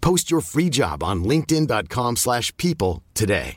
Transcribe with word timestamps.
Post 0.00 0.30
your 0.30 0.40
free 0.40 0.68
job 0.70 1.02
on 1.02 1.22
linkedin.com/people 1.24 2.16
slash 2.16 2.52
people 2.56 3.02
today. 3.14 3.56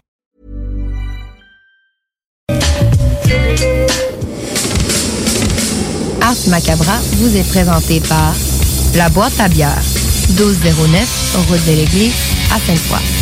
Ars 6.21 6.47
Macabra 6.47 6.97
vous 7.17 7.35
est 7.35 7.47
présenté 7.49 7.99
par 8.07 8.33
La 8.95 9.09
Boîte 9.09 9.39
à 9.39 9.49
bière, 9.49 9.81
1209, 10.29 11.35
route 11.49 11.65
de 11.65 11.75
l'église, 11.75 12.15
à 12.53 12.59
Sainte-Foy. 12.59 13.21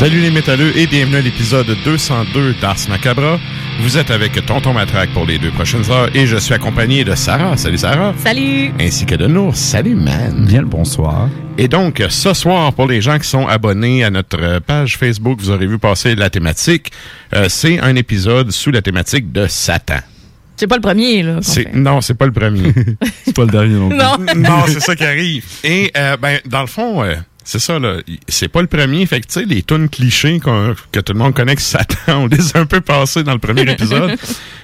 Salut 0.00 0.20
les 0.22 0.30
métalleux 0.30 0.74
et 0.78 0.86
bienvenue 0.86 1.16
à 1.16 1.20
l'épisode 1.20 1.76
202 1.84 2.54
d'Ars 2.54 2.78
Macabra. 2.88 3.38
Vous 3.80 3.98
êtes 3.98 4.10
avec 4.10 4.32
Tonton 4.46 4.72
Matraque 4.72 5.10
pour 5.12 5.26
les 5.26 5.38
deux 5.38 5.50
prochaines 5.50 5.90
heures 5.90 6.08
et 6.16 6.26
je 6.26 6.38
suis 6.38 6.54
accompagné 6.54 7.04
de 7.04 7.14
Sarah. 7.14 7.58
Salut 7.58 7.76
Sarah. 7.76 8.14
Salut! 8.16 8.72
Ainsi 8.80 9.04
que 9.04 9.14
de 9.14 9.26
Nour. 9.26 9.54
Salut 9.54 9.94
man. 9.94 10.46
Bien 10.46 10.62
le 10.62 10.66
bonsoir. 10.66 11.28
Et 11.58 11.68
donc, 11.68 12.02
ce 12.08 12.32
soir, 12.32 12.72
pour 12.72 12.86
les 12.86 13.02
gens 13.02 13.18
qui 13.18 13.28
sont 13.28 13.46
abonnés 13.46 14.02
à 14.02 14.08
notre 14.08 14.60
page 14.60 14.96
Facebook, 14.96 15.38
vous 15.38 15.50
aurez 15.50 15.66
vu 15.66 15.78
passer 15.78 16.14
la 16.14 16.30
thématique. 16.30 16.92
Euh, 17.34 17.50
c'est 17.50 17.78
un 17.78 17.94
épisode 17.94 18.52
sous 18.52 18.70
la 18.70 18.80
thématique 18.80 19.30
de 19.32 19.46
Satan. 19.48 20.00
C'est 20.56 20.66
pas 20.66 20.76
le 20.76 20.82
premier, 20.82 21.22
là. 21.22 21.40
C'est, 21.42 21.74
non, 21.74 22.00
c'est 22.00 22.14
pas 22.14 22.24
le 22.26 22.32
premier. 22.32 22.72
C'est 23.24 23.36
pas 23.36 23.44
le 23.44 23.50
dernier 23.50 23.74
non 23.74 23.88
plus. 23.90 23.98
Non! 23.98 24.16
non, 24.36 24.64
c'est 24.66 24.80
ça 24.80 24.96
qui 24.96 25.04
arrive. 25.04 25.44
Et 25.64 25.90
euh, 25.96 26.16
ben, 26.16 26.38
dans 26.46 26.60
le 26.60 26.66
fond, 26.66 27.02
euh, 27.02 27.14
c'est 27.44 27.58
ça 27.58 27.78
là. 27.78 27.96
C'est 28.28 28.48
pas 28.48 28.60
le 28.60 28.66
premier. 28.66 29.04
Fait 29.06 29.20
que 29.20 29.26
tu 29.26 29.40
sais, 29.40 29.44
les 29.44 29.62
tunes 29.62 29.88
clichés 29.88 30.40
que 30.40 31.00
tout 31.00 31.12
le 31.12 31.18
monde 31.18 31.34
connaît 31.34 31.56
que 31.56 31.62
Satan, 31.62 31.96
on 32.08 32.26
les 32.26 32.56
a 32.56 32.60
un 32.60 32.66
peu 32.66 32.80
passés 32.80 33.22
dans 33.22 33.32
le 33.32 33.38
premier 33.38 33.62
épisode. 33.70 34.16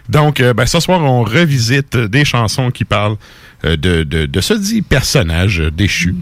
Donc, 0.08 0.40
euh, 0.40 0.54
ben, 0.54 0.66
ce 0.66 0.80
soir, 0.80 1.02
on 1.02 1.24
revisite 1.24 1.96
des 1.96 2.24
chansons 2.24 2.70
qui 2.70 2.84
parlent 2.84 3.16
euh, 3.64 3.76
de, 3.76 4.02
de, 4.04 4.26
de 4.26 4.40
ce 4.40 4.54
dit 4.54 4.82
personnage 4.82 5.62
déchu. 5.74 6.14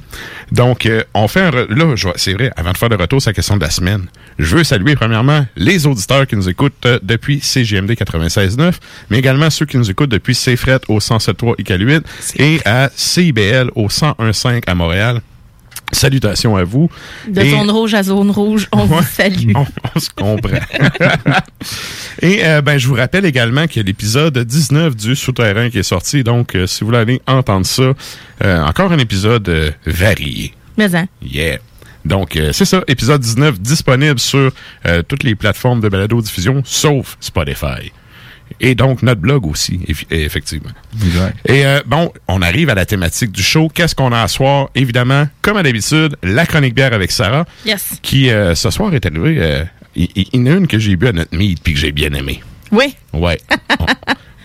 Donc, 0.53 0.87
euh, 0.87 1.03
on 1.13 1.29
fait 1.29 1.41
un... 1.41 1.51
Là, 1.51 1.95
c'est 2.17 2.33
vrai, 2.33 2.51
avant 2.57 2.73
de 2.73 2.79
faire 2.79 2.89
le 2.89 2.97
retour 2.97 3.21
sur 3.21 3.31
la 3.31 3.35
question 3.35 3.57
de 3.57 3.63
la 3.63 3.71
semaine, 3.71 4.07
je 4.39 4.57
veux 4.57 4.65
saluer 4.65 4.95
premièrement 4.95 5.45
les 5.57 5.87
auditeurs 5.87 6.27
qui 6.27 6.37
nous 6.37 6.49
écoutent 6.49 6.87
depuis 7.03 7.41
CGMD 7.41 7.91
96.9, 7.93 8.75
mais 9.11 9.19
également 9.19 9.51
ceux 9.51 9.67
qui 9.67 9.77
nous 9.77 9.91
écoutent 9.91 10.11
depuis 10.11 10.35
CFRET 10.35 10.81
au 10.89 10.99
107.3 10.99 11.57
ICAL8 11.57 12.03
et 12.37 12.61
à 12.65 12.91
CIBL 12.95 13.71
au 13.75 13.89
101.5 13.89 14.63
à 14.67 14.75
Montréal. 14.75 15.21
Salutations 15.95 16.57
à 16.57 16.65
vous. 16.65 16.91
De 17.29 17.41
Et- 17.41 17.51
zone 17.51 17.71
rouge 17.71 17.95
à 17.95 18.03
zone 18.03 18.31
rouge, 18.31 18.69
on 18.73 18.81
Ouais. 18.83 18.87
vous 18.87 19.03
salue. 19.03 19.53
on, 19.55 19.65
on 19.95 19.99
se 20.01 20.11
comprend. 20.11 20.59
Et 22.23 22.45
euh, 22.45 22.61
ben, 22.63 22.79
je 22.79 22.89
vous 22.89 22.95
rappelle 22.95 23.25
également 23.25 23.67
qu'il 23.67 23.79
y 23.79 23.81
a 23.81 23.87
l'épisode 23.87 24.39
19 24.39 24.95
du 24.97 25.17
Souterrain 25.17 25.71
qui 25.71 25.79
est 25.79 25.83
sorti. 25.83 26.23
Donc, 26.25 26.55
euh, 26.55 26.67
si 26.67 26.81
vous 26.81 26.87
voulez 26.87 26.99
aller 26.99 27.23
entendre 27.27 27.67
ça, 27.67 27.93
euh, 28.45 28.63
encore 28.63 28.93
un 28.93 28.99
épisode 28.99 29.75
varié. 29.87 30.55
Mais 30.77 30.95
hein, 30.95 31.07
Yeah. 31.23 31.59
Donc, 32.05 32.39
c'est 32.53 32.67
ça, 32.67 32.83
épisode 32.87 33.23
19 33.23 33.61
disponible 33.61 34.19
sur 34.21 34.53
toutes 35.09 35.23
les 35.23 35.35
plateformes 35.35 35.81
de 35.81 35.89
balado-diffusion, 35.89 36.61
sauf 36.67 37.17
Spotify. 37.19 37.93
Et 38.61 38.75
donc, 38.75 39.03
notre 39.03 39.21
blog 39.21 39.47
aussi, 39.47 39.81
eff- 39.89 40.05
effectivement. 40.11 40.71
Exact. 41.05 41.37
Et 41.49 41.67
euh, 41.67 41.81
bon, 41.87 42.13
on 42.29 42.41
arrive 42.43 42.71
à 42.71 42.75
la 42.75 42.87
thématique 42.87 43.33
du 43.33 43.43
show. 43.43 43.69
Qu'est-ce 43.73 43.95
qu'on 43.95 44.13
a 44.13 44.23
à 44.23 44.29
soir? 44.29 44.69
Évidemment, 44.75 45.27
comme 45.43 45.57
à 45.57 45.63
d'habitude, 45.63 46.17
la 46.23 46.47
chronique 46.47 46.75
bière 46.75 46.93
avec 46.93 47.11
Sarah, 47.11 47.45
yes. 47.67 47.99
qui 48.03 48.31
euh, 48.31 48.55
ce 48.55 48.71
soir 48.71 48.95
est 48.95 49.05
arrivée. 49.07 49.37
euh, 49.41 49.65
il 49.97 50.09
il- 50.15 50.27
il 50.33 50.41
y 50.41 50.43
en 50.51 50.55
a 50.55 50.57
une 50.59 50.67
que 50.67 50.79
j'ai 50.79 50.97
bu 50.97 51.09
à 51.09 51.13
notre 51.13 51.37
meet 51.37 51.61
puis 51.63 51.75
que 51.75 51.79
j'ai 51.81 51.93
bien 51.93 52.13
aimé. 52.13 52.43
Oui, 52.73 52.95
Ouais. 53.13 53.39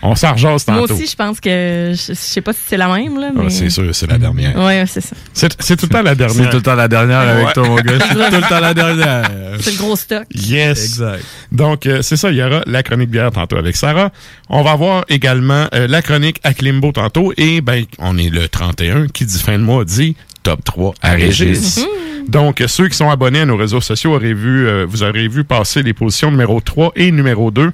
on 0.02 0.14
s'en 0.14 0.32
rejase 0.32 0.66
moi 0.68 0.80
tantôt. 0.80 0.94
aussi, 0.94 1.06
je 1.06 1.16
pense 1.16 1.40
que. 1.40 1.92
Je, 1.94 1.96
je 2.08 2.14
sais 2.14 2.40
pas 2.40 2.52
si 2.52 2.60
c'est 2.66 2.76
la 2.76 2.88
même, 2.88 3.18
là. 3.18 3.30
Ah, 3.36 3.40
Mais... 3.44 3.50
c'est 3.50 3.68
sûr, 3.70 3.94
c'est 3.94 4.10
la 4.10 4.18
dernière. 4.18 4.56
Ouais, 4.56 4.84
c'est 4.86 5.00
ça. 5.00 5.14
C'est 5.32 5.54
c'est 5.60 5.76
tout 5.76 5.86
le 5.86 5.90
temps 5.92 6.02
la 6.02 6.10
C'est 6.12 6.16
dernière. 6.16 6.50
tout 6.50 6.56
le 6.56 6.62
temps 6.62 6.74
la 6.74 6.88
dernière 6.88 7.18
avec 7.20 7.46
Ouais. 7.46 7.52
toi, 7.52 7.68
mon 7.68 7.76
gars. 7.76 7.98
C'est 8.00 8.14
tout 8.14 8.36
le 8.36 8.48
temps 8.48 8.60
la 8.60 8.74
dernière. 8.74 9.30
C'est 9.60 9.72
le 9.72 9.78
gros 9.78 9.96
stock. 9.96 10.24
Yes. 10.34 10.84
Exact. 10.84 11.24
Donc, 11.52 11.86
euh, 11.86 12.02
c'est 12.02 12.16
ça, 12.16 12.30
il 12.30 12.36
y 12.36 12.42
aura 12.42 12.62
la 12.66 12.82
chronique 12.82 13.10
bière 13.10 13.30
tantôt 13.30 13.56
avec 13.56 13.76
Sarah. 13.76 14.10
On 14.48 14.62
va 14.62 14.72
avoir 14.72 15.04
également 15.08 15.66
euh, 15.74 15.86
la 15.86 16.00
chronique 16.02 16.38
à 16.44 16.54
Klimbo 16.54 16.92
tantôt. 16.92 17.32
Et 17.36 17.60
ben, 17.60 17.84
on 17.98 18.16
est 18.18 18.30
le 18.30 18.48
31 18.48 19.06
qui 19.08 19.24
dit 19.26 19.38
fin 19.38 19.58
de 19.58 19.64
mois 19.64 19.84
dit 19.84 20.16
top 20.42 20.64
3 20.64 20.94
à 21.02 21.12
Régis. 21.12 21.80
Donc, 22.28 22.60
euh, 22.60 22.68
ceux 22.68 22.88
qui 22.88 22.96
sont 22.96 23.10
abonnés 23.10 23.40
à 23.40 23.46
nos 23.46 23.56
réseaux 23.56 23.80
sociaux 23.80 24.14
auraient 24.14 24.32
vu, 24.34 24.66
euh, 24.68 24.86
vous 24.88 25.02
aurez 25.02 25.26
vu 25.28 25.44
passer 25.44 25.82
les 25.82 25.92
positions 25.92 26.30
numéro 26.30 26.60
3 26.60 26.92
et 26.96 27.10
numéro 27.10 27.50
2 27.50 27.72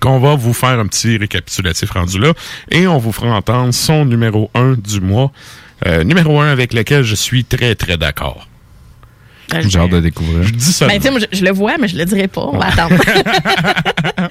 qu'on 0.00 0.18
va 0.18 0.34
vous 0.34 0.52
faire 0.54 0.78
un 0.78 0.86
petit 0.86 1.16
récapitulatif 1.16 1.90
rendu 1.90 2.18
là 2.18 2.32
et 2.70 2.86
on 2.86 2.98
vous 2.98 3.12
fera 3.12 3.28
entendre 3.36 3.72
son 3.74 4.04
numéro 4.04 4.50
1 4.54 4.74
du 4.74 5.00
mois. 5.00 5.32
Euh, 5.86 6.04
numéro 6.04 6.40
1 6.40 6.48
avec 6.48 6.72
lequel 6.72 7.02
je 7.02 7.14
suis 7.14 7.44
très, 7.44 7.74
très 7.74 7.96
d'accord. 7.98 8.48
Ben, 9.50 9.60
J'ai 9.68 9.78
hâte 9.78 9.90
de 9.90 10.00
découvrir. 10.00 10.42
Je 10.42 10.50
dis 10.52 10.72
ça. 10.72 10.88
Ben, 10.88 10.96
tu 10.96 11.02
sais, 11.04 11.10
moi, 11.10 11.20
je, 11.20 11.38
je 11.38 11.44
le 11.44 11.52
vois, 11.52 11.76
mais 11.78 11.86
je 11.86 11.96
le 11.96 12.04
dirai 12.04 12.26
pas. 12.26 12.40
On 12.52 12.58
va 12.58 12.66
attendre. 12.66 12.96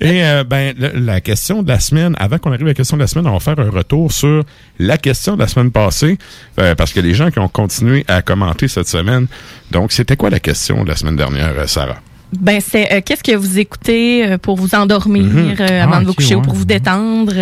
Et 0.00 0.24
euh, 0.24 0.42
ben 0.44 0.74
le- 0.78 0.92
la 0.98 1.20
question 1.20 1.62
de 1.62 1.68
la 1.68 1.78
semaine, 1.78 2.16
avant 2.18 2.38
qu'on 2.38 2.50
arrive 2.50 2.64
à 2.66 2.70
la 2.70 2.74
question 2.74 2.96
de 2.96 3.02
la 3.02 3.06
semaine, 3.06 3.26
on 3.26 3.32
va 3.34 3.40
faire 3.40 3.58
un 3.58 3.70
retour 3.70 4.10
sur 4.10 4.42
la 4.78 4.96
question 4.98 5.34
de 5.34 5.40
la 5.40 5.46
semaine 5.48 5.70
passée, 5.70 6.18
euh, 6.58 6.74
parce 6.74 6.92
que 6.92 7.00
les 7.00 7.14
gens 7.14 7.30
qui 7.30 7.38
ont 7.38 7.48
continué 7.48 8.04
à 8.08 8.22
commenter 8.22 8.66
cette 8.66 8.88
semaine. 8.88 9.26
Donc, 9.70 9.92
c'était 9.92 10.16
quoi 10.16 10.30
la 10.30 10.40
question 10.40 10.82
de 10.84 10.88
la 10.88 10.96
semaine 10.96 11.16
dernière, 11.16 11.52
euh, 11.56 11.66
Sarah? 11.66 11.98
Ben 12.38 12.60
c'est 12.60 12.92
euh, 12.92 13.00
qu'est-ce 13.04 13.24
que 13.24 13.34
vous 13.36 13.58
écoutez 13.58 14.24
euh, 14.26 14.38
pour 14.38 14.56
vous 14.56 14.74
endormir 14.74 15.24
Mhm. 15.24 15.56
euh, 15.60 15.82
avant 15.82 15.94
Ah, 15.96 16.00
de 16.00 16.04
vous 16.04 16.10
ok, 16.10 16.16
coucher 16.16 16.34
ou 16.36 16.38
ouais. 16.38 16.44
pour 16.44 16.54
vous 16.54 16.64
détendre? 16.64 17.32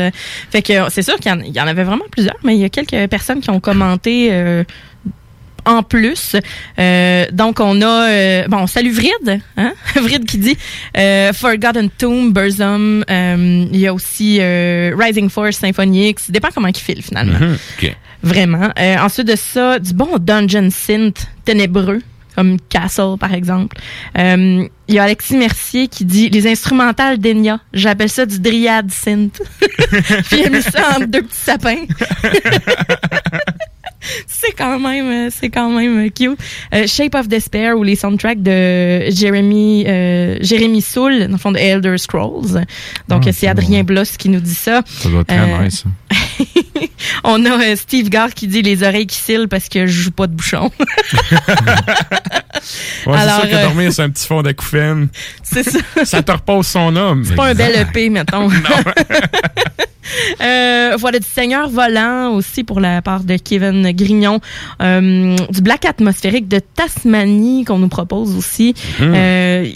fait 0.51 0.63
que 0.63 0.73
c'est 0.91 1.03
sûr 1.03 1.17
qu'il 1.17 1.31
y, 1.31 1.35
en- 1.35 1.41
il 1.41 1.53
y 1.55 1.61
en 1.61 1.67
avait 1.67 1.85
vraiment 1.85 2.05
plusieurs, 2.11 2.37
mais 2.43 2.55
il 2.57 2.61
y 2.61 2.65
a 2.65 2.69
quelques 2.71 3.09
personnes 3.11 3.41
qui 3.41 3.51
ont 3.51 3.61
commenté 3.61 4.29
euh, 4.33 4.65
en 5.67 5.83
plus. 5.83 6.37
Euh, 6.79 7.27
donc 7.33 7.61
on 7.61 7.83
a 7.83 8.09
euh, 8.09 8.49
bon 8.49 8.67
salut 8.67 8.91
Vrid, 8.93 9.41
hein? 9.59 9.73
Vrid 9.97 10.25
qui 10.25 10.39
dit 10.39 10.57
euh, 10.97 11.33
Forgotten 11.35 11.91
Tomb, 11.91 12.33
Burzum. 12.33 13.05
euh, 13.11 13.67
il 13.71 13.79
y 13.79 13.87
a 13.87 13.93
aussi 13.93 14.39
euh, 14.41 14.95
Rising 14.99 15.29
Force, 15.29 15.57
Symphonix. 15.59 16.23
Ça 16.23 16.33
dépend 16.33 16.49
comment 16.55 16.69
il 16.69 16.77
file 16.77 17.03
finalement. 17.03 17.39
Mhm. 17.39 17.59
OK. 17.83 17.97
Vraiment. 18.23 18.71
Euh, 18.81 18.97
ensuite 18.99 19.29
de 19.29 19.37
ça, 19.37 19.79
du 19.79 19.93
bon 19.93 20.09
Dungeon 20.19 20.71
Synth 20.71 21.27
ténébreux, 21.45 22.01
comme 22.39 22.57
Castle, 22.69 23.17
par 23.19 23.35
exemple. 23.35 23.79
Euh, 24.17 24.69
Il 24.87 24.95
y 24.95 25.01
a 25.01 25.03
Alexis 25.03 25.37
Mercier 25.37 25.89
qui 25.89 26.05
dit 26.05 26.29
les 26.31 26.47
instrumentales 26.47 27.19
d'Enya. 27.19 27.59
J'appelle 27.73 28.09
ça 28.09 28.27
du 28.27 28.39
Dryad 28.39 28.93
Synth. 28.93 29.43
Puis 29.59 30.39
il 30.39 30.47
a 30.47 30.51
mis 30.51 30.63
ça 30.63 30.91
entre 30.91 31.07
deux 31.07 31.23
petits 31.23 31.37
sapins. 31.37 31.85
c'est 34.27 34.53
quand 34.53 34.79
même, 34.79 35.07
euh, 35.07 35.31
c'est 35.35 35.49
quand 35.51 35.71
même 35.71 36.07
euh, 36.07 36.09
cute. 36.11 36.39
Euh, 36.75 36.87
Shape 36.87 37.15
of 37.15 37.29
Despair 37.29 37.77
ou 37.77 37.83
les 37.83 37.97
soundtracks 37.97 38.43
de 38.43 39.11
Jeremy, 39.11 39.85
euh, 39.87 40.37
Jérémy 40.41 40.81
Soul, 40.83 41.21
dans 41.27 41.33
le 41.33 41.39
fond 41.39 41.53
de 41.53 41.59
Elder 41.59 41.97
Scrolls. 41.99 42.65
Donc 43.09 43.25
Ah, 43.27 43.33
c'est 43.33 43.49
Adrien 43.49 43.81
bon. 43.81 43.95
Bloss 43.95 44.17
qui 44.17 44.29
nous 44.29 44.41
dit 44.41 44.55
ça. 44.55 44.83
Ça 44.87 45.09
doit 45.09 45.21
être 45.23 45.27
très 45.29 45.39
Euh, 45.39 45.65
nice. 45.65 45.85
On 47.25 47.45
a 47.47 47.77
Steve 47.77 48.09
Gare 48.09 48.35
qui 48.35 48.47
dit 48.47 48.63
les 48.63 48.83
oreilles 48.83 49.07
qui 49.07 49.17
cillent 49.19 49.47
parce 49.49 49.69
que 49.69 49.87
je 49.87 49.93
joue 50.03 50.11
pas 50.11 50.27
de 50.27 50.33
bouchon. 50.35 50.71
Ouais, 53.07 53.15
c'est 53.17 53.23
Alors, 53.23 53.41
sûr 53.43 53.51
que 53.51 53.63
dormir 53.63 53.93
sur 53.93 54.03
un 54.05 54.11
petit 54.11 54.27
fond 54.27 54.43
d'acouphène, 54.43 55.09
c'est 55.43 55.63
ça. 55.63 55.79
ça 56.05 56.23
te 56.23 56.33
repose 56.33 56.67
son 56.67 56.95
homme. 56.97 57.25
C'est 57.25 57.37
pas 57.37 57.47
un 57.47 57.55
bel 57.55 57.75
EP, 57.77 58.11
mettons. 58.11 58.49
Euh, 60.41 60.97
voilà, 60.99 61.19
du 61.19 61.27
Seigneur 61.27 61.69
volant 61.69 62.33
aussi 62.35 62.65
pour 62.65 62.81
la 62.81 63.03
part 63.03 63.25
de 63.25 63.37
Kevin 63.37 63.91
Grignon. 63.93 64.41
Euh, 64.83 65.37
du 65.51 65.61
Black 65.63 65.85
atmosphérique 65.85 66.49
de 66.49 66.61
Tasmanie 66.75 67.65
qu'on 67.65 67.79
nous 67.79 67.89
propose 67.89 68.37
aussi. 68.37 68.75
Mhm. 69.01 69.13
Euh, 69.15 69.67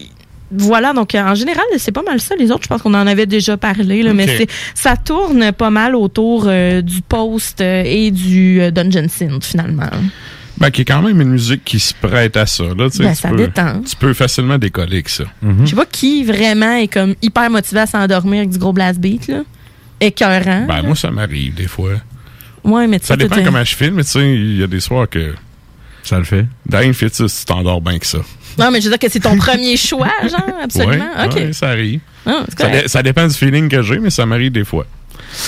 voilà, 0.55 0.93
donc 0.93 1.15
en 1.15 1.35
général, 1.35 1.65
c'est 1.79 1.93
pas 1.93 2.03
mal 2.03 2.21
ça. 2.21 2.35
Les 2.37 2.51
autres, 2.51 2.65
je 2.65 2.69
pense 2.69 2.83
qu'on 2.83 2.93
en 2.95 3.07
avait 3.07 3.25
déjà 3.27 3.57
parlé, 3.57 4.03
là, 4.03 4.13
mais 4.13 4.27
c'est 4.27 4.49
ça 4.75 4.97
tourne 4.99 5.53
pas 5.53 5.71
mal 5.71 5.97
autour 5.97 6.43
du 6.83 7.01
post 7.09 7.63
et 7.63 8.11
du 8.11 8.61
Dungeon 8.71 9.07
Synth, 9.09 9.45
finalement. 9.45 9.89
Ben, 10.59 10.71
qui 10.71 10.83
est 10.83 10.85
quand 10.85 11.01
même 11.01 11.19
une 11.23 11.31
musique 11.31 11.65
qui 11.65 11.81
se 11.81 11.95
prête 11.95 12.37
à 12.37 12.45
ça. 12.45 12.65
Là, 12.65 12.75
Ben, 12.77 12.91
tu 12.91 13.03
ça 13.15 13.31
peux- 13.31 13.37
détend. 13.37 13.81
Tu 13.89 13.97
peux 13.97 14.13
facilement 14.13 14.59
décoller 14.59 14.93
avec 14.97 15.09
ça. 15.09 15.25
Je 15.65 15.71
sais 15.71 15.75
pas 15.75 15.87
qui 15.87 16.23
vraiment 16.23 16.75
est 16.77 16.89
comme 16.89 17.15
hyper 17.23 17.49
motivé 17.49 17.81
à 17.81 17.87
s'endormir 17.87 18.41
avec 18.41 18.51
du 18.51 18.59
gros 18.59 18.75
blast 18.75 19.01
beat, 19.01 19.29
là. 19.29 19.41
Écœurant. 20.07 20.67
Ben, 20.67 20.83
moi, 20.83 20.97
ça 20.97 21.11
m'arrive 21.11 21.55
des 21.55 21.69
fois. 21.69 21.93
ouais, 22.65 22.87
mais 22.87 22.99
tu 23.01 23.07
Ça 23.07 23.17
dépend 23.17 23.43
comment 23.45 23.65
je 23.65 23.75
filme, 23.75 23.95
mais 23.97 24.05
tu 24.05 24.11
sais, 24.11 24.35
il 24.35 24.59
y 24.59 24.63
a 24.63 24.67
des 24.67 24.81
soirs 24.81 25.09
que 25.09 25.35
Ça 26.03 26.19
le 26.19 26.25
fait? 26.25 26.47
Dane 26.67 26.93
fait 26.95 27.15
ça, 27.15 27.27
tu 27.27 27.45
t'endors 27.45 27.81
bien 27.81 27.99
que 27.99 28.07
ça. 28.07 28.19
Non, 28.59 28.71
mais 28.71 28.81
je 28.81 28.85
veux 28.87 28.91
dire 28.91 28.99
que 28.99 29.09
c'est 29.11 29.21
ton 29.21 29.37
premier 29.37 29.77
choix, 29.77 30.11
genre, 30.29 30.41
absolument. 30.63 31.05
Ouais, 31.19 31.27
OK. 31.27 31.35
ouais, 31.37 31.53
ça 31.53 31.69
arrive. 31.69 32.01
Ah, 32.27 32.45
Ça, 32.59 32.89
ça 32.89 33.03
dépend 33.03 33.27
du 33.27 33.35
feeling 33.35 33.69
que 33.69 33.83
j'ai, 33.83 33.99
mais 33.99 34.11
ça 34.11 34.27
m'arrive 34.27 34.53
des 34.53 34.65
fois. 34.65 34.87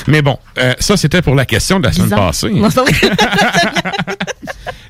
Mais 0.06 0.22
bon, 0.22 0.38
euh, 0.58 0.74
ça, 0.78 0.96
c'était 0.96 1.22
pour 1.22 1.34
la 1.34 1.46
question 1.46 1.80
de 1.80 1.86
la 1.86 1.92
semaine 1.92 2.06
Bizarre. 2.08 2.26
passée. 2.26 2.50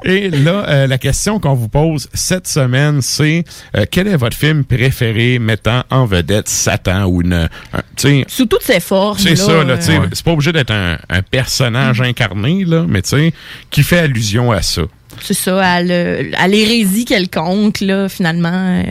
Et 0.06 0.28
là, 0.28 0.64
euh, 0.68 0.86
la 0.86 0.98
question 0.98 1.40
qu'on 1.40 1.54
vous 1.54 1.68
pose 1.68 2.08
cette 2.12 2.46
semaine, 2.46 3.00
c'est 3.00 3.44
euh, 3.74 3.86
quel 3.90 4.06
est 4.06 4.16
votre 4.16 4.36
film 4.36 4.62
préféré 4.64 5.38
mettant 5.38 5.82
en 5.90 6.04
vedette 6.04 6.46
Satan 6.48 7.06
ou 7.06 7.22
une... 7.22 7.48
un- 7.72 8.22
Sous 8.28 8.44
toutes 8.44 8.62
ses 8.62 8.80
formes. 8.80 9.18
c'est 9.18 9.34
ça, 9.36 9.64
là, 9.64 9.80
sais, 9.80 9.98
c'est 10.12 10.22
pas 10.24 10.32
obligé 10.32 10.52
d'être 10.52 10.72
un, 10.72 10.98
un 11.08 11.22
personnage 11.22 12.02
incarné, 12.02 12.64
là, 12.66 12.84
mais 12.86 13.00
tu 13.00 13.10
sais, 13.10 13.32
qui 13.70 13.82
fait 13.82 14.00
allusion 14.00 14.52
à 14.52 14.60
ça. 14.60 14.82
C'est 15.22 15.32
ça, 15.32 15.58
à 15.62 15.80
l'hérésie 15.82 17.06
quelconque, 17.06 17.80
là, 17.80 18.08
finalement. 18.10 18.82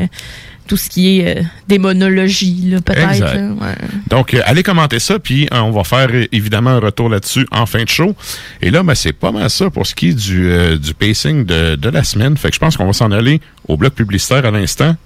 Tout 0.67 0.77
ce 0.77 0.89
qui 0.89 1.19
est 1.19 1.37
euh, 1.37 1.41
démonologie, 1.67 2.69
là, 2.69 2.81
peut-être. 2.81 3.21
Ouais. 3.21 3.75
Donc, 4.09 4.33
euh, 4.33 4.41
allez 4.45 4.63
commenter 4.63 4.99
ça, 4.99 5.19
puis 5.19 5.47
euh, 5.51 5.59
on 5.59 5.71
va 5.71 5.83
faire 5.83 6.07
euh, 6.13 6.25
évidemment 6.31 6.71
un 6.71 6.79
retour 6.79 7.09
là-dessus 7.09 7.45
en 7.51 7.65
fin 7.65 7.83
de 7.83 7.89
show. 7.89 8.15
Et 8.61 8.71
là, 8.71 8.83
ben, 8.83 8.95
c'est 8.95 9.13
pas 9.13 9.31
mal 9.31 9.49
ça 9.49 9.69
pour 9.69 9.85
ce 9.85 9.93
qui 9.93 10.09
est 10.09 10.13
du, 10.13 10.49
euh, 10.49 10.77
du 10.77 10.93
pacing 10.93 11.45
de, 11.45 11.75
de 11.75 11.89
la 11.89 12.03
semaine. 12.03 12.37
Fait 12.37 12.49
que 12.49 12.55
je 12.55 12.59
pense 12.59 12.77
qu'on 12.77 12.85
va 12.85 12.93
s'en 12.93 13.11
aller 13.11 13.41
au 13.67 13.77
bloc 13.77 13.93
publicitaire 13.93 14.45
à 14.45 14.51
l'instant, 14.51 14.95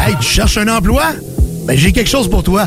Hey, 0.00 0.16
tu 0.20 0.26
cherches 0.26 0.56
un 0.56 0.68
emploi? 0.68 1.04
Ben, 1.66 1.76
j'ai 1.76 1.92
quelque 1.92 2.08
chose 2.08 2.28
pour 2.28 2.42
toi. 2.42 2.66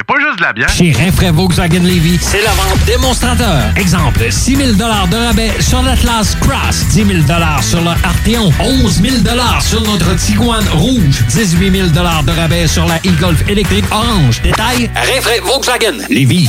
y 0.00 0.02
a 0.02 0.04
pas 0.04 0.20
juste 0.20 0.38
de 0.38 0.42
la 0.42 0.52
bière. 0.52 0.68
Chez 0.68 0.92
Rinfraie 0.92 1.30
Volkswagen 1.30 1.82
Levy, 1.82 2.18
c'est 2.20 2.42
la 2.42 2.50
vente 2.52 2.84
démonstrateur. 2.86 3.64
Exemple, 3.76 4.30
6 4.30 4.56
000 4.56 4.72
de 4.72 4.82
rabais 4.82 5.52
sur 5.60 5.82
l'Atlas 5.82 6.36
Cross, 6.40 6.86
10 6.92 7.04
000 7.04 7.08
sur 7.62 7.80
le 7.82 7.88
Arteon, 7.88 8.52
11 8.60 9.02
000 9.02 9.16
sur 9.60 9.82
notre 9.82 10.14
Tiguan 10.16 10.64
Rouge, 10.72 11.24
18 11.28 11.70
000 11.70 11.88
de 11.88 12.30
rabais 12.30 12.66
sur 12.66 12.86
la 12.86 12.96
e-Golf 12.96 13.46
électrique 13.48 13.84
orange. 13.90 14.40
Détail, 14.42 14.90
Rinfraie 14.94 15.40
Volkswagen 15.40 15.98
Levy. 16.08 16.48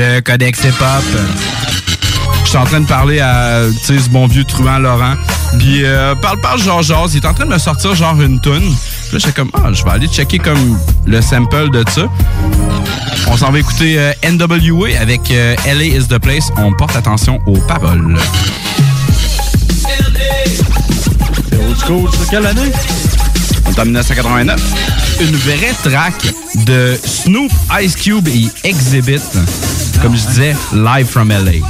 Le 0.00 0.20
Codex 0.22 0.64
Hip 0.64 0.80
Hop. 0.80 1.04
Je 2.44 2.48
suis 2.48 2.56
en 2.56 2.64
train 2.64 2.80
de 2.80 2.86
parler 2.86 3.20
à 3.20 3.64
ce 3.82 4.08
bon 4.08 4.26
vieux 4.26 4.44
truand 4.44 4.78
Laurent. 4.78 5.12
Puis 5.58 5.84
euh, 5.84 6.14
parle 6.14 6.40
parle 6.40 6.58
genre 6.58 6.82
genre, 6.82 7.06
il 7.12 7.18
est 7.18 7.26
en 7.26 7.34
train 7.34 7.44
de 7.44 7.50
me 7.50 7.58
sortir 7.58 7.94
genre 7.94 8.18
une 8.18 8.40
toune. 8.40 8.62
Puis 8.62 9.12
là 9.12 9.18
j'étais 9.18 9.32
comme 9.32 9.50
ah, 9.52 9.70
je 9.74 9.84
vais 9.84 9.90
aller 9.90 10.06
checker 10.08 10.38
comme 10.38 10.78
le 11.04 11.20
sample 11.20 11.68
de 11.68 11.84
ça. 11.90 12.06
On 13.28 13.36
s'en 13.36 13.50
va 13.50 13.58
écouter 13.58 13.98
euh, 13.98 14.12
NWA 14.24 14.98
avec 14.98 15.30
euh, 15.32 15.54
LA 15.66 15.84
is 15.84 16.06
the 16.08 16.18
place. 16.18 16.48
On 16.56 16.72
porte 16.72 16.96
attention 16.96 17.38
aux 17.46 17.58
paroles. 17.58 18.16
C'est 21.50 21.58
old 21.58 21.76
school, 21.76 22.08
c'est 22.18 22.30
quelle 22.30 22.46
année? 22.46 22.72
On 23.66 23.70
est 23.70 23.78
en 23.78 23.84
1989. 23.84 24.62
Une 25.20 25.36
vraie 25.36 25.74
track 25.84 26.14
de 26.64 26.98
Snoop, 27.04 27.52
Ice 27.82 27.96
Cube 27.96 28.28
et 28.28 28.48
Exhibit. 28.66 29.20
Comme 30.02 30.16
je 30.16 30.26
disais, 30.26 30.56
live 30.72 31.06
from 31.06 31.28
LA. 31.28 31.60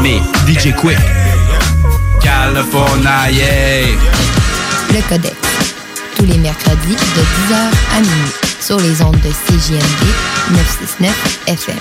Mais 0.00 0.20
DJ 0.46 0.72
Quick. 0.74 0.98
California, 2.22 3.30
yeah. 3.32 3.86
Le 4.90 5.02
Codex. 5.08 5.34
Tous 6.16 6.24
les 6.24 6.38
mercredis 6.38 6.94
de 6.94 6.94
10h 6.94 7.96
à 7.96 8.00
minuit 8.00 8.32
sur 8.60 8.78
les 8.78 9.02
ondes 9.02 9.16
de 9.16 9.30
CJMD 9.30 10.06
969 10.50 11.40
FM. 11.48 11.76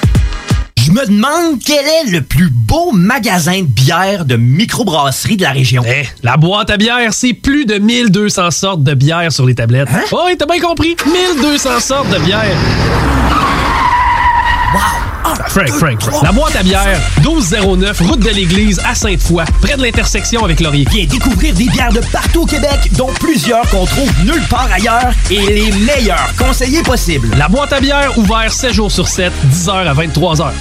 Je 0.84 0.92
me 0.92 1.06
demande 1.06 1.60
quel 1.64 1.86
est 1.86 2.12
le 2.12 2.22
plus 2.22 2.50
beau 2.50 2.92
magasin 2.92 3.62
de 3.62 3.68
bière 3.68 4.26
de 4.26 4.38
microbrasserie 4.38 5.38
de 5.38 5.44
la 5.44 5.52
région. 5.52 5.84
Eh, 5.88 6.06
la 6.24 6.38
boîte 6.38 6.72
à 6.72 6.78
bière, 6.78 7.14
c'est 7.14 7.34
plus 7.34 7.66
de 7.66 7.78
1200 7.78 8.52
sortes 8.52 8.84
de 8.84 8.94
bière 8.96 9.32
sur 9.32 9.46
les 9.46 9.56
tablettes. 9.56 9.90
Hein? 9.92 10.02
Oh, 10.12 10.28
t'as 10.38 10.46
bien 10.48 10.60
compris? 10.60 10.96
1200 11.06 11.80
sortes 11.80 12.10
de 12.10 12.18
bière. 14.72 15.48
Frank, 15.48 15.68
Frank, 15.70 16.02
Frank. 16.02 16.24
La 16.24 16.32
boîte 16.32 16.56
à 16.56 16.64
bière, 16.64 17.00
1209, 17.22 18.00
route 18.02 18.20
de 18.20 18.30
l'église 18.30 18.80
à 18.86 18.94
Sainte-Foy, 18.96 19.44
près 19.62 19.76
de 19.78 19.82
l'intersection 19.84 20.44
avec 20.44 20.60
Laurier. 20.60 20.86
Viens 20.92 21.06
découvrir 21.06 21.54
des 21.54 21.66
bières 21.66 21.92
de 21.92 22.00
partout 22.12 22.42
au 22.44 22.46
Québec, 22.46 22.90
dont 22.94 23.12
plusieurs 23.20 23.68
qu'on 23.70 23.86
trouve 23.86 24.12
nulle 24.24 24.44
part 24.50 24.68
ailleurs 24.72 25.12
et 25.32 25.46
les 25.48 25.72
meilleurs 25.72 26.34
conseillers 26.38 26.84
possibles. 26.84 27.30
La 27.38 27.48
boîte 27.48 27.74
à 27.74 27.80
bière, 27.80 28.18
ouvert 28.18 28.52
7 28.52 28.74
jours 28.74 28.92
sur 28.92 29.08
7, 29.08 29.32
10h 29.52 29.72
à 29.88 29.94
23h. 29.94 30.52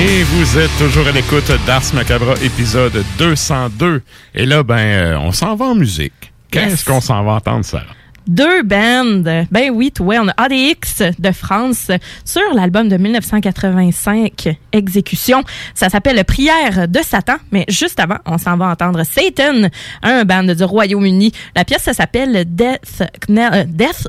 Et 0.00 0.22
vous 0.22 0.58
êtes 0.58 0.70
toujours 0.78 1.06
à 1.08 1.10
l'écoute 1.10 1.50
d'Ars 1.66 1.82
Macabra, 1.92 2.34
épisode 2.42 3.04
202. 3.18 4.02
Et 4.34 4.46
là, 4.46 4.62
ben, 4.62 4.76
euh, 4.78 5.18
on 5.18 5.32
s'en 5.32 5.56
va 5.56 5.66
en 5.66 5.74
musique. 5.74 6.32
Qu'est-ce 6.52 6.70
Yes. 6.70 6.84
qu'on 6.84 7.00
s'en 7.00 7.24
va 7.24 7.32
entendre, 7.32 7.64
ça? 7.64 7.82
Deux 8.28 8.62
bands. 8.62 9.22
Ben 9.50 9.70
oui, 9.72 9.90
toi, 9.90 10.16
on 10.22 10.28
a 10.28 10.34
ADX 10.36 11.02
de 11.18 11.32
France 11.32 11.90
sur 12.26 12.42
l'album 12.54 12.88
de 12.88 12.96
1985, 12.98 14.54
Exécution. 14.72 15.42
Ça 15.74 15.88
s'appelle 15.88 16.22
Prière 16.24 16.86
de 16.88 16.98
Satan, 17.02 17.36
mais 17.52 17.64
juste 17.68 17.98
avant, 17.98 18.18
on 18.26 18.36
s'en 18.36 18.56
va 18.58 18.66
entendre 18.68 19.02
Satan, 19.04 19.68
un 20.02 20.24
band 20.24 20.44
du 20.44 20.62
Royaume-Uni. 20.62 21.32
La 21.56 21.64
pièce, 21.64 21.82
ça 21.84 21.94
s'appelle 21.94 22.44
Death, 22.54 23.02
Knell- 23.28 23.54
euh, 23.54 23.64
Death 23.66 24.06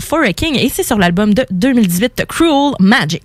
for 0.00 0.20
a 0.20 0.32
King 0.32 0.56
et 0.58 0.68
c'est 0.68 0.82
sur 0.82 0.98
l'album 0.98 1.32
de 1.32 1.46
2018, 1.52 2.24
Cruel 2.28 2.72
Magic. 2.80 3.22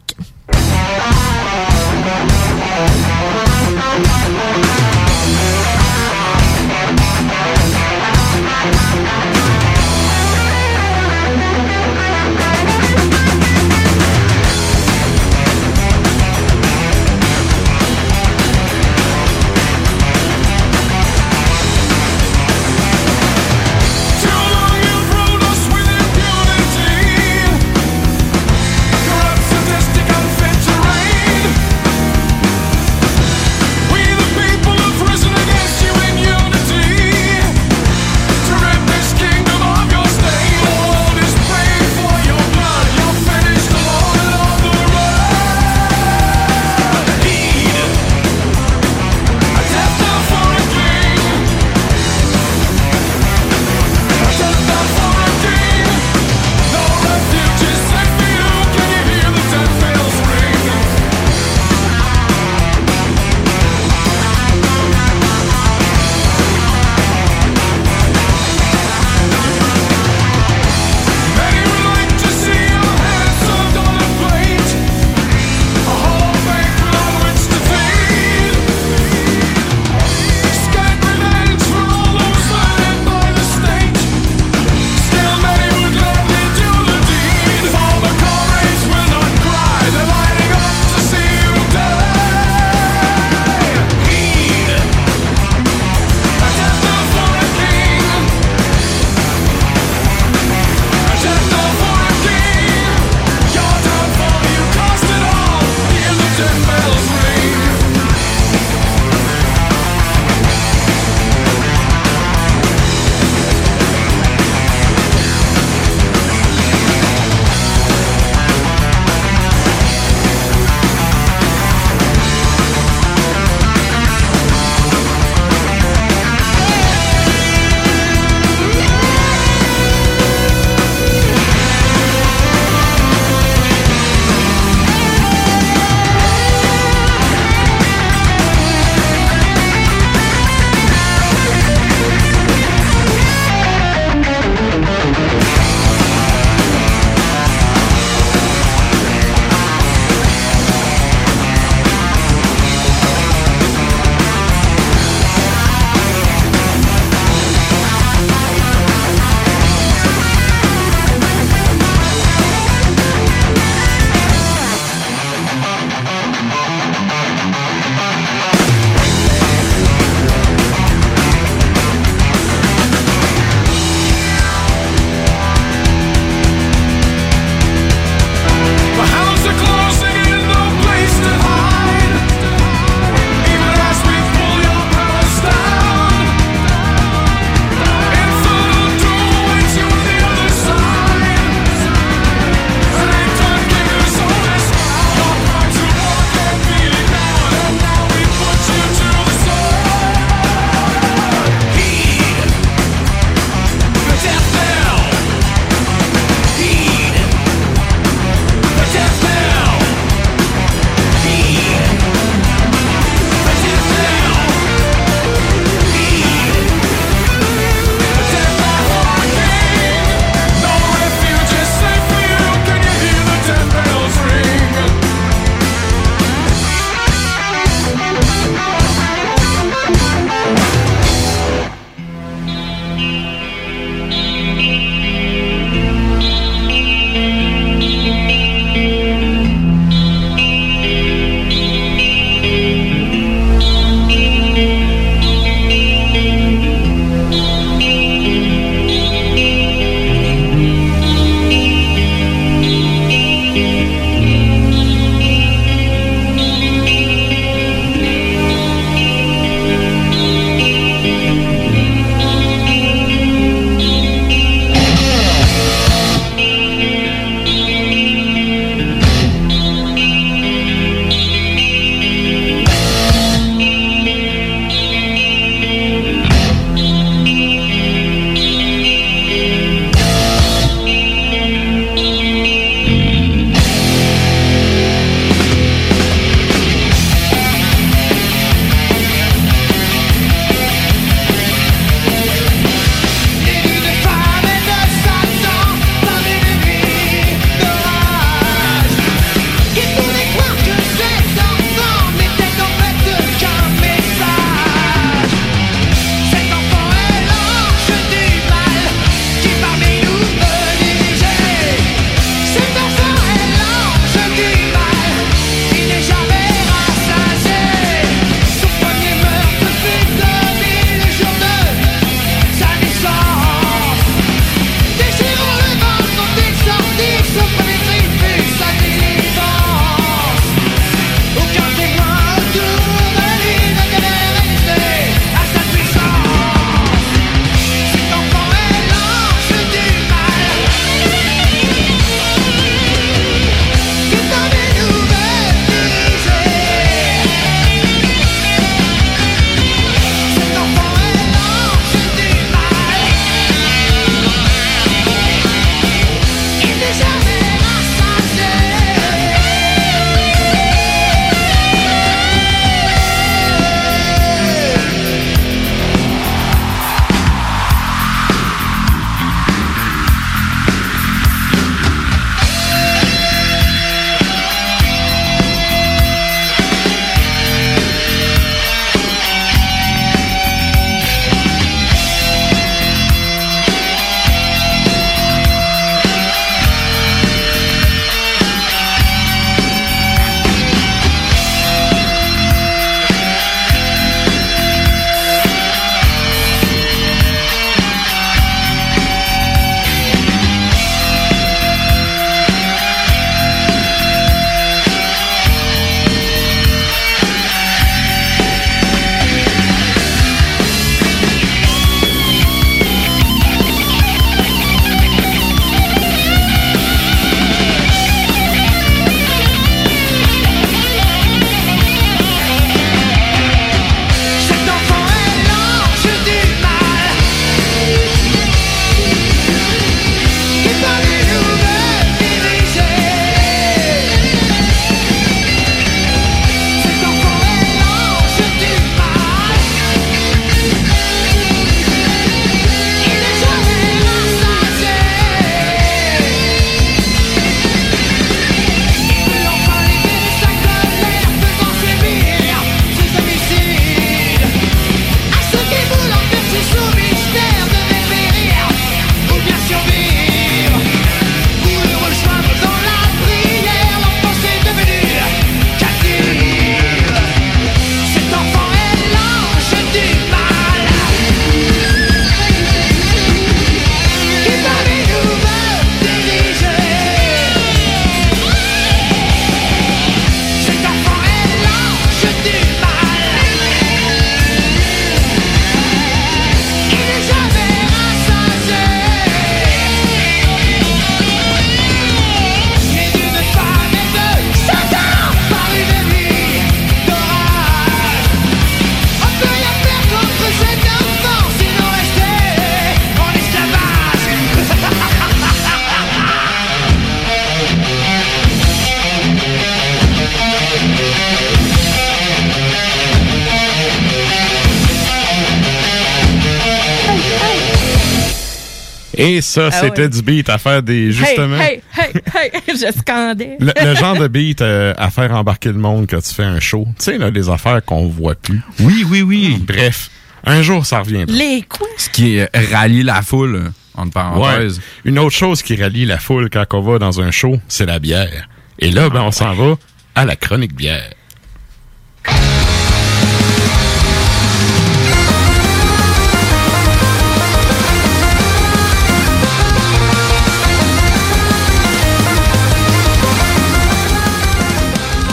Ça, 519.48 519.70
Ah 519.72 519.82
c'était 519.82 520.04
ouais. 520.04 520.10
du 520.10 520.22
beat 520.22 520.50
à 520.50 520.58
faire 520.58 520.84
des, 520.84 521.12
justement, 521.12 521.58
Hey, 521.58 521.82
hey, 521.98 522.12
hey, 522.36 522.52
hey, 522.54 522.62
je 522.78 523.00
scandais. 523.00 523.58
le, 523.60 523.72
le 523.84 523.96
genre 523.96 524.18
de 524.18 524.28
beat 524.28 524.62
euh, 524.62 524.94
à 524.98 525.10
faire 525.10 525.32
embarquer 525.34 525.70
le 525.70 525.80
monde 525.80 526.08
quand 526.10 526.22
tu 526.22 526.34
fais 526.34 526.44
un 526.44 526.60
show. 526.60 526.86
Tu 527.00 527.06
sais, 527.06 527.18
là, 527.18 527.30
les 527.30 527.50
affaires 527.50 527.84
qu'on 527.84 528.08
voit 528.08 528.36
plus. 528.36 528.62
Oui, 528.80 529.06
oui, 529.10 529.22
oui. 529.22 529.58
Bref, 529.66 530.10
un 530.46 530.62
jour, 530.62 530.86
ça 530.86 531.00
reviendra. 531.00 531.36
Les 531.36 531.64
quoi? 531.68 531.88
Ce 531.98 532.10
qui 532.10 532.40
euh, 532.40 532.46
rallie 532.72 533.04
la 533.04 533.22
foule, 533.22 533.72
entre 533.96 534.12
parenthèses. 534.12 534.78
Ouais. 534.78 534.84
Une 535.12 535.20
autre 535.20 535.36
chose 535.36 535.62
qui 535.64 535.76
rallie 535.76 536.06
la 536.06 536.18
foule 536.20 536.50
quand 536.50 536.66
on 536.74 536.82
va 536.82 537.00
dans 537.00 537.20
un 537.22 537.32
show, 537.32 537.60
c'est 537.68 537.86
la 537.86 538.00
bière. 538.00 538.48
Et 538.80 538.92
là, 538.92 539.10
ben, 539.10 539.22
on 539.22 539.32
s'en 539.32 539.54
va 539.54 539.76
à 540.16 540.26
la 540.26 540.36
chronique 540.36 540.76
bière. 540.76 541.10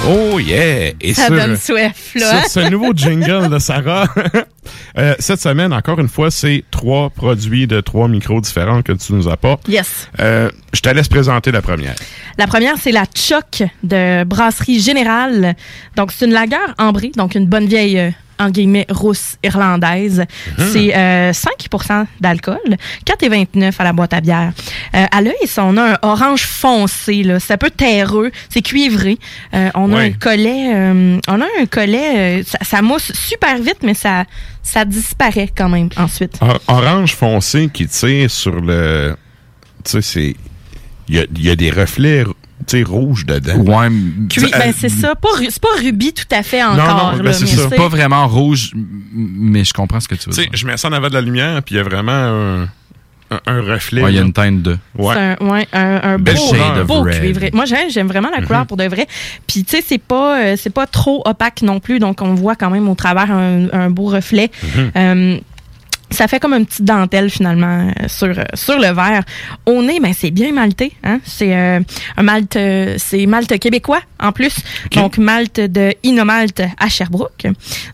Oh 0.07 0.39
yeah! 0.39 0.93
Et 1.01 1.15
Ça 1.15 1.27
sur- 1.27 1.37
donne 1.37 1.57
soif, 1.57 2.13
là. 2.15 2.43
Sur 2.43 2.51
ce 2.63 2.71
nouveau 2.71 2.93
jingle 2.95 3.49
de 3.49 3.59
Sarah, 3.59 4.07
euh, 4.99 5.15
cette 5.19 5.41
semaine, 5.41 5.73
encore 5.73 5.99
une 5.99 6.09
fois, 6.09 6.31
c'est 6.31 6.65
trois 6.71 7.11
produits 7.11 7.67
de 7.67 7.81
trois 7.81 8.09
micros 8.09 8.41
différents 8.41 8.83
que 8.83 8.93
tu 8.93 9.13
nous 9.15 9.29
apportes. 9.29 9.67
Yes. 9.69 10.09
Euh, 10.21 10.51
je 10.73 10.81
te 10.81 10.89
laisse 10.91 11.09
présenter 11.09 11.51
la 11.53 11.63
première. 11.63 11.95
La 12.39 12.47
première, 12.47 12.75
c'est 12.79 12.93
la 12.93 13.05
Choc 13.15 13.63
de 13.83 14.25
Brasserie 14.25 14.81
Générale. 14.81 15.55
Donc, 15.97 16.13
c'est 16.13 16.27
une 16.27 16.33
lagueur 16.33 16.75
ambrée, 16.79 17.13
donc 17.17 17.35
une 17.35 17.47
bonne 17.47 17.67
vieille, 17.67 17.99
euh, 17.99 18.11
en 18.39 18.51
guillemets, 18.51 18.87
rousse 18.89 19.37
irlandaise. 19.43 20.25
Mhm. 20.59 20.69
C'est 20.73 20.97
euh, 20.97 21.33
5% 21.33 22.07
d'alcool, 22.21 22.59
4,29 23.07 23.73
à 23.79 23.85
la 23.85 23.93
boîte 23.93 24.13
à 24.15 24.21
bière. 24.21 24.53
Euh, 24.95 25.07
à 25.11 25.21
l'œil, 25.23 25.35
on 25.59 25.77
a 25.77 25.93
un 25.95 25.99
orange 26.03 26.45
foncé, 26.47 27.23
là. 27.23 27.41
C'est 27.41 27.55
un 27.55 27.59
peu 27.59 27.71
terreux, 27.71 28.31
c'est 28.49 28.63
cuivré. 28.63 29.19
Euh, 29.55 29.71
on 29.75 29.93
a 29.93 30.01
un 30.01 30.13
collet, 30.13 30.73
euh, 30.75 31.19
on 31.29 31.41
a 31.41 31.47
un 31.61 31.67
collet, 31.67 32.41
euh, 32.41 32.43
ça, 32.47 32.59
ça 32.63 32.83
mousse 32.83 33.13
super 33.15 33.57
vite, 33.59 33.79
mais 33.83 33.95
ça, 33.95 34.25
ça 34.63 34.85
disparaît 34.85 35.51
quand 35.57 35.69
même 35.69 35.89
ensuite. 35.97 36.37
Or- 36.41 36.61
orange 36.69 37.15
foncé 37.15 37.69
qui 37.73 37.87
tire 37.87 38.31
sur 38.31 38.61
le. 38.61 39.17
Tu 39.85 39.91
sais, 39.93 40.03
c'est. 40.03 40.37
Il 41.09 41.17
y 41.17 41.19
a, 41.19 41.25
il 41.37 41.45
y 41.45 41.51
a 41.51 41.57
des 41.57 41.71
reflets 41.71 42.25
tu 42.67 42.79
sais, 42.79 42.83
rouges 42.83 43.27
dedans. 43.27 43.57
Ouais. 43.57 43.89
Cui- 44.31 44.51
ben, 44.51 44.73
c'est 44.77 44.89
ça. 44.89 45.15
C'est 45.51 45.61
pas 45.61 45.69
rubis 45.81 46.13
tout 46.13 46.25
à 46.31 46.43
fait 46.43 46.63
encore. 46.63 46.77
non, 47.13 47.17
ben, 47.19 47.23
là, 47.25 47.33
c'est 47.33 47.77
Pas 47.77 47.89
vraiment 47.89 48.27
rouge, 48.27 48.73
mais 49.13 49.65
je 49.65 49.73
comprends 49.73 50.01
ce 50.01 50.09
que 50.09 50.15
tu 50.15 50.29
veux 50.31 50.35
Tu 50.35 50.43
sais, 50.43 50.49
dire. 50.49 50.57
je 50.57 50.67
mets 50.67 50.77
ça 50.77 50.89
en 50.89 50.93
avant 50.93 51.09
de 51.09 51.15
la 51.15 51.21
lumière, 51.21 51.63
puis 51.63 51.75
il 51.75 51.79
y 51.79 51.81
a 51.81 51.85
vraiment 51.85 52.13
un, 52.13 52.63
un, 53.31 53.41
un 53.47 53.61
reflet. 53.63 54.03
Ouais, 54.03 54.13
il 54.13 54.17
y 54.17 54.19
a 54.19 54.23
une 54.23 54.33
teinte 54.33 54.63
de. 54.63 54.79
Ouais. 54.97 55.15
C'est 55.15 55.45
un, 55.45 55.49
ouais, 55.51 55.67
un, 55.73 56.01
un 56.15 56.19
beau, 56.19 56.33
beau 56.87 57.05
cuivre. 57.05 57.41
Moi, 57.53 57.65
j'aime, 57.91 58.07
vraiment 58.07 58.31
la 58.31 58.43
couleur 58.45 58.61
Mhm. 58.63 58.67
pour 58.67 58.77
de 58.77 58.85
vrai. 58.85 59.07
Puis, 59.47 59.65
tu 59.65 59.77
sais, 59.77 59.85
c'est 59.87 59.99
pas, 60.03 60.41
euh, 60.43 60.55
c'est 60.57 60.73
pas 60.73 60.87
trop 60.87 61.23
opaque 61.27 61.63
non 61.63 61.81
plus. 61.81 61.99
Donc, 61.99 62.23
on 62.23 62.35
voit 62.35 62.55
quand 62.57 62.71
même 62.71 62.89
au 62.89 62.95
travers 62.95 63.31
un, 63.31 63.67
un 63.73 63.91
beau 63.91 64.05
reflet. 64.07 64.51
Mhm. 64.63 64.91
Euh, 64.97 65.39
ça 66.15 66.29
fait 66.29 66.41
comme 66.41 66.55
une 66.55 66.65
petite 66.67 66.85
dentelle 66.85 67.31
finalement 67.31 67.89
euh, 67.89 68.09
sur 68.09 68.29
euh, 68.29 68.45
sur 68.55 68.79
le 68.79 68.93
verre. 68.93 69.23
Au 69.67 69.83
nez, 69.83 70.01
ben 70.01 70.13
c'est 70.19 70.31
bien 70.31 70.53
malté. 70.53 70.93
Hein? 71.05 71.21
C'est 71.25 71.55
euh, 71.55 71.81
un 72.17 72.23
malt, 72.23 72.57
euh, 72.57 72.95
c'est 72.99 73.27
malt 73.27 73.59
québécois 73.59 74.01
en 74.19 74.33
plus. 74.33 74.55
Donc 74.93 75.19
malt 75.19 75.61
de 75.61 75.93
Inomalt 76.03 76.63
à 76.79 76.89
Sherbrooke. 76.89 77.47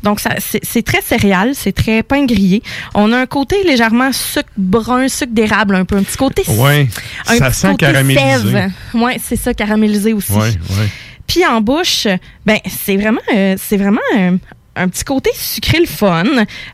Donc 0.02 0.20
ça, 0.20 0.30
c'est 0.38 0.82
très 0.84 1.02
céréal, 1.02 1.52
c'est 1.54 1.72
très 1.72 2.02
pain 2.02 2.24
grillé. 2.26 2.62
On 2.94 3.12
a 3.12 3.18
un 3.18 3.26
côté 3.26 3.56
légèrement 3.64 4.12
sucre 4.12 4.48
brun, 4.56 5.08
sucre 5.08 5.32
d'érable, 5.32 5.74
un 5.74 5.84
peu 5.84 5.96
un 5.96 6.02
petit 6.02 6.16
côté. 6.16 6.42
Ouais, 6.48 6.88
un 7.26 7.36
ça 7.36 7.50
petit 7.50 7.58
sent 7.60 7.68
côté 7.72 7.86
caramélisé. 7.86 8.20
sève. 8.20 8.72
Ouais, 8.94 9.16
c'est 9.22 9.36
ça, 9.36 9.54
caramélisé 9.54 10.12
aussi. 10.12 10.32
Ouais, 10.32 10.48
ouais. 10.48 10.88
Puis 11.26 11.46
en 11.46 11.60
bouche, 11.60 12.06
ben 12.44 12.58
c'est 12.68 12.96
vraiment, 12.96 13.20
euh, 13.34 13.54
c'est 13.58 13.76
vraiment 13.76 14.00
un, 14.16 14.36
un 14.76 14.88
petit 14.88 15.04
côté 15.04 15.30
sucré 15.34 15.78
le 15.78 15.86
fun, 15.86 16.24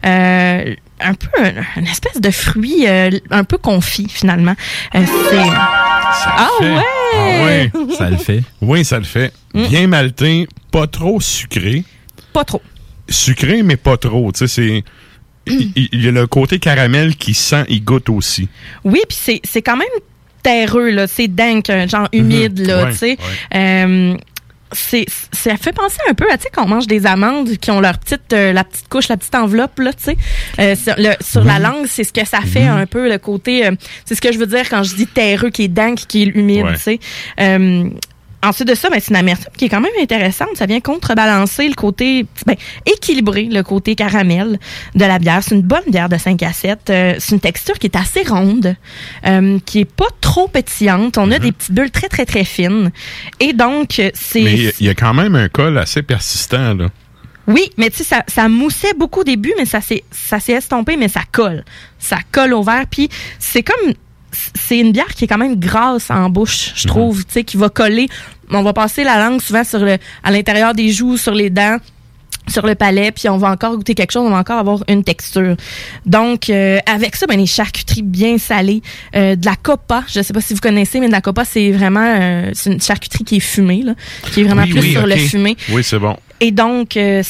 euh, 0.04 0.74
un 1.00 1.14
peu 1.14 1.28
un, 1.38 1.52
une 1.80 1.86
espèce 1.86 2.20
de 2.20 2.30
fruit 2.30 2.86
euh, 2.86 3.10
un 3.30 3.44
peu 3.44 3.58
confit 3.58 4.08
finalement. 4.08 4.54
Euh, 4.94 5.04
c'est 5.30 5.38
ah 5.48 6.48
fait. 6.58 6.64
ouais. 6.74 6.82
Ah 7.14 7.44
ouais. 7.44 7.70
Ça 7.96 8.10
le 8.10 8.16
fait. 8.16 8.42
Oui, 8.60 8.84
ça 8.84 8.98
le 8.98 9.04
fait. 9.04 9.32
Mm. 9.54 9.66
Bien 9.68 9.86
malté, 9.86 10.48
pas 10.70 10.86
trop 10.86 11.20
sucré. 11.20 11.84
Pas 12.32 12.44
trop. 12.44 12.62
Sucré, 13.08 13.62
mais 13.62 13.76
pas 13.76 13.96
trop. 13.96 14.32
Tu 14.32 14.40
sais, 14.40 14.46
c'est. 14.48 14.84
Il 15.48 15.72
il- 15.76 15.88
il 15.92 16.04
y 16.04 16.08
a 16.08 16.10
le 16.10 16.26
côté 16.26 16.58
caramel 16.58 17.14
qui 17.16 17.32
sent, 17.34 17.64
il 17.68 17.84
goûte 17.84 18.08
aussi. 18.08 18.48
Oui, 18.84 19.00
puis 19.08 19.16
c'est 19.20 19.40
c'est 19.44 19.62
quand 19.62 19.76
même 19.76 19.86
terreux 20.42 20.90
là, 20.90 21.06
c'est 21.06 21.28
dank, 21.28 21.70
un 21.70 21.86
genre 21.86 22.08
humide 22.12 22.58
là, 22.66 22.84
Ouais, 22.84 22.90
tu 22.92 22.96
sais. 22.98 23.16
ouais. 23.52 23.56
Euh, 23.56 24.16
c'est 24.72 25.04
ça 25.32 25.56
fait 25.56 25.72
penser 25.72 25.98
un 26.10 26.14
peu 26.14 26.24
à 26.30 26.36
tu 26.36 26.44
sais 26.44 26.50
quand 26.52 26.64
on 26.64 26.68
mange 26.68 26.86
des 26.86 27.06
amandes 27.06 27.56
qui 27.58 27.70
ont 27.70 27.80
leur 27.80 27.98
petite 27.98 28.32
euh, 28.32 28.52
la 28.52 28.64
petite 28.64 28.88
couche 28.88 29.08
la 29.08 29.16
petite 29.16 29.34
enveloppe 29.34 29.78
là 29.78 29.92
tu 29.92 30.02
sais. 30.04 30.16
Euh, 30.58 30.74
sur, 30.74 30.94
le- 30.98 31.14
sur 31.24 31.44
la 31.44 31.58
langue 31.58 31.86
c'est 31.88 32.02
ce 32.04 32.12
que 32.12 32.26
ça 32.26 32.40
fait 32.40 32.64
un 32.64 32.86
peu 32.86 33.08
le 33.08 33.18
côté 33.18 33.66
euh, 33.66 33.72
c'est 34.04 34.14
ce 34.16 34.20
que 34.20 34.32
je 34.32 34.38
veux 34.38 34.46
dire 34.46 34.68
quand 34.68 34.82
je 34.82 34.94
dis 34.96 35.06
terreux 35.06 35.50
qui 35.50 35.64
est 35.64 35.68
dank 35.68 35.96
qui 36.08 36.22
est 36.24 36.26
humide 36.26 36.64
Ouais. 36.64 36.74
tu 36.74 36.80
sais. 36.80 36.98
Euh, 37.40 37.88
Ensuite 38.46 38.68
de 38.68 38.74
ça, 38.74 38.88
ben, 38.90 39.00
c'est 39.00 39.10
une 39.10 39.16
amertume 39.16 39.50
qui 39.56 39.64
est 39.64 39.68
quand 39.68 39.80
même 39.80 39.90
intéressante. 40.00 40.50
Ça 40.54 40.66
vient 40.66 40.80
contrebalancer 40.80 41.68
le 41.68 41.74
côté, 41.74 42.26
ben, 42.46 42.54
équilibrer 42.86 43.44
le 43.44 43.62
côté 43.62 43.94
caramel 43.94 44.58
de 44.94 45.04
la 45.04 45.18
bière. 45.18 45.40
C'est 45.42 45.54
une 45.54 45.62
bonne 45.62 45.82
bière 45.88 46.08
de 46.08 46.16
5 46.16 46.42
à 46.42 46.52
7. 46.52 46.90
Euh, 46.90 47.14
c'est 47.18 47.32
une 47.34 47.40
texture 47.40 47.78
qui 47.78 47.86
est 47.86 47.96
assez 47.96 48.22
ronde, 48.22 48.76
euh, 49.26 49.58
qui 49.66 49.80
est 49.80 49.84
pas 49.90 50.08
trop 50.20 50.48
pétillante. 50.48 51.18
On 51.18 51.30
a 51.30 51.38
des 51.38 51.52
petites 51.52 51.72
bulles 51.72 51.90
très, 51.90 52.08
très, 52.08 52.24
très 52.24 52.44
fines. 52.44 52.90
Et 53.40 53.52
donc, 53.52 54.00
c'est... 54.14 54.42
Mais 54.42 54.54
il 54.78 54.86
y 54.86 54.88
a- 54.88 54.94
quand 54.94 55.14
même 55.14 55.34
un 55.34 55.48
col 55.48 55.76
assez 55.78 56.02
persistant, 56.02 56.74
là. 56.74 56.88
Oui, 57.48 57.70
mais 57.76 57.90
tu 57.90 57.98
sais, 57.98 58.04
ça, 58.04 58.24
ça 58.26 58.48
moussait 58.48 58.94
beaucoup 58.94 59.20
au 59.20 59.24
début, 59.24 59.52
mais 59.56 59.66
ça 59.66 59.80
s'est, 59.80 60.02
ça 60.10 60.40
s'est 60.40 60.54
estompé, 60.54 60.96
mais 60.96 61.08
ça 61.08 61.20
colle. 61.30 61.64
Ça 61.98 62.18
colle 62.32 62.52
au 62.54 62.62
verre. 62.62 62.86
Puis 62.90 63.08
c'est 63.38 63.62
comme, 63.62 63.92
c'est 64.32 64.78
une 64.80 64.90
bière 64.90 65.06
qui 65.14 65.24
est 65.24 65.28
quand 65.28 65.38
même 65.38 65.54
grasse 65.56 66.10
en 66.10 66.28
bouche, 66.28 66.72
je 66.74 66.88
trouve, 66.88 67.24
tu 67.24 67.32
sais, 67.34 67.44
qui 67.44 67.56
va 67.56 67.68
coller. 67.68 68.08
On 68.50 68.62
va 68.62 68.72
passer 68.72 69.04
la 69.04 69.18
langue 69.18 69.40
souvent 69.40 69.64
sur 69.64 69.80
le, 69.80 69.98
à 70.22 70.30
l'intérieur 70.30 70.74
des 70.74 70.90
joues, 70.90 71.16
sur 71.16 71.32
les 71.32 71.50
dents 71.50 71.78
sur 72.48 72.64
le 72.66 72.74
palais, 72.74 73.10
puis 73.12 73.28
on 73.28 73.38
va 73.38 73.50
encore 73.50 73.76
goûter 73.76 73.94
quelque 73.94 74.12
chose, 74.12 74.24
on 74.24 74.30
va 74.30 74.38
encore 74.38 74.58
avoir 74.58 74.84
une 74.88 75.02
texture. 75.02 75.56
Donc, 76.04 76.48
euh, 76.48 76.78
avec 76.86 77.16
ça, 77.16 77.26
ben, 77.26 77.38
les 77.38 77.46
charcuteries 77.46 78.02
bien 78.02 78.38
salées, 78.38 78.82
euh, 79.14 79.34
de 79.34 79.44
la 79.44 79.56
copa, 79.56 80.04
je 80.08 80.22
sais 80.22 80.32
pas 80.32 80.40
si 80.40 80.54
vous 80.54 80.60
connaissez, 80.60 81.00
mais 81.00 81.08
de 81.08 81.12
la 81.12 81.20
copa, 81.20 81.44
c'est 81.44 81.72
vraiment 81.72 82.04
euh, 82.04 82.50
c'est 82.54 82.72
une 82.72 82.80
charcuterie 82.80 83.24
qui 83.24 83.36
est 83.36 83.40
fumée, 83.40 83.82
là, 83.82 83.94
qui 84.32 84.40
est 84.40 84.44
vraiment 84.44 84.62
Oui, 84.62 84.70
plus 84.70 84.80
oui, 84.80 84.92
sur 84.92 85.06
le 85.06 85.16
fumé. 85.16 85.56
Oui, 85.70 85.82
c'est 85.82 85.98
bon. 85.98 86.16
Et 86.40 86.52
donc, 86.52 86.90
des, 86.90 87.24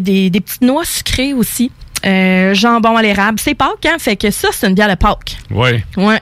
des, 0.00 0.30
des 0.30 0.40
petites 0.40 0.62
noix 0.62 0.84
sucrées 0.84 1.34
aussi. 1.34 1.70
Jambon 2.02 2.96
à 2.96 3.02
l'érable. 3.02 3.38
C'est 3.40 3.54
Pâques, 3.54 3.86
hein? 3.86 3.96
Fait 3.98 4.16
que 4.16 4.30
ça, 4.30 4.48
c'est 4.52 4.68
une 4.68 4.74
bière 4.74 4.88
de 4.88 4.94
Pâques. 4.94 5.36
Ouais. 5.50 5.84
Ouais. 5.96 6.20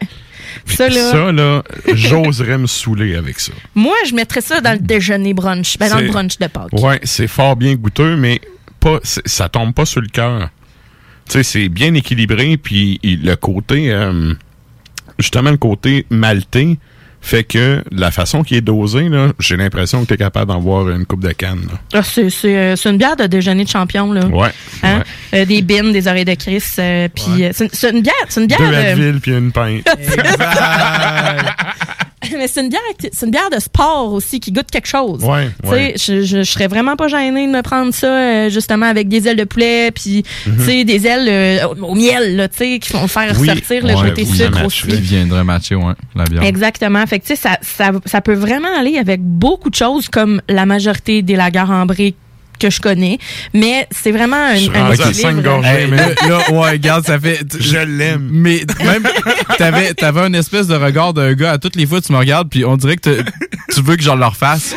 Ça, 0.67 0.89
là, 0.89 1.11
Ça, 1.11 1.33
là, 1.33 1.63
j'oserais 1.95 2.59
me 2.59 2.67
saouler 2.67 3.17
avec 3.17 3.39
ça. 3.41 3.53
moi, 3.75 3.97
je 4.07 4.15
mettrais 4.15 4.41
ça 4.41 4.61
dans 4.61 4.73
le 4.73 4.79
déjeuner 4.79 5.35
brunch. 5.35 5.77
Ben, 5.79 5.89
dans 5.89 5.99
le 5.99 6.07
C'est- 6.07 6.13
brunch 6.13 6.39
de 6.39 6.47
Pâques. 6.47 6.73
Ouais, 6.73 7.01
c'est 7.05 7.29
fort 7.29 7.57
bien 7.57 7.75
goûteux, 7.75 8.17
mais 8.17 8.41
pas, 8.81 8.99
ça 9.03 9.49
tombe 9.49 9.75
pas 9.75 9.85
sur 9.85 10.01
le 10.01 10.09
cœur. 10.09 10.49
Tu 11.27 11.33
sais, 11.33 11.43
c'est 11.43 11.69
bien 11.69 11.95
équilibré, 11.95 12.57
puis 12.57 12.99
le 13.03 13.35
côté, 13.37 13.93
euh, 13.93 14.35
justement, 15.19 15.51
le 15.51 15.57
côté 15.59 16.07
maltais 16.11 16.77
fait 17.23 17.45
que 17.45 17.85
la 17.93 18.11
façon 18.11 18.43
qui 18.43 18.57
est 18.57 18.61
dosée, 18.61 19.09
là, 19.09 19.29
j'ai 19.39 19.57
l'impression 19.57 20.03
que 20.03 20.09
tu 20.09 20.15
es 20.15 20.17
capable 20.17 20.51
d'en 20.53 20.59
voir 20.59 20.89
une 20.89 21.05
coupe 21.07 21.23
de 21.23 21.31
canne. 21.33 21.67
Ah, 21.93 22.03
c'est, 22.03 22.31
c'est, 22.31 22.57
euh, 22.57 22.77
c'est 22.77 22.91
une 22.91 22.97
bière 22.97 23.17
de 23.17 23.27
déjeuner 23.27 23.65
de 23.65 23.69
champion, 23.69 24.13
là. 24.13 24.27
Ouais. 24.27 24.49
Hein? 24.83 25.03
Euh, 25.35 25.45
des 25.45 25.63
bines, 25.63 25.93
des 25.93 26.09
oreilles 26.09 26.25
de 26.25 26.35
Chris. 26.35 26.63
euh, 26.79 27.09
puis 27.15 27.45
euh, 27.45 27.51
c'est, 27.53 27.65
une- 27.65 27.71
c'est 27.73 27.91
une 27.91 28.01
bière. 28.03 28.15
C'est 28.29 28.41
une 28.41 28.47
bière. 28.47 28.59
Deux 28.59 28.75
Advil 28.75 29.21
puis 29.21 29.33
une 29.33 29.53
pinte. 29.53 29.87
Mais 32.37 32.49
c'est 32.49 32.61
une 32.61 32.69
bière, 32.69 32.81
c'est 33.13 33.25
une 33.27 33.33
bière 33.33 33.49
de 33.51 33.59
sport 33.61 34.13
aussi 34.13 34.41
qui 34.41 34.53
goûte 34.53 34.71
quelque 34.71 34.87
chose. 34.89 35.25
Ouais, 35.25 35.49
Tu 35.63 35.69
sais, 35.69 35.75
ouais. 35.75 35.95
je, 35.97 36.23
je, 36.23 36.39
je 36.43 36.51
serais 36.51 36.67
vraiment 36.69 36.95
pas 36.97 37.09
gênée 37.09 37.47
de 37.47 37.53
me 37.53 37.63
prendre 37.63 37.93
ça 37.95 38.07
euh, 38.09 38.51
justement 38.51 38.87
avec 38.87 39.09
des 39.09 39.27
ailes 39.27 39.37
de 39.37 39.45
poulet 39.45 39.91
puis 39.91 40.25
tu 40.45 40.65
sais 40.65 40.85
des 40.85 41.07
ailes 41.07 41.29
euh, 41.29 41.67
au 41.81 41.91
au 41.91 41.95
miel 41.95 42.37
là, 42.37 42.49
tu 42.49 42.59
sais 42.59 42.79
qui 42.79 42.93
vont 42.93 43.09
faire 43.09 43.35
Oui. 43.39 43.49
ressortir 43.49 43.87
le 43.87 43.95
côté 43.95 44.25
sucre 44.25 44.59
ça 44.59 44.67
aussi. 44.67 44.87
Qui 44.87 45.01
viendrait 45.01 45.45
matcher, 45.45 45.75
ouais, 45.77 45.95
la 46.15 46.25
bière. 46.25 46.43
Exactement. 46.45 47.07
Fait 47.07 47.19
que, 47.21 47.27
tu 47.27 47.35
sais, 47.35 47.41
ça, 47.41 47.59
ça, 47.63 47.91
ça 48.07 48.21
peut 48.21 48.35
vraiment 48.35 48.69
aller 48.79 48.99
avec 48.99 49.21
beaucoup 49.23 49.71
de 49.71 49.75
choses 49.75 50.09
comme 50.09 50.41
la 50.49 50.67
majorité 50.67 51.23
des 51.23 51.37
lagers 51.37 51.61
ambrés 51.61 52.15
que 52.61 52.71
je 52.71 52.81
connais. 52.81 53.19
Mais 53.55 53.89
c'est 53.91 54.13
vraiment 54.13 54.37
un, 54.37 54.57
cinq 55.13 55.43
gorgées, 55.43 55.87
mais- 55.91 55.97
là, 55.97 56.09
là, 56.29 56.51
ouais, 56.53 56.71
regarde, 56.71 57.05
ça 57.07 57.19
fait. 57.19 57.41
Je 57.61 57.79
l'aime. 57.79 58.29
Mais 58.31 58.63
même, 58.85 59.03
t'avais, 59.59 59.95
t'avais 59.95 60.27
une 60.27 60.35
espèce 60.35 60.67
de 60.69 60.77
regard 60.77 61.13
d'un 61.15 61.33
gars 61.35 61.53
à 61.53 61.59
toutes 61.59 61.77
les 61.77 61.87
fois 61.87 62.01
tu 62.01 62.13
me 62.13 62.19
regardes, 62.19 62.49
puis 62.49 62.65
on 62.65 62.77
dirait 62.77 62.97
que 62.97 63.11
te- 63.11 63.31
tu 63.75 63.83
veux 63.83 63.97
que 63.97 64.03
je 64.03 64.11
le 64.11 64.25
refasse. 64.25 64.75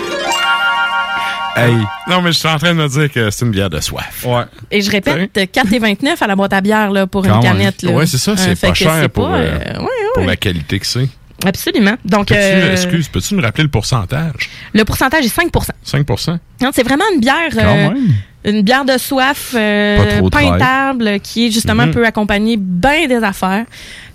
Hey. 1.56 1.76
Non, 2.10 2.22
mais 2.24 2.32
je 2.32 2.40
suis 2.40 2.48
en 2.48 2.58
train 2.58 2.70
de 2.74 2.80
me 2.80 2.88
dire 2.88 3.12
que 3.12 3.30
c'est 3.30 3.46
une 3.46 3.52
bière 3.52 3.70
de 3.70 3.80
soif. 3.80 4.24
Ouais. 4.26 4.44
Et 4.72 4.82
je 4.82 4.90
répète, 4.90 5.32
4,29 5.36 6.16
à 6.22 6.26
la 6.28 6.36
boîte 6.36 6.54
à 6.54 6.62
bière 6.62 6.90
là, 6.90 7.06
pour 7.06 7.24
Quand 7.24 7.36
une 7.36 7.44
canette. 7.44 7.84
Là. 7.84 7.92
Ouais, 7.92 8.08
c'est 8.08 8.18
ça, 8.18 8.36
c'est 8.36 8.56
fait 8.56 8.70
pas 8.70 8.74
cher 8.74 8.92
c'est 9.02 9.10
pour, 9.10 9.28
pas, 9.30 9.36
euh, 9.38 9.60
euh, 9.68 9.74
ouais, 9.78 9.84
ouais. 9.84 9.88
pour 10.16 10.26
la 10.26 10.36
qualité 10.36 10.80
que 10.80 10.88
c'est. 10.88 11.08
Absolument. 11.46 11.96
Donc, 12.06 12.28
Peux-tu- 12.28 12.40
euh, 12.42 12.72
Excuse, 12.74 13.08
peux-tu 13.10 13.36
me 13.36 13.42
rappeler 13.42 13.64
le 13.64 13.70
pourcentage? 13.70 14.50
le 14.74 14.86
pourcentage 14.86 15.26
est 15.26 15.30
5 15.30 15.50
5% 15.86 16.38
Non, 16.62 16.70
c'est 16.74 16.84
vraiment 16.84 17.04
une 17.14 17.20
bière, 17.20 17.50
Quand 17.52 17.60
euh, 17.60 17.90
même. 17.90 18.14
une 18.46 18.62
bière 18.62 18.86
de 18.86 18.98
soif 18.98 19.54
euh, 19.56 20.22
peintable 20.30 21.20
qui 21.22 21.52
justement 21.52 21.86
Mhm. 21.88 21.94
peut 21.94 22.06
accompagner 22.06 22.56
bien 22.58 23.08
des 23.08 23.24
affaires. 23.24 23.66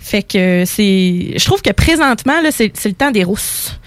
Fait 0.01 0.23
que 0.23 0.65
c'est, 0.65 1.35
je 1.37 1.45
trouve 1.45 1.61
que 1.61 1.73
présentement 1.73 2.41
là, 2.43 2.51
c'est 2.51 2.73
c'est 2.75 2.89
le 2.89 2.95
temps 2.95 3.11
des 3.11 3.25
rousses. 3.25 3.78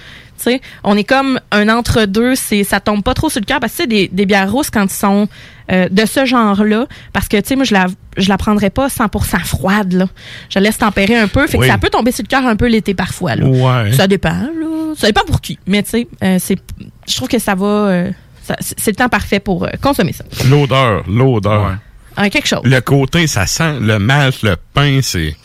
On 0.83 0.97
est 0.97 1.03
comme 1.03 1.39
un 1.51 1.69
entre-deux, 1.69 2.35
c'est 2.35 2.63
ça 2.63 2.79
tombe 2.79 3.03
pas 3.03 3.13
trop 3.13 3.29
sur 3.29 3.39
le 3.41 3.45
cœur 3.45 3.59
parce 3.59 3.73
que 3.73 3.77
tu 3.77 3.83
sais, 3.83 3.87
des, 3.87 4.07
des 4.07 4.25
bières 4.25 4.51
rousses 4.51 4.69
quand 4.69 4.83
ils 4.85 4.89
sont 4.89 5.27
euh, 5.71 5.87
de 5.89 6.05
ce 6.05 6.25
genre-là, 6.25 6.85
parce 7.13 7.27
que 7.27 7.37
tu 7.37 7.47
sais 7.49 7.55
moi 7.55 7.65
je 7.65 7.73
la 7.73 7.87
je 8.17 8.27
la 8.29 8.37
prendrais 8.37 8.69
pas 8.69 8.87
100% 8.87 9.39
froide 9.45 9.93
là. 9.93 10.07
Je 10.49 10.59
la 10.59 10.65
laisse 10.65 10.77
tempérer 10.77 11.15
un 11.17 11.27
peu, 11.27 11.47
fait 11.47 11.57
Oui. 11.57 11.65
que 11.67 11.71
ça 11.71 11.77
peut 11.77 11.89
tomber 11.89 12.11
sur 12.11 12.23
le 12.23 12.27
cœur 12.27 12.45
un 12.45 12.55
peu 12.55 12.67
l'été 12.67 12.93
parfois 12.93 13.35
là. 13.35 13.45
Ouais. 13.45 13.93
Ça 13.93 14.07
dépend 14.07 14.29
là, 14.29 14.93
ça 14.97 15.07
dépend 15.07 15.23
pour 15.25 15.39
qui, 15.41 15.57
mais 15.67 15.83
tu 15.83 15.89
sais 15.91 16.07
euh, 16.23 16.37
c'est 16.39 16.57
je 17.07 17.15
trouve 17.15 17.27
que 17.29 17.39
ça 17.39 17.55
va 17.55 17.65
euh, 17.65 18.11
c'est 18.59 18.91
le 18.91 18.95
temps 18.95 19.07
parfait 19.09 19.39
pour 19.39 19.63
euh, 19.63 19.69
consommer 19.81 20.13
ça. 20.13 20.25
L'odeur, 20.49 21.03
l'odeur. 21.07 21.77
Ah, 22.17 22.29
quelque 22.29 22.47
chose. 22.47 22.59
Le 22.65 22.81
côté, 22.81 23.25
ça 23.27 23.45
sent 23.45 23.79
le 23.79 23.97
malt, 23.97 24.41
le 24.43 24.57
pain, 24.73 24.99
c'est. 25.01 25.35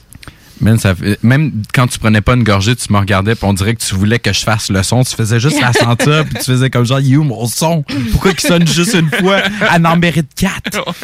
Man, 0.61 0.79
ça 0.79 0.95
même 1.23 1.63
quand 1.75 1.87
tu 1.87 1.99
prenais 1.99 2.21
pas 2.23 2.33
une 2.35 2.43
gorgée, 2.43 2.75
tu 2.77 2.91
me 2.93 2.99
regardais 2.99 3.35
puis 3.35 3.45
on 3.45 3.53
dirait 3.53 3.75
que 3.75 3.83
tu 3.85 3.95
voulais 3.95 4.19
que 4.19 4.33
je 4.33 4.41
fasse 4.41 4.71
le 4.71 4.83
son. 4.83 5.05
Tu 5.05 5.15
faisais 5.15 5.39
juste 5.39 5.61
la 5.61 5.73
sentir 5.73 6.25
puis 6.25 6.35
tu 6.39 6.45
faisais 6.45 6.71
comme 6.71 6.87
genre, 6.87 7.01
you, 7.01 7.23
mon 7.25 7.47
son? 7.47 7.83
Pourquoi 8.13 8.33
qu'il 8.33 8.49
sonne 8.49 8.67
juste 8.67 8.95
une 8.95 9.11
fois? 9.11 9.43
Elle 9.75 9.87
en 9.87 9.97
mérite 9.97 10.31
quatre. 10.35 10.83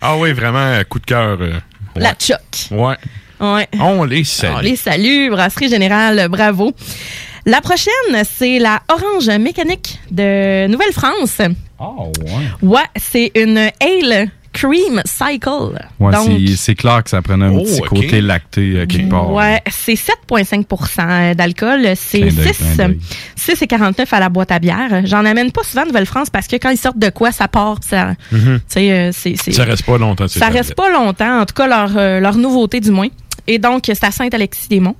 Ah 0.00 0.16
oui, 0.16 0.32
vraiment, 0.32 0.58
euh, 0.58 0.84
coup 0.84 0.98
de 1.00 1.04
cœur. 1.06 1.38
euh, 1.40 1.52
ouais. 1.96 2.02
La 2.02 2.14
choc. 2.18 2.38
Ouais. 2.70 2.96
Ouais. 3.40 3.68
On 3.80 4.04
les 4.04 4.24
salue. 4.24 4.54
On 4.56 4.60
les 4.60 4.76
salue, 4.76 5.30
Brasserie 5.30 5.68
Générale, 5.68 6.28
bravo. 6.28 6.72
La 7.46 7.60
prochaine, 7.60 7.92
c'est 8.24 8.58
la 8.58 8.80
Orange 8.88 9.28
Mécanique 9.40 9.98
de 10.10 10.66
Nouvelle-France. 10.68 11.40
Oh, 11.78 12.12
ouais. 12.22 12.68
Ouais, 12.68 12.82
c'est 12.96 13.32
une 13.34 13.58
Ale 13.80 14.28
Cream 14.58 15.02
Cycle. 15.04 15.78
Ouais, 16.00 16.12
Donc, 16.12 16.26
c'est- 16.46 16.56
c'est 16.56 16.74
clair 16.74 17.02
que 17.04 17.10
ça 17.10 17.22
prenait 17.22 17.46
un 17.46 17.52
Oh, 17.52 17.62
petit 17.64 17.80
côté 17.82 18.20
lacté 18.20 18.72
euh, 18.76 18.86
quelque 18.86 19.08
part. 19.10 19.30
Ouais, 19.32 19.60
c'est 19.70 19.94
7,5 19.96 21.34
d'alcool. 21.34 21.88
C'est 21.96 22.20
Clin 22.20 22.32
d'œil, 22.32 22.54
6, 22.54 22.74
clin 22.74 22.88
d'œil. 22.88 22.98
6 23.36 23.62
et 23.62 23.66
49 23.66 24.12
à 24.12 24.20
la 24.20 24.28
boîte 24.28 24.52
à 24.52 24.58
bière. 24.58 25.02
J'en 25.04 25.24
amène 25.24 25.52
pas 25.52 25.62
souvent 25.62 25.82
de 25.82 25.88
Nouvelle-France 25.88 26.30
parce 26.30 26.46
que 26.46 26.56
quand 26.56 26.70
ils 26.70 26.76
sortent 26.78 26.98
de 26.98 27.10
quoi, 27.10 27.32
ça 27.32 27.48
part. 27.48 27.78
Ça, 27.82 28.14
Mhm. 28.32 28.60
euh, 28.76 29.10
c'est, 29.12 29.34
c'est- 29.36 29.52
Ça 29.52 29.64
reste 29.64 29.84
pas 29.84 29.98
longtemps. 29.98 30.28
Ça 30.28 30.48
reste 30.48 30.74
pas 30.74 30.90
longtemps, 30.90 31.40
en 31.40 31.46
tout 31.46 31.54
cas 31.54 31.66
leur, 31.66 31.96
euh, 31.96 32.20
leur 32.20 32.36
nouveauté 32.36 32.80
du 32.80 32.90
moins. 32.90 33.08
Et 33.46 33.58
donc, 33.58 33.84
c'est 33.86 34.04
à 34.04 34.10
Saint-Alexis-des-Monts. 34.10 34.96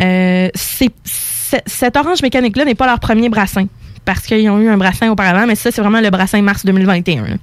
Euh, 0.00 0.48
c'est, 0.54 0.88
c'est- 1.04 1.62
cet 1.66 1.96
orange 1.96 2.22
mécanique-là 2.22 2.64
n'est 2.64 2.74
pas 2.74 2.86
leur 2.86 2.98
premier 3.00 3.28
brassin. 3.28 3.66
Parce 4.04 4.26
qu'ils 4.26 4.48
ont 4.50 4.58
eu 4.58 4.68
un 4.68 4.76
brassin 4.76 5.10
auparavant, 5.10 5.46
mais 5.46 5.54
ça, 5.54 5.70
c'est 5.70 5.80
vraiment 5.80 6.00
le 6.00 6.10
brassin 6.10 6.42
mars 6.42 6.64
2021. 6.64 7.22
là. 7.22 7.34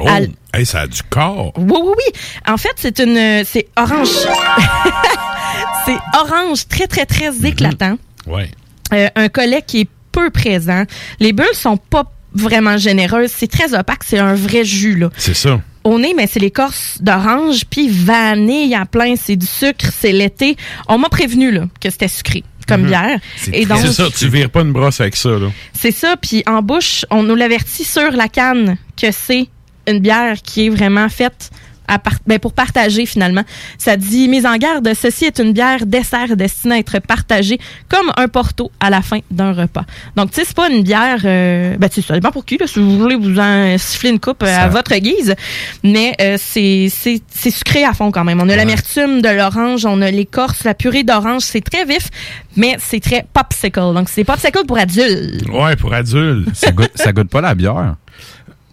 Oh, 0.00 0.08
hey, 0.54 0.66
ça 0.66 0.82
a 0.82 0.86
du 0.86 1.02
corps. 1.02 1.52
oui, 1.56 1.64
oui, 1.68 1.92
oui. 1.96 2.20
En 2.46 2.56
fait, 2.56 2.72
c'est 2.76 2.98
une. 3.00 3.44
C'est 3.44 3.68
orange. 3.76 4.08
c'est 5.86 5.98
orange 6.18 6.68
très, 6.68 6.86
très, 6.86 7.06
très 7.06 7.34
éclatant. 7.44 7.98
Ouais. 8.26 8.50
Euh, 8.92 9.08
un 9.16 9.28
collet 9.28 9.62
qui 9.66 9.80
est 9.82 9.88
peu 10.12 10.30
présent. 10.30 10.84
Les 11.20 11.32
bulles 11.32 11.46
sont 11.54 11.76
pas 11.76 12.04
vraiment 12.32 12.76
généreuses. 12.76 13.32
C'est 13.34 13.50
très 13.50 13.74
opaque. 13.74 14.04
C'est 14.04 14.18
un 14.18 14.34
vrai 14.34 14.64
jus, 14.64 14.96
là. 14.96 15.10
C'est 15.16 15.34
ça. 15.34 15.60
Au 15.84 15.98
nez, 16.00 16.14
mais 16.16 16.26
c'est 16.26 16.40
l'écorce 16.40 16.98
d'orange, 17.00 17.64
puis 17.70 17.88
vanille 17.88 18.74
à 18.74 18.86
plein, 18.86 19.14
c'est 19.14 19.36
du 19.36 19.46
sucre, 19.46 19.86
c'est 19.96 20.10
l'été. 20.10 20.56
On 20.88 20.98
m'a 20.98 21.08
prévenu 21.08 21.52
là, 21.52 21.66
que 21.80 21.90
c'était 21.90 22.08
sucré 22.08 22.42
comme 22.66 22.82
Mhm. 22.82 22.86
bière. 22.88 23.18
Et 23.52 23.66
donc, 23.66 23.78
C'est 23.80 23.92
ça, 23.92 24.08
tu 24.16 24.28
vires 24.28 24.50
pas 24.50 24.60
une 24.62 24.72
brosse 24.72 25.00
avec 25.00 25.16
ça, 25.16 25.30
là. 25.30 25.48
c'est 25.72 25.92
ça. 25.92 26.16
Puis 26.20 26.42
en 26.46 26.62
bouche, 26.62 27.04
on 27.10 27.22
nous 27.22 27.34
l'avertit 27.36 27.84
sur 27.84 28.10
la 28.12 28.28
canne 28.28 28.76
que 29.00 29.08
c'est 29.12 29.46
une 29.88 30.00
bière 30.00 30.36
qui 30.42 30.66
est 30.66 30.70
vraiment 30.70 31.08
faite 31.08 31.50
à 31.88 31.98
part- 31.98 32.14
ben, 32.26 32.38
pour 32.38 32.52
partager 32.52 33.06
finalement. 33.06 33.42
Ça 33.78 33.96
dit 33.96 34.28
mise 34.28 34.46
en 34.46 34.56
garde, 34.56 34.88
ceci 34.94 35.24
est 35.26 35.38
une 35.38 35.52
bière 35.52 35.86
dessert 35.86 36.36
destinée 36.36 36.76
à 36.76 36.78
être 36.78 36.98
partagée 37.00 37.58
comme 37.88 38.10
un 38.16 38.28
porto 38.28 38.70
à 38.80 38.90
la 38.90 39.02
fin 39.02 39.20
d'un 39.30 39.52
repas. 39.52 39.84
Donc 40.16 40.30
tu 40.30 40.36
sais 40.40 40.44
c'est 40.46 40.56
pas 40.56 40.68
une 40.70 40.82
bière 40.82 41.20
euh, 41.24 41.76
ben 41.78 41.88
tu 41.88 42.00
sais 42.02 42.06
ça 42.08 42.14
dépend 42.14 42.30
pour 42.30 42.44
qui 42.44 42.56
là, 42.58 42.66
si 42.66 42.78
vous 42.80 42.98
voulez 42.98 43.16
vous 43.16 43.38
en 43.38 43.76
siffler 43.78 44.10
une 44.10 44.20
coupe 44.20 44.42
euh, 44.42 44.46
à 44.58 44.68
votre 44.68 44.94
guise, 44.96 45.34
mais 45.82 46.14
euh, 46.20 46.36
c'est 46.40 46.88
c'est 46.90 47.20
c'est 47.30 47.50
sucré 47.50 47.84
à 47.84 47.92
fond 47.92 48.10
quand 48.10 48.24
même. 48.24 48.40
On 48.40 48.48
a 48.48 48.56
l'amertume 48.56 49.22
de 49.22 49.28
l'orange, 49.28 49.84
on 49.84 50.00
a 50.02 50.10
l'écorce, 50.10 50.64
la 50.64 50.74
purée 50.74 51.02
d'orange, 51.04 51.42
c'est 51.42 51.60
très 51.60 51.84
vif, 51.84 52.08
mais 52.56 52.76
c'est 52.78 53.00
très 53.00 53.26
popsicle. 53.32 53.80
Donc 53.94 54.08
c'est 54.08 54.24
popsicle 54.24 54.64
pour 54.66 54.78
adultes. 54.78 55.48
Ouais, 55.48 55.76
pour 55.76 55.92
adultes. 55.94 56.48
Ça 56.54 56.70
goûte, 56.72 56.90
ça 56.94 57.12
goûte 57.12 57.28
pas 57.30 57.40
la 57.40 57.54
bière. 57.54 57.94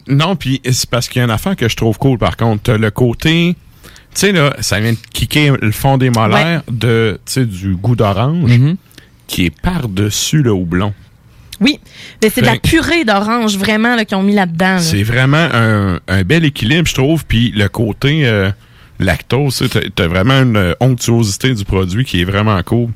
Non, 0.08 0.36
puis 0.36 0.62
c'est 0.72 0.90
parce 0.90 1.08
qu'il 1.08 1.20
y 1.20 1.22
a 1.22 1.26
une 1.26 1.32
affaire 1.32 1.56
que 1.56 1.68
je 1.70 1.76
trouve 1.76 1.98
cool, 1.98 2.18
par 2.18 2.38
contre. 2.38 2.74
Le 2.74 2.92
côté... 2.92 3.56
Tu 4.14 4.20
sais, 4.20 4.32
là, 4.32 4.56
ça 4.60 4.80
vient 4.80 4.92
de 4.92 4.98
kicker 5.12 5.58
le 5.60 5.72
fond 5.72 5.98
des 5.98 6.12
molaires 6.12 6.62
de, 6.72 7.20
tu 7.26 7.32
sais, 7.34 7.46
du 7.46 7.76
goût 7.76 7.96
d'orange 7.96 8.48
Mm-hmm. 8.52 8.76
qui 9.26 9.46
est 9.46 9.62
par-dessus 9.62 10.44
le 10.44 10.52
houblon. 10.52 10.94
Oui, 11.60 11.80
mais 12.22 12.30
c'est 12.30 12.42
de 12.42 12.46
la 12.46 12.58
purée 12.58 13.06
d'orange 13.06 13.58
vraiment 13.58 13.98
qu'ils 14.04 14.18
ont 14.18 14.22
mis 14.24 14.36
là-dedans. 14.36 14.76
là. 14.76 14.80
C'est 14.80 15.02
vraiment 15.02 15.48
un, 15.52 16.00
un 16.08 16.24
bel 16.24 16.46
équilibre, 16.46 16.88
je 16.88 16.94
trouve. 16.94 17.26
Puis 17.26 17.52
le 17.56 17.70
côté 17.70 18.28
euh, 18.28 18.52
lactose, 19.00 19.64
tu 19.72 19.92
t'as 19.92 20.08
vraiment 20.08 20.42
une 20.42 20.58
euh, 20.58 20.74
onctuosité 20.80 21.54
du 21.56 21.66
produit 21.66 22.06
qui 22.06 22.22
est 22.22 22.26
vraiment 22.26 22.62
cool. 22.64 22.90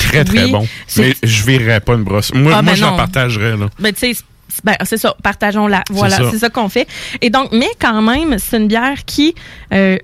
Très, 0.00 0.24
très 0.24 0.44
Oui, 0.46 0.50
bon. 0.52 0.66
Mais 0.96 1.14
je 1.22 1.44
verrais 1.44 1.80
pas 1.80 1.94
une 1.94 2.04
brosse. 2.04 2.32
Moi, 2.34 2.52
Ah, 2.56 2.62
moi 2.62 2.72
ben 2.72 2.76
je 2.76 2.84
la 2.84 2.92
partagerais, 2.92 3.56
là. 3.56 3.68
Ben, 3.78 3.92
tu 3.92 4.00
sais, 4.00 4.14
c'est- 4.14 4.24
ben, 4.64 4.76
c'est 4.84 4.96
ça, 4.96 5.16
partageons-la. 5.22 5.84
Voilà, 5.90 6.18
c'est 6.30 6.38
ça, 6.38 6.48
qu'on 6.48 6.68
fait. 6.68 6.86
Et 7.20 7.30
donc, 7.30 7.50
mais 7.52 7.70
quand 7.78 8.02
même, 8.02 8.38
c'est 8.38 8.56
une 8.56 8.68
bière 8.68 9.04
qui, 9.04 9.34
euh, 9.72 9.96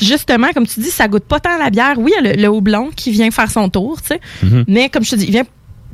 justement, 0.00 0.52
comme 0.52 0.66
tu 0.66 0.80
dis, 0.80 0.90
ça 0.90 1.08
goûte 1.08 1.24
pas 1.24 1.40
tant 1.40 1.56
la 1.58 1.70
bière. 1.70 1.94
Oui, 1.98 2.12
il 2.18 2.24
y 2.24 2.28
a 2.28 2.34
le, 2.34 2.40
le 2.42 2.48
houblon 2.48 2.90
qui 2.94 3.10
vient 3.10 3.30
faire 3.30 3.50
son 3.50 3.68
tour, 3.68 4.00
tu 4.00 4.08
sais. 4.08 4.20
Mhm. 4.42 4.64
Mais 4.68 4.88
comme 4.88 5.04
je 5.04 5.10
te 5.10 5.16
dis, 5.16 5.24
il 5.26 5.32
vient, 5.32 5.44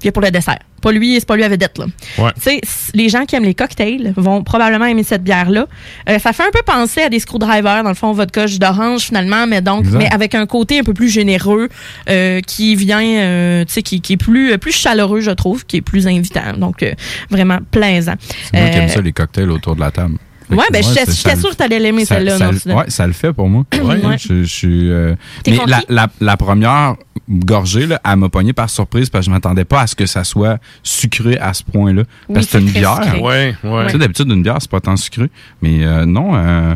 il 0.04 0.12
pour 0.12 0.22
le 0.22 0.30
dessert. 0.30 0.58
Pas 0.80 0.92
lui, 0.92 1.14
c'est 1.18 1.26
pas 1.26 1.34
lui 1.34 1.42
à 1.42 1.48
vedette, 1.48 1.76
là. 1.78 1.86
Ouais. 2.18 2.30
Tu 2.36 2.40
sais, 2.42 2.60
les 2.94 3.08
gens 3.08 3.24
qui 3.24 3.34
aiment 3.34 3.44
les 3.44 3.54
cocktails 3.54 4.12
vont 4.16 4.44
probablement 4.44 4.84
aimer 4.84 5.02
cette 5.02 5.24
bière-là. 5.24 5.66
Euh, 6.08 6.18
ça 6.20 6.32
fait 6.32 6.44
un 6.44 6.50
peu 6.52 6.60
penser 6.64 7.02
à 7.02 7.08
des 7.08 7.18
screwdrivers, 7.18 7.82
dans 7.82 7.88
le 7.88 7.94
fond, 7.96 8.12
vodka 8.12 8.46
jus 8.46 8.60
d'orange, 8.60 9.02
finalement, 9.02 9.46
mais 9.48 9.60
donc, 9.60 9.80
Exact. 9.86 9.98
mais 9.98 10.08
avec 10.08 10.34
un 10.36 10.46
côté 10.46 10.78
un 10.78 10.84
peu 10.84 10.94
plus 10.94 11.08
généreux, 11.08 11.68
euh, 12.08 12.40
qui 12.42 12.76
vient, 12.76 13.02
euh, 13.02 13.64
tu 13.64 13.72
sais, 13.72 13.82
qui, 13.82 14.00
qui 14.00 14.12
est 14.12 14.16
plus, 14.16 14.56
plus 14.58 14.72
chaleureux, 14.72 15.20
je 15.20 15.32
trouve, 15.32 15.66
qui 15.66 15.78
est 15.78 15.82
plus 15.82 16.06
invitant. 16.06 16.52
Donc, 16.56 16.82
euh, 16.84 16.92
vraiment 17.28 17.58
plaisant. 17.72 18.14
C'est 18.52 18.60
moi 18.60 18.70
qui 18.70 18.76
aime 18.78 18.84
Euh, 18.84 18.88
ça, 18.88 19.00
les 19.00 19.12
cocktails 19.12 19.50
autour 19.50 19.74
de 19.74 19.80
la 19.80 19.90
table. 19.90 20.14
Ouais, 20.50 20.64
ben, 20.72 20.82
j'étais- 20.82 21.04
c'est- 21.06 21.12
j'étais 21.16 21.36
sûre 21.36 21.50
que 21.50 21.56
t'allais 21.56 21.78
l'aimer, 21.78 22.04
ça- 22.04 22.16
celle-là, 22.16 22.38
ça. 22.58 22.74
Ouais, 22.74 22.84
ça 22.88 23.06
le 23.06 23.12
fait 23.12 23.32
pour 23.32 23.48
moi. 23.48 23.64
Ouais. 23.82 24.16
Je, 24.18 24.42
je 24.42 24.48
suis. 24.52 24.90
euh, 24.90 25.14
mais 25.46 25.58
la, 25.66 25.82
la, 25.88 26.08
la 26.20 26.36
première 26.36 26.94
gorgée, 27.28 27.86
là, 27.86 28.00
elle 28.04 28.16
m'a 28.16 28.28
pogné 28.28 28.52
par 28.54 28.70
surprise 28.70 29.10
parce 29.10 29.26
que 29.26 29.30
je 29.30 29.34
m'attendais 29.34 29.64
pas 29.66 29.82
à 29.82 29.86
ce 29.86 29.94
que 29.94 30.06
ça 30.06 30.24
soit 30.24 30.58
sucré 30.82 31.36
à 31.38 31.52
ce 31.52 31.62
point-là. 31.64 32.02
Oui, 32.28 32.34
Parce 32.34 32.46
que 32.46 32.52
c'est 32.52 32.58
c'est 32.58 32.64
une 32.64 32.70
bière. 32.72 33.02
sucré. 33.04 33.20
Ouais, 33.20 33.54
ouais. 33.64 33.86
Tu 33.86 33.92
sais, 33.92 33.98
d'habitude, 33.98 34.30
une 34.30 34.42
bière, 34.42 34.56
c'est 34.60 34.70
pas 34.70 34.80
tant 34.80 34.96
sucré. 34.96 35.30
Mais 35.60 35.84
euh, 35.84 36.06
non. 36.06 36.30
euh, 36.34 36.74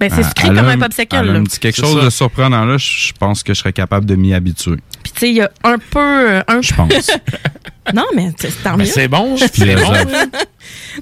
Ben, 0.00 0.10
c'est 0.10 0.18
elle- 0.20 0.24
sucré 0.26 0.48
comme 0.48 0.58
un 0.58 0.78
popsicle, 0.78 1.16
là. 1.16 1.32
un 1.38 1.44
petit 1.44 1.58
quelque 1.60 1.76
chose 1.80 1.98
ça. 1.98 2.04
de 2.04 2.10
surprenant 2.10 2.64
là. 2.64 2.76
Je 2.78 3.12
pense 3.18 3.42
que 3.42 3.54
je 3.54 3.58
serais 3.60 3.72
capable 3.72 4.04
de 4.06 4.14
m'y 4.16 4.34
habituer. 4.34 4.76
Tu 5.16 5.20
sais, 5.20 5.28
il 5.30 5.36
y 5.36 5.40
a 5.40 5.50
un 5.64 5.78
peu. 5.78 5.98
euh, 5.98 6.40
Un... 6.46 6.62
Je 6.62 6.74
pense. 6.74 7.10
non, 7.94 8.04
mais 8.14 8.30
tant 8.62 8.76
mieux. 8.76 8.84
c'est 8.84 9.08
bon, 9.08 9.36
c'est 9.38 9.74
bon. 9.74 9.92
euh, 9.92 10.26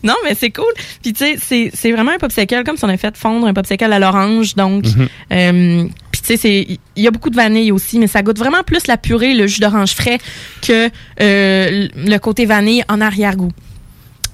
Non, 0.02 0.14
mais 0.24 0.34
c'est 0.34 0.50
cool. 0.50 0.72
Puis 1.02 1.12
tu 1.12 1.36
sais, 1.38 1.70
c'est, 1.72 1.92
vraiment 1.92 2.12
un 2.12 2.18
popsicle 2.18 2.62
comme 2.64 2.76
si 2.76 2.84
on 2.84 2.88
avait 2.88 2.96
fait 2.96 3.16
fondre 3.16 3.46
un 3.46 3.54
popsicle 3.54 3.92
à 3.92 3.98
l'orange. 3.98 4.54
Donc, 4.54 4.84
euh, 5.32 5.84
puis 6.12 6.20
tu 6.20 6.26
sais, 6.26 6.36
c'est, 6.36 6.66
il 6.96 7.02
y 7.02 7.06
a 7.08 7.10
beaucoup 7.10 7.30
de 7.30 7.36
vanille 7.36 7.72
aussi, 7.72 7.98
mais 7.98 8.06
ça 8.06 8.22
goûte 8.22 8.38
vraiment 8.38 8.62
plus 8.64 8.86
la 8.86 8.96
purée, 8.96 9.34
le 9.34 9.46
jus 9.46 9.60
d'orange 9.60 9.92
frais 9.94 10.18
que 10.62 10.88
euh, 11.20 11.88
le 11.96 12.18
côté 12.18 12.46
vanille 12.46 12.84
en 12.88 13.00
arrière-goût. 13.00 13.52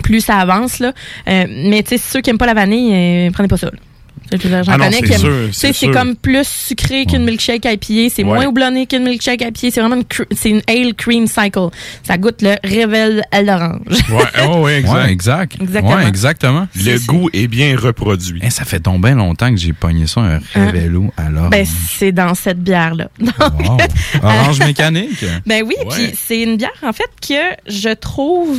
Plus 0.02 0.20
ça 0.22 0.36
avance 0.38 0.78
là, 0.78 0.92
Euh, 1.28 1.44
mais 1.48 1.82
tu 1.82 1.90
sais, 1.90 1.98
ceux 1.98 2.20
qui 2.20 2.30
aiment 2.30 2.38
pas 2.38 2.46
la 2.46 2.54
vanille, 2.54 3.30
prenez 3.30 3.48
pas 3.48 3.56
ça. 3.58 3.66
là. 3.66 3.72
J'en 4.32 4.62
Ah 4.68 4.76
connais 4.78 4.90
c'est 5.52 5.72
qui 5.72 5.84
aiment- 5.86 5.92
comme 5.94 6.16
plus 6.16 6.46
sucré 6.46 7.04
qu'une 7.06 7.24
milkshake 7.24 7.66
à 7.66 7.76
pied, 7.76 8.08
c'est 8.10 8.22
Ouais. 8.22 8.34
moins 8.34 8.46
houblonné 8.46 8.86
qu'une 8.86 9.04
milkshake 9.04 9.42
à 9.42 9.50
pied, 9.50 9.70
c'est 9.70 9.80
vraiment 9.80 9.96
une, 9.96 10.02
cr- 10.02 10.26
c'est 10.36 10.50
une 10.50 10.62
ale 10.68 10.94
cream 10.94 11.26
cycle. 11.26 11.68
Ça 12.02 12.16
goûte 12.18 12.42
le 12.42 12.54
révèle 12.62 13.22
à 13.32 13.42
l'orange. 13.42 13.80
Ouais, 14.10 14.22
oh, 14.48 14.58
ouais, 14.62 14.74
exact. 14.78 14.94
Ouais, 14.94 15.10
exact. 15.12 15.56
Exactement. 15.60 15.94
Ouais, 15.96 16.06
exactement. 16.08 16.68
Le 16.76 17.06
goût 17.06 17.28
est 17.32 17.48
bien 17.48 17.76
reproduit. 17.76 18.40
Hein, 18.44 18.50
ça 18.50 18.64
fait 18.64 18.80
donc 18.82 19.02
bien 19.02 19.14
longtemps 19.16 19.50
que 19.50 19.56
j'ai 19.60 19.72
pogné 19.72 20.06
ça, 20.06 20.20
un 20.20 20.40
révélo 20.54 21.12
alors. 21.16 21.50
Ben, 21.50 21.66
c'est 21.66 22.12
dans 22.12 22.34
cette 22.34 22.60
bière-là. 22.62 23.08
wow. 23.40 23.78
Orange 24.22 24.58
mécanique? 24.60 25.24
Ben 25.46 25.64
oui, 25.66 25.74
Ouais. 25.80 25.86
puis 25.90 26.12
c'est 26.26 26.42
une 26.42 26.56
bière, 26.56 26.70
en 26.82 26.92
fait, 26.92 27.10
que 27.26 27.70
je 27.72 27.90
trouve 27.94 28.58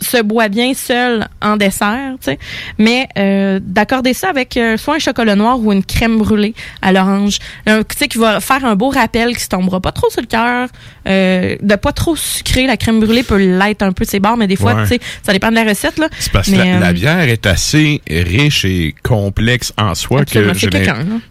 se 0.00 0.22
boit 0.22 0.48
bien 0.48 0.74
seul 0.74 1.26
en 1.40 1.56
dessert, 1.56 2.12
tu 2.20 2.26
sais. 2.32 2.38
Mais 2.78 3.08
euh, 3.18 3.58
d'accorder 3.62 4.12
ça 4.14 4.28
avec 4.28 4.56
euh, 4.56 4.76
soit 4.76 4.96
un 4.96 4.98
chocolat 4.98 5.36
noir 5.36 5.58
ou 5.58 5.72
une 5.72 5.84
crème 5.84 6.18
brûlée 6.18 6.54
à 6.82 6.92
l'orange, 6.92 7.38
Euh, 7.68 7.82
tu 7.88 7.96
sais, 7.96 8.08
qui 8.08 8.18
va 8.18 8.40
faire 8.40 8.64
un 8.64 8.76
beau 8.76 8.88
rappel 8.90 9.34
qui 9.36 9.42
se 9.42 9.48
tombera 9.48 9.80
pas 9.80 9.92
trop 9.92 10.10
sur 10.10 10.20
le 10.20 10.26
cœur, 10.26 10.68
euh, 11.08 11.56
de 11.60 11.74
pas 11.76 11.92
trop 11.92 12.14
sucré. 12.16 12.66
La 12.66 12.76
crème 12.76 13.00
brûlée 13.00 13.22
peut 13.22 13.36
l'être 13.38 13.82
un 13.82 13.92
peu 13.92 14.04
de 14.04 14.10
ses 14.10 14.20
bords, 14.20 14.36
mais 14.36 14.46
des 14.46 14.56
fois, 14.56 14.74
Ouais. 14.74 14.82
tu 14.82 14.88
sais, 14.88 15.00
ça 15.22 15.32
dépend 15.32 15.50
de 15.50 15.54
la 15.54 15.64
recette, 15.64 15.98
là. 15.98 16.08
C'est 16.18 16.32
parce 16.32 16.46
que 16.48 16.52
Mais, 16.56 16.72
la, 16.74 16.78
la 16.80 16.88
euh, 16.88 16.92
bière 16.92 17.20
est 17.28 17.46
assez 17.46 18.02
riche 18.08 18.64
et 18.64 18.94
complexe 19.02 19.72
en 19.78 19.94
soi 19.94 20.24
que 20.24 20.52
tu 20.52 20.68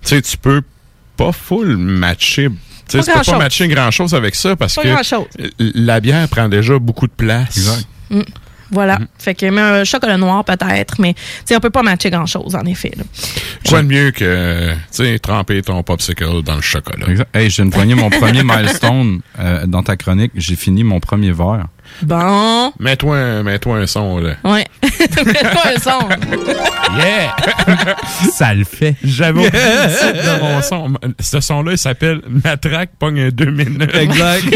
sais, 0.01 0.21
tu 0.21 0.38
peux 0.38 0.62
pas 1.17 1.32
full 1.32 1.78
matcher. 1.78 2.49
Tu 2.89 3.01
sais, 3.01 3.12
Pas 3.12 3.19
tu 3.21 3.25
peux 3.25 3.32
pas 3.32 3.38
matcher 3.39 3.67
grand 3.67 3.89
chose 3.91 4.13
avec 4.13 4.36
ça 4.36 4.56
parce 4.56 4.75
Pas 4.75 4.84
que 4.84 4.88
la 5.60 5.99
bière 5.99 6.28
prend 6.30 6.47
déjà 6.49 6.78
beaucoup 6.78 7.08
de 7.08 7.13
place. 7.13 7.84
Mm. 8.10 8.21
Voilà. 8.71 8.99
Fait 9.17 9.36
que 9.36 9.45
mais 9.47 9.62
un 9.62 9.84
chocolat 9.84 10.17
noir 10.17 10.43
peut-être, 10.43 10.95
mais 10.99 11.13
tu 11.13 11.21
sais, 11.45 11.56
on 11.56 11.60
peut 11.60 11.69
pas 11.69 11.84
matcher 11.84 12.10
grand 12.10 12.25
chose 12.25 12.56
en 12.56 12.65
effet. 12.65 12.91
là. 12.97 13.04
Quoi 13.67 13.82
de 13.82 13.88
mieux 13.88 14.12
que 14.12 14.73
tu 14.73 14.80
sais 14.91 15.19
tremper 15.19 15.62
ton 15.62 15.84
popsicle 15.84 16.41
dans 16.43 16.56
le 16.56 16.62
chocolat. 16.62 17.08
Exact. 17.08 17.36
Hey, 17.36 17.49
je 17.49 17.58
viens 17.58 17.65
de 17.65 17.71
poigner 17.71 17.95
mon 17.95 18.10
premier 18.10 18.43
milestone 18.43 19.21
euh, 19.39 19.65
dans 19.65 19.84
ta 19.84 19.95
chronique. 19.97 20.32
J'ai 20.36 20.56
fini 20.56 20.84
mon 20.84 20.99
premier 20.99 21.32
verre. 21.32 21.67
Bon. 22.02 22.74
Mets-toi 22.80 23.18
un, 23.18 23.44
mets-toi 23.44 23.78
un 23.78 23.88
son 23.88 24.18
là. 24.20 24.36
Ouais. 24.44 24.66
Mets-toi 24.84 25.62
un 25.76 25.80
son. 25.80 26.10
Yeah! 26.98 27.36
Ça 28.32 28.54
le 28.54 28.64
fait. 28.64 28.96
J'avais 29.04 29.48
oublié 29.48 29.52
de 29.52 30.42
mon 30.42 30.62
son. 30.62 30.94
Ce 31.20 31.40
son-là, 31.40 31.72
il 31.74 31.78
s'appelle 31.78 32.22
Matraque 32.28 32.92
pogne 33.00 33.20
un 33.20 33.30
deux 33.30 33.52
minutes. 33.52 33.96
Exact. 33.96 34.44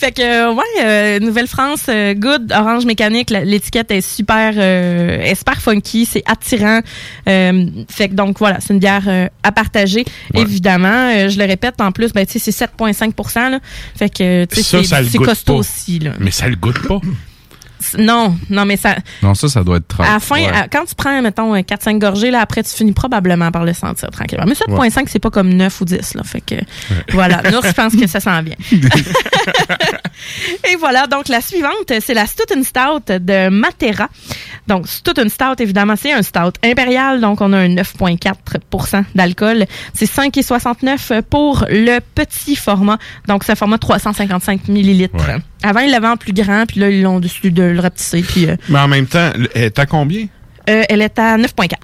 Fait 0.00 0.12
que 0.12 0.22
euh, 0.22 0.54
ouais, 0.54 0.64
euh, 0.82 1.18
Nouvelle-France, 1.18 1.82
euh, 1.90 2.14
good, 2.14 2.50
orange 2.52 2.86
mécanique, 2.86 3.28
l'étiquette 3.28 3.90
est 3.90 4.00
super, 4.00 4.54
euh, 4.56 5.20
est 5.20 5.34
super 5.34 5.60
funky, 5.60 6.06
c'est 6.06 6.22
attirant. 6.24 6.80
Euh, 7.28 7.66
fait 7.90 8.08
que 8.08 8.14
donc 8.14 8.38
voilà, 8.38 8.60
c'est 8.60 8.72
une 8.72 8.78
bière 8.78 9.04
euh, 9.06 9.28
à 9.42 9.52
partager. 9.52 10.06
Évidemment, 10.32 11.10
euh, 11.14 11.28
je 11.28 11.38
le 11.38 11.44
répète, 11.44 11.82
en 11.82 11.92
plus, 11.92 12.14
ben 12.14 12.24
tu 12.24 12.38
sais, 12.38 12.50
c'est 12.50 12.64
7,5 12.66 13.50
là. 13.50 13.58
Fait 13.94 14.08
que 14.08 14.46
tu 14.46 14.62
sais, 14.62 14.82
c'est 14.84 14.89
ça 14.90 15.00
le 15.02 15.08
c'est 15.08 15.18
goûte 15.18 15.28
costaud 15.28 15.52
pas. 15.54 15.58
aussi 15.58 15.98
là. 15.98 16.14
Mais 16.20 16.30
ça 16.30 16.48
le 16.48 16.56
goûte 16.56 16.86
pas. 16.86 17.00
Non, 17.98 18.36
non, 18.48 18.64
mais 18.64 18.76
ça. 18.76 18.96
Non, 19.22 19.34
ça, 19.34 19.48
ça 19.48 19.62
doit 19.64 19.76
être 19.78 19.88
trop. 19.88 20.02
À 20.02 20.14
la 20.14 20.20
fin, 20.20 20.36
à- 20.52 20.68
quand 20.68 20.84
tu 20.84 20.94
prends, 20.94 21.20
mettons, 21.22 21.54
4-5 21.54 21.98
gorgées, 21.98 22.30
là, 22.30 22.40
après, 22.40 22.62
tu 22.62 22.70
finis 22.70 22.92
probablement 22.92 23.50
par 23.50 23.64
le 23.64 23.72
sentir 23.72 24.10
tranquillement. 24.10 24.44
Mais 24.46 24.54
7,5, 24.54 25.04
c'est 25.08 25.18
pas 25.18 25.30
comme 25.30 25.48
9 25.54 25.80
ou 25.80 25.84
10, 25.84 26.14
là. 26.14 26.22
Fait 26.24 26.40
que, 26.40 26.54
voilà. 27.12 27.42
Nous, 27.50 27.60
je 27.62 27.72
pense 27.72 27.94
que 27.96 28.06
ça 28.06 28.20
s'en 28.20 28.42
vient. 28.42 28.56
Et 30.70 30.76
voilà. 30.76 31.06
Donc, 31.06 31.28
la 31.28 31.40
suivante, 31.40 31.92
c'est 32.00 32.14
la 32.14 32.26
Stout 32.26 32.52
Stout 32.64 33.18
de 33.18 33.48
Matera. 33.48 34.08
Donc, 34.66 34.86
Stout 34.88 35.18
Stout, 35.28 35.60
évidemment, 35.60 35.94
c'est 35.96 36.12
un 36.12 36.22
stout 36.22 36.52
impérial. 36.64 37.20
Donc, 37.20 37.40
on 37.40 37.52
a 37.52 37.58
un 37.58 37.68
9,4% 37.68 39.04
d'alcool. 39.14 39.64
C'est 39.94 40.06
5,69 40.10 41.22
pour 41.22 41.64
le 41.68 41.98
petit 42.14 42.56
format. 42.56 42.98
Donc, 43.26 43.44
c'est 43.44 43.52
un 43.52 43.56
format 43.56 43.78
355 43.78 44.68
millilitres. 44.68 45.16
Avant, 45.62 45.80
ils 45.80 45.90
l'avaient 45.90 46.06
en 46.08 46.16
plus 46.16 46.32
grand, 46.32 46.64
puis 46.66 46.80
là, 46.80 46.90
ils 46.90 47.02
l'ont 47.02 47.20
décidé 47.20 47.50
de 47.50 47.62
le 47.62 47.80
rapetisser. 47.80 48.22
Puis, 48.22 48.46
euh, 48.48 48.56
Mais 48.68 48.78
en 48.78 48.88
même 48.88 49.06
temps, 49.06 49.30
elle 49.34 49.48
est 49.64 49.78
à 49.78 49.86
combien? 49.86 50.26
euh, 50.68 50.82
elle 50.88 51.02
est 51.02 51.18
à 51.18 51.36
9,4. 51.36 51.76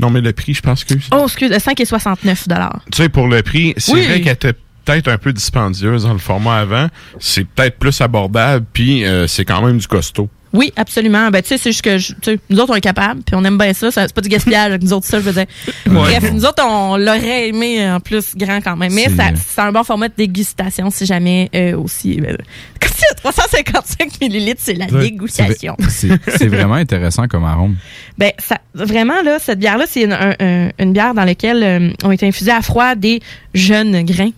Non, 0.00 0.10
mais 0.10 0.20
le 0.20 0.32
prix, 0.32 0.54
je 0.54 0.62
pense 0.62 0.82
que. 0.84 0.94
Oh, 1.12 1.24
excuse, 1.24 1.50
5,69 1.52 2.44
Tu 2.90 2.96
sais, 3.02 3.08
pour 3.08 3.28
le 3.28 3.42
prix, 3.42 3.74
c'est 3.76 3.92
Oui. 3.92 4.04
vrai 4.06 4.20
qu'elle 4.20 4.32
était 4.32 4.54
peut-être 4.84 5.08
un 5.08 5.18
peu 5.18 5.32
dispendieuse 5.32 6.04
dans 6.04 6.12
le 6.12 6.18
format 6.18 6.56
avant. 6.58 6.88
C'est 7.20 7.46
peut-être 7.46 7.78
plus 7.78 8.00
abordable, 8.00 8.64
puis 8.72 9.04
euh, 9.04 9.26
c'est 9.26 9.44
quand 9.44 9.62
même 9.64 9.78
du 9.78 9.86
costaud. 9.86 10.28
Oui, 10.54 10.70
absolument. 10.76 11.30
Ben, 11.30 11.40
tu 11.40 11.48
sais, 11.48 11.56
c'est 11.56 11.70
juste 11.72 11.80
que, 11.82 11.96
je- 11.96 12.12
nous 12.50 12.58
autres, 12.60 12.72
on 12.72 12.76
est 12.76 12.82
capables, 12.82 13.22
puis 13.22 13.34
on 13.34 13.42
aime 13.42 13.56
bien 13.56 13.72
ça. 13.72 13.90
ça 13.90 14.06
c'est 14.06 14.14
pas 14.14 14.20
du 14.20 14.28
gaspillage, 14.28 14.66
avec 14.66 14.82
nous 14.82 14.92
autres, 14.92 15.06
ça, 15.06 15.18
je 15.18 15.24
veux 15.24 15.32
dire. 15.32 15.46
Bref, 15.86 16.30
nous 16.30 16.44
autres, 16.44 16.62
on 16.62 16.98
l'aurait 16.98 17.48
aimé 17.48 17.90
en 17.90 18.00
plus 18.00 18.36
grand 18.36 18.60
quand 18.60 18.76
même. 18.76 18.92
Mais 18.92 19.06
C'est- 19.08 19.60
un 19.62 19.72
bon 19.72 19.82
format 19.82 20.08
de 20.08 20.14
dégustation 20.14 20.90
si 20.90 21.06
jamais 21.06 21.48
euh, 21.54 21.74
aussi. 21.78 22.20
euh, 22.20 22.36
comme 22.80 22.90
si 22.94 23.02
à 23.10 23.14
355 23.14 24.20
millilitres, 24.20 24.60
c'est 24.62 24.74
la 24.74 24.84
dégustation. 24.86 25.74
C'est 25.88 26.48
vraiment 26.48 26.74
intéressant 26.74 27.26
comme 27.28 27.44
arôme. 27.44 27.76
Ben, 28.18 28.32
ça, 28.38 28.58
vraiment, 28.74 29.22
là, 29.22 29.38
cette 29.38 29.58
bière-là, 29.58 29.86
c'est 29.88 30.02
une, 30.02 30.12
un- 30.12 30.34
un- 30.38 30.68
une 30.78 30.92
bière 30.92 31.14
dans 31.14 31.24
laquelle 31.24 31.62
euh, 31.62 31.90
ont 32.06 32.10
été 32.12 32.26
infusés 32.26 32.50
à 32.50 32.60
froid 32.60 32.94
des 32.94 33.20
jeunes 33.54 34.02
grains. 34.04 34.30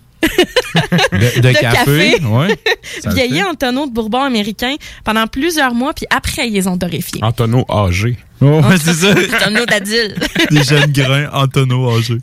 De, 1.11 1.41
de 1.41 1.51
café. 1.53 2.21
Ouais. 2.23 2.59
Vieillis 3.13 3.43
en 3.43 3.55
tonneau 3.55 3.87
de 3.87 3.91
bourbon 3.91 4.21
américain 4.21 4.75
pendant 5.03 5.27
plusieurs 5.27 5.73
mois, 5.73 5.93
puis 5.93 6.05
après, 6.09 6.47
ils 6.47 6.53
les 6.53 6.67
ont 6.67 6.77
torréfiés. 6.77 7.23
En 7.23 7.31
tonneau 7.31 7.65
âgé. 7.69 8.17
Oh, 8.41 8.61
c'est 8.83 8.93
ça. 8.93 9.15
tonneau 9.45 9.65
d'adil. 9.65 10.15
Des 10.51 10.63
jeunes 10.63 10.91
grains 10.91 11.29
en 11.31 11.47
tonneau 11.47 11.89
âgé. 11.97 12.17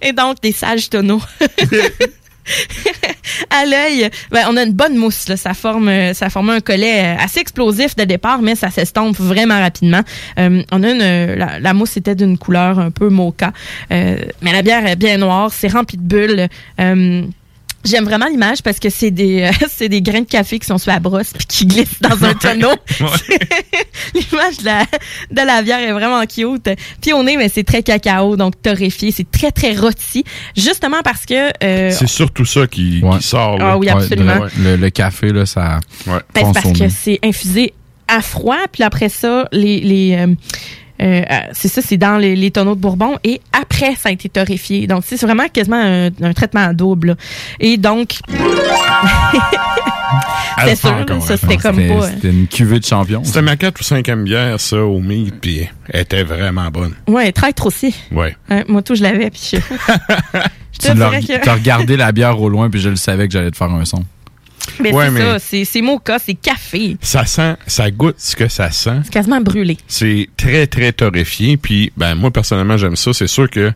Et 0.00 0.12
donc, 0.12 0.40
des 0.40 0.52
sages 0.52 0.88
tonneaux. 0.88 1.20
à 3.50 3.66
l'œil, 3.66 4.10
ben, 4.30 4.46
on 4.48 4.56
a 4.56 4.62
une 4.62 4.72
bonne 4.72 4.96
mousse. 4.96 5.26
Ça, 5.36 5.54
forme, 5.54 5.88
euh, 5.88 6.14
ça 6.14 6.30
forme 6.30 6.50
un 6.50 6.60
collet 6.60 7.02
euh, 7.02 7.22
assez 7.22 7.40
explosif 7.40 7.96
de 7.96 8.04
départ, 8.04 8.42
mais 8.42 8.54
ça 8.54 8.70
s'estompe 8.70 9.16
vraiment 9.16 9.58
rapidement. 9.58 10.02
Euh, 10.38 10.62
on 10.72 10.82
a 10.82 10.90
une, 10.90 11.34
la, 11.34 11.74
mousse 11.74 11.96
était 11.96 12.14
d'une 12.14 12.38
couleur 12.38 12.78
un 12.78 12.90
peu 12.90 13.08
mocha, 13.08 13.52
mais 13.90 14.52
la 14.52 14.62
bière 14.62 14.86
est 14.86 14.96
bien 14.96 15.18
noire, 15.18 15.50
c'est 15.52 15.68
rempli 15.68 15.98
de 15.98 16.02
bulles. 16.02 16.48
J'aime 17.86 18.04
vraiment 18.04 18.26
l'image 18.26 18.62
parce 18.62 18.78
que 18.78 18.90
c'est 18.90 19.10
des 19.10 19.42
euh, 19.42 19.50
c'est 19.70 19.88
des 19.88 20.02
grains 20.02 20.20
de 20.20 20.26
café 20.26 20.58
qui 20.58 20.66
sont 20.66 20.78
sur 20.78 20.92
la 20.92 20.98
brosse 21.00 21.32
puis 21.32 21.46
qui 21.46 21.66
glissent 21.66 22.00
dans 22.00 22.22
un 22.24 22.34
tonneau. 22.34 22.68
l'image 24.14 24.58
de 24.58 24.64
la, 24.64 24.82
de 25.30 25.46
la 25.46 25.62
bière 25.62 25.78
est 25.80 25.92
vraiment 25.92 26.24
cute. 26.26 26.68
Puis 27.00 27.12
au 27.12 27.22
nez, 27.22 27.36
mais 27.36 27.48
c'est 27.48 27.64
très 27.64 27.82
cacao, 27.82 28.36
donc 28.36 28.60
torréfié, 28.60 29.10
c'est 29.12 29.30
très 29.30 29.52
très 29.52 29.74
rôti. 29.74 30.24
Justement 30.56 31.00
parce 31.04 31.24
que 31.26 31.50
euh, 31.64 31.90
C'est 31.90 32.08
surtout 32.08 32.44
ça 32.44 32.66
qui, 32.66 33.02
qui 33.02 33.22
sort. 33.22 33.58
là. 33.58 33.70
Ah 33.72 33.78
oui, 33.78 33.88
absolument. 33.88 34.38
Ouais, 34.38 34.48
le, 34.58 34.76
le 34.76 34.90
café, 34.90 35.32
là, 35.32 35.46
ça. 35.46 35.80
Ouais. 36.06 36.14
Ben, 36.34 36.52
parce 36.52 36.66
au 36.66 36.72
que 36.72 36.88
c'est 36.88 37.18
infusé 37.22 37.72
à 38.08 38.22
froid, 38.22 38.58
puis 38.70 38.82
après 38.82 39.08
ça, 39.08 39.48
les, 39.52 39.80
les 39.80 40.16
euh, 40.16 40.34
euh, 41.02 41.22
euh, 41.30 41.38
c'est 41.52 41.68
ça, 41.68 41.82
c'est 41.82 41.96
dans 41.96 42.16
les, 42.18 42.34
les 42.36 42.50
tonneaux 42.50 42.74
de 42.74 42.80
Bourbon 42.80 43.18
et 43.24 43.40
après 43.52 43.94
ça 43.96 44.08
a 44.08 44.12
été 44.12 44.28
torréfié. 44.28 44.86
Donc 44.86 45.02
c'est 45.06 45.20
vraiment 45.20 45.48
quasiment 45.52 45.80
un, 45.82 46.06
un 46.22 46.32
traitement 46.32 46.62
à 46.64 46.72
double. 46.72 47.08
là. 47.08 47.14
Et 47.60 47.76
donc 47.76 48.18
Elle 50.58 50.76
c'était 50.76 50.88
sûr, 50.88 51.22
ça 51.22 51.36
c'était 51.36 51.56
comme 51.58 51.76
pas. 51.76 52.08
c'était 52.08 52.30
une 52.30 52.46
cuvée 52.46 52.78
de 52.80 52.84
champion. 52.84 53.22
C'était 53.24 53.42
ma 53.42 53.56
quatre 53.56 53.80
ou 53.80 53.84
cinquième 53.84 54.24
bière, 54.24 54.58
ça, 54.60 54.78
au 54.78 55.00
meat, 55.00 55.34
puis 55.40 55.68
elle 55.90 56.00
était 56.00 56.22
vraiment 56.22 56.70
bonne. 56.70 56.94
Ouais, 57.08 57.30
traître 57.32 57.66
aussi. 57.66 57.94
Ouais. 58.10 58.36
Ouais, 58.48 58.64
moi 58.68 58.82
tout 58.82 58.94
je 58.94 59.02
l'avais 59.02 59.30
puis 59.30 59.50
je, 59.52 59.56
Tu 60.78 60.88
t'as 61.42 61.54
regardé 61.54 61.96
la 61.96 62.12
bière 62.12 62.40
au 62.40 62.48
loin, 62.48 62.68
puis 62.70 62.80
je 62.80 62.90
le 62.90 62.96
savais 62.96 63.26
que 63.28 63.32
j'allais 63.32 63.50
te 63.50 63.56
faire 63.56 63.70
un 63.70 63.84
son. 63.84 64.04
Mais 64.80 64.92
Ouais, 64.92 65.06
c'est 65.06 65.10
mais- 65.10 65.20
ça, 65.20 65.38
c'est 65.38 65.64
c'est 65.64 65.82
mocha, 65.82 66.18
c'est 66.18 66.34
café, 66.34 66.96
Ça 67.00 67.24
sent, 67.24 67.56
ça 67.66 67.90
goûte 67.90 68.16
ce 68.18 68.36
que 68.36 68.48
ça 68.48 68.70
sent. 68.70 69.00
c'est 69.04 69.12
quasiment 69.12 69.40
brûlé. 69.40 69.76
C'est 69.88 70.28
très, 70.36 70.66
très 70.66 70.92
torréfié. 70.92 71.56
Puis, 71.56 71.92
ben, 71.96 72.14
moi, 72.14 72.30
personnellement, 72.30 72.76
j'aime 72.76 72.96
ça. 72.96 73.12
C'est 73.12 73.26
sûr 73.26 73.48
que 73.50 73.72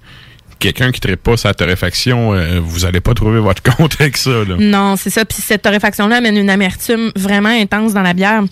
quelqu'un 0.59 0.93
qui 0.93 1.01
ne 1.09 1.15
pas 1.15 1.37
sa 1.37 1.55
torréfaction, 1.55 2.35
euh, 2.35 2.61
vous 2.63 2.85
allez 2.85 3.01
pas 3.01 3.15
trouver 3.15 3.41
votre 3.41 3.63
compte 3.77 3.97
avec 4.01 4.17
ça, 4.17 4.31
là. 4.31 4.57
Non, 4.59 4.97
c'est 4.97 5.11
ça. 5.11 5.25
Puis 5.25 5.39
cette 5.41 5.63
torréfaction-là 5.63 6.17
amène 6.19 6.37
une 6.37 6.51
amertume 6.51 7.11
vraiment 7.17 7.49
intense 7.49 7.95
dans 7.95 8.03
la 8.03 8.13
bière. 8.13 8.43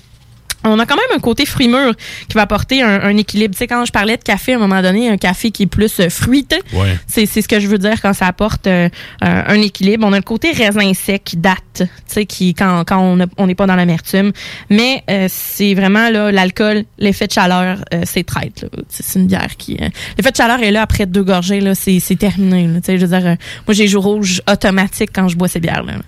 On 0.64 0.78
a 0.80 0.86
quand 0.86 0.96
même 0.96 1.16
un 1.16 1.20
côté 1.20 1.46
fruit 1.46 1.68
mûr 1.68 1.94
qui 2.28 2.34
va 2.34 2.42
apporter 2.42 2.82
un, 2.82 3.00
un 3.02 3.16
équilibre. 3.16 3.54
Tu 3.54 3.58
sais, 3.58 3.66
quand 3.68 3.84
je 3.84 3.92
parlais 3.92 4.16
de 4.16 4.22
café, 4.24 4.54
à 4.54 4.56
un 4.56 4.58
moment 4.58 4.82
donné, 4.82 5.08
un 5.08 5.16
café 5.16 5.50
qui 5.52 5.62
est 5.62 5.66
plus 5.66 6.00
euh, 6.00 6.08
fruité, 6.10 6.58
Ouais. 6.72 6.98
c'est 7.06 7.26
c'est 7.26 7.42
ce 7.42 7.48
que 7.48 7.60
je 7.60 7.68
veux 7.68 7.78
dire 7.78 8.00
quand 8.02 8.12
ça 8.12 8.26
apporte 8.26 8.66
euh, 8.66 8.88
euh, 9.24 9.42
un 9.46 9.60
équilibre. 9.62 10.04
On 10.06 10.12
a 10.12 10.16
le 10.16 10.22
côté 10.22 10.50
raisin 10.50 10.92
sec 10.94 11.22
qui 11.24 11.36
date, 11.36 11.58
tu 11.76 11.84
sais, 12.06 12.26
qui 12.26 12.54
quand, 12.54 12.82
quand 12.84 13.16
on 13.36 13.46
n'est 13.46 13.54
pas 13.54 13.66
dans 13.66 13.76
l'amertume. 13.76 14.32
Mais 14.68 15.04
euh, 15.08 15.28
c'est 15.30 15.74
vraiment 15.74 16.10
là 16.10 16.32
l'alcool, 16.32 16.84
l'effet 16.98 17.28
de 17.28 17.32
chaleur, 17.32 17.78
euh, 17.94 18.02
c'est 18.04 18.24
traite. 18.24 18.62
là. 18.62 18.68
C'est 18.88 19.18
une 19.18 19.26
bière 19.28 19.56
qui... 19.56 19.78
euh, 19.80 19.88
l'effet 20.16 20.32
de 20.32 20.36
chaleur 20.36 20.60
est 20.62 20.72
là 20.72 20.82
après 20.82 21.06
deux 21.06 21.22
gorgées, 21.22 21.60
là, 21.60 21.74
c'est 21.76 22.00
c'est 22.00 22.16
terminé. 22.16 22.66
là. 22.66 22.80
Tu 22.80 22.86
sais, 22.86 22.98
je 22.98 23.06
veux 23.06 23.16
dire, 23.16 23.26
euh, 23.28 23.36
moi 23.66 23.74
j'ai 23.74 23.86
joué 23.86 24.00
rouge 24.00 24.42
automatique 24.50 25.10
quand 25.14 25.28
je 25.28 25.36
bois 25.36 25.46
ces 25.48 25.60
bières-là. 25.60 25.92
là. 25.92 26.02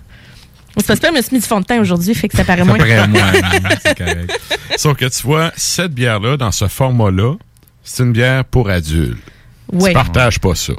C'est 0.77 0.87
parce 0.87 0.99
que 0.99 1.07
je 1.07 1.11
me 1.13 1.21
suis 1.21 1.35
mis 1.35 1.41
du 1.41 1.47
fond 1.47 1.59
de 1.59 1.65
teint 1.65 1.79
aujourd'hui, 1.79 2.13
fait 2.15 2.27
que 2.27 2.37
ça 2.37 2.43
paraît 2.43 2.63
moins. 2.63 2.75
Après 2.79 3.07
moi, 3.07 3.21
c'est 3.83 3.97
correct. 3.97 4.39
Sauf 4.77 4.97
que 4.97 5.05
tu 5.05 5.23
vois, 5.23 5.51
cette 5.55 5.93
bière-là, 5.93 6.37
dans 6.37 6.51
ce 6.51 6.67
format-là, 6.67 7.35
c'est 7.83 8.03
une 8.03 8.13
bière 8.13 8.45
pour 8.45 8.69
adultes. 8.69 9.17
Ouais. 9.71 9.89
Tu 9.89 9.93
partages 9.93 10.39
pas 10.39 10.55
ça. 10.55 10.73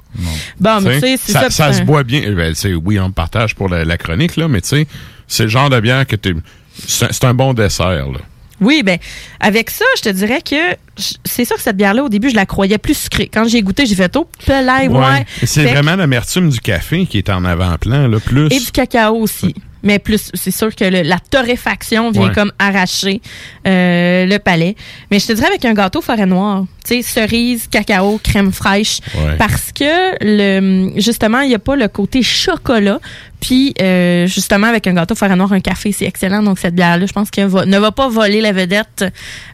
Bon, 0.61 0.81
mais 0.83 0.95
tu 0.95 1.01
sais, 1.01 1.17
c'est 1.17 1.33
ça, 1.33 1.51
ça. 1.51 1.73
se 1.73 1.83
boit 1.83 2.03
bien. 2.05 2.23
Eh 2.25 2.31
ben, 2.33 2.55
tu 2.55 2.75
oui, 2.75 3.01
on 3.01 3.11
partage 3.11 3.55
pour 3.55 3.69
la, 3.69 3.85
la 3.85 3.97
chronique, 3.97 4.37
là, 4.37 4.49
mais 4.49 4.61
tu 4.61 4.69
sais, 4.69 4.87
c'est 5.29 5.45
le 5.45 5.49
genre 5.49 5.71
de 5.71 5.81
bière 5.81 6.07
que 6.07 6.17
t'es. 6.17 6.33
C'est 6.77 7.25
un 7.25 7.35
bon 7.35 7.55
dessert, 7.55 8.11
là. 8.11 8.19
Oui, 8.61 8.83
ben 8.85 8.99
avec 9.41 9.71
ça, 9.71 9.85
je 9.97 10.03
te 10.03 10.09
dirais 10.09 10.41
que 10.41 10.77
c'est 11.25 11.45
sûr 11.45 11.57
que 11.57 11.63
cette 11.63 11.77
bière-là, 11.77 12.05
au 12.05 12.09
début, 12.09 12.31
je 12.31 12.37
la 12.37 12.47
croyais 12.47 12.79
plus 12.79 12.97
sucrée. 12.97 13.29
Quand 13.33 13.49
j'ai 13.49 13.61
goûté, 13.61 13.87
j'ai 13.87 13.97
fait 13.97 14.15
oh, 14.17 14.29
pelay, 14.47 14.89
ouais. 14.89 15.27
Et 15.43 15.47
C'est 15.47 15.65
vraiment 15.65 15.97
l'amertume 15.97 16.49
du 16.49 16.61
café 16.61 17.07
qui 17.07 17.19
est 17.19 17.29
en 17.29 17.45
avant-plan, 17.45 18.07
là, 18.07 18.21
plus. 18.21 18.47
Et 18.53 18.61
du 18.61 18.71
cacao 18.71 19.17
aussi. 19.17 19.55
Mais 19.83 19.99
plus, 19.99 20.31
c'est 20.35 20.51
sûr 20.51 20.75
que 20.75 20.85
le- 20.85 21.03
la 21.03 21.19
torréfaction 21.19 22.11
vient 22.11 22.29
Ouais. 22.29 22.35
comme 22.35 22.53
arracher 22.59 23.21
euh, 23.67 24.27
le 24.27 24.39
palais. 24.39 24.77
Mais 25.11 25.19
je 25.19 25.27
te 25.27 25.33
dirais 25.33 25.49
avec 25.49 25.65
un 25.65 25.75
gâteau 25.75 26.01
forêt 26.01 26.27
noire, 26.27 26.65
tu 26.87 26.95
sais, 26.95 27.03
cerise, 27.03 27.67
cacao, 27.71 28.19
crème 28.23 28.53
fraîche, 28.53 29.01
Ouais. 29.17 29.37
parce 29.39 29.73
que 29.73 30.15
le 30.21 30.93
justement, 31.01 31.41
il 31.41 31.49
n'y 31.49 31.55
a 31.55 31.59
pas 31.59 31.77
le 31.77 31.89
côté 31.89 32.23
chocolat. 32.23 32.99
Puis 33.41 33.75
euh, 33.83 34.27
justement, 34.29 34.69
avec 34.69 34.87
un 34.87 34.95
gâteau 34.95 35.17
forêt 35.17 35.35
noire, 35.35 35.53
un 35.53 35.61
café, 35.61 35.91
c'est 35.91 36.05
excellent. 36.05 36.43
Donc 36.45 36.61
cette 36.61 36.75
bière-là, 36.77 37.07
je 37.07 37.13
pense 37.13 37.29
qu'elle 37.31 37.49
va, 37.49 37.67
ne 37.67 37.79
va 37.79 37.91
pas 37.91 38.09
voler 38.09 38.41
la 38.41 38.53
vedette, 38.53 39.05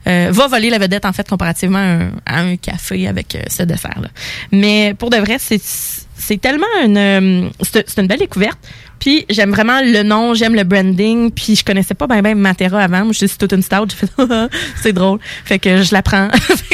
euh, 0.06 0.28
va 0.30 0.46
voler 0.46 0.68
la 0.68 0.78
vedette 0.78 1.06
en 1.06 1.12
fait 1.14 1.26
comparativement 1.28 1.78
à 1.78 1.82
un, 1.82 2.10
à 2.26 2.40
un 2.40 2.56
café 2.56 3.08
avec 3.08 3.34
euh, 3.34 3.40
ce 3.48 3.62
dessert-là. 3.62 4.08
Mais 4.52 4.94
pour 4.98 5.08
de 5.10 5.16
vrai, 5.16 5.36
c'est 5.38 5.60
c'est 6.20 6.40
tellement 6.40 6.66
une 6.84 6.98
euh, 6.98 7.48
c'est 7.62 7.98
une 7.98 8.08
belle 8.08 8.18
découverte. 8.18 8.58
Puis 8.98 9.26
j'aime 9.28 9.50
vraiment 9.50 9.80
le 9.82 10.02
nom, 10.02 10.34
j'aime 10.34 10.54
le 10.54 10.64
branding. 10.64 11.30
Puis 11.30 11.56
je 11.56 11.64
connaissais 11.64 11.94
pas 11.94 12.06
bien 12.06 12.22
ben 12.22 12.36
Matera 12.36 12.80
avant. 12.80 13.04
Moi, 13.04 13.12
je 13.12 13.26
c'est 13.26 13.38
toute 13.38 13.52
une 13.52 13.62
stout. 13.62 13.88
J'ai 13.90 13.96
fait 13.96 14.10
c'est 14.82 14.92
drôle. 14.92 15.18
Fait 15.44 15.58
que 15.58 15.82
je 15.82 15.92
la 15.92 16.02
prends. 16.02 16.28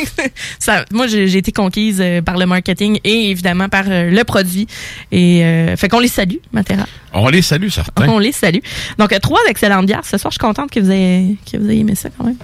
Ça, 0.58 0.84
moi, 0.92 1.06
j'ai 1.06 1.36
été 1.36 1.52
conquise 1.52 2.00
euh, 2.00 2.22
par 2.22 2.36
le 2.36 2.46
marketing 2.46 2.98
et 3.04 3.30
évidemment 3.30 3.68
par 3.68 3.84
euh, 3.88 4.10
le 4.10 4.24
produit. 4.24 4.66
Et 5.12 5.44
euh, 5.44 5.76
fait 5.76 5.88
qu'on 5.88 6.00
les 6.00 6.08
salue, 6.08 6.36
Matera. 6.52 6.86
On 7.12 7.28
les 7.28 7.42
salue, 7.42 7.68
certains. 7.68 8.08
On 8.08 8.18
les 8.18 8.32
salue. 8.32 8.58
Donc 8.98 9.18
trois 9.20 9.40
excellentes 9.48 9.86
bières. 9.86 10.04
Ce 10.04 10.18
soir, 10.18 10.30
je 10.30 10.34
suis 10.34 10.46
contente 10.46 10.70
que 10.70 10.80
vous 10.80 10.90
ayez 10.90 11.36
que 11.50 11.58
vous 11.58 11.70
ayez 11.70 11.80
aimé 11.80 11.94
ça 11.94 12.08
quand 12.16 12.24
même. 12.24 12.36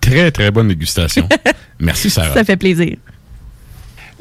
Très, 0.00 0.30
très 0.30 0.50
bonne 0.50 0.68
dégustation. 0.68 1.28
Merci, 1.80 2.10
Sarah. 2.10 2.34
Ça 2.34 2.44
fait 2.44 2.56
plaisir. 2.56 2.96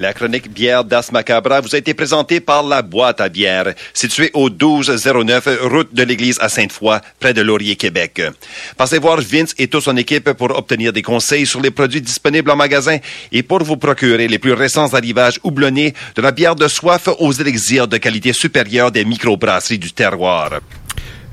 La 0.01 0.13
chronique 0.13 0.51
bière 0.51 0.83
d'As 0.83 1.11
Macabra 1.11 1.61
vous 1.61 1.75
a 1.75 1.77
été 1.77 1.93
présentée 1.93 2.39
par 2.39 2.63
La 2.63 2.81
Boîte 2.81 3.21
à 3.21 3.29
bière, 3.29 3.75
située 3.93 4.31
au 4.33 4.49
1209 4.49 5.59
route 5.61 5.93
de 5.93 6.01
l'église 6.01 6.39
à 6.41 6.49
Sainte-Foy, 6.49 6.99
près 7.19 7.35
de 7.35 7.41
Laurier, 7.43 7.75
Québec. 7.75 8.19
Passez 8.77 8.97
voir 8.97 9.21
Vince 9.21 9.53
et 9.59 9.67
toute 9.67 9.83
son 9.83 9.95
équipe 9.97 10.31
pour 10.33 10.57
obtenir 10.57 10.91
des 10.91 11.03
conseils 11.03 11.45
sur 11.45 11.61
les 11.61 11.69
produits 11.69 12.01
disponibles 12.01 12.49
en 12.49 12.55
magasin 12.55 12.97
et 13.31 13.43
pour 13.43 13.63
vous 13.63 13.77
procurer 13.77 14.27
les 14.27 14.39
plus 14.39 14.53
récents 14.53 14.91
arrivages 14.91 15.39
houblonnés 15.43 15.93
de 16.15 16.21
la 16.23 16.31
bière 16.31 16.55
de 16.55 16.67
soif 16.67 17.07
aux 17.19 17.31
élixirs 17.31 17.87
de 17.87 17.97
qualité 17.97 18.33
supérieure 18.33 18.91
des 18.91 19.05
microbrasseries 19.05 19.77
du 19.77 19.91
terroir. 19.91 20.61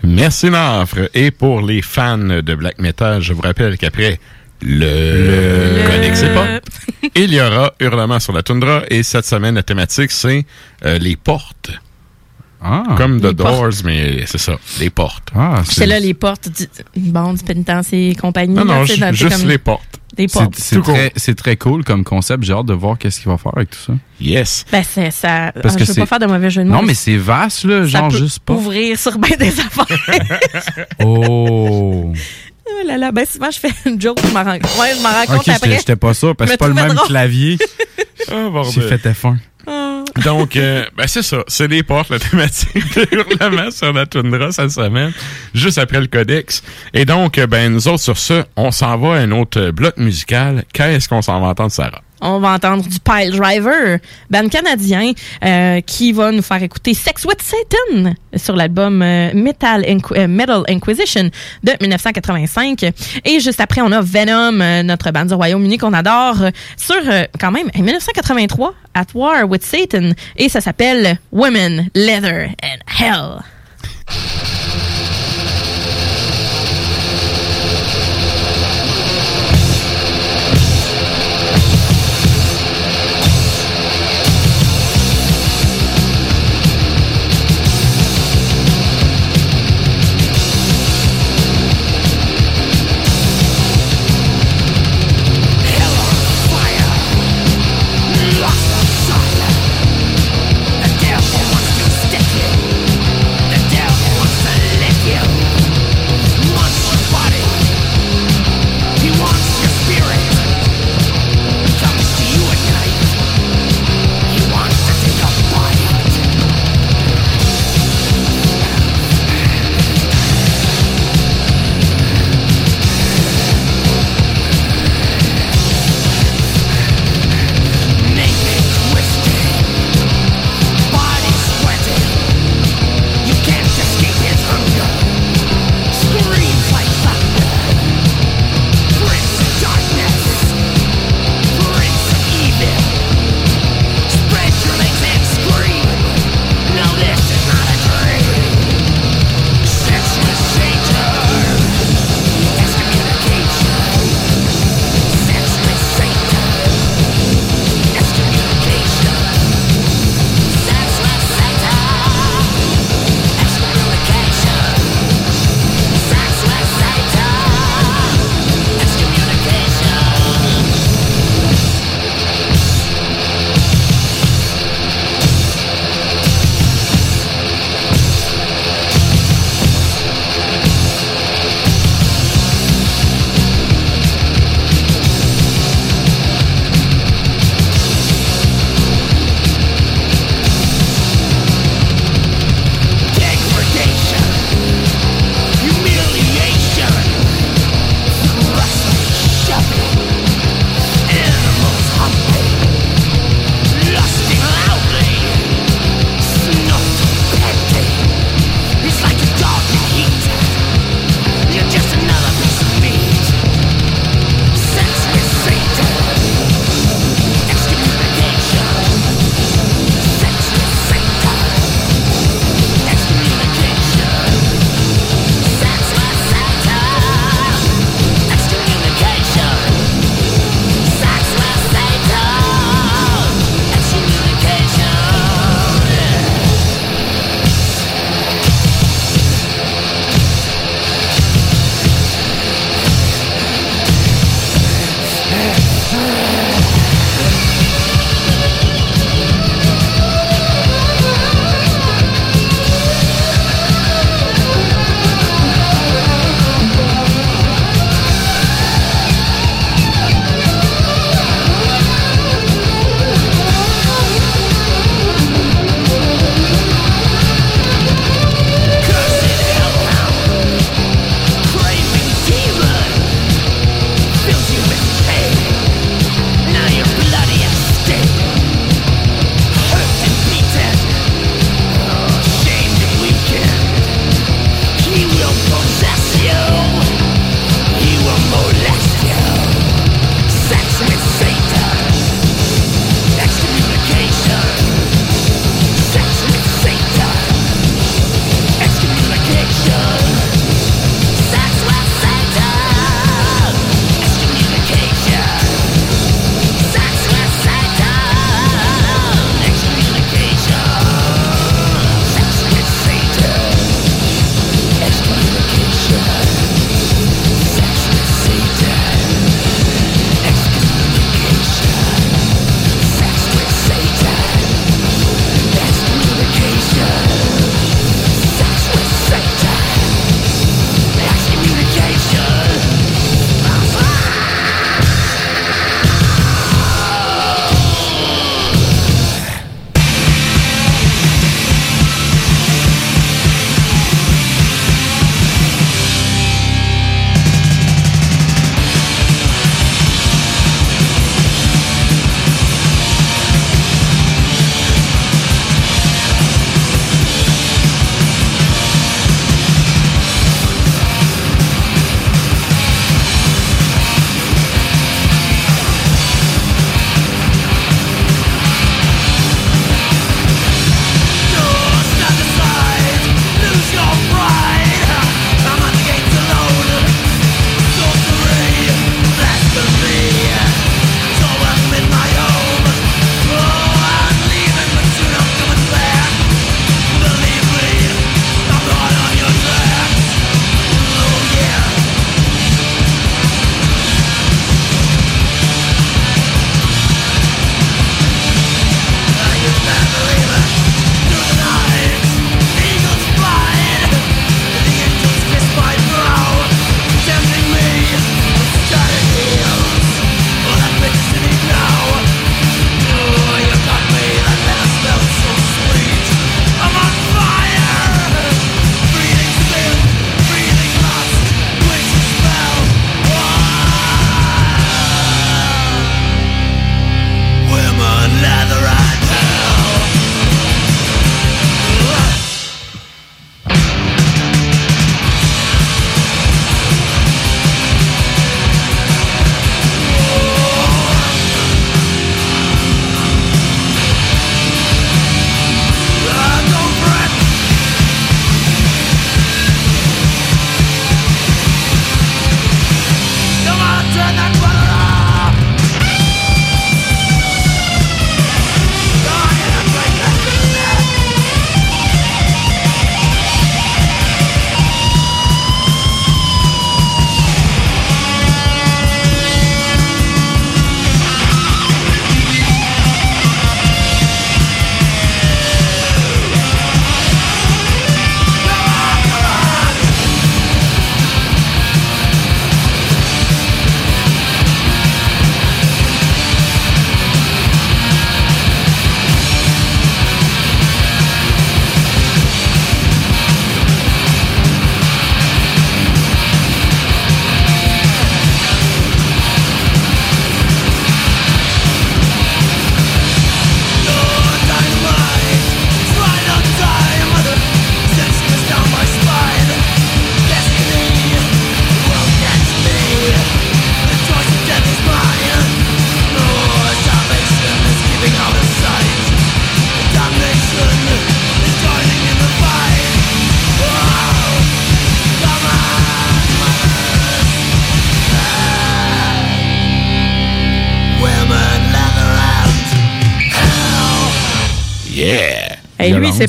Merci, 0.02 0.50
Nafre. 0.50 1.08
Et 1.14 1.30
pour 1.30 1.62
les 1.62 1.80
fans 1.80 2.18
de 2.18 2.54
black 2.54 2.78
metal, 2.78 3.22
je 3.22 3.32
vous 3.32 3.40
rappelle 3.40 3.78
qu'après 3.78 4.20
le, 4.62 5.86
Codex 5.86 6.22
Hip-Hop, 6.22 7.10
il 7.16 7.32
y 7.32 7.40
aura 7.40 7.72
Hurlement 7.80 8.20
sur 8.20 8.32
la 8.32 8.42
toundra. 8.42 8.82
Et 8.90 9.02
cette 9.02 9.24
semaine, 9.24 9.54
la 9.54 9.62
thématique, 9.62 10.10
c'est 10.10 10.44
euh, 10.84 10.98
les 10.98 11.16
portes. 11.16 11.70
Comme 12.96 13.20
The 13.20 13.34
Doors, 13.34 13.60
portes. 13.60 13.84
mais 13.84 14.24
c'est 14.26 14.38
ça, 14.38 14.56
les 14.80 14.90
portes. 14.90 15.30
C'est 15.64 15.86
là 15.86 16.00
les 16.00 16.14
portes 16.14 16.48
du, 16.48 16.66
bon, 16.96 17.32
du 17.32 17.44
pénitencier 17.44 18.10
et 18.10 18.14
compagnie. 18.16 18.54
Non, 18.54 18.64
là, 18.64 18.80
non, 18.80 18.84
dans- 18.98 19.12
juste 19.12 19.38
comme 19.38 19.48
les 19.48 19.58
portes. 19.58 20.00
Des 20.16 20.26
portes. 20.26 20.56
C'est 20.56 21.36
très, 21.36 21.56
cool 21.56 21.84
comme 21.84 22.02
concept. 22.02 22.42
J'ai 22.42 22.52
hâte 22.52 22.66
de 22.66 22.74
voir 22.74 22.98
qu'est-ce 22.98 23.20
qu'il 23.20 23.30
va 23.30 23.38
faire 23.38 23.52
avec 23.54 23.70
tout 23.70 23.78
ça. 23.78 23.92
Yes. 24.20 24.64
Ben, 24.72 24.82
c'est 24.82 25.12
ça. 25.12 25.52
Parce 25.52 25.76
ah, 25.76 25.78
que 25.78 25.84
je 25.84 25.92
veux 25.92 26.00
pas 26.00 26.06
faire 26.06 26.18
de 26.18 26.26
mauvais 26.26 26.50
jeu 26.50 26.64
de 26.64 26.68
mots. 26.68 26.76
Non, 26.76 26.82
mais 26.82 26.94
c'est 26.94 27.16
vaste, 27.16 27.62
là. 27.62 27.82
ça 27.82 27.86
Genre 27.86 28.08
peut 28.08 28.16
juste 28.16 28.40
pas. 28.40 28.54
ouvrir 28.54 28.98
sur 28.98 29.16
bien 29.18 29.36
des 29.36 29.60
affaires. 29.60 29.86
Oh. 31.04 32.12
oh 32.70 32.86
là 32.86 32.96
là, 32.98 33.12
ben 33.12 33.24
souvent 33.26 33.50
je 33.50 33.58
fais 33.58 33.70
une 33.86 34.00
joke, 34.00 34.18
je 34.26 34.32
m'en 34.32 34.42
rends, 34.44 34.52
ouais, 34.52 34.94
je 34.96 35.02
m'en 35.02 35.08
rends 35.10 35.22
Ok, 35.22 35.44
compte 35.44 35.48
après. 35.48 35.76
j'étais 35.76 35.96
pas 35.96 36.14
sûr 36.14 36.34
parce 36.36 36.50
que 36.50 36.54
c'est 36.54 36.58
pas 36.58 36.68
le 36.68 36.74
même 36.74 36.92
drôle. 36.94 37.06
clavier. 37.08 37.58
Bordel. 38.28 38.72
J'ai 38.72 38.82
fait 38.82 39.06
F1. 39.10 39.36
Ah. 39.66 40.02
Donc, 40.24 40.56
euh, 40.56 40.84
ben 40.96 41.06
c'est 41.06 41.22
ça. 41.22 41.38
C'est 41.46 41.68
les 41.68 41.82
portes, 41.82 42.10
la 42.10 42.18
thématique 42.18 42.94
de 42.96 43.06
Hurlement 43.12 43.70
sur 43.70 43.92
la 43.92 44.06
toundra 44.06 44.50
cette 44.52 44.70
semaine, 44.70 45.12
juste 45.54 45.78
après 45.78 46.00
le 46.00 46.06
codex. 46.06 46.62
Et 46.94 47.04
donc, 47.04 47.38
euh, 47.38 47.46
ben 47.46 47.72
nous 47.72 47.86
autres, 47.88 48.02
sur 48.02 48.18
ce, 48.18 48.44
on 48.56 48.70
s'en 48.70 48.96
va 48.98 49.14
à 49.16 49.18
un 49.18 49.30
autre 49.32 49.70
bloc 49.70 49.96
musical. 49.98 50.64
Qu'est-ce 50.72 51.08
qu'on 51.08 51.22
s'en 51.22 51.40
va 51.40 51.48
entendre, 51.48 51.70
Sarah? 51.72 52.02
On 52.20 52.40
va 52.40 52.52
entendre 52.54 52.82
du 52.82 52.98
Pile 52.98 53.30
Driver, 53.30 53.98
band 54.30 54.48
canadien, 54.48 55.12
euh, 55.44 55.80
qui 55.80 56.12
va 56.12 56.32
nous 56.32 56.42
faire 56.42 56.62
écouter 56.62 56.94
Sex 56.94 57.24
with 57.24 57.40
Satan 57.42 58.14
sur 58.36 58.56
l'album 58.56 59.02
euh, 59.02 59.32
Metal, 59.34 59.84
euh, 59.86 60.26
Metal 60.26 60.62
Inquisition 60.68 61.30
de 61.62 61.72
1985. 61.80 62.92
Et 63.24 63.40
juste 63.40 63.60
après, 63.60 63.80
on 63.80 63.92
a 63.92 64.00
Venom, 64.00 64.82
notre 64.82 65.10
band 65.10 65.26
du 65.26 65.34
Royaume-Uni 65.34 65.78
qu'on 65.78 65.92
adore, 65.92 66.36
sur 66.76 66.96
quand 67.38 67.52
même 67.52 67.70
en 67.76 67.82
1983, 67.82 68.74
At 68.94 69.06
War 69.14 69.48
with 69.48 69.64
Satan. 69.64 70.10
Et 70.36 70.48
ça 70.48 70.60
s'appelle 70.60 71.18
Women, 71.30 71.88
Leather 71.94 72.50
and 72.62 72.78
Hell. 72.98 74.47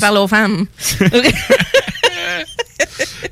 c'est 0.00 0.02
parle 0.06 0.18
aux 0.18 0.28
femmes. 0.28 0.66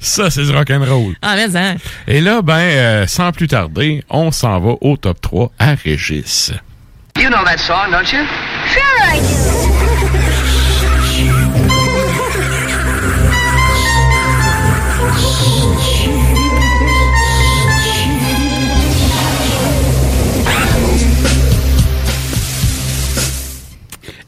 Ça, 0.00 0.30
c'est 0.30 0.42
du 0.42 0.50
rock'n'roll. 0.52 1.14
ah, 1.22 1.34
mais 1.36 1.56
hein. 1.56 1.76
Et 2.06 2.20
là, 2.20 2.42
ben, 2.42 2.58
euh, 2.58 3.06
sans 3.06 3.32
plus 3.32 3.48
tarder, 3.48 4.04
on 4.08 4.30
s'en 4.30 4.60
va 4.60 4.74
au 4.80 4.96
top 4.96 5.20
3 5.20 5.50
à 5.58 5.74
Régis. 5.74 6.52
You 7.18 7.28
know 7.30 7.44
that 7.44 7.58
song, 7.58 7.90
don't 7.90 8.10
you? 8.12 8.20
Sure 8.72 8.82
I 9.02 9.18
do. 9.20 9.88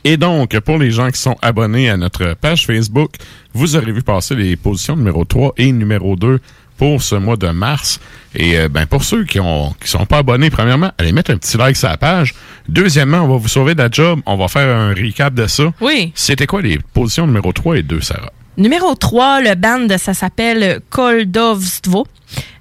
Et 0.04 0.16
donc, 0.16 0.58
pour 0.60 0.78
les 0.78 0.90
gens 0.90 1.10
qui 1.10 1.20
sont 1.20 1.36
abonnés 1.42 1.90
à 1.90 1.96
notre 1.96 2.34
page 2.34 2.66
Facebook, 2.66 3.12
vous 3.52 3.76
aurez 3.76 3.92
vu 3.92 4.02
passer 4.02 4.34
les 4.34 4.56
positions 4.56 4.96
numéro 4.96 5.24
3 5.24 5.54
et 5.58 5.72
numéro 5.72 6.16
2 6.16 6.40
pour 6.78 7.02
ce 7.02 7.14
mois 7.14 7.36
de 7.36 7.48
mars. 7.48 8.00
Et 8.34 8.58
euh, 8.58 8.68
ben 8.70 8.86
pour 8.86 9.04
ceux 9.04 9.24
qui 9.24 9.38
ont 9.38 9.74
qui 9.82 9.88
sont 9.88 10.06
pas 10.06 10.18
abonnés, 10.18 10.48
premièrement, 10.48 10.90
allez 10.96 11.12
mettre 11.12 11.30
un 11.30 11.36
petit 11.36 11.58
like 11.58 11.76
sur 11.76 11.90
la 11.90 11.98
page. 11.98 12.34
Deuxièmement, 12.68 13.18
on 13.18 13.28
va 13.28 13.36
vous 13.36 13.48
sauver 13.48 13.74
de 13.74 13.82
la 13.82 13.90
job. 13.90 14.20
On 14.24 14.36
va 14.36 14.48
faire 14.48 14.74
un 14.74 14.94
recap 14.94 15.34
de 15.34 15.46
ça. 15.46 15.64
Oui. 15.82 16.12
C'était 16.14 16.46
quoi 16.46 16.62
les 16.62 16.78
positions 16.78 17.26
numéro 17.26 17.52
3 17.52 17.76
et 17.78 17.82
2, 17.82 18.00
Sarah? 18.00 18.32
Numéro 18.56 18.94
3, 18.94 19.42
le 19.42 19.54
band, 19.56 19.86
ça 19.98 20.14
s'appelle 20.14 20.80
Koldovstvo. 20.88 22.06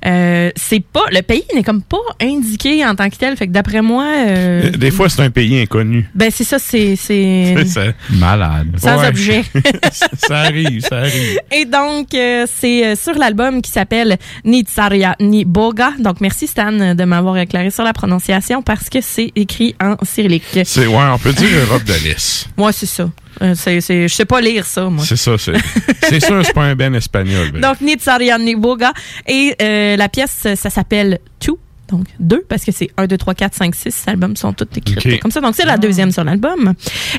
Euh, 0.06 0.50
c'est 0.56 0.80
pas 0.82 1.04
le 1.12 1.22
pays 1.22 1.44
n'est 1.54 1.64
comme 1.64 1.82
pas 1.82 1.98
indiqué 2.22 2.86
en 2.86 2.96
tant 2.96 3.10
que 3.10 3.18
tel 3.18 3.36
fait 3.36 3.48
que 3.48 3.52
d'après 3.52 3.82
moi 3.82 4.06
euh, 4.28 4.70
Des 4.72 4.92
fois, 4.92 5.10
c'est 5.10 5.22
un 5.22 5.30
pays 5.30 5.60
inconnu. 5.62 6.10
ben 6.16 6.32
c'est 6.34 6.46
ça 6.46 6.58
c'est 6.58 6.96
c'est 6.96 7.54
C'est 7.58 7.66
ça. 7.66 7.82
Malade. 8.12 8.68
sans 8.78 8.98
Ouais. 9.00 9.08
objet 9.10 9.44
ça 10.18 10.40
arrive, 10.40 10.82
ça 10.82 11.00
arrive. 11.00 11.40
et 11.52 11.66
donc 11.66 12.14
euh, 12.14 12.46
c'est 12.60 12.86
euh, 12.88 12.96
sur 12.96 13.14
l'album 13.16 13.62
qui 13.62 13.72
s'appelle 13.72 14.18
Nitsaria 14.46 15.16
ni 15.20 15.44
Boga 15.46 15.92
donc 16.00 16.22
merci 16.22 16.48
Stan 16.48 16.72
de 16.96 17.04
m'avoir 17.04 17.38
éclairé 17.38 17.70
sur 17.70 17.84
la 17.84 17.92
prononciation 17.94 18.62
parce 18.62 18.90
que 18.90 19.00
c'est 19.02 19.32
écrit 19.36 19.76
en 19.82 19.96
cyrillique 20.04 20.44
C'est, 20.64 20.88
ouais, 20.88 20.96
on 21.14 21.18
peut 21.20 21.34
dire 21.34 21.50
Europe 21.68 21.84
de 21.84 21.94
l'Est. 22.06 22.48
moi 22.58 22.72
c'est 22.72 22.86
ça 22.86 23.04
Euh, 23.04 23.10
c'est 23.56 23.82
c'est 23.82 24.08
je 24.08 24.14
sais 24.14 24.26
pas 24.26 24.42
lire 24.42 24.66
ça 24.66 24.90
moi 24.90 25.04
C'est 25.06 25.16
ça, 25.16 25.38
c'est, 25.38 25.54
c'est 26.04 26.20
sûr, 26.20 26.46
c'est 26.46 26.54
pas 26.54 26.64
un 26.64 26.76
ben 26.76 26.94
espagnol. 26.96 27.52
ben. 27.52 27.62
Donc, 27.62 27.82
Nitsarian 27.82 28.40
Niboga. 28.40 28.94
Et 29.28 29.56
euh, 29.62 29.96
la 29.96 30.10
pièce, 30.10 30.48
ça 30.56 30.70
s'appelle 30.70 31.20
Two. 31.40 31.58
Donc, 31.90 32.06
deux, 32.20 32.46
parce 32.48 32.64
que 32.66 32.72
c'est 32.72 32.90
1, 32.98 33.08
2, 33.08 33.18
3, 33.18 33.34
4, 33.34 33.56
5, 33.56 33.74
6. 33.76 33.86
Les 34.06 34.12
albums 34.12 34.36
sont 34.36 34.54
tous 34.54 34.68
écrits 34.76 35.18
comme 35.20 35.32
ça. 35.32 35.42
Donc, 35.42 35.56
c'est 35.56 35.66
la 35.66 35.78
deuxième 35.78 36.12
sur 36.12 36.24
l'album. 36.24 36.74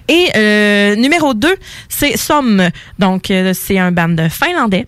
Et 0.08 0.28
euh, 0.36 0.94
numéro 0.94 1.34
2, 1.34 1.48
c'est 1.88 2.16
Somme. 2.16 2.68
Donc, 2.98 3.30
euh, 3.32 3.52
c'est 3.52 3.78
un 3.78 3.90
band 3.90 4.14
finlandais 4.30 4.86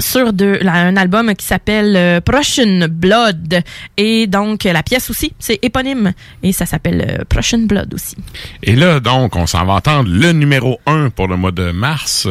sur 0.00 0.32
de, 0.32 0.58
un 0.66 0.96
album 0.96 1.34
qui 1.34 1.46
s'appelle 1.46 1.94
euh, 1.96 2.20
Prussian 2.20 2.86
Blood. 2.90 3.62
Et 3.96 4.26
donc, 4.26 4.64
la 4.64 4.82
pièce 4.82 5.08
aussi, 5.10 5.32
c'est 5.38 5.58
éponyme. 5.62 6.12
Et 6.42 6.52
ça 6.52 6.66
s'appelle 6.66 7.06
euh, 7.20 7.24
Prussian 7.28 7.60
Blood 7.60 7.94
aussi. 7.94 8.16
Et 8.62 8.74
là, 8.76 9.00
donc, 9.00 9.36
on 9.36 9.46
s'en 9.46 9.64
va 9.64 9.74
entendre 9.74 10.10
le 10.12 10.32
numéro 10.32 10.80
1 10.86 11.10
pour 11.10 11.28
le 11.28 11.36
mois 11.36 11.52
de 11.52 11.70
mars. 11.70 12.28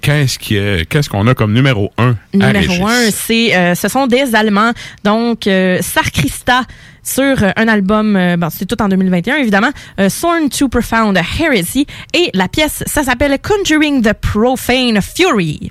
Qu'est-ce 0.00 0.38
qui 0.38 0.56
est- 0.56 0.86
qu'est-ce 0.86 1.08
qu'on 1.08 1.26
a 1.28 1.34
comme 1.34 1.54
numéro 1.54 1.90
1 1.96 2.14
à 2.40 2.46
Régis? 2.48 2.68
Numéro 2.70 2.88
un, 2.88 3.10
c'est, 3.10 3.56
euh, 3.56 3.74
ce 3.74 3.88
sont 3.88 4.06
des 4.06 4.34
Allemands. 4.34 4.72
Donc, 5.02 5.46
euh, 5.46 5.78
Sarkrista 5.80 6.62
sur 7.02 7.42
euh, 7.42 7.50
un 7.56 7.68
album, 7.68 8.14
euh, 8.16 8.36
bon, 8.36 8.48
c'est 8.50 8.66
tout 8.66 8.80
en 8.82 8.88
2021 8.88 9.36
évidemment, 9.36 9.70
Sworn 10.08 10.50
to 10.50 10.68
Profound 10.68 11.16
Heresy. 11.40 11.86
Et 12.12 12.30
la 12.34 12.48
pièce, 12.48 12.82
ça 12.86 13.02
s'appelle 13.02 13.38
Conjuring 13.40 14.02
the 14.02 14.12
Profane 14.12 15.00
Fury. 15.00 15.70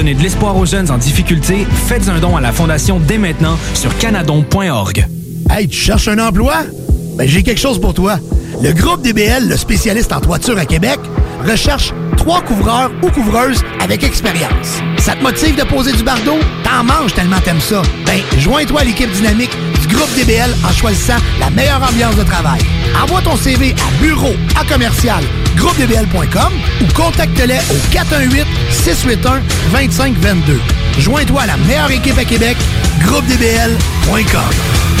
De 0.03 0.21
l'espoir 0.21 0.57
aux 0.57 0.65
jeunes 0.65 0.89
en 0.89 0.97
difficulté. 0.97 1.67
Faites 1.87 2.09
un 2.09 2.19
don 2.19 2.35
à 2.35 2.41
la 2.41 2.51
Fondation 2.51 2.99
dès 2.99 3.19
maintenant 3.19 3.55
sur 3.75 3.95
canadon.org. 3.99 5.05
Hey, 5.49 5.67
tu 5.67 5.77
cherches 5.77 6.07
un 6.07 6.17
emploi? 6.17 6.63
Ben, 7.17 7.27
j'ai 7.27 7.43
quelque 7.43 7.59
chose 7.59 7.79
pour 7.79 7.93
toi. 7.93 8.17
Le 8.63 8.73
groupe 8.73 9.03
DBL, 9.03 9.47
le 9.47 9.55
spécialiste 9.55 10.11
en 10.11 10.19
toiture 10.19 10.57
à 10.57 10.65
Québec, 10.65 10.99
recherche 11.47 11.93
trois 12.17 12.41
couvreurs 12.41 12.91
ou 13.03 13.11
couvreuses 13.11 13.61
avec 13.79 14.03
expérience. 14.03 14.79
Ça 14.97 15.13
te 15.13 15.21
motive 15.21 15.55
de 15.55 15.63
poser 15.63 15.91
du 15.91 16.03
bardeau? 16.03 16.39
T'en 16.63 16.83
manges 16.83 17.13
tellement 17.13 17.39
t'aimes 17.43 17.61
ça. 17.61 17.83
Ben, 18.07 18.19
joins-toi 18.39 18.81
à 18.81 18.83
l'équipe 18.83 19.11
dynamique 19.11 19.55
groupe 19.93 20.13
DBL 20.15 20.53
en 20.67 20.71
choisissant 20.71 21.17
la 21.39 21.49
meilleure 21.49 21.81
ambiance 21.87 22.15
de 22.15 22.23
travail. 22.23 22.61
Envoie 23.01 23.21
ton 23.21 23.35
CV 23.35 23.73
à 23.73 24.03
bureau 24.03 24.33
à 24.59 24.65
commercial 24.65 25.23
groupedbl.com 25.55 26.53
ou 26.81 26.85
contacte-les 26.93 27.59
au 27.69 27.77
418-681-2522. 29.73 30.59
Joins-toi 30.99 31.41
à 31.41 31.47
la 31.47 31.57
meilleure 31.57 31.91
équipe 31.91 32.17
à 32.17 32.25
Québec, 32.25 32.57
groupedbl.com. 33.05 35.00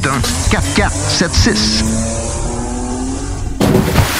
4476. 0.00 0.90
681 1.10 1.82
4476. 3.60 4.19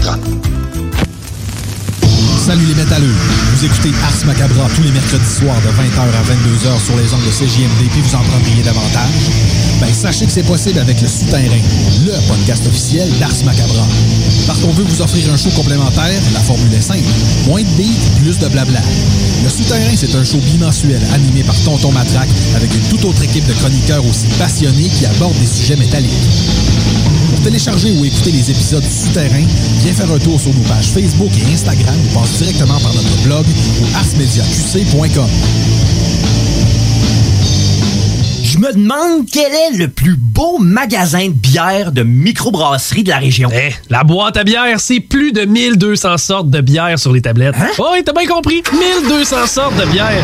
Salut 2.45 2.65
les 2.65 2.73
métalleux. 2.73 3.13
Vous 3.53 3.65
écoutez 3.65 3.91
Ars 4.03 4.25
Macabra 4.25 4.67
tous 4.75 4.81
les 4.81 4.91
mercredis 4.91 5.23
soirs 5.23 5.61
de 5.61 5.69
20h 5.69 6.01
à 6.01 6.23
22h 6.25 6.83
sur 6.83 6.97
les 6.97 7.13
ondes 7.13 7.23
de 7.23 7.31
CJMD 7.31 7.89
puis 7.91 8.01
vous 8.01 8.15
en 8.15 8.23
prendriez 8.23 8.63
davantage? 8.63 9.29
Ben 9.79 9.93
sachez 9.93 10.25
que 10.25 10.31
c'est 10.31 10.43
possible 10.43 10.79
avec 10.79 10.99
le 11.01 11.07
Souterrain, 11.07 11.61
le 12.05 12.13
podcast 12.27 12.65
officiel 12.67 13.09
d'Ars 13.19 13.45
Macabra. 13.45 13.85
Parce 14.47 14.59
qu'on 14.59 14.71
veut 14.71 14.83
vous 14.83 15.01
offrir 15.01 15.31
un 15.31 15.37
show 15.37 15.51
complémentaire, 15.51 16.19
la 16.33 16.39
formule 16.39 16.73
est 16.73 16.81
simple. 16.81 17.07
Moins 17.45 17.61
de 17.61 17.69
beats, 17.77 18.21
plus 18.21 18.39
de 18.39 18.47
blabla. 18.47 18.81
Le 19.43 19.49
Souterrain, 19.49 19.95
c'est 19.95 20.15
un 20.15 20.23
show 20.23 20.39
bimensuel 20.39 21.01
animé 21.13 21.43
par 21.43 21.55
Tonton 21.63 21.91
Matraque 21.91 22.29
avec 22.55 22.73
une 22.73 22.83
toute 22.89 23.05
autre 23.05 23.23
équipe 23.23 23.45
de 23.45 23.53
chroniqueurs 23.53 24.05
aussi 24.05 24.27
passionnés 24.39 24.89
qui 24.89 25.05
abordent 25.05 25.39
des 25.39 25.45
sujets 25.45 25.75
métalliques. 25.75 27.10
Pour 27.41 27.49
télécharger 27.49 27.89
ou 27.99 28.05
écouter 28.05 28.31
les 28.31 28.51
épisodes 28.51 28.83
du 28.83 28.87
Souterrain, 28.87 29.43
viens 29.81 29.93
faire 29.93 30.11
un 30.11 30.19
tour 30.19 30.39
sur 30.39 30.53
nos 30.53 30.61
pages 30.61 30.89
Facebook 30.89 31.31
et 31.39 31.51
Instagram 31.51 31.95
ou 32.05 32.19
passe 32.19 32.33
directement 32.37 32.79
par 32.79 32.93
notre 32.93 33.17
blog 33.23 33.43
ou 33.81 33.97
arsmediaqc.com. 33.97 35.27
Je 38.43 38.57
me 38.59 38.71
demande 38.73 39.25
quel 39.31 39.51
est 39.53 39.75
le 39.75 39.87
plus 39.87 40.17
beau 40.17 40.59
magasin 40.59 41.29
de 41.29 41.33
bière 41.33 41.91
de 41.91 42.03
microbrasserie 42.03 43.01
de 43.01 43.09
la 43.09 43.17
région. 43.17 43.49
Eh, 43.51 43.73
la 43.89 44.03
boîte 44.03 44.37
à 44.37 44.43
bière, 44.43 44.79
c'est 44.79 44.99
plus 44.99 45.31
de 45.31 45.41
1200 45.45 46.17
sortes 46.19 46.49
de 46.51 46.61
bière 46.61 46.99
sur 46.99 47.11
les 47.11 47.23
tablettes. 47.23 47.55
Hein? 47.59 47.69
Oh, 47.79 47.87
oui, 47.93 48.03
t'as 48.05 48.13
bien 48.13 48.27
compris. 48.27 48.61
1200 48.71 49.47
sortes 49.47 49.77
de 49.77 49.85
bière. 49.91 50.23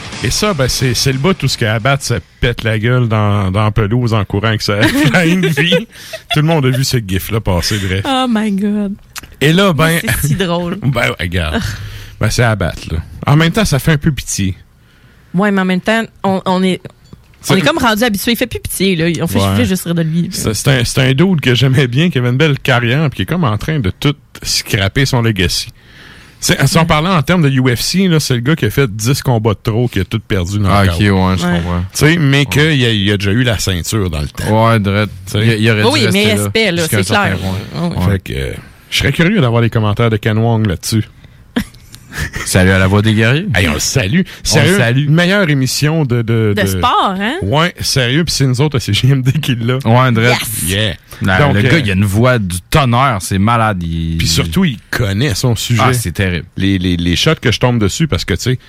Et 0.23 0.29
ça, 0.29 0.53
ben, 0.53 0.67
c'est, 0.67 0.93
c'est 0.93 1.11
le 1.11 1.17
bout 1.17 1.33
tout 1.33 1.47
ce 1.47 1.57
qu'Abat 1.57 1.97
se 1.99 2.13
pète 2.39 2.63
la 2.63 2.77
gueule 2.77 3.07
dans, 3.07 3.49
dans 3.49 3.63
la 3.63 3.71
pelouse 3.71 4.13
en 4.13 4.23
courant 4.23 4.49
avec 4.49 4.61
sa 4.61 4.75
pleine 5.09 5.45
vie. 5.47 5.87
Tout 6.33 6.41
le 6.41 6.43
monde 6.43 6.65
a 6.67 6.69
vu 6.69 6.83
ce 6.83 6.97
gif-là 6.97 7.41
passer, 7.41 7.77
vrai. 7.77 8.03
Oh 8.05 8.25
my 8.29 8.51
God. 8.51 8.93
Et 9.39 9.51
là, 9.51 9.73
ben... 9.73 9.99
C'est 10.21 10.27
si 10.27 10.35
drôle. 10.35 10.75
ben, 10.81 10.89
ouais, 11.09 11.15
regarde. 11.19 11.59
ben, 12.19 12.29
c'est 12.29 12.43
Abat, 12.43 12.73
là. 12.91 12.99
En 13.25 13.35
même 13.35 13.51
temps, 13.51 13.65
ça 13.65 13.79
fait 13.79 13.93
un 13.93 13.97
peu 13.97 14.11
pitié. 14.11 14.55
Ouais, 15.33 15.49
mais 15.49 15.61
en 15.61 15.65
même 15.65 15.81
temps, 15.81 16.03
on, 16.23 16.39
on 16.45 16.61
est. 16.61 16.81
Ça- 17.41 17.55
On 17.55 17.57
est 17.57 17.61
comme 17.61 17.79
rendu 17.79 18.03
habitué. 18.03 18.33
Il 18.33 18.37
fait 18.37 18.45
plus 18.45 18.59
pitié, 18.59 18.95
là. 18.95 19.05
On 19.23 19.27
fait, 19.27 19.39
Ouais. 19.39 19.55
fait 19.55 19.65
juste 19.65 19.85
rire 19.85 19.95
de 19.95 20.03
lui. 20.03 20.29
C'est, 20.31 20.53
c'est 20.53 20.67
un, 20.81 20.83
c'est 20.85 21.01
un 21.01 21.13
dude 21.13 21.41
que 21.41 21.55
j'aimais 21.55 21.87
bien, 21.87 22.11
qui 22.11 22.19
avait 22.19 22.29
une 22.29 22.37
belle 22.37 22.59
carrière, 22.59 23.09
puis 23.09 23.15
qui 23.17 23.21
est 23.23 23.25
comme 23.25 23.43
en 23.43 23.57
train 23.57 23.79
de 23.79 23.89
tout 23.89 24.13
scraper 24.43 25.07
son 25.07 25.23
legacy. 25.23 25.69
C'est- 26.43 26.65
Si 26.67 26.77
on 26.79 26.85
parlait 26.85 27.07
en 27.09 27.21
termes 27.21 27.43
de 27.43 27.49
UFC, 27.49 28.07
là, 28.09 28.19
c'est 28.19 28.33
le 28.33 28.39
gars 28.39 28.55
qui 28.55 28.65
a 28.65 28.69
fait 28.71 28.89
10 28.93 29.21
combats 29.21 29.53
de 29.53 29.59
trop, 29.61 29.87
qui 29.87 29.99
a 29.99 30.03
tout 30.03 30.19
perdu 30.19 30.57
dans 30.59 30.69
Ah, 30.71 30.83
le 30.85 30.89
ok, 30.89 30.97
ouais, 30.99 31.07
je 31.07 31.45
Ouais. 31.45 31.57
comprends. 31.59 31.81
Tu 31.93 31.97
sais, 31.99 32.17
mais 32.17 32.45
qu'il 32.45 32.61
a, 32.61 32.73
il 32.91 33.11
a 33.11 33.17
déjà 33.17 33.31
eu 33.31 33.43
la 33.43 33.59
ceinture 33.59 34.09
dans 34.09 34.21
le 34.21 34.27
temps. 34.27 34.67
Ouais. 34.67 34.77
Il, 35.35 35.61
il 35.61 35.69
aurait 35.71 35.83
Oui, 35.83 36.01
dû 36.07 36.11
mais 36.11 36.25
là, 36.35 36.41
respect, 36.43 36.71
là, 36.71 36.83
c'est 36.89 37.05
clair. 37.05 37.37
Ah 37.75 37.89
oui. 37.95 38.11
Fait 38.11 38.19
que, 38.23 38.33
euh, 38.33 38.53
je 38.89 38.97
serais 38.97 39.11
curieux 39.13 39.39
d'avoir 39.39 39.61
les 39.61 39.69
commentaires 39.69 40.09
de 40.09 40.17
Ken 40.17 40.37
Wong 40.37 40.65
là-dessus. 40.65 41.05
Salut 42.45 42.71
à 42.71 42.79
la 42.79 42.87
voix 42.87 43.01
des 43.01 43.13
guerriers. 43.13 43.45
Hey, 43.55 43.67
on 43.69 43.73
le 43.73 43.79
salue. 43.79 44.21
On 44.25 44.45
Sérieux, 44.47 44.71
le 44.73 44.77
salue. 44.77 45.09
meilleure 45.09 45.49
émission 45.49 46.03
de... 46.05 46.21
De, 46.21 46.53
De 46.55 46.65
sport, 46.65 47.15
hein? 47.19 47.35
Ouais, 47.41 47.73
sérieux, 47.79 48.23
puis 48.25 48.33
c'est 48.33 48.45
nous 48.45 48.59
autres, 48.61 48.79
c'est 48.79 48.93
JMD 48.93 49.39
qui 49.39 49.55
l'a. 49.55 49.75
Ouais, 49.85 50.11
Dredd. 50.11 50.35
Yeah. 50.65 50.95
Donc, 51.21 51.53
le 51.55 51.59
euh, 51.59 51.71
gars, 51.71 51.77
il 51.79 51.89
a 51.89 51.93
une 51.93 52.05
voix 52.05 52.39
du 52.39 52.57
tonnerre, 52.69 53.19
c'est 53.21 53.39
malade. 53.39 53.81
Il... 53.83 54.17
Puis 54.17 54.27
surtout, 54.27 54.65
il 54.65 54.77
connaît 54.89 55.33
son 55.35 55.55
sujet. 55.55 55.81
Ah, 55.85 55.93
c'est 55.93 56.11
terrible. 56.11 56.45
Les, 56.57 56.77
les, 56.77 56.97
les 56.97 57.15
shots 57.15 57.35
que 57.41 57.51
je 57.51 57.59
tombe 57.59 57.79
dessus, 57.79 58.07
parce 58.07 58.25
que, 58.25 58.33
tu 58.33 58.41
sais, 58.41 58.59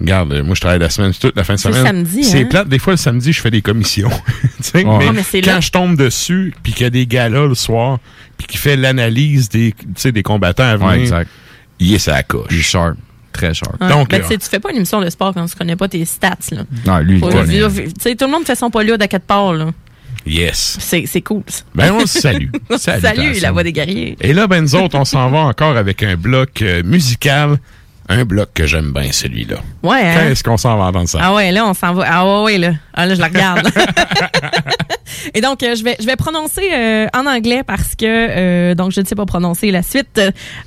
regarde, 0.00 0.32
euh, 0.32 0.42
moi, 0.44 0.54
je 0.54 0.60
travaille 0.60 0.78
la 0.78 0.90
semaine, 0.90 1.12
toute 1.12 1.36
la 1.36 1.44
fin 1.44 1.54
de 1.54 1.58
C'est 1.58 1.68
le 1.68 1.74
semaine. 1.74 2.06
samedi, 2.06 2.24
C'est 2.24 2.42
hein? 2.42 2.46
plate. 2.48 2.68
Des 2.68 2.78
fois, 2.78 2.92
le 2.94 2.98
samedi, 2.98 3.32
je 3.32 3.40
fais 3.40 3.50
des 3.50 3.62
commissions. 3.62 4.10
Tu 4.62 4.70
sais, 4.80 4.84
Ouais. 4.84 4.98
mais, 4.98 5.12
mais 5.12 5.22
c'est 5.22 5.40
quand 5.40 5.52
là. 5.54 5.60
je 5.60 5.70
tombe 5.70 5.96
dessus, 5.96 6.52
puis 6.62 6.72
qu'il 6.72 6.82
y 6.82 6.86
a 6.86 6.90
des 6.90 7.06
galas 7.06 7.46
le 7.46 7.54
soir, 7.54 7.98
puis 8.36 8.46
qu'il 8.48 8.58
fait 8.58 8.76
l'analyse 8.76 9.48
des, 9.48 9.72
tu 9.78 9.86
sais, 9.96 10.10
des 10.12 10.22
combattants 10.24 10.64
à 10.64 10.76
venir, 10.76 10.88
Ouais, 10.90 11.00
exact. 11.00 11.30
Il 11.80 11.94
est 11.94 11.98
sa 11.98 12.22
coche. 12.22 12.46
Il 12.50 12.58
est 12.58 12.62
sharp. 12.62 12.96
Très 13.32 13.54
sharp. 13.54 13.80
Ouais. 13.80 13.88
Donc, 13.88 14.08
Ben, 14.10 14.20
euh, 14.20 14.22
tu 14.22 14.28
sais, 14.28 14.38
tu 14.38 14.48
fais 14.48 14.58
pas 14.58 14.70
une 14.70 14.76
émission 14.78 15.00
de 15.00 15.08
sport 15.10 15.32
quand 15.34 15.46
tu 15.46 15.54
connais 15.54 15.76
pas 15.76 15.88
tes 15.88 16.04
stats, 16.04 16.36
là. 16.52 16.62
Non, 16.86 16.98
lui, 16.98 17.14
il 17.16 17.20
Faut 17.20 17.28
connaît. 17.28 17.44
dire, 17.46 17.70
tu 17.72 17.90
sais, 18.00 18.16
tout 18.16 18.24
le 18.24 18.30
monde 18.32 18.44
fait 18.44 18.56
son 18.56 18.70
polyode 18.70 19.00
à 19.02 19.08
quatre 19.08 19.24
parts, 19.24 19.52
là. 19.52 19.70
Yes. 20.26 20.76
C'est 20.80 21.06
c'est 21.06 21.22
cool. 21.22 21.42
ça. 21.46 21.62
Ben, 21.74 21.92
on 21.92 22.00
le 22.00 22.06
salue. 22.06 22.48
Salut, 22.76 23.38
la 23.40 23.52
voix 23.52 23.62
des 23.62 23.72
guerriers. 23.72 24.16
Et 24.20 24.32
là, 24.34 24.46
ben, 24.46 24.60
nous 24.62 24.74
autres, 24.74 24.98
on 24.98 25.04
s'en 25.04 25.30
va 25.30 25.38
encore 25.38 25.76
avec 25.76 26.02
un 26.02 26.16
bloc 26.16 26.60
euh, 26.62 26.82
musical. 26.82 27.58
Un 28.08 28.24
bloc 28.24 28.50
que 28.54 28.66
j'aime 28.66 28.92
bien, 28.92 29.12
celui-là. 29.12 29.56
Ouais, 29.82 30.00
hein? 30.02 30.14
Quand 30.16 30.26
est-ce 30.30 30.42
qu'on 30.42 30.56
s'en 30.56 30.76
va 30.78 30.84
entendre 30.84 31.08
ça? 31.08 31.18
Ah 31.22 31.34
ouais, 31.34 31.52
là, 31.52 31.66
on 31.66 31.74
s'en 31.74 31.92
va. 31.92 32.04
Ah 32.08 32.42
ouais, 32.42 32.56
là. 32.56 32.72
Ah 32.94 33.06
là, 33.06 33.14
je 33.14 33.20
la 33.20 33.26
regarde. 33.26 33.70
Et 35.34 35.40
donc, 35.40 35.62
euh, 35.62 35.74
je 35.74 35.84
vais 35.84 35.96
je 36.00 36.06
vais 36.06 36.16
prononcer 36.16 36.68
euh, 36.72 37.06
en 37.14 37.26
anglais 37.26 37.62
parce 37.66 37.94
que, 37.94 38.04
euh, 38.04 38.74
donc, 38.74 38.92
je 38.92 39.00
ne 39.00 39.06
sais 39.06 39.14
pas 39.14 39.26
prononcer 39.26 39.70
la 39.70 39.82
suite 39.82 40.20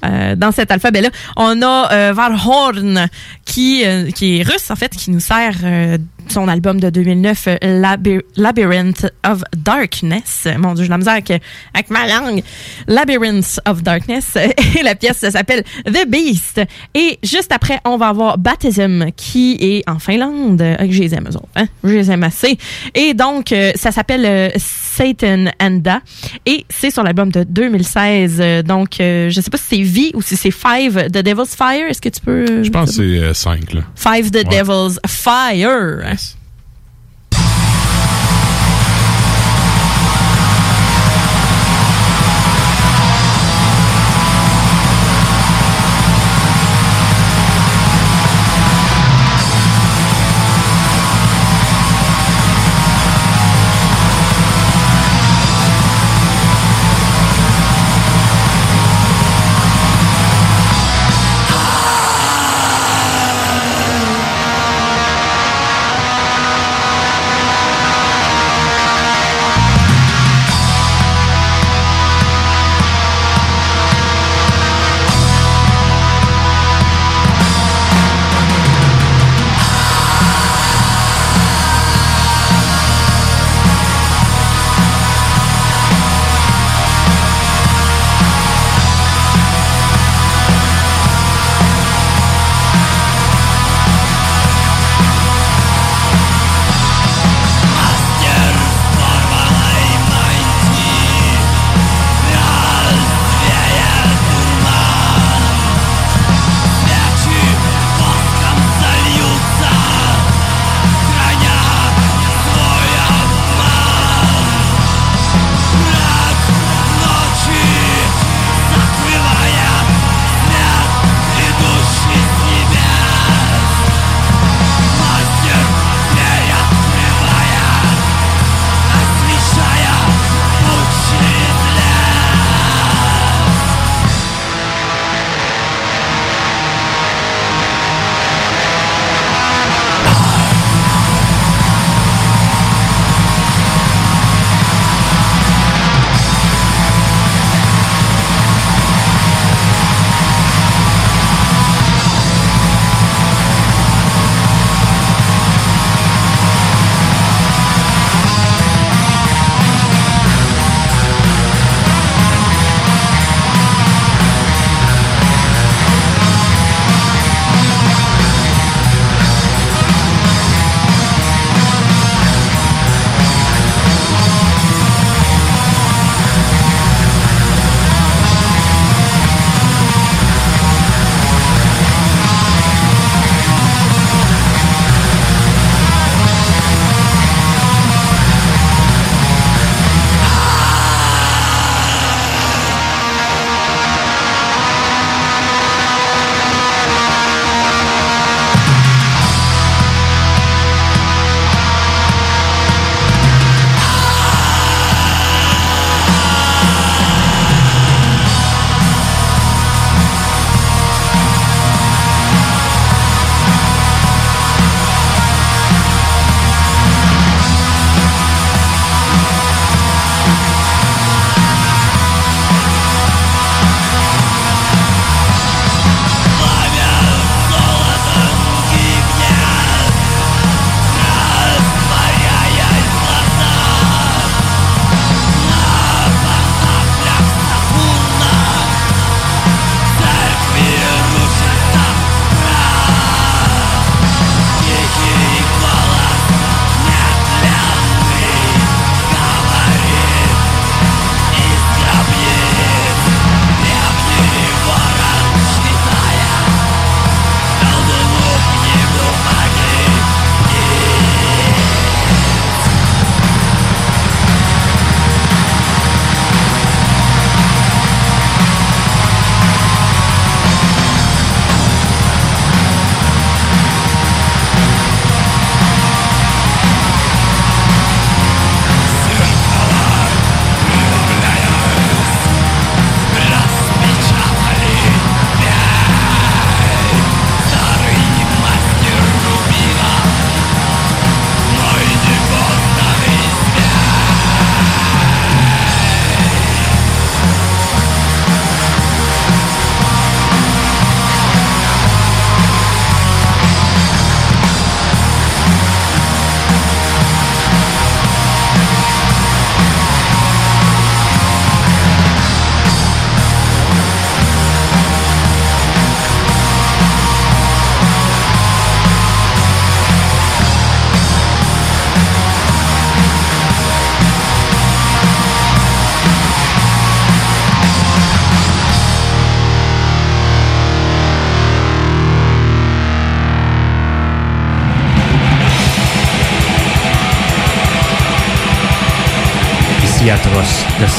euh, 0.06 0.36
dans 0.36 0.52
cet 0.52 0.72
alphabet-là. 0.72 1.10
On 1.36 1.62
a 1.62 1.92
euh, 1.92 2.14
Varhorn, 2.14 3.08
qui, 3.46 3.84
euh, 3.86 4.10
qui 4.12 4.40
est 4.40 4.44
russe, 4.44 4.70
en 4.70 4.76
fait, 4.76 4.90
qui 4.90 5.12
nous 5.12 5.20
sert 5.20 5.56
euh, 5.64 5.98
son 6.28 6.48
album 6.48 6.80
de 6.80 6.90
2009, 6.90 7.48
euh, 7.48 7.58
Laby- 7.82 8.22
Labyrinth 8.38 9.06
of 9.26 9.42
Darkness. 9.56 10.48
Mon 10.58 10.74
Dieu, 10.74 10.84
j'ai 10.86 10.90
la 10.90 10.98
misère 10.98 11.14
avec, 11.14 11.30
avec 11.74 11.90
ma 11.90 12.08
langue. 12.08 12.42
Labyrinth 12.88 13.60
of 13.66 13.84
Darkness. 13.84 14.36
Et 14.80 14.84
la 14.84 14.96
pièce 14.96 15.28
s'appelle 15.30 15.64
The 15.86 16.08
Beast. 16.08 16.62
Et 16.94 17.20
juste 17.24 17.52
après, 17.52 17.80
on 17.86 17.98
va 17.98 18.08
avoir 18.10 18.38
Baptism, 18.38 19.08
qui 19.16 19.58
est 19.60 19.90
en 19.90 20.00
Finlande. 20.00 20.62
Euh, 20.62 20.76
Je 20.90 21.02
les 21.02 21.14
aime, 21.16 21.28
eux 21.30 21.36
autres. 21.36 21.50
Hein? 21.56 21.66
Je 21.84 21.90
les 21.94 22.12
aime 22.12 22.24
assez. 22.24 22.58
Et 22.96 23.14
donc, 23.14 23.52
euh, 23.52 23.72
ça 23.76 23.92
s'appelle 23.92 24.52
Satan 24.58 25.46
Anda. 25.62 26.02
Et 26.46 26.66
c'est 26.70 26.92
sur 26.92 27.04
l'album 27.04 27.32
de 27.32 27.44
2016. 27.44 28.38
Euh, 28.40 28.62
Donc, 28.64 28.96
je 29.00 29.32
sais 29.42 29.50
pas 29.50 29.58
si 29.58 29.64
c'est 29.78 29.82
V 29.84 30.12
ou 30.14 30.22
si 30.22 30.36
c'est 30.38 30.52
Five 30.52 31.08
The 31.08 31.18
Devil's 31.24 31.56
Fire. 31.56 31.88
Est-ce 31.90 32.02
que 32.02 32.10
tu 32.10 32.22
peux... 32.22 32.64
Je 32.64 32.70
pense 32.70 32.98
que 32.98 33.34
c'est 33.34 33.34
5, 33.34 33.74
là. 33.74 33.82
Five 33.96 34.32
the 34.32 34.46
Devil's 34.50 35.00
Fire. 35.08 36.00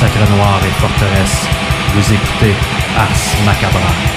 Sacre 0.02 0.28
noir 0.32 0.60
et 0.64 0.80
forteresse. 0.80 1.46
Vous 1.94 2.12
écoutez 2.12 2.54
Ars 2.98 3.44
Macabra. 3.46 4.11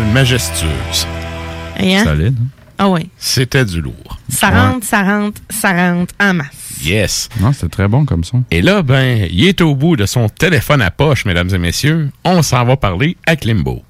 Majestueuse. 0.00 1.06
Et, 1.78 1.96
hein? 1.96 2.04
Solide. 2.04 2.36
Ah 2.78 2.88
ouais. 2.88 3.06
C'était 3.16 3.64
du 3.64 3.80
lourd. 3.80 4.18
Ça 4.28 4.50
rentre, 4.50 4.86
ça 4.86 5.02
rentre, 5.02 5.40
ça 5.50 5.72
rentre 5.72 6.14
en 6.20 6.34
masse. 6.34 6.46
Yes. 6.82 7.28
Non, 7.40 7.52
c'était 7.52 7.68
très 7.68 7.88
bon 7.88 8.04
comme 8.04 8.24
son. 8.24 8.42
Et 8.50 8.60
là, 8.60 8.82
ben, 8.82 9.28
il 9.30 9.44
est 9.46 9.60
au 9.60 9.74
bout 9.74 9.96
de 9.96 10.06
son 10.06 10.28
téléphone 10.28 10.82
à 10.82 10.90
poche, 10.90 11.24
mesdames 11.24 11.50
et 11.54 11.58
messieurs. 11.58 12.10
On 12.24 12.42
s'en 12.42 12.64
va 12.64 12.76
parler 12.76 13.16
à 13.26 13.36
Klimbo. 13.36 13.82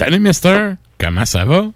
Salut, 0.00 0.18
mister. 0.18 0.76
Comment 0.98 1.26
ça 1.26 1.44
va? 1.44 1.66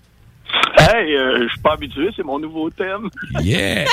Hey, 0.79 1.15
euh, 1.15 1.43
je 1.43 1.49
suis 1.51 1.61
pas 1.61 1.75
habitué, 1.75 2.09
c'est 2.17 2.25
mon 2.25 2.39
nouveau 2.39 2.71
thème. 2.71 3.11
Yeah! 3.43 3.85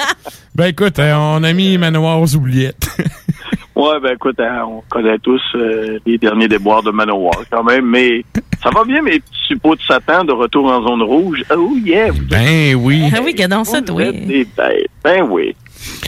ben 0.54 0.66
écoute, 0.66 0.98
euh, 0.98 1.14
on 1.14 1.42
a 1.42 1.52
mis 1.54 1.78
Manoir 1.78 2.20
aux 2.20 2.36
oubliettes. 2.36 2.90
Ouais, 3.74 3.98
ben 4.02 4.12
écoute, 4.12 4.38
hein, 4.38 4.66
on 4.68 4.82
connaît 4.90 5.18
tous 5.20 5.40
euh, 5.54 5.98
les 6.04 6.18
derniers 6.18 6.48
déboires 6.48 6.82
de 6.82 6.90
Manowar 6.90 7.44
quand 7.50 7.64
même, 7.64 7.86
mais 7.86 8.22
ça 8.62 8.68
va 8.68 8.84
bien, 8.84 9.00
mes 9.00 9.20
petits 9.20 9.46
suppôts 9.48 9.74
de 9.74 9.80
Satan 9.80 10.22
de 10.24 10.32
retour 10.32 10.66
en 10.66 10.86
zone 10.86 11.00
rouge. 11.00 11.42
Oh 11.50 11.72
yeah! 11.82 12.10
Ben 12.12 12.74
oui. 12.74 13.04
Ah 13.16 13.20
oui, 13.24 13.32
gadons 13.32 13.64
ça, 13.64 13.80
toi. 13.80 14.12
Ben 14.12 15.22
oui. 15.30 15.56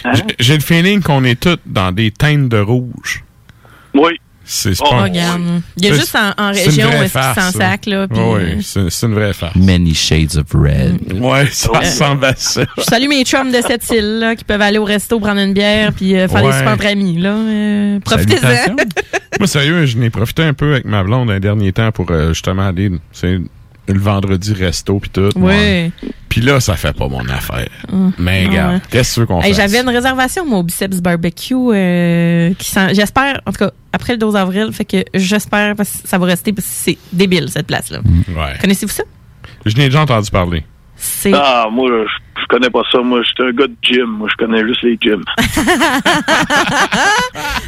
Hein? 0.04 0.12
J'ai 0.38 0.54
le 0.56 0.60
feeling 0.60 1.00
qu'on 1.00 1.24
est 1.24 1.40
tous 1.40 1.56
dans 1.64 1.92
des 1.92 2.10
teintes 2.10 2.50
de 2.50 2.58
rouge. 2.58 3.24
Oui. 3.94 4.20
C'est 4.54 4.72
Oh, 4.80 4.84
pas 4.90 5.02
regarde. 5.04 5.40
Il 5.78 5.84
y 5.86 5.88
a 5.88 5.94
C'est- 5.94 6.00
juste 6.00 6.14
en, 6.36 6.50
région 6.52 6.88
où 6.88 7.02
est-ce 7.02 7.12
qu'ils 7.14 7.42
s'en 7.42 7.52
sac, 7.52 7.86
là. 7.86 8.06
puis, 8.06 8.20
Oui, 8.20 8.40
euh, 8.42 8.56
c'est 8.60 8.90
c'est 8.90 9.06
une 9.06 9.14
vraie 9.14 9.32
farce. 9.32 9.56
Many 9.56 9.94
shades 9.94 10.36
of 10.36 10.44
red. 10.52 10.98
Ouais, 11.20 11.46
ça 11.50 11.70
Euh, 11.74 11.78
ressemble 11.78 12.26
à 12.26 12.34
ça. 12.36 12.62
Je 12.76 12.82
salue 12.82 13.08
mes 13.08 13.24
chums 13.24 13.50
de 13.50 13.60
cette 13.66 13.88
île, 13.90 14.18
là, 14.18 14.36
qui 14.36 14.44
peuvent 14.44 14.60
aller 14.60 14.76
au 14.78 14.84
resto, 14.84 15.18
prendre 15.20 15.40
une 15.40 15.54
bière, 15.54 15.92
puis 15.94 16.14
euh, 16.16 16.28
faire 16.28 16.44
Ouais. 16.44 16.50
des 16.52 16.58
super 16.58 16.72
entre 16.74 16.86
amis, 16.86 17.18
là. 17.18 17.30
Euh, 17.34 18.00
Profitez-en. 18.00 18.76
Moi, 19.38 19.46
sérieux, 19.46 19.86
je 19.86 19.96
n'ai 19.96 20.10
profité 20.10 20.42
un 20.42 20.52
peu 20.52 20.72
avec 20.72 20.84
ma 20.84 21.02
blonde 21.02 21.30
un 21.30 21.40
dernier 21.40 21.72
temps 21.72 21.90
pour 21.90 22.10
euh, 22.10 22.28
justement 22.34 22.66
aller, 22.68 22.90
c'est 23.12 23.38
le 23.88 23.98
vendredi 23.98 24.52
resto 24.52 24.98
puis 24.98 25.10
tout. 25.10 25.30
Ouais. 25.36 25.90
Puis 26.28 26.40
là, 26.40 26.60
ça 26.60 26.76
fait 26.76 26.96
pas 26.96 27.08
mon 27.08 27.28
affaire. 27.28 27.68
Hum. 27.92 28.12
Mais 28.18 28.46
regarde, 28.46 28.80
qu'est-ce 28.90 29.20
qu'on 29.22 29.42
fasse? 29.42 29.54
J'avais 29.54 29.80
une 29.80 29.88
réservation, 29.88 30.46
moi, 30.46 30.60
au 30.60 30.62
Biceps 30.62 31.00
Barbecue, 31.00 31.54
euh, 31.54 32.54
qui 32.54 32.72
j'espère, 32.92 33.40
en 33.44 33.52
tout 33.52 33.58
cas, 33.58 33.70
après 33.92 34.14
le 34.14 34.18
12 34.18 34.36
avril, 34.36 34.70
fait 34.72 34.84
que 34.84 35.04
j'espère, 35.14 35.76
que 35.76 35.82
ça 35.84 36.18
va 36.18 36.26
rester, 36.26 36.52
parce 36.52 36.66
que 36.66 36.72
c'est 36.74 36.98
débile, 37.12 37.48
cette 37.50 37.66
place-là. 37.66 38.00
Ouais. 38.28 38.58
Connaissez-vous 38.60 38.92
ça? 38.92 39.04
Je 39.66 39.76
n'ai 39.76 39.84
déjà 39.84 40.02
entendu 40.02 40.30
parler. 40.30 40.64
C'est... 41.04 41.32
Ah, 41.34 41.66
moi, 41.68 41.90
je, 41.90 42.40
je 42.40 42.46
connais 42.46 42.70
pas 42.70 42.82
ça. 42.92 43.00
Moi, 43.00 43.22
je 43.22 43.28
suis 43.28 43.42
un 43.42 43.52
gars 43.52 43.66
de 43.66 43.74
gym. 43.82 44.06
Moi, 44.06 44.28
je 44.30 44.36
connais 44.36 44.64
juste 44.64 44.82
les 44.82 44.96
gyms. 45.00 45.24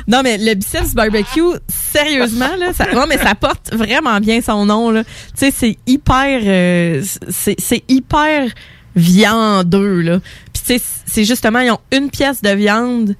Non, 0.07 0.21
mais 0.23 0.37
le 0.39 0.55
biceps 0.55 0.95
barbecue, 0.95 1.59
sérieusement, 1.69 2.55
là, 2.59 2.73
ça, 2.75 2.93
non, 2.93 3.07
mais 3.09 3.17
ça 3.17 3.35
porte 3.35 3.73
vraiment 3.73 4.21
bien 4.21 4.43
son 4.43 4.67
nom, 4.67 4.91
là. 4.91 5.03
Tu 5.03 5.11
sais, 5.37 5.51
c'est 5.51 5.79
hyper, 5.87 6.41
euh, 6.45 7.03
c'est, 7.31 7.59
c'est 7.59 7.83
hyper 7.89 8.49
viandeux, 8.95 10.03
là. 10.03 10.21
Puis, 10.53 10.63
tu 10.67 10.79
sais, 10.79 10.83
c'est 11.07 11.25
justement, 11.25 11.61
ils 11.61 11.71
ont 11.71 11.81
une 11.91 12.11
pièce 12.11 12.43
de 12.43 12.51
viande 12.51 13.17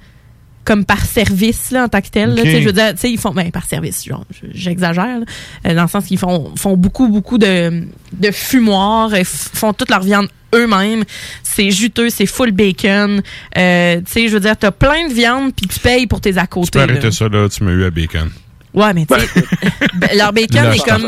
comme 0.65 0.83
par 0.83 1.05
service, 1.05 1.71
là, 1.71 1.83
en 1.85 1.87
tant 1.87 2.01
que 2.01 2.09
tel. 2.09 2.29
là. 2.33 2.41
Ok. 2.41 2.43
Tu 2.43 2.51
sais, 2.51 2.61
je 2.61 2.65
veux 2.65 2.73
dire, 2.73 2.91
tu 2.91 2.97
sais, 2.97 3.11
ils 3.11 3.17
font, 3.19 3.31
ben, 3.31 3.49
par 3.51 3.65
service, 3.65 4.03
genre, 4.03 4.25
je- 4.31 4.47
j'exagère, 4.53 5.19
là, 5.19 5.25
euh, 5.67 5.73
dans 5.75 5.83
le 5.83 5.87
sens 5.87 6.05
qu'ils 6.05 6.17
font, 6.17 6.51
font 6.57 6.75
beaucoup, 6.75 7.07
beaucoup 7.07 7.37
de, 7.37 7.83
de 8.13 8.31
fumoirs, 8.31 9.11
f- 9.11 9.23
font 9.53 9.71
toute 9.73 9.89
leur 9.89 10.01
viande 10.01 10.27
eux-mêmes. 10.53 11.03
C'est 11.43 11.71
juteux, 11.71 12.09
c'est 12.09 12.25
full 12.25 12.51
bacon. 12.51 13.21
Euh, 13.57 13.97
tu 13.97 14.03
sais, 14.11 14.27
je 14.27 14.33
veux 14.33 14.39
dire, 14.39 14.57
t'as 14.57 14.71
plein 14.71 15.07
de 15.07 15.13
viande, 15.13 15.53
puis 15.55 15.67
tu 15.67 15.79
payes 15.79 16.07
pour 16.07 16.19
tes 16.19 16.37
à 16.37 16.41
Tu 16.41 16.47
peux 16.47 16.53
côté. 16.61 16.79
là. 16.79 16.83
arrêter 16.85 17.11
ça, 17.11 17.27
là, 17.29 17.47
tu 17.49 17.63
m'as 17.63 17.71
eu 17.71 17.85
à 17.85 17.89
bacon. 17.91 18.29
Ouais, 18.73 18.93
mais 18.93 19.05
tu 19.05 19.15
sais, 19.15 19.27
ben, 19.95 20.09
leur 20.17 20.33
bacon 20.33 20.63
Là, 20.63 20.75
est 20.75 20.77
je 20.79 20.83
comme. 20.83 21.07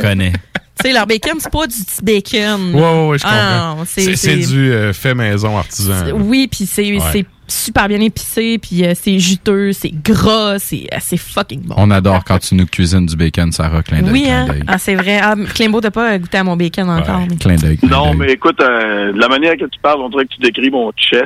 Tu 0.79 0.87
sais, 0.89 0.93
leur 0.93 1.07
bacon, 1.07 1.33
c'est 1.39 1.51
pas 1.51 1.65
du 1.65 1.73
petit 1.75 2.03
bacon. 2.03 2.75
Ouais, 2.75 2.81
ouais, 2.81 3.07
ouais, 3.07 3.17
je 3.17 3.23
Ah, 3.25 3.69
comprends. 3.79 3.85
c'est 3.87 4.37
du 4.37 4.71
euh, 4.71 4.93
fait 4.93 5.15
maison 5.15 5.57
artisan. 5.57 6.05
là. 6.05 6.13
Oui, 6.13 6.47
puis 6.47 6.67
c'est 6.71 6.83
Ouais. 6.95 7.25
Super 7.47 7.87
bien 7.87 7.99
épicé, 8.01 8.57
puis 8.57 8.85
euh, 8.85 8.93
c'est 8.95 9.19
juteux, 9.19 9.71
c'est 9.73 9.91
gras, 9.91 10.59
c'est 10.59 10.87
euh, 10.93 10.97
c'est 10.99 11.17
fucking 11.17 11.61
bon. 11.61 11.75
On 11.77 11.89
adore 11.91 12.23
quand 12.23 12.39
tu 12.39 12.55
nous 12.55 12.65
cuisines 12.65 13.05
du 13.05 13.15
bacon, 13.15 13.51
Sarah. 13.51 13.83
Clin 13.83 14.01
d'œil. 14.01 14.11
Oui, 14.11 14.29
hein? 14.29 14.47
Ah, 14.67 14.77
c'est 14.77 14.95
vrai. 14.95 15.19
Ah, 15.21 15.35
Climbo, 15.53 15.79
t'as 15.81 15.91
pas 15.91 16.17
goûté 16.17 16.37
à 16.37 16.43
mon 16.43 16.55
bacon 16.57 16.89
encore. 16.89 17.21
mais- 17.29 17.35
Clin 17.37 17.55
d'œil. 17.55 17.79
Non, 17.83 18.13
mais 18.13 18.31
écoute, 18.33 18.59
euh, 18.61 19.13
de 19.13 19.19
la 19.19 19.27
manière 19.27 19.53
que 19.53 19.65
tu 19.65 19.79
parles, 19.81 20.01
on 20.01 20.09
dirait 20.09 20.25
que 20.25 20.33
tu 20.35 20.41
décris 20.41 20.69
mon 20.69 20.91
chest. 20.91 21.23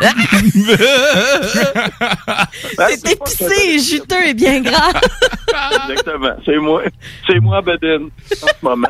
C'est 2.76 3.12
épicé, 3.12 3.78
juteux 3.78 4.26
et 4.26 4.34
bien 4.34 4.60
gras. 4.60 4.92
Exactement. 5.88 6.34
C'est 6.44 6.56
moi. 6.58 6.82
C'est 7.26 7.40
moi, 7.40 7.60
Beden, 7.62 8.04
en 8.42 8.46
ce 8.46 8.52
moment. 8.62 8.88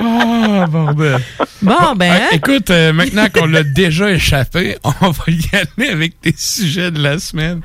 Ah, 0.00 0.66
bordel. 0.68 1.18
Bon, 1.62 1.94
ben. 1.96 2.12
Ah, 2.30 2.34
écoute, 2.34 2.70
euh, 2.70 2.92
maintenant 2.92 3.26
qu'on 3.32 3.46
l'a 3.46 3.62
déjà 3.62 4.10
échappé, 4.10 4.76
on 4.84 5.10
va 5.10 5.24
y 5.28 5.40
aller 5.54 5.88
avec 5.90 6.20
tes 6.20 6.34
sujets 6.36 6.90
de 6.90 7.00
la 7.02 7.18
semaine. 7.18 7.60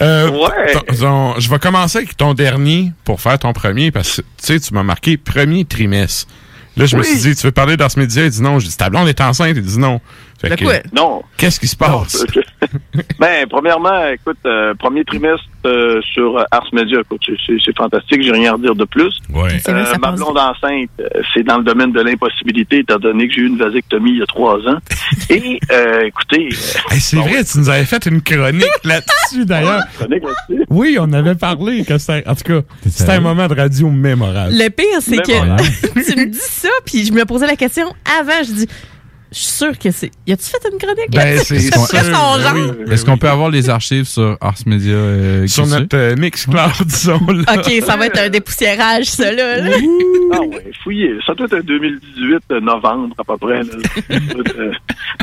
Euh, 0.00 0.30
Ouais. 0.30 0.72
ton- 0.72 0.94
ton- 1.34 1.40
je 1.40 1.48
vais 1.50 1.58
commencer 1.58 1.98
avec 1.98 2.16
ton 2.16 2.34
dernier 2.34 2.92
pour 3.04 3.20
faire 3.20 3.38
ton 3.38 3.52
premier 3.52 3.90
parce 3.90 4.16
que 4.16 4.22
tu 4.22 4.26
sais, 4.38 4.60
tu 4.60 4.74
m'as 4.74 4.82
marqué 4.82 5.16
premier 5.16 5.64
trimestre. 5.64 6.26
Là, 6.76 6.84
je 6.84 6.94
me 6.96 7.02
suis 7.02 7.16
dit, 7.16 7.34
tu 7.34 7.46
veux 7.46 7.52
parler 7.52 7.78
d'Ars 7.78 7.90
Media? 7.96 8.24
Il 8.24 8.30
dit 8.30 8.42
non. 8.42 8.58
J'ai 8.58 8.68
dit, 8.68 8.76
ta 8.76 8.90
blonde 8.90 9.08
est 9.08 9.20
enceinte. 9.22 9.54
Il 9.56 9.62
dit 9.62 9.78
non. 9.78 10.00
Fait 10.40 10.54
que, 10.56 10.64
quoi? 10.64 10.74
Non. 10.94 11.22
Qu'est-ce 11.36 11.58
qui 11.60 11.68
se 11.68 11.76
passe? 11.76 12.24
Ben, 13.18 13.46
premièrement, 13.48 14.06
écoute, 14.08 14.36
euh, 14.46 14.74
premier 14.74 15.04
trimestre 15.04 15.44
euh, 15.64 16.00
sur 16.12 16.38
euh, 16.38 16.44
Ars 16.50 16.66
Media, 16.72 17.00
écoute, 17.00 17.22
c'est- 17.46 17.76
fantastique, 17.76 18.22
j'ai 18.22 18.30
rien 18.32 18.50
à 18.50 18.54
redire 18.54 18.74
de 18.74 18.84
plus. 18.84 19.18
Ouais. 19.32 19.58
C'est 19.62 19.72
vrai, 19.72 19.84
ça 19.86 19.98
ma 19.98 20.12
blonde 20.12 20.36
enceinte, 20.38 20.88
euh, 21.00 21.08
c'est 21.34 21.42
dans 21.42 21.58
le 21.58 21.64
domaine 21.64 21.92
de 21.92 22.00
l'impossibilité, 22.00 22.78
étant 22.80 22.98
donné 22.98 23.28
que 23.28 23.34
j'ai 23.34 23.40
eu 23.42 23.46
une 23.48 23.58
vasectomie 23.58 24.12
il 24.12 24.18
y 24.18 24.22
a 24.22 24.26
trois 24.26 24.56
ans. 24.68 24.78
Et, 25.30 25.58
euh, 25.70 26.02
écoutez... 26.06 26.48
euh, 26.52 26.94
Hey, 26.94 27.00
c'est 27.00 27.16
vrai, 27.16 27.44
tu 27.44 27.58
nous 27.58 27.68
avais 27.68 27.84
fait 27.84 28.04
une 28.06 28.22
chronique 28.22 28.64
là-dessus 28.84 29.44
d'ailleurs. 29.44 29.82
chronique 29.98 30.22
là-dessus? 30.24 30.64
Oui, 30.70 30.96
on 31.00 31.12
avait 31.12 31.34
parlé 31.34 31.84
que 31.84 31.98
c'était. 31.98 32.26
En 32.28 32.34
tout 32.34 32.44
cas, 32.44 32.60
c'était 32.88 33.12
un 33.12 33.20
moment 33.20 33.46
de 33.48 33.54
radio 33.54 33.88
mémorable. 33.90 34.52
Le 34.54 34.68
pire, 34.70 35.00
c'est 35.00 35.16
que 35.18 35.22
tu 36.12 36.16
me 36.18 36.26
dis 36.26 36.38
ça, 36.40 36.68
puis 36.84 37.04
je 37.04 37.12
me 37.12 37.24
posais 37.24 37.46
la 37.46 37.56
question 37.56 37.86
avant. 38.20 38.42
Je 38.46 38.52
dis, 38.52 38.68
je 39.32 39.38
suis 39.38 39.46
sûre 39.46 39.78
que 39.78 39.90
c'est. 39.90 40.10
Y 40.26 40.32
a-tu 40.32 40.44
fait 40.44 40.68
une 40.72 40.78
chronique 40.78 41.10
Ben, 41.10 41.38
c'est 41.42 41.58
sûr, 41.58 41.74
son 41.74 41.92
ben 41.96 42.12
genre. 42.12 42.54
oui. 42.54 42.92
Est-ce 42.92 43.04
qu'on 43.04 43.18
peut 43.18 43.28
avoir 43.28 43.50
les 43.50 43.68
archives 43.68 44.04
sur 44.06 44.36
Ars 44.40 44.54
Media? 44.66 44.94
euh, 44.94 45.46
Sur 45.46 45.66
notre 45.66 45.96
euh, 45.96 46.14
Mixcloud, 46.16 46.70
disons. 46.86 47.20
Là. 47.28 47.54
Ok, 47.56 47.70
ça 47.84 47.96
va 47.96 48.06
être 48.06 48.18
un 48.18 48.28
dépoussiérage, 48.28 49.06
ça, 49.06 49.32
là. 49.32 49.58
là. 49.58 49.76
Ah 50.32 50.40
ouais, 50.40 50.70
fouillez. 50.82 51.14
Ça 51.26 51.34
doit 51.34 51.46
être 51.46 51.54
un 51.54 51.60
2018, 51.60 52.38
euh, 52.52 52.60
novembre, 52.60 53.14
à 53.18 53.24
peu 53.24 53.36
près. 53.36 53.62
là. 53.62 53.72
Euh, 54.58 54.72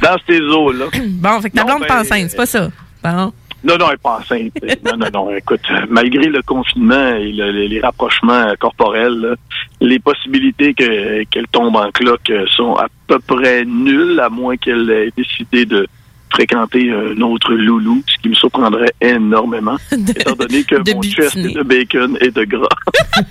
dans 0.02 0.18
ces 0.28 0.40
eaux-là. 0.40 0.86
Bon, 1.08 1.42
fait 1.42 1.50
que 1.50 1.56
ta 1.56 1.64
blonde 1.64 1.82
ben, 1.82 1.88
pas 1.88 2.02
enceinte, 2.02 2.30
c'est 2.30 2.36
pas 2.38 2.46
ça. 2.46 2.70
Bon. 3.04 3.34
Non, 3.64 3.78
non, 3.78 3.86
elle 3.86 3.92
n'est 3.92 3.98
pas 3.98 4.20
enceinte. 4.20 4.52
Non, 4.86 4.98
non, 4.98 5.08
non. 5.14 5.36
Écoute, 5.36 5.62
malgré 5.90 6.26
le 6.28 6.42
confinement 6.42 7.16
et 7.16 7.32
le- 7.32 7.52
les, 7.52 7.68
les 7.70 7.80
rapprochements 7.80 8.46
corporels, 8.60 9.14
là, 9.20 9.36
les 9.80 10.00
possibilités 10.00 10.74
que- 10.74 11.24
qu'elle 11.26 11.48
tombe 11.48 11.76
en 11.78 11.90
cloque 11.92 12.32
sont 12.56 12.76
à 12.76 12.88
peu 13.08 13.20
près 13.20 13.64
nulles, 13.66 14.20
à 14.20 14.30
moins 14.30 14.58
qu'elle 14.58 14.90
ait 14.90 15.12
décidé 15.16 15.66
de 15.66 15.88
fréquenter 16.30 16.92
un 16.92 17.22
autre 17.22 17.54
loulou, 17.54 18.04
ce 18.08 18.18
qui 18.18 18.30
me 18.30 18.34
surprendrait 18.34 18.92
énormément, 19.00 19.78
étant 19.92 20.36
donné 20.36 20.64
que 20.64 20.76
mon 20.94 21.02
chest 21.04 21.36
butiner. 21.36 21.52
est 21.52 21.56
de 21.56 21.64
bacon 21.64 22.18
et 22.22 22.32
de 22.32 22.44
gras. 22.44 22.68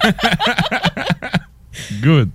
Good. 2.03 2.31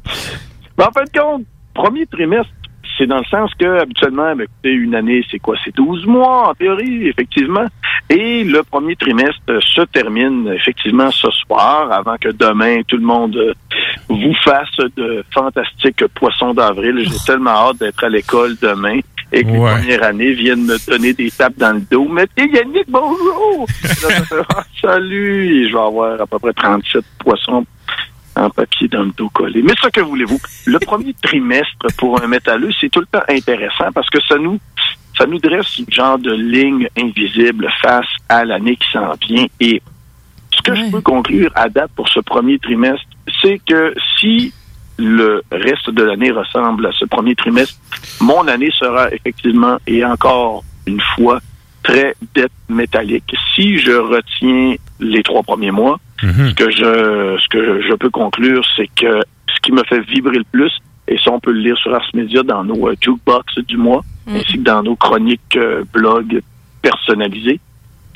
Mais 0.77 0.83
en 0.85 0.91
fin 0.91 1.03
de 1.03 1.19
compte, 1.19 1.43
premier 1.73 2.05
trimestre, 2.05 2.51
c'est 2.97 3.05
dans 3.07 3.17
le 3.19 3.25
sens 3.25 3.51
que, 3.59 3.79
habituellement, 3.79 4.35
ben, 4.35 4.41
écoutez, 4.43 4.71
une 4.71 4.95
année, 4.95 5.23
c'est 5.29 5.39
quoi? 5.39 5.55
C'est 5.63 5.75
12 5.75 6.05
mois, 6.05 6.49
en 6.49 6.53
théorie, 6.53 7.07
effectivement. 7.07 7.65
Et 8.09 8.43
le 8.43 8.63
premier 8.63 8.95
trimestre 8.95 9.61
se 9.61 9.81
termine, 9.81 10.47
effectivement, 10.55 11.11
ce 11.11 11.29
soir, 11.31 11.91
avant 11.91 12.15
que 12.19 12.29
demain, 12.29 12.81
tout 12.87 12.97
le 12.97 13.03
monde 13.05 13.35
euh, 13.35 13.53
vous 14.09 14.33
fasse 14.43 14.77
de 14.95 15.23
fantastiques 15.33 16.05
poissons 16.15 16.53
d'avril. 16.53 16.99
J'ai 17.03 17.17
tellement 17.25 17.51
hâte 17.69 17.77
d'être 17.79 18.03
à 18.03 18.09
l'école 18.09 18.55
demain 18.61 18.99
et 19.33 19.43
que 19.43 19.49
Ouais. 19.49 19.75
les 19.75 19.81
premières 19.97 20.03
années 20.03 20.31
viennent 20.33 20.63
me 20.65 20.89
donner 20.89 21.13
des 21.13 21.29
tapes 21.29 21.57
dans 21.57 21.73
le 21.73 21.81
dos. 21.91 22.07
Mais 22.09 22.25
t'es 22.33 22.47
Yannick, 22.47 22.85
bonjour! 22.89 23.67
Ah, 24.55 24.63
salut! 24.81 25.67
Je 25.67 25.73
vais 25.73 25.79
avoir 25.83 26.21
à 26.21 26.25
peu 26.25 26.39
près 26.39 26.53
37 26.53 27.03
poissons 27.19 27.65
en 28.37 28.49
papier 28.49 28.87
dans 28.87 29.03
le 29.03 29.11
dos 29.11 29.29
collé. 29.29 29.61
Mais 29.61 29.73
ce 29.81 29.87
que 29.89 30.01
voulez-vous? 30.01 30.39
Le 30.65 30.79
premier 30.79 31.13
trimestre 31.21 31.87
pour 31.97 32.21
un 32.21 32.27
métalleux, 32.27 32.71
c'est 32.79 32.89
tout 32.89 32.99
le 32.99 33.05
temps 33.07 33.23
intéressant 33.27 33.91
parce 33.93 34.09
que 34.09 34.21
ça 34.27 34.37
nous 34.37 34.59
ça 35.17 35.25
nous 35.25 35.39
dresse 35.39 35.79
une 35.79 35.91
genre 35.91 36.19
de 36.19 36.31
ligne 36.31 36.87
invisible 36.95 37.67
face 37.81 38.05
à 38.29 38.45
l'année 38.45 38.75
qui 38.75 38.87
s'en 38.91 39.13
vient. 39.27 39.47
Et 39.59 39.81
ce 40.55 40.61
que 40.61 40.75
je 40.75 40.91
peux 40.91 41.01
conclure 41.01 41.51
à 41.55 41.69
date 41.69 41.91
pour 41.95 42.07
ce 42.07 42.19
premier 42.19 42.59
trimestre, 42.59 43.05
c'est 43.41 43.59
que 43.65 43.95
si 44.19 44.53
le 44.97 45.41
reste 45.51 45.89
de 45.89 46.03
l'année 46.03 46.31
ressemble 46.31 46.85
à 46.85 46.91
ce 46.91 47.05
premier 47.05 47.35
trimestre, 47.35 47.79
mon 48.21 48.47
année 48.47 48.69
sera 48.71 49.11
effectivement 49.11 49.77
et 49.87 50.05
encore 50.05 50.63
une 50.85 51.01
fois 51.15 51.39
très 51.83 52.15
dette 52.35 52.51
métallique. 52.69 53.35
Si 53.55 53.77
je 53.79 53.93
retiens 53.93 54.75
les 54.99 55.23
trois 55.23 55.43
premiers 55.43 55.71
mois, 55.71 55.99
ce 56.49 56.53
que 56.55 56.69
je 56.71 57.37
ce 57.41 57.47
que 57.49 57.81
je 57.81 57.93
peux 57.95 58.09
conclure, 58.09 58.63
c'est 58.75 58.87
que 58.95 59.19
ce 59.53 59.59
qui 59.61 59.71
me 59.71 59.83
fait 59.83 59.99
vibrer 60.01 60.37
le 60.37 60.43
plus, 60.51 60.71
et 61.07 61.17
ça 61.17 61.31
on 61.31 61.39
peut 61.39 61.51
le 61.51 61.59
lire 61.59 61.77
sur 61.77 61.93
Ars 61.93 62.09
Media 62.13 62.43
dans 62.43 62.63
nos 62.63 62.87
euh, 62.89 62.95
jukebox 63.01 63.59
du 63.67 63.77
mois, 63.77 64.03
ainsi 64.35 64.53
que 64.57 64.63
dans 64.63 64.83
nos 64.83 64.95
chroniques 64.95 65.55
euh, 65.57 65.83
blog 65.93 66.41
personnalisées, 66.81 67.59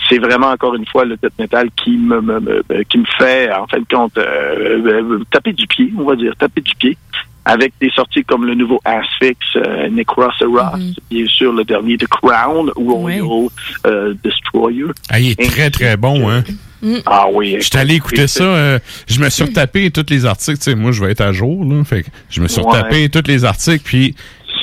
c'est 0.09 0.17
vraiment 0.17 0.47
encore 0.49 0.75
une 0.75 0.85
fois 0.85 1.05
le 1.05 1.15
death 1.17 1.37
metal 1.39 1.69
qui 1.75 1.91
me, 1.97 2.21
me- 2.21 2.39
me- 2.39 2.63
me- 2.69 2.83
qui 2.83 2.97
me 2.97 3.05
fait 3.17 3.51
en 3.53 3.67
fin 3.67 3.79
de 3.79 3.85
compte 3.89 4.17
euh, 4.17 4.81
euh, 4.85 5.19
taper 5.31 5.53
du 5.53 5.67
pied, 5.67 5.93
on 5.97 6.03
va 6.03 6.15
dire 6.15 6.33
taper 6.37 6.61
du 6.61 6.73
pied. 6.75 6.97
Avec 7.43 7.73
des 7.81 7.89
sorties 7.89 8.23
comme 8.23 8.45
le 8.45 8.53
nouveau 8.53 8.79
Asphyx, 8.85 9.35
euh, 9.55 9.89
Necroceros, 9.89 10.59
bien 11.09 11.25
sûr 11.25 11.51
le 11.51 11.63
dernier 11.63 11.97
The 11.97 12.05
Crown, 12.07 12.69
Royal 12.75 13.23
euh, 13.87 14.13
Destroyer. 14.23 14.85
Ah, 15.09 15.19
il 15.19 15.31
est 15.31 15.49
très, 15.49 15.71
très 15.71 15.97
bon, 15.97 16.29
hein? 16.29 16.43
Ah 17.05 17.25
oui. 17.31 17.57
Je 17.59 17.65
suis 17.67 17.77
allé 17.77 17.95
écouter 17.95 18.27
ça. 18.27 18.43
euh, 18.43 18.79
je 19.07 19.19
me 19.19 19.29
suis 19.29 19.43
retapé 19.43 19.91
tous 19.91 20.05
les 20.09 20.25
articles. 20.25 20.57
Tu 20.57 20.63
sais, 20.63 20.75
moi, 20.75 20.91
je 20.91 21.03
vais 21.03 21.11
être 21.11 21.21
à 21.21 21.31
jour. 21.31 21.63
Là, 21.65 21.83
fait 21.83 22.03
que 22.03 22.09
je 22.29 22.41
me 22.41 22.47
suis 22.47 22.61
Ouais. 22.61 22.67
retapé 22.67 23.09
tous 23.09 23.23
les 23.27 23.45
articles. 23.45 23.81
Puis, 23.83 24.15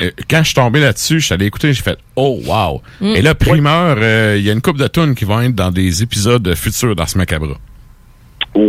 euh, 0.03 0.11
quand 0.29 0.39
je 0.41 0.47
suis 0.47 0.55
tombé 0.55 0.81
là-dessus, 0.81 1.21
je 1.21 1.27
suis 1.27 1.35
allé 1.35 1.47
écouter. 1.47 1.73
J'ai 1.73 1.83
fait 1.83 1.99
Oh, 2.17 2.41
wow. 2.47 2.83
Mm. 3.01 3.17
Et 3.17 3.23
là, 3.23 3.35
primeur, 3.35 3.97
euh, 4.01 4.37
il 4.39 4.45
y 4.45 4.51
a 4.51 4.53
une 4.53 4.61
couple 4.61 4.81
de 4.81 4.89
tunes 4.89 5.15
qui 5.15 5.25
vont 5.25 5.41
être 5.41 5.55
dans 5.55 5.71
des 5.71 6.03
épisodes 6.03 6.55
futurs 6.55 6.97
d'Ars 6.97 7.09
Macabra. 7.17 7.55
Oh, 8.55 8.61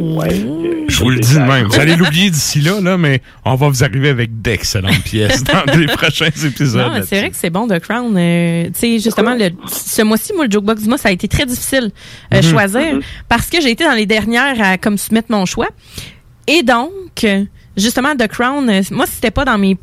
ouais. 0.00 0.84
Je 0.88 0.98
vous 0.98 1.10
le 1.10 1.20
dis 1.20 1.34
de 1.34 1.40
même. 1.40 1.66
Vous 1.66 1.78
allez 1.78 1.94
l'oublier 1.96 2.30
d'ici 2.30 2.60
là, 2.60 2.80
là, 2.80 2.96
mais 2.98 3.22
on 3.44 3.54
va 3.54 3.68
vous 3.68 3.84
arriver 3.84 4.08
avec 4.08 4.40
d'excellentes 4.42 5.02
pièces 5.04 5.44
dans 5.44 5.64
les 5.76 5.86
prochains 5.96 6.26
épisodes. 6.44 7.04
C'est 7.06 7.20
vrai 7.20 7.30
que 7.30 7.36
c'est 7.36 7.50
bon, 7.50 7.66
The 7.68 7.78
Crown. 7.78 8.14
Euh, 8.16 8.64
tu 8.66 8.72
sais, 8.74 8.98
justement, 8.98 9.34
le, 9.34 9.50
ce 9.70 10.02
mois-ci, 10.02 10.32
moi, 10.34 10.46
le 10.46 10.50
Jokebox 10.50 10.82
du 10.82 10.88
mois, 10.88 10.98
ça 10.98 11.10
a 11.10 11.12
été 11.12 11.28
très 11.28 11.46
difficile 11.46 11.90
euh, 12.34 12.40
Mhm. 12.42 12.50
choisir 12.50 12.98
parce 13.28 13.48
que 13.48 13.60
j'ai 13.60 13.70
été 13.70 13.84
dans 13.84 13.92
les 13.94 14.06
dernières 14.06 14.60
à 14.60 14.78
comme 14.78 14.98
soumettre 14.98 15.30
mon 15.30 15.44
choix. 15.46 15.68
Et 16.46 16.62
donc, 16.62 16.90
justement, 17.76 18.16
The 18.16 18.26
Crown, 18.26 18.68
euh, 18.68 18.82
moi, 18.90 19.06
c'était 19.06 19.30
pas 19.30 19.44
dans 19.44 19.58
mes 19.58 19.76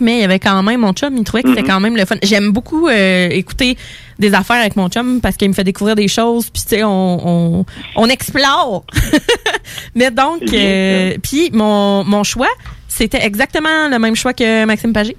mais 0.00 0.16
il 0.18 0.20
y 0.20 0.24
avait 0.24 0.38
quand 0.38 0.62
même 0.62 0.80
mon 0.80 0.92
chum, 0.92 1.16
il 1.16 1.24
trouvait 1.24 1.42
que 1.42 1.48
c'était 1.50 1.62
Mhm. 1.62 1.68
quand 1.68 1.80
même 1.80 1.96
le 1.96 2.04
fun. 2.04 2.16
J'aime 2.22 2.50
beaucoup 2.52 2.88
euh, 2.88 3.28
écouter 3.30 3.76
des 4.18 4.32
affaires 4.34 4.56
avec 4.60 4.76
mon 4.76 4.88
chum 4.88 5.20
parce 5.20 5.36
qu'il 5.36 5.48
me 5.48 5.54
fait 5.54 5.64
découvrir 5.64 5.96
des 5.96 6.08
choses, 6.08 6.50
puis 6.50 6.62
tu 6.62 6.68
sais, 6.76 6.84
on, 6.84 7.58
on, 7.60 7.64
on 7.96 8.08
explore. 8.08 8.84
mais 9.94 10.10
donc, 10.10 10.42
euh, 10.52 11.16
puis 11.22 11.50
mon, 11.52 12.04
mon 12.04 12.22
choix, 12.24 12.48
c'était 12.88 13.24
exactement 13.24 13.88
le 13.90 13.98
même 13.98 14.14
choix 14.16 14.32
que 14.32 14.64
Maxime 14.64 14.92
Pagé. 14.92 15.16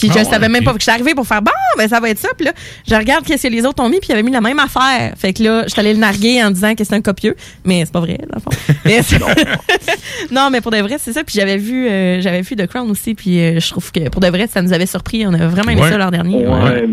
Puis 0.00 0.08
Ah 0.10 0.14
je 0.14 0.18
ouais, 0.18 0.24
savais 0.30 0.48
même 0.48 0.64
pas. 0.64 0.72
Que 0.72 0.78
Je 0.78 0.84
suis 0.84 0.92
arrivée 0.92 1.14
pour 1.14 1.26
faire 1.26 1.42
bon, 1.42 1.50
ben 1.76 1.88
ça 1.88 2.00
va 2.00 2.10
être 2.10 2.18
ça. 2.18 2.28
Puis 2.36 2.46
là, 2.46 2.52
je 2.88 2.94
regarde 2.94 3.24
qu'est-ce 3.24 3.46
que 3.48 3.52
les 3.52 3.64
autres 3.66 3.82
ont 3.82 3.88
mis, 3.88 3.98
puis 3.98 4.08
ils 4.10 4.12
avaient 4.12 4.22
mis 4.22 4.30
la 4.32 4.40
même 4.40 4.58
affaire. 4.58 5.12
Fait 5.16 5.32
que 5.32 5.42
là, 5.42 5.62
je 5.64 5.68
suis 5.70 5.80
allée 5.80 5.94
le 5.94 6.00
narguer 6.00 6.42
en 6.44 6.50
disant 6.50 6.74
que 6.74 6.84
c'est 6.84 6.94
un 6.94 7.02
copieux, 7.02 7.34
mais 7.64 7.84
c'est 7.84 7.92
pas 7.92 8.00
vrai, 8.00 8.18
dans 8.30 8.36
le 8.36 8.40
fond. 8.40 8.50
Mais 8.84 9.02
c'est- 9.02 9.18
non, 10.32 10.48
mais 10.50 10.60
pour 10.60 10.70
de 10.70 10.78
vrai, 10.78 10.96
c'est 10.98 11.12
ça. 11.12 11.22
Puis 11.24 11.34
j'avais 11.38 11.56
vu, 11.56 11.88
euh, 11.88 12.20
j'avais 12.20 12.42
vu 12.42 12.56
The 12.56 12.66
Crown 12.66 12.90
aussi, 12.90 13.14
puis 13.14 13.40
euh, 13.40 13.60
je 13.60 13.68
trouve 13.70 13.90
que 13.92 14.08
pour 14.08 14.20
de 14.20 14.28
vrai, 14.28 14.46
ça 14.46 14.62
nous 14.62 14.72
avait 14.72 14.86
surpris. 14.86 15.26
On 15.26 15.34
avait 15.34 15.46
vraiment 15.46 15.70
aimé 15.72 15.82
Ouais. 15.82 15.90
ça 15.90 15.98
l'an 15.98 16.10
dernier. 16.10 16.46
Ouais. 16.46 16.88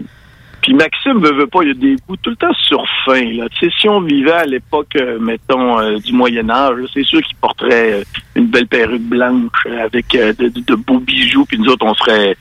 Puis 0.61 0.73
Maxime 0.73 1.19
veut, 1.21 1.33
veut 1.33 1.47
pas, 1.47 1.59
il 1.61 1.67
y 1.67 1.71
a 1.71 1.73
des 1.75 1.95
goûts 2.07 2.17
tout 2.17 2.31
le 2.31 2.35
temps 2.35 2.53
sur 2.67 2.83
fin. 3.05 3.21
Là. 3.23 3.45
Tu 3.59 3.67
sais, 3.67 3.73
si 3.79 3.87
on 3.87 4.01
vivait 4.01 4.31
à 4.31 4.45
l'époque, 4.45 4.95
euh, 4.95 5.19
mettons, 5.19 5.79
euh, 5.79 5.97
du 5.99 6.11
Moyen 6.11 6.49
Âge, 6.49 6.77
c'est 6.93 7.03
sûr 7.03 7.21
qu'il 7.21 7.35
porterait 7.35 7.93
euh, 7.93 8.03
une 8.35 8.47
belle 8.47 8.65
perruque 8.67 9.03
blanche 9.03 9.51
avec 9.83 10.15
euh, 10.15 10.33
de, 10.33 10.47
de- 10.49 10.61
de 10.61 10.75
beaux 10.75 10.99
bijoux, 10.99 11.45
puis 11.45 11.59
nous 11.59 11.67
autres, 11.71 11.85
on 11.85 11.93
serait 11.93 12.35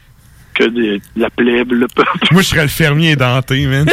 que 0.55 0.65
de, 0.65 0.97
de 0.97 1.01
la 1.17 1.31
plèbe, 1.31 1.73
le 1.73 1.87
peuple. 1.89 2.11
Moi, 2.31 2.43
je 2.43 2.49
serais 2.49 2.63
le 2.63 2.69
fermier 2.69 3.17
denté, 3.17 3.67
man. 3.67 3.87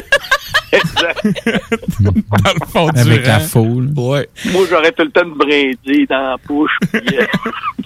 exact. 0.71 1.21
Dans 1.99 2.13
le 2.13 2.65
fond 2.71 2.89
du 2.89 2.99
Avec 2.99 3.25
la 3.25 3.39
rang. 3.39 3.45
foule. 3.45 3.89
Ouais. 3.95 4.29
Moi, 4.51 4.65
j'aurais 4.69 4.91
tout 4.91 5.03
le 5.03 5.11
temps 5.11 5.25
de 5.25 5.33
brindille 5.35 6.07
dans 6.07 6.21
la 6.21 6.35
bouche. 6.47 6.71
puis, 6.91 7.17
euh, 7.17 7.25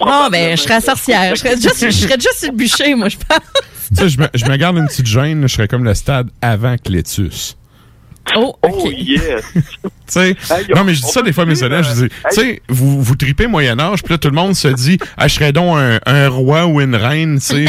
Non, 0.00 0.28
ben, 0.30 0.56
je 0.56 0.62
serais 0.62 0.80
sorcière. 0.80 1.34
Je 1.34 1.40
serais 1.40 1.56
juste, 1.56 1.84
je 1.86 1.90
serais 1.90 2.14
juste 2.20 2.38
sur 2.38 2.50
le 2.52 2.56
bûcher, 2.56 2.94
moi, 2.94 3.08
je 3.08 3.16
pense. 3.16 3.40
Tu 3.88 3.94
sais, 3.96 4.08
je 4.08 4.18
me, 4.20 4.26
je 4.34 4.44
me 4.46 4.56
garde 4.56 4.76
une 4.76 4.86
petite 4.86 5.06
gêne, 5.06 5.42
je 5.42 5.54
serais 5.54 5.68
comme 5.68 5.84
le 5.84 5.94
stade 5.94 6.28
avant 6.42 6.76
Clétus. 6.76 7.56
Oh, 8.34 8.56
oh 8.62 8.90
yes. 8.90 9.44
Tu 10.06 10.12
sais, 10.12 10.28
Hey, 10.50 10.66
non, 10.74 10.82
on- 10.82 10.84
mais 10.84 10.94
je 10.94 11.02
dis 11.02 11.08
ça 11.10 11.22
des 11.22 11.32
fois 11.32 11.42
à 11.44 11.46
mes 11.46 11.62
élèves, 11.62 11.84
je 11.84 11.94
dis, 11.94 12.02
euh, 12.04 12.28
tu 12.30 12.40
sais, 12.40 12.62
vous, 12.68 13.02
vous 13.02 13.16
tripez 13.16 13.46
Moyen-Âge, 13.46 14.02
puis 14.02 14.12
là, 14.14 14.18
tout 14.18 14.28
le 14.28 14.34
monde 14.34 14.54
se 14.54 14.68
dit, 14.68 14.98
ah, 15.16 15.28
je 15.28 15.34
serais 15.34 15.52
donc 15.52 15.76
un, 15.76 15.98
un 16.06 16.28
roi 16.28 16.66
ou 16.66 16.80
une 16.80 16.94
reine, 16.94 17.38
tu 17.38 17.46
sais. 17.46 17.64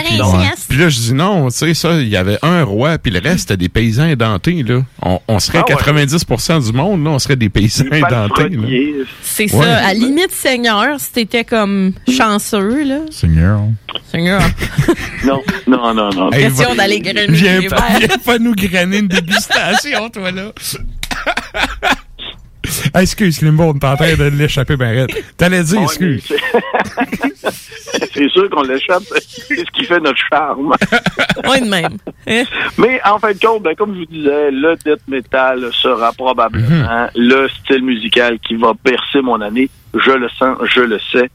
Puis 0.69 0.77
là, 0.77 0.89
je 0.89 0.99
dis 0.99 1.13
non, 1.13 1.49
tu 1.49 1.57
sais, 1.57 1.73
ça, 1.73 1.93
il 1.99 2.07
y 2.07 2.15
avait 2.17 2.37
un 2.41 2.63
roi, 2.63 2.97
puis 2.97 3.11
le 3.11 3.19
reste, 3.19 3.39
c'était 3.39 3.57
des 3.57 3.69
paysans 3.69 4.05
édentés, 4.07 4.63
là. 4.63 4.81
On, 5.01 5.19
on 5.27 5.39
serait 5.39 5.59
Ah 5.67 5.71
ouais. 5.71 5.75
90% 5.75 6.65
du 6.65 6.73
monde, 6.73 7.03
là, 7.03 7.11
on 7.11 7.19
serait 7.19 7.35
des 7.35 7.49
paysans 7.49 7.85
édentés, 7.91 8.49
là. 8.49 8.67
C'est 9.21 9.51
Ouais. 9.53 9.63
ça. 9.65 9.77
À 9.87 9.93
limite, 9.93 10.31
Seigneur, 10.31 10.99
si 10.99 11.11
t'étais 11.11 11.43
comme 11.43 11.93
chanceux, 12.09 12.83
là. 12.83 12.99
Seigneur. 13.09 13.61
Seigneur. 14.11 14.41
Non, 15.25 15.41
non, 15.67 15.93
non, 15.93 16.09
non. 16.11 16.31
Hey, 16.31 16.43
Question 16.43 16.75
d'aller 16.75 16.99
grainer 16.99 17.27
Viens 17.29 17.61
pas, 17.69 17.85
viens 17.99 18.17
pas 18.23 18.39
nous 18.39 18.53
grainer 18.53 18.99
une 18.99 19.07
dégustation, 19.07 20.09
toi, 20.09 20.31
là. 20.31 20.51
Ah, 22.93 23.01
excuse, 23.01 23.41
Limbo, 23.41 23.63
on 23.63 23.73
est 23.73 23.83
en 23.85 23.95
train 23.95 24.15
de 24.15 24.25
l'échapper, 24.29 24.75
ben 24.75 24.89
raide. 24.95 25.11
T'allais 25.37 25.63
dire, 25.63 25.81
excuse. 25.81 26.23
mais 26.29 26.37
c'est- 27.35 27.47
c'est 28.13 28.29
sûr 28.29 28.49
qu'on 28.49 28.63
l'échappe. 28.63 29.03
C'est 29.19 29.55
ce 29.59 29.71
qui 29.71 29.85
fait 29.85 29.99
notre 29.99 30.19
charme. 30.29 30.73
Oui, 31.49 31.61
de 31.61 31.69
même. 31.69 31.97
Hein? 32.27 32.43
Mais 32.77 32.99
en 33.05 33.19
fin 33.19 33.31
de 33.31 33.37
compte, 33.39 33.61
ben, 33.63 33.75
comme 33.75 33.93
je 33.93 33.99
vous 33.99 34.05
disais, 34.05 34.49
le 34.51 34.75
death 34.83 35.01
metal 35.07 35.69
sera 35.71 36.11
probablement 36.11 37.07
le 37.15 37.47
style 37.49 37.83
musical 37.83 38.39
qui 38.39 38.55
va 38.55 38.73
bercer 38.83 39.21
mon 39.21 39.39
année. 39.39 39.69
Je 39.93 40.11
le 40.11 40.27
sens, 40.29 40.57
je 40.73 40.81
le 40.81 40.99
sais. 41.11 41.29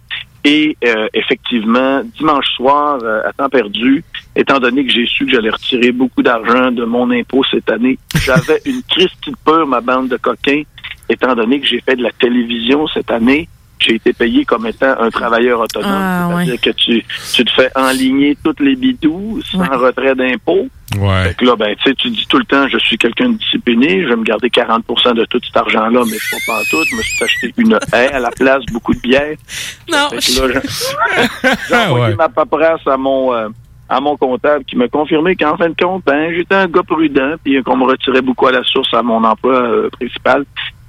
Et 0.45 0.77
euh, 0.85 1.07
effectivement, 1.15 2.03
dimanche 2.19 2.47
soir, 2.57 2.99
euh, 3.03 3.23
à 3.27 3.33
temps 3.33 3.49
perdu, 3.49 4.03
étant 4.35 4.59
donné 4.59 4.85
que 4.85 4.91
j'ai 4.93 5.07
su 5.07 5.25
que 5.25 5.31
j'allais 5.31 5.51
retirer 5.51 5.93
beaucoup 5.93 6.23
d'argent 6.23 6.73
de 6.73 6.85
mon 6.85 7.09
impôt 7.13 7.45
cette 7.49 7.71
année, 7.71 7.97
j'avais 8.25 8.61
une 8.67 8.83
Christie 8.91 9.31
de 9.31 9.37
peur, 9.45 9.67
ma 9.69 9.81
bande 9.81 10.09
de 10.09 10.17
coquins, 10.17 10.63
étant 11.09 11.35
donné 11.35 11.61
que 11.61 11.67
j'ai 11.67 11.81
fait 11.81 11.97
de 11.97 12.03
la 12.03 12.13
télévision 12.13 12.87
cette 12.89 13.11
année. 13.11 13.49
J'ai 13.79 13.97
été 13.97 14.13
payé 14.13 14.45
comme 14.45 14.65
étant 14.69 14.95
un 15.01 15.11
travailleur 15.11 15.59
autonome. 15.59 15.91
Ah, 15.93 16.29
C'est-à-dire 16.37 16.61
que 16.61 16.71
tu, 16.71 17.05
tu 17.35 17.45
te 17.45 17.51
fais 17.51 17.69
enligner 17.75 18.39
toutes 18.45 18.61
les 18.61 18.77
bidous 18.77 19.41
sans 19.51 19.59
retrait 19.77 20.15
d'impôt. 20.15 20.69
Ouais. 20.97 21.25
Fait 21.25 21.35
que 21.35 21.45
là, 21.47 21.57
ben, 21.57 21.75
tu 21.75 21.89
sais, 21.91 21.95
tu 21.97 22.11
dis 22.11 22.25
tout 22.29 22.39
le 22.39 22.45
temps, 22.45 22.69
je 22.69 22.79
suis 22.79 22.97
quelqu'un 22.97 23.31
de 23.31 23.39
discipliné, 23.39 24.03
je 24.05 24.09
vais 24.11 24.15
me 24.17 24.23
garder 24.23 24.49
40% 24.51 25.15
de 25.15 25.25
tout 25.25 25.41
cet 25.45 25.57
argent-là, 25.57 26.01
mais 26.09 26.17
pas 26.31 26.37
pas 26.47 26.61
tout. 26.71 26.85
Je 26.89 26.95
me 26.95 27.03
suis 27.03 27.25
acheté 27.25 27.53
une 27.57 27.77
haie 27.93 28.13
à 28.13 28.21
la 28.21 28.31
place, 28.31 28.63
beaucoup 28.73 28.95
de 28.95 29.01
bière. 29.01 29.35
Non. 29.91 30.11
Fait 30.11 30.19
que 30.19 30.47
là, 30.47 30.61
j'ai- 30.63 31.49
j'ai 31.69 31.75
envoyé 31.77 32.05
Ouais. 32.07 32.15
ma 32.15 32.29
paperasse 32.29 32.87
à 32.87 32.97
mon, 32.97 33.35
euh, 33.35 33.49
à 33.89 34.01
mon 34.01 34.17
comptable 34.17 34.65
qui 34.65 34.77
m'a 34.77 34.87
confirmé 34.87 35.35
qu'en 35.35 35.57
fin 35.57 35.71
de 35.71 35.75
compte, 35.77 36.05
ben, 36.07 36.33
j'étais 36.35 36.55
un 36.55 36.67
gars 36.69 36.83
prudent, 36.87 37.35
puis 37.43 37.61
qu'on 37.65 37.77
me 37.77 37.85
retirait 37.85 38.23
beaucoup 38.23 38.47
à 38.47 38.53
la 38.53 38.63
source 38.63 38.95
à 38.95 39.03
mon 39.03 39.25
emploi 39.25 39.55
euh, 39.55 39.89
principal. 39.91 40.45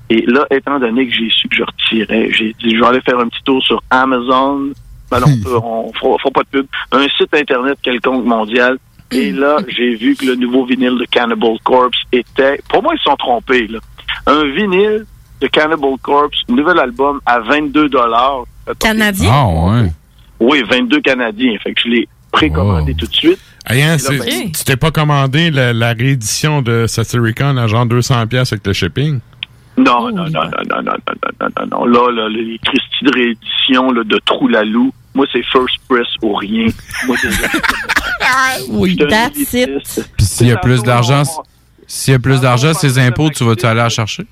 Et 0.09 0.23
là, 0.27 0.45
étant 0.51 0.79
donné 0.79 1.07
que 1.07 1.13
j'ai 1.13 1.29
su 1.29 1.47
que 1.47 1.55
je 1.55 1.63
retirais, 1.63 2.29
j'ai 2.31 2.53
dit, 2.61 2.75
je 2.75 2.79
vais 2.79 2.85
aller 2.85 3.01
faire 3.01 3.19
un 3.19 3.27
petit 3.27 3.41
tour 3.43 3.61
sur 3.63 3.81
Amazon. 3.89 4.69
Ben 5.09 5.19
non, 5.19 5.27
on 5.45 5.59
on 5.89 5.93
fera, 5.93 6.17
fera 6.19 6.31
pas 6.31 6.41
de 6.43 6.47
pub. 6.59 6.65
Un 6.91 7.07
site 7.17 7.33
Internet 7.33 7.77
quelconque 7.81 8.25
mondial. 8.25 8.77
Et 9.11 9.31
là, 9.31 9.57
j'ai 9.67 9.95
vu 9.95 10.15
que 10.15 10.25
le 10.25 10.35
nouveau 10.35 10.65
vinyle 10.65 10.97
de 10.99 11.05
Cannibal 11.05 11.55
Corpse 11.63 11.99
était... 12.11 12.59
Pour 12.67 12.81
moi, 12.81 12.93
ils 12.95 12.97
se 12.97 13.03
sont 13.03 13.15
trompés, 13.15 13.67
là. 13.67 13.77
Un 14.25 14.43
vinyle 14.45 15.05
de 15.39 15.47
Cannibal 15.47 15.93
Corpse, 16.01 16.37
nouvel 16.49 16.79
album 16.79 17.19
à 17.25 17.39
22 17.39 17.89
dollars. 17.89 18.43
Canadien? 18.79 19.29
Ah, 19.31 19.47
ouais. 19.47 19.91
Oui, 20.39 20.63
22 20.69 21.01
Canadiens. 21.01 21.55
Fait 21.63 21.73
que 21.73 21.81
je 21.81 21.89
l'ai 21.89 22.07
précommandé 22.31 22.95
tout 22.95 23.05
de 23.05 23.13
suite. 23.13 23.39
Hey, 23.67 23.81
hein, 23.83 23.91
là, 23.91 23.97
c'est- 23.99 24.17
ben, 24.17 24.51
tu 24.51 24.63
t'es 24.63 24.77
pas 24.77 24.89
commandé 24.91 25.51
la, 25.51 25.73
la 25.73 25.93
réédition 25.93 26.61
de 26.63 26.87
Satyricon 26.87 27.55
à 27.57 27.67
genre 27.67 27.85
200$ 27.85 28.25
piastres 28.27 28.53
avec 28.53 28.65
le 28.65 28.73
shipping? 28.73 29.19
Non, 29.77 30.11
non, 30.11 30.25
non, 30.25 30.29
non, 30.29 30.43
non, 30.43 30.49
non, 30.69 30.81
non, 30.83 30.93
non, 31.07 31.29
non, 31.41 31.49
non, 31.57 31.67
non. 31.71 31.85
Là, 31.85 32.11
là, 32.11 32.29
les 32.29 32.59
Christie 32.63 33.03
de 33.05 33.11
réédition 33.13 33.91
là, 33.91 34.03
de 34.03 34.19
Trou-Lalou, 34.25 34.93
moi, 35.15 35.25
c'est 35.31 35.43
First 35.43 35.77
Press 35.89 36.07
ou 36.21 36.33
rien. 36.35 36.67
Moi, 37.07 37.15
déjà. 37.21 37.47
oui, 38.69 38.95
Je 38.99 39.05
that's 39.05 39.53
it. 39.53 40.09
Puis 40.17 40.25
s'il 40.25 40.47
y 40.47 40.51
a 40.51 40.57
plus 40.57 40.83
d'argent, 40.83 41.23
s'il 41.87 42.11
y 42.13 42.15
a 42.15 42.19
plus 42.19 42.39
d'argent, 42.41 42.73
ses 42.73 42.99
impôts, 42.99 43.29
tu 43.29 43.43
vas-tu 43.43 43.65
aller 43.65 43.77
la 43.77 43.89
chercher? 43.89 44.25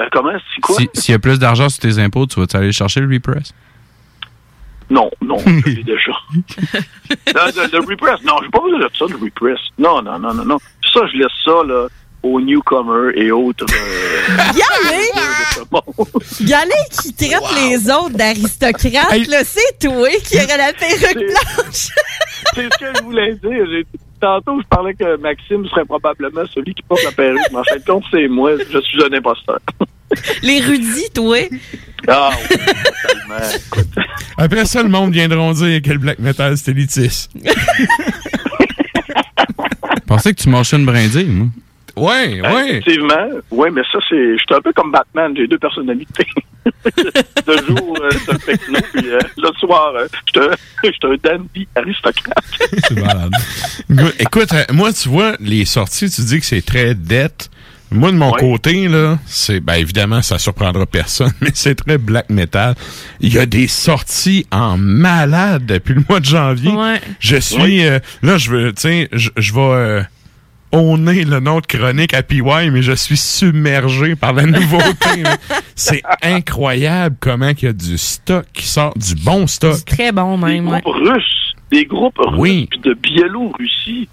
Euh, 0.00 0.06
comment? 0.12 0.30
C'est 0.54 0.60
quoi? 0.60 0.76
Si- 0.76 0.88
S'il 0.94 1.12
y 1.12 1.14
a 1.14 1.18
plus 1.18 1.38
d'argent 1.38 1.68
sur 1.68 1.80
tes 1.80 1.98
impôts, 1.98 2.26
tu 2.26 2.38
vas-tu 2.40 2.56
aller 2.56 2.72
chercher 2.72 3.00
le 3.00 3.12
repress? 3.12 3.52
Non, 4.90 5.10
non, 5.20 5.36
je 5.46 5.66
l'ai 5.70 5.82
déjà. 5.84 6.12
non, 6.32 7.42
le, 7.56 7.70
le 7.72 7.78
repress, 7.86 8.22
non, 8.24 8.36
j'ai 8.42 8.48
pas 8.48 8.60
besoin 8.60 8.78
de 8.80 8.88
ça, 8.96 9.04
le 9.08 9.16
repress. 9.16 9.58
Non, 9.78 10.02
non, 10.02 10.18
non, 10.18 10.32
non, 10.34 10.44
non. 10.44 10.58
Ça, 10.92 11.00
je 11.12 11.18
laisse 11.18 11.26
ça, 11.44 11.62
là, 11.66 11.88
aux 12.22 12.40
newcomers 12.40 13.12
et 13.16 13.30
autres. 13.30 13.66
euh, 13.72 14.36
top 15.54 15.68
monde. 15.96 16.06
Galé 16.42 16.72
qui 17.00 17.12
traite 17.14 17.42
les 17.64 17.90
autres 17.90 18.16
d'aristocrates, 18.16 19.12
Hey. 19.12 19.24
là, 19.26 19.42
c'est 19.44 19.78
toi 19.78 20.08
qui 20.24 20.36
aurais 20.36 20.56
la 20.58 20.72
perruque 20.72 21.16
blanche. 21.18 21.72
C'est 22.54 22.64
ce 22.72 22.78
que 22.78 22.86
je 22.98 23.02
voulais 23.02 23.34
dire. 23.34 23.66
Tantôt, 24.20 24.60
je 24.60 24.66
parlais 24.68 24.94
que 24.94 25.16
Maxime 25.18 25.66
serait 25.68 25.84
probablement 25.84 26.42
celui 26.54 26.74
qui 26.74 26.82
porte 26.82 27.02
la 27.04 27.12
perruque. 27.12 27.40
Mais 27.52 27.58
en 27.58 27.64
fin 27.64 27.76
de 27.76 27.84
compte, 27.84 28.04
c'est 28.12 28.26
moi. 28.28 28.52
Je 28.56 28.78
suis 28.80 29.02
un 29.04 29.12
imposteur. 29.16 29.58
Les 30.42 30.60
rudis, 30.60 31.10
toi. 31.14 31.36
Ah 32.06 32.30
oui, 32.50 32.56
totalement. 32.56 34.04
Après 34.38 34.64
ça, 34.64 34.82
le 34.82 34.88
monde 34.88 35.12
viendront 35.12 35.52
dire 35.52 35.82
que 35.82 35.90
le 35.90 35.98
black 35.98 36.18
metal, 36.20 36.56
c'était 36.56 36.70
élitiste. 36.72 37.30
Je 37.44 37.52
pensais 40.06 40.32
que 40.34 40.40
tu 40.42 40.48
marchais 40.48 40.76
une 40.76 40.86
brindille, 40.86 41.26
moi. 41.26 41.46
Ouais, 42.00 42.40
Ben, 42.40 42.64
Effectivement. 42.66 43.28
Oui, 43.50 43.68
mais 43.72 43.82
ça, 43.92 43.98
c'est. 44.08 44.32
Je 44.32 44.36
suis 44.38 44.54
un 44.54 44.60
peu 44.60 44.72
comme 44.72 44.90
Batman. 44.92 45.32
J'ai 45.36 45.46
deux 45.46 45.58
personnalités. 45.58 46.26
de 47.46 47.56
jour, 47.66 47.96
euh, 48.02 48.10
c'est 48.24 48.32
un 48.32 48.36
techno, 48.38 48.78
puis 48.92 49.08
euh, 49.08 49.18
le 49.38 49.48
soir, 49.58 49.92
euh, 49.96 50.06
je 50.34 50.40
suis 50.90 51.00
un- 51.02 51.16
dandy 51.38 51.66
aristocrate. 51.74 52.44
C'est 52.88 53.00
malade. 53.00 53.32
Écoute, 54.18 54.52
euh, 54.52 54.64
moi, 54.72 54.92
tu 54.92 55.08
vois, 55.08 55.34
les 55.40 55.64
sorties, 55.64 56.10
tu 56.10 56.20
dis 56.22 56.40
que 56.40 56.46
c'est 56.46 56.64
très 56.64 56.94
dette. 56.94 57.50
Moi, 57.90 58.10
de 58.12 58.16
mon 58.18 58.32
côté, 58.32 58.86
là, 58.86 59.18
c'est, 59.24 59.60
ben, 59.60 59.76
évidemment, 59.76 60.20
ça 60.20 60.38
surprendra 60.38 60.84
personne, 60.84 61.32
mais 61.40 61.50
c'est 61.54 61.74
très 61.74 61.96
black 61.96 62.28
metal. 62.28 62.74
Il 63.20 63.32
y 63.32 63.38
a 63.38 63.46
des 63.46 63.66
sorties 63.66 64.46
en 64.50 64.76
malade 64.76 65.64
depuis 65.64 65.94
le 65.94 66.02
mois 66.06 66.20
de 66.20 66.26
janvier. 66.26 66.70
Ouais. 66.70 67.00
Je 67.18 67.36
suis, 67.36 67.86
euh, 67.86 67.98
là, 68.22 68.36
je 68.36 68.50
veux, 68.50 68.72
tu 68.74 68.82
sais, 68.82 69.08
je 69.12 69.30
je 69.38 69.54
vais, 69.54 70.02
euh, 70.74 70.78
honner 70.78 71.24
le 71.24 71.40
nom 71.40 71.60
de 71.60 71.66
chronique 71.66 72.14
à 72.14 72.22
PY, 72.22 72.42
mais 72.70 72.82
je 72.82 72.92
suis 72.92 73.16
submergé 73.16 74.16
par 74.16 74.32
la 74.32 74.44
nouveauté. 74.46 75.22
c'est 75.74 76.02
incroyable 76.22 77.16
comment 77.20 77.50
il 77.50 77.64
y 77.64 77.68
a 77.68 77.72
du 77.72 77.98
stock 77.98 78.44
qui 78.52 78.66
sort, 78.66 78.94
du 78.96 79.14
bon 79.14 79.46
stock. 79.46 79.84
Très 79.84 80.12
bon, 80.12 80.36
Des 80.38 80.44
même. 80.44 80.68
ouais. 80.68 80.80
groupes 80.80 80.96
russes. 80.96 81.54
Des 81.70 81.84
groupes 81.84 82.18
russes, 82.18 82.66
puis 82.70 82.80
de 82.80 82.94
Biélorussie. 82.94 84.08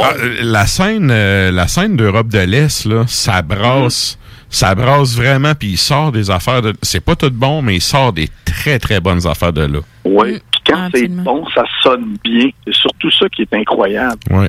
Ah, 0.00 0.12
euh, 0.18 0.38
la 0.42 0.66
scène, 0.66 1.10
euh, 1.10 1.50
la 1.50 1.68
scène 1.68 1.96
d'Europe 1.96 2.28
de 2.28 2.38
l'Est, 2.40 2.84
là, 2.84 3.04
ça 3.06 3.42
brasse, 3.42 4.18
ça 4.50 4.74
brasse 4.74 5.16
vraiment, 5.16 5.54
puis 5.54 5.70
il 5.70 5.78
sort 5.78 6.12
des 6.12 6.30
affaires 6.30 6.62
de. 6.62 6.72
C'est 6.82 7.00
pas 7.04 7.16
tout 7.16 7.30
bon, 7.30 7.62
mais 7.62 7.76
il 7.76 7.80
sort 7.80 8.12
des 8.12 8.28
très 8.44 8.78
très 8.78 9.00
bonnes 9.00 9.26
affaires 9.26 9.52
de 9.52 9.62
là. 9.62 9.78
Oui. 10.04 10.38
Puis 10.50 10.60
quand 10.66 10.88
c'est 10.94 11.08
bon, 11.08 11.44
ça 11.54 11.64
sonne 11.82 12.16
bien. 12.22 12.50
C'est 12.66 12.74
surtout 12.74 13.10
ça 13.10 13.28
qui 13.28 13.42
est 13.42 13.54
incroyable. 13.54 14.18
Ouais. 14.30 14.48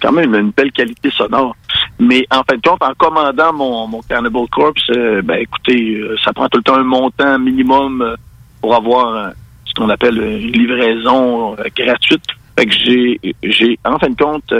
Quand 0.00 0.12
même 0.12 0.34
une 0.34 0.50
belle 0.50 0.72
qualité 0.72 1.10
sonore. 1.10 1.56
Mais 1.98 2.26
en 2.30 2.42
fin 2.48 2.56
de 2.56 2.62
compte, 2.62 2.82
en 2.82 2.92
commandant 2.94 3.52
mon, 3.52 3.86
mon 3.86 4.00
Cannibal 4.02 4.46
Corpse, 4.50 4.90
euh, 4.90 5.22
ben 5.22 5.36
écoutez, 5.36 5.94
euh, 5.96 6.16
ça 6.22 6.32
prend 6.32 6.48
tout 6.48 6.58
le 6.58 6.62
temps 6.62 6.76
un 6.76 6.84
montant 6.84 7.38
minimum 7.38 8.02
euh, 8.02 8.16
pour 8.60 8.74
avoir 8.74 9.32
ce 9.64 9.74
qu'on 9.74 9.88
appelle 9.88 10.18
une 10.18 10.52
livraison 10.52 11.56
gratuite. 11.76 12.24
Fait 12.58 12.66
que 12.66 12.72
j'ai, 12.72 13.20
j'ai, 13.42 13.78
en 13.84 13.98
fin 13.98 14.08
de 14.08 14.16
compte, 14.16 14.52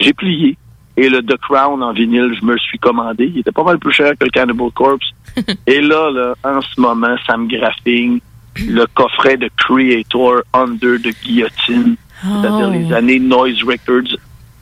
j'ai 0.00 0.12
plié. 0.12 0.56
Et 0.96 1.08
le 1.10 1.22
The 1.22 1.36
Crown 1.36 1.82
en 1.82 1.92
vinyle, 1.92 2.34
je 2.40 2.44
me 2.44 2.52
le 2.52 2.58
suis 2.58 2.78
commandé. 2.78 3.30
Il 3.34 3.40
était 3.40 3.52
pas 3.52 3.64
mal 3.64 3.78
plus 3.78 3.92
cher 3.92 4.12
que 4.18 4.24
le 4.24 4.30
Cannibal 4.30 4.70
Corpse. 4.70 5.10
Et 5.66 5.82
là, 5.82 6.10
là, 6.10 6.34
en 6.42 6.62
ce 6.62 6.80
moment, 6.80 7.14
Sam 7.26 7.48
Graffing, 7.48 8.20
le 8.66 8.86
coffret 8.94 9.36
de 9.36 9.50
Creator 9.56 10.42
Under 10.54 10.98
the 10.98 11.14
Guillotine, 11.22 11.96
c'est-à-dire 12.22 12.68
Oh. 12.68 12.72
les 12.72 12.92
années 12.92 13.18
Noise 13.18 13.62
Records, 13.62 14.16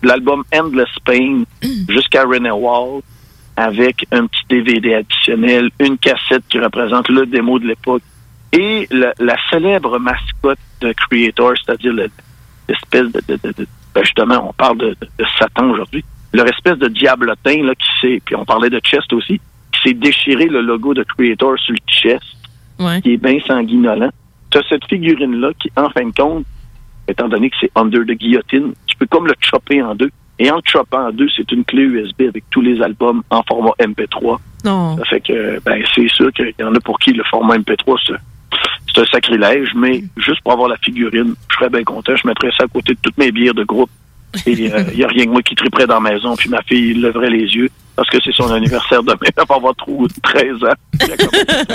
l'album 0.05 0.45
Endless 0.55 0.89
Pain 1.05 1.45
jusqu'à 1.89 2.25
René 2.25 2.51
Wall, 2.51 3.01
avec 3.57 4.05
un 4.11 4.27
petit 4.27 4.45
DVD 4.49 4.95
additionnel, 4.95 5.71
une 5.81 5.97
cassette 5.99 6.43
qui 6.49 6.59
représente 6.59 7.09
le 7.09 7.27
démo 7.27 7.59
de 7.59 7.67
l'époque, 7.67 8.03
et 8.53 8.87
la, 8.91 9.13
la 9.19 9.37
célèbre 9.51 9.99
mascotte 9.99 10.59
de 10.81 10.93
Creator, 10.93 11.53
c'est-à-dire 11.65 11.93
le- 11.93 12.11
l'espèce 12.69 13.11
de, 13.13 13.21
de- 13.29 13.39
de- 13.43 13.53
de- 13.59 13.67
ben 13.95 14.03
justement, 14.05 14.49
on 14.49 14.53
parle 14.53 14.79
de, 14.79 14.89
de- 15.01 15.09
de 15.19 15.25
Satan 15.39 15.71
aujourd'hui, 15.71 16.05
leur 16.33 16.47
espèce 16.49 16.79
de 16.79 16.89
diablotin 16.89 17.63
là 17.65 17.75
qui 17.75 17.87
s'est, 18.01 18.23
puis 18.25 18.35
on 18.37 18.45
parlait 18.45 18.71
de 18.71 18.81
chest 18.81 19.13
aussi, 19.13 19.41
qui 19.73 19.81
s'est 19.83 19.95
déchiré 19.95 20.47
le 20.47 20.61
logo 20.63 20.95
de 20.95 21.05
Creator 21.05 21.59
sur 21.59 21.75
le 21.75 21.79
chest, 21.87 22.23
Ouais. 22.81 23.01
qui 23.03 23.13
est 23.13 23.17
bien 23.23 23.39
sanguinolent. 23.47 24.11
Tu 24.51 24.59
as 24.59 24.63
cette 24.69 24.85
figurine-là 24.87 25.51
qui, 25.61 25.71
en 25.77 25.91
fin 25.91 26.07
de 26.07 26.13
compte, 26.13 26.45
étant 27.07 27.29
donné 27.29 27.51
que 27.51 27.57
c'est 27.61 27.71
under 27.77 28.01
the 28.01 28.19
guillotine, 28.19 28.73
tu 28.95 28.99
peux 28.99 29.07
comme 29.07 29.27
le 29.27 29.35
chopper 29.41 29.83
en 29.83 29.95
deux. 29.95 30.11
Et 30.39 30.51
en 30.51 30.57
le 30.57 30.63
choppant 30.65 31.07
en 31.09 31.13
deux, 31.13 31.29
c'est 31.37 31.51
une 31.53 31.65
clé 31.65 31.83
USB 31.83 32.23
avec 32.23 32.45
tous 32.51 32.61
les 32.61 32.81
albums 32.83 33.23
en 33.31 33.43
format 33.45 33.71
MP3. 33.81 34.39
Non. 34.65 34.97
Ça 34.99 35.05
fait 35.05 35.21
que, 35.21 35.61
ben, 35.65 35.83
c'est 35.95 36.09
sûr 36.09 36.33
qu'il 36.33 36.53
y 36.59 36.63
en 36.65 36.75
a 36.75 36.81
pour 36.81 36.99
qui 36.99 37.13
le 37.13 37.23
format 37.25 37.57
MP3, 37.59 37.97
c'est, 38.07 38.15
c'est 38.93 39.01
un 39.03 39.05
sacrilège, 39.07 39.69
mais 39.77 40.03
juste 40.17 40.41
pour 40.43 40.53
avoir 40.53 40.69
la 40.69 40.77
figurine, 40.79 41.35
je 41.51 41.55
serais 41.57 41.69
bien 41.71 41.85
content. 41.85 42.17
Je 42.17 42.27
mettrais 42.27 42.51
ça 42.57 42.65
à 42.65 42.67
côté 42.69 42.95
de 42.95 42.99
toutes 43.03 43.17
mes 43.19 43.31
bières 43.31 43.55
de 43.55 43.63
groupe. 43.65 43.91
Et 44.47 44.53
il 44.53 44.97
n'y 44.97 45.05
a 45.05 45.09
rien 45.09 45.25
que 45.27 45.31
moi 45.31 45.43
qui 45.43 45.55
triperait 45.55 45.87
dans 45.87 46.01
la 46.01 46.11
maison, 46.13 46.35
puis 46.35 46.49
ma 46.51 46.63
fille 46.63 46.95
leverait 46.95 47.31
les 47.31 47.45
yeux, 47.55 47.69
parce 47.95 48.11
que 48.11 48.19
c'est 48.21 48.33
son 48.35 48.51
anniversaire 48.51 49.05
demain. 49.05 49.17
Elle 49.23 49.45
va 49.49 49.55
avoir 49.55 49.77
trop 49.77 50.09
13 50.25 50.65
ans. 50.65 50.99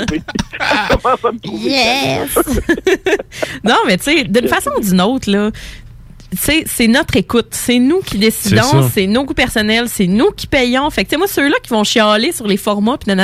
Elle 0.04 0.98
commence 0.98 1.26
à 1.26 1.32
me 1.32 1.40
trouver- 1.40 1.70
Yes! 1.70 2.38
non, 3.64 3.76
mais 3.88 3.98
tu 3.98 4.04
sais, 4.04 4.24
d'une 4.26 4.48
façon 4.50 4.72
ou 4.78 4.82
d'une 4.82 5.00
autre, 5.00 5.32
là, 5.32 5.52
c'est 6.34 6.88
notre 6.88 7.18
écoute. 7.18 7.48
C'est 7.52 7.80
nous 7.80 8.02
qui 8.02 8.18
décidons, 8.18 8.90
c'est 8.94 9.08
nos 9.08 9.24
goûts 9.26 9.34
personnels, 9.34 9.86
c'est 9.88 10.08
nous 10.08 10.32
qui 10.32 10.48
payons. 10.48 10.90
Fait 10.90 11.04
que, 11.04 11.10
tu 11.10 11.14
sais, 11.16 11.18
moi, 11.18 11.28
ceux-là 11.28 11.56
qui 11.64 11.70
vont 11.70 11.84
chialer 11.84 12.32
sur 12.32 12.48
les 12.48 12.58
formats, 12.58 12.98
puis 12.98 13.16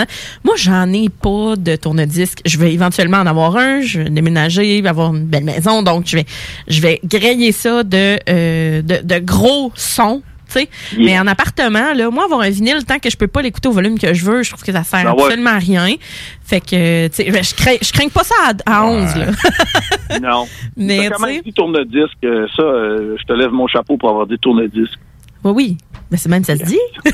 moi, 0.44 0.56
j'en 0.57 0.91
ai 0.91 1.10
pas 1.10 1.56
de 1.56 1.76
tourne-disque. 1.76 2.41
Je 2.45 2.57
vais 2.57 2.73
éventuellement 2.73 3.18
en 3.18 3.26
avoir 3.26 3.56
un, 3.57 3.82
je 3.82 4.02
vais 4.02 4.10
déménager, 4.10 4.77
je 4.77 4.84
vais 4.84 4.90
avoir 4.90 5.14
une 5.14 5.26
belle 5.26 5.44
maison, 5.44 5.84
donc 5.84 6.06
je 6.07 6.18
vais, 6.18 6.26
je 6.68 6.82
vais 6.82 6.99
griller 7.03 7.52
ça 7.52 7.84
de, 7.84 8.18
euh, 8.30 8.82
de, 8.82 8.99
de 9.03 9.19
gros 9.19 9.72
sons. 9.76 10.22
Sais. 10.53 10.69
Mais 10.97 11.17
en 11.19 11.27
appartement, 11.27 11.93
là, 11.93 12.09
moi, 12.09 12.26
avoir 12.26 12.41
un 12.41 12.49
vinyle, 12.49 12.84
tant 12.85 12.99
que 12.99 13.09
je 13.09 13.17
peux 13.17 13.27
pas 13.27 13.41
l'écouter 13.41 13.67
au 13.67 13.72
volume 13.72 13.97
que 13.99 14.13
je 14.13 14.26
veux, 14.26 14.43
je 14.43 14.49
trouve 14.51 14.63
que 14.63 14.72
ça 14.72 14.84
sert 14.84 15.03
Ah 15.07 15.15
ouais. 15.15 15.23
absolument 15.23 15.51
à 15.51 15.57
rien. 15.59 15.95
Fait 16.43 16.61
que, 16.61 17.07
tu 17.07 17.15
sais, 17.15 17.43
je 17.43 17.55
crains, 17.55 17.77
je 17.81 17.91
crains 17.91 18.09
pas 18.09 18.23
ça 18.23 18.35
à, 18.65 18.80
à 18.81 18.85
11, 18.85 19.15
là. 19.15 19.26
Non. 20.22 20.47
Mais, 20.77 21.09
tu 21.09 21.22
même 21.22 21.41
dit 21.41 21.53
tourne-disque. 21.53 22.17
euh, 22.23 22.47
Ça, 22.55 22.61
euh, 22.61 23.15
je 23.19 23.23
te 23.26 23.34
lève 23.34 23.51
mon 23.51 23.67
chapeau 23.67 23.97
pour 23.97 24.09
avoir 24.09 24.27
dit 24.27 24.38
tourne-disque. 24.38 24.99
Oui, 25.43 25.51
oui. 25.55 25.77
Mais 26.11 26.17
c'est 26.17 26.30
même 26.30 26.43
ça 26.43 26.55
se 26.55 26.63
dit. 26.63 26.80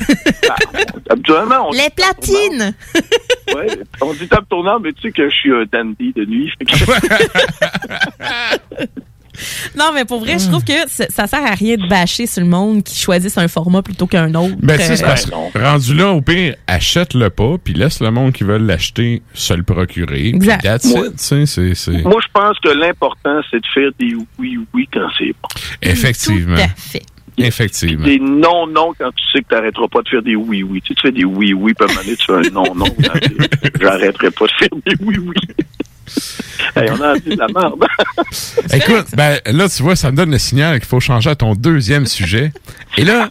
Habituellement, 1.10 1.68
on 1.68 1.70
Les 1.72 1.88
platines! 1.96 2.74
Ouais, 3.54 3.66
on 4.02 4.12
dit 4.12 4.28
table 4.28 4.46
tournante, 4.50 4.82
mais 4.84 4.92
tu 4.92 5.02
sais 5.02 5.12
que 5.12 5.28
je 5.30 5.34
suis 5.34 5.52
un 5.52 5.64
dandy 5.70 6.12
de 6.12 6.24
nuit. 6.26 6.50
Non, 9.78 9.90
mais 9.94 10.04
pour 10.04 10.20
vrai, 10.20 10.38
je 10.38 10.48
trouve 10.48 10.64
que 10.64 10.72
ça, 10.88 11.26
sert 11.26 11.44
à 11.44 11.54
rien 11.54 11.76
de 11.76 11.88
bâcher 11.88 12.26
sur 12.26 12.42
le 12.42 12.48
monde 12.48 12.82
qui 12.82 12.96
choisissent 12.98 13.38
un 13.38 13.48
format 13.48 13.82
plutôt 13.82 14.06
qu'un 14.06 14.34
autre. 14.34 14.54
Ben, 14.60 14.76
tu 14.78 14.84
sais, 14.84 14.96
c'est 14.96 15.04
Euh, 15.32 15.48
rendu 15.54 15.94
là, 15.94 16.10
au 16.12 16.20
pire, 16.20 16.54
achète-le 16.66 17.30
pas, 17.30 17.56
puis 17.62 17.72
laisse 17.74 18.00
le 18.00 18.10
monde 18.10 18.32
qui 18.32 18.44
veut 18.44 18.58
l'acheter 18.58 19.22
se 19.34 19.54
le 19.54 19.62
procurer. 19.62 20.28
Exact. 20.28 20.62
that's 20.62 20.84
Moi- 20.84 21.06
it, 21.06 21.18
je 22.20 22.28
pense 22.32 22.58
que 22.60 22.68
l'important, 22.68 23.40
c'est 23.50 23.60
de 23.60 23.66
faire 23.72 23.90
des 23.98 24.14
oui-oui 24.38 24.88
quand 24.92 25.08
c'est 25.18 25.32
bon. 25.42 25.48
Effectivement. 25.80 26.56
Tout 26.56 26.62
à 26.62 26.68
fait. 26.76 27.02
Effectivement. 27.38 28.04
Des 28.04 28.18
non-non 28.18 28.92
quand 28.98 29.10
tu 29.16 29.24
sais 29.32 29.42
que 29.42 29.48
tu 29.48 29.54
n'arrêteras 29.54 29.88
pas 29.88 30.02
de 30.02 30.08
faire 30.10 30.22
des 30.22 30.36
oui-oui. 30.36 30.82
Tu, 30.82 30.88
sais, 30.88 30.94
tu 30.94 31.00
fais 31.08 31.12
des 31.12 31.24
oui-oui, 31.24 31.72
puis 31.72 31.86
à 31.86 31.90
un 31.90 31.94
moment 31.94 32.04
donné, 32.04 32.16
tu 32.16 32.26
fais 32.26 32.32
un 32.34 32.50
non-non. 32.52 32.84
quand 33.02 33.18
tu- 33.20 33.80
J'arrêterai 33.80 34.30
pas 34.30 34.44
de 34.46 34.52
faire 34.58 34.68
des 34.86 34.94
oui-oui. 35.02 35.34
Hey, 36.74 36.90
on 36.90 37.00
a 37.02 37.18
de 37.18 37.36
la 37.36 37.46
merde. 37.48 37.84
Écoute, 38.72 39.06
ben 39.14 39.38
là, 39.46 39.68
tu 39.68 39.82
vois, 39.82 39.96
ça 39.96 40.10
me 40.10 40.16
donne 40.16 40.30
le 40.30 40.38
signal 40.38 40.78
qu'il 40.78 40.88
faut 40.88 41.00
changer 41.00 41.30
à 41.30 41.34
ton 41.34 41.54
deuxième 41.54 42.06
sujet. 42.06 42.52
Et 42.96 43.04
là, 43.04 43.30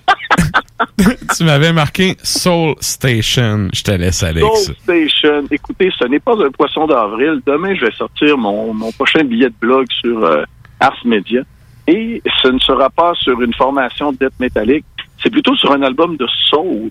tu 1.38 1.44
m'avais 1.44 1.74
marqué 1.74 2.18
Soul 2.24 2.76
Station. 2.80 3.70
Je 3.74 3.84
te 3.84 3.92
laisse 3.92 4.18
ça. 4.18 4.32
Soul 4.34 4.76
Station. 4.84 5.44
Écoutez, 5.50 5.92
ce 5.98 6.06
n'est 6.06 6.20
pas 6.20 6.34
un 6.34 6.52
poisson 6.52 6.88
d'avril. 6.88 7.42
Demain, 7.46 7.74
je 7.76 7.86
vais 7.86 7.92
sortir 7.94 8.38
mon, 8.38 8.74
mon 8.74 8.92
prochain 8.92 9.24
billet 9.24 9.50
de 9.50 9.56
blog 9.60 9.88
sur 10.02 10.24
euh, 10.24 10.44
Ars 10.80 11.02
Media. 11.06 11.42
Et 11.88 12.22
ce 12.42 12.48
ne 12.48 12.60
sera 12.60 12.90
pas 12.90 13.14
sur 13.16 13.42
une 13.42 13.54
formation 13.54 14.12
de 14.12 14.18
death 14.18 14.40
métallique. 14.40 14.86
C'est 15.22 15.30
plutôt 15.30 15.56
sur 15.56 15.72
un 15.72 15.82
album 15.82 16.16
de 16.18 16.28
soul. 16.50 16.90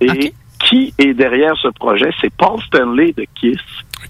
Et 0.00 0.32
qui 0.68 0.92
est 0.98 1.14
derrière 1.14 1.56
ce 1.56 1.68
projet? 1.68 2.10
C'est 2.20 2.32
Paul 2.34 2.60
Stanley 2.62 3.12
de 3.16 3.24
Kiss. 3.34 3.60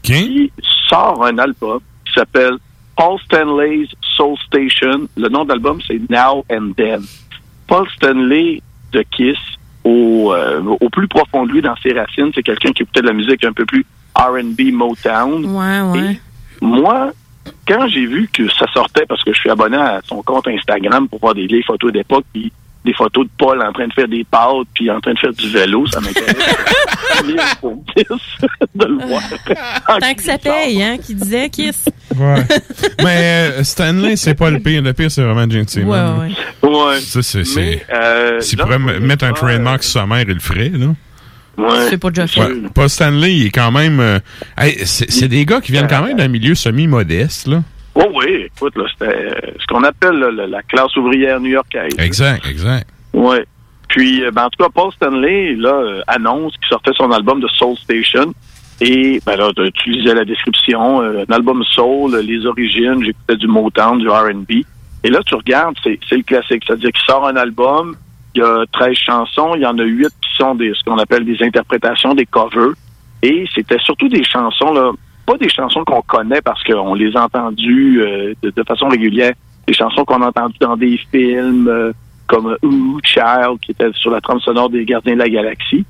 Qui 0.02 0.51
sort 0.89 1.24
un 1.24 1.39
album 1.39 1.80
qui 2.05 2.12
s'appelle 2.12 2.55
Paul 2.97 3.18
Stanley's 3.20 3.89
Soul 4.16 4.36
Station. 4.47 5.09
Le 5.16 5.28
nom 5.28 5.44
de 5.44 5.51
l'album, 5.51 5.80
c'est 5.86 6.01
Now 6.10 6.44
and 6.51 6.72
Then. 6.76 7.02
Paul 7.66 7.89
Stanley 7.94 8.60
de 8.93 9.05
Kiss, 9.10 9.36
au, 9.85 10.32
euh, 10.35 10.62
au 10.80 10.89
plus 10.90 11.06
profond 11.06 11.47
de 11.47 11.52
lui, 11.52 11.62
dans 11.62 11.76
ses 11.76 11.93
racines, 11.93 12.30
c'est 12.35 12.43
quelqu'un 12.43 12.72
qui 12.72 12.82
écoutait 12.82 13.02
de 13.02 13.06
la 13.06 13.12
musique 13.12 13.44
un 13.44 13.52
peu 13.52 13.64
plus 13.64 13.85
R&B, 14.16 14.72
Motown. 14.72 15.44
Ouais, 15.44 16.01
ouais. 16.01 16.20
Moi, 16.60 17.12
quand 17.68 17.86
j'ai 17.89 18.06
vu 18.06 18.28
que 18.32 18.48
ça 18.51 18.66
sortait, 18.72 19.06
parce 19.06 19.22
que 19.22 19.32
je 19.32 19.39
suis 19.39 19.51
abonné 19.51 19.76
à 19.76 20.01
son 20.05 20.22
compte 20.22 20.48
Instagram 20.48 21.09
pour 21.09 21.20
voir 21.20 21.35
des 21.35 21.47
vieilles 21.47 21.62
photos 21.62 21.93
d'époque, 21.93 22.24
puis 22.32 22.51
des 22.89 22.94
photos 22.94 23.24
de 23.27 23.31
Paul 23.39 23.62
en 23.62 23.73
train 23.73 23.86
de 23.86 23.93
faire 23.93 24.09
des 24.09 24.24
pâtes 24.24 24.66
puis 24.74 24.90
en 24.90 25.01
train 25.01 25.12
de 25.12 25.19
faire 25.19 25.32
du 25.32 25.48
vélo, 25.51 25.86
ça 25.86 26.01
m'intéresse. 26.01 26.36
De 28.74 28.85
le 28.85 29.06
voir. 29.06 29.23
Tant 30.01 30.15
que 30.15 30.23
ça 30.23 30.39
paye, 30.39 30.82
hein, 30.82 30.97
qui 31.05 31.15
disait 31.15 31.48
Kiss. 31.51 31.85
Ouais. 32.16 32.43
Mais 33.02 33.51
euh, 33.59 33.65
Stanley, 33.65 34.16
c'est 34.16 34.35
pas 34.35 34.51
le 34.51 34.60
pire. 34.60 34.82
Le 34.82 34.93
pire, 34.93 35.10
c'est 35.10 35.23
vraiment 35.23 35.48
Gene 35.51 35.66
Simmons. 35.66 35.90
Ouais, 36.20 36.31
ouais. 36.62 36.69
Ouais. 36.70 37.01
Ça, 37.01 37.23
c'est. 37.23 37.86
euh, 37.93 38.40
S'il 38.40 38.59
pourrait 38.59 38.78
me- 38.78 39.01
mettre 39.01 39.24
un 39.24 39.32
trademark 39.32 39.82
sur 39.82 40.01
sa 40.01 40.06
mère, 40.06 40.20
il 40.27 40.35
le 40.35 40.40
ferait, 40.40 40.70
là. 40.70 40.86
Ouais. 41.56 41.86
C'est 41.90 41.98
pas 41.98 42.10
déjà 42.10 42.27
fait. 42.27 42.40
Ouais. 42.40 42.62
Paul 42.73 42.89
Stanley, 42.89 43.35
il 43.35 43.47
est 43.47 43.51
quand 43.51 43.73
même. 43.73 43.98
euh, 44.01 44.19
hey, 44.56 44.78
c'est 44.85 45.28
des 45.28 45.44
gars 45.44 45.60
qui 45.60 45.73
viennent 45.73 45.89
quand 45.89 46.02
même 46.05 46.16
d'un 46.16 46.28
milieu 46.28 46.55
semi-modeste, 46.55 47.48
là. 47.48 47.62
Oh 48.01 48.07
oui, 48.15 48.47
écoute, 48.55 48.77
là, 48.77 48.85
c'était 48.93 49.12
euh, 49.12 49.31
ce 49.59 49.66
qu'on 49.66 49.83
appelle 49.83 50.15
là, 50.15 50.31
la, 50.31 50.47
la 50.47 50.62
classe 50.62 50.95
ouvrière 50.97 51.41
new-yorkaise. 51.41 51.95
Exact, 51.99 52.47
exact. 52.49 52.87
Ouais. 53.12 53.45
Puis, 53.89 54.23
euh, 54.23 54.31
ben, 54.31 54.45
en 54.45 54.51
tout 54.51 54.62
cas, 54.62 54.70
Paul 54.73 54.93
Stanley, 54.93 55.55
là, 55.57 55.75
euh, 55.75 56.01
annonce 56.07 56.53
qu'il 56.59 56.69
sortait 56.69 56.93
son 56.97 57.11
album 57.11 57.41
de 57.41 57.49
Soul 57.49 57.77
Station. 57.77 58.33
Et, 58.81 59.20
ben 59.27 59.37
là, 59.37 59.51
tu- 59.75 59.91
lisais 59.91 60.15
la 60.15 60.25
description, 60.25 61.03
euh, 61.03 61.25
un 61.29 61.33
album 61.35 61.65
soul, 61.65 62.16
les 62.20 62.47
origines, 62.47 63.03
j'écoutais 63.05 63.35
du 63.37 63.49
Motown, 63.49 63.99
du 63.99 64.09
R&B. 64.09 64.62
Et 65.03 65.11
là, 65.11 65.19
tu 65.27 65.35
regardes, 65.35 65.77
c'est 65.83 65.99
c'est 66.09 66.16
le 66.16 66.23
classique. 66.23 66.62
C'est-à-dire 66.66 66.93
qu'il 66.93 67.05
sort 67.05 67.27
un 67.27 67.35
album, 67.37 67.97
il 68.37 68.43
y 68.43 68.45
a 68.45 68.65
13 68.73 68.95
chansons, 68.95 69.55
il 69.57 69.62
y 69.62 69.66
en 69.66 69.77
a 69.79 69.83
8 69.83 70.07
qui 70.07 70.37
sont 70.37 70.55
des, 70.55 70.73
ce 70.75 70.85
qu'on 70.85 70.99
appelle 70.99 71.25
des 71.25 71.43
interprétations, 71.43 72.15
des 72.15 72.27
covers. 72.27 72.75
Et 73.23 73.47
c'était 73.53 73.79
surtout 73.81 74.09
des 74.09 74.23
chansons, 74.23 74.73
là, 74.73 74.93
pas 75.28 75.36
des 75.36 75.48
chansons 75.50 75.84
qu'on 75.84 76.00
connaît 76.02 76.40
parce 76.40 76.62
qu'on 76.64 76.94
les 76.94 77.14
a 77.16 77.24
entendues 77.24 78.02
euh, 78.02 78.32
de, 78.42 78.50
de 78.50 78.62
façon 78.62 78.88
régulière, 78.88 79.34
des 79.66 79.74
chansons 79.74 80.05
qu'on 80.05 80.22
a 80.22 80.28
entendues 80.28 80.59
dans 80.60 80.76
des 80.76 80.98
films 81.10 81.68
euh, 81.68 81.92
comme 82.26 82.56
Ooh 82.62 82.98
Child, 83.02 83.59
qui 83.60 83.72
était 83.72 83.90
sur 83.94 84.10
la 84.10 84.20
trame 84.20 84.40
sonore 84.40 84.70
des 84.70 84.84
Gardiens 84.84 85.14
de 85.14 85.18
la 85.18 85.28
Galaxie. 85.28 85.84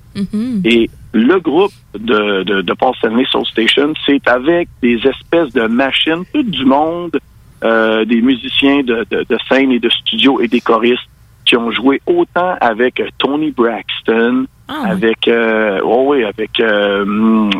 Et 0.64 0.90
le 1.12 1.38
groupe 1.38 1.72
de, 1.98 2.42
de, 2.42 2.62
de 2.62 2.72
Paul 2.74 2.94
Stanley 2.96 3.24
Soul 3.30 3.46
Station, 3.46 3.92
c'est 4.04 4.26
avec 4.28 4.68
des 4.82 4.98
espèces 5.12 5.52
de 5.52 5.66
machines, 5.66 6.24
tout 6.32 6.42
du 6.42 6.64
monde, 6.64 7.18
euh, 7.64 8.04
des 8.04 8.20
musiciens 8.20 8.82
de, 8.82 9.06
de, 9.10 9.24
de 9.28 9.38
scène 9.48 9.72
et 9.72 9.80
de 9.80 9.88
studio 9.88 10.40
et 10.40 10.48
des 10.48 10.60
choristes 10.60 11.08
qui 11.44 11.56
ont 11.56 11.70
joué 11.70 12.00
autant 12.06 12.56
avec 12.60 13.02
Tony 13.18 13.50
Braxton, 13.50 14.46
avec 14.84 15.26
euh, 15.28 15.80
oh 15.82 16.04
oui, 16.08 16.24
avec 16.24 16.60
euh, 16.60 17.50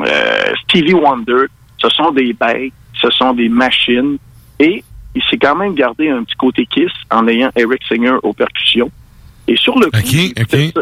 Stevie 0.64 0.94
Wonder. 0.94 1.46
Ce 1.78 1.88
sont 1.90 2.10
des 2.10 2.32
bêtes, 2.32 2.72
ce 3.00 3.10
sont 3.10 3.32
des 3.32 3.48
machines. 3.48 4.18
Et 4.58 4.82
il 5.14 5.22
s'est 5.30 5.38
quand 5.38 5.56
même 5.56 5.74
gardé 5.74 6.08
un 6.08 6.24
petit 6.24 6.36
côté 6.36 6.66
Kiss 6.66 6.90
en 7.10 7.26
ayant 7.28 7.50
Eric 7.56 7.82
Singer 7.88 8.16
aux 8.22 8.32
percussions. 8.32 8.90
Et 9.46 9.56
sur 9.56 9.78
le 9.78 9.86
coup. 9.86 10.80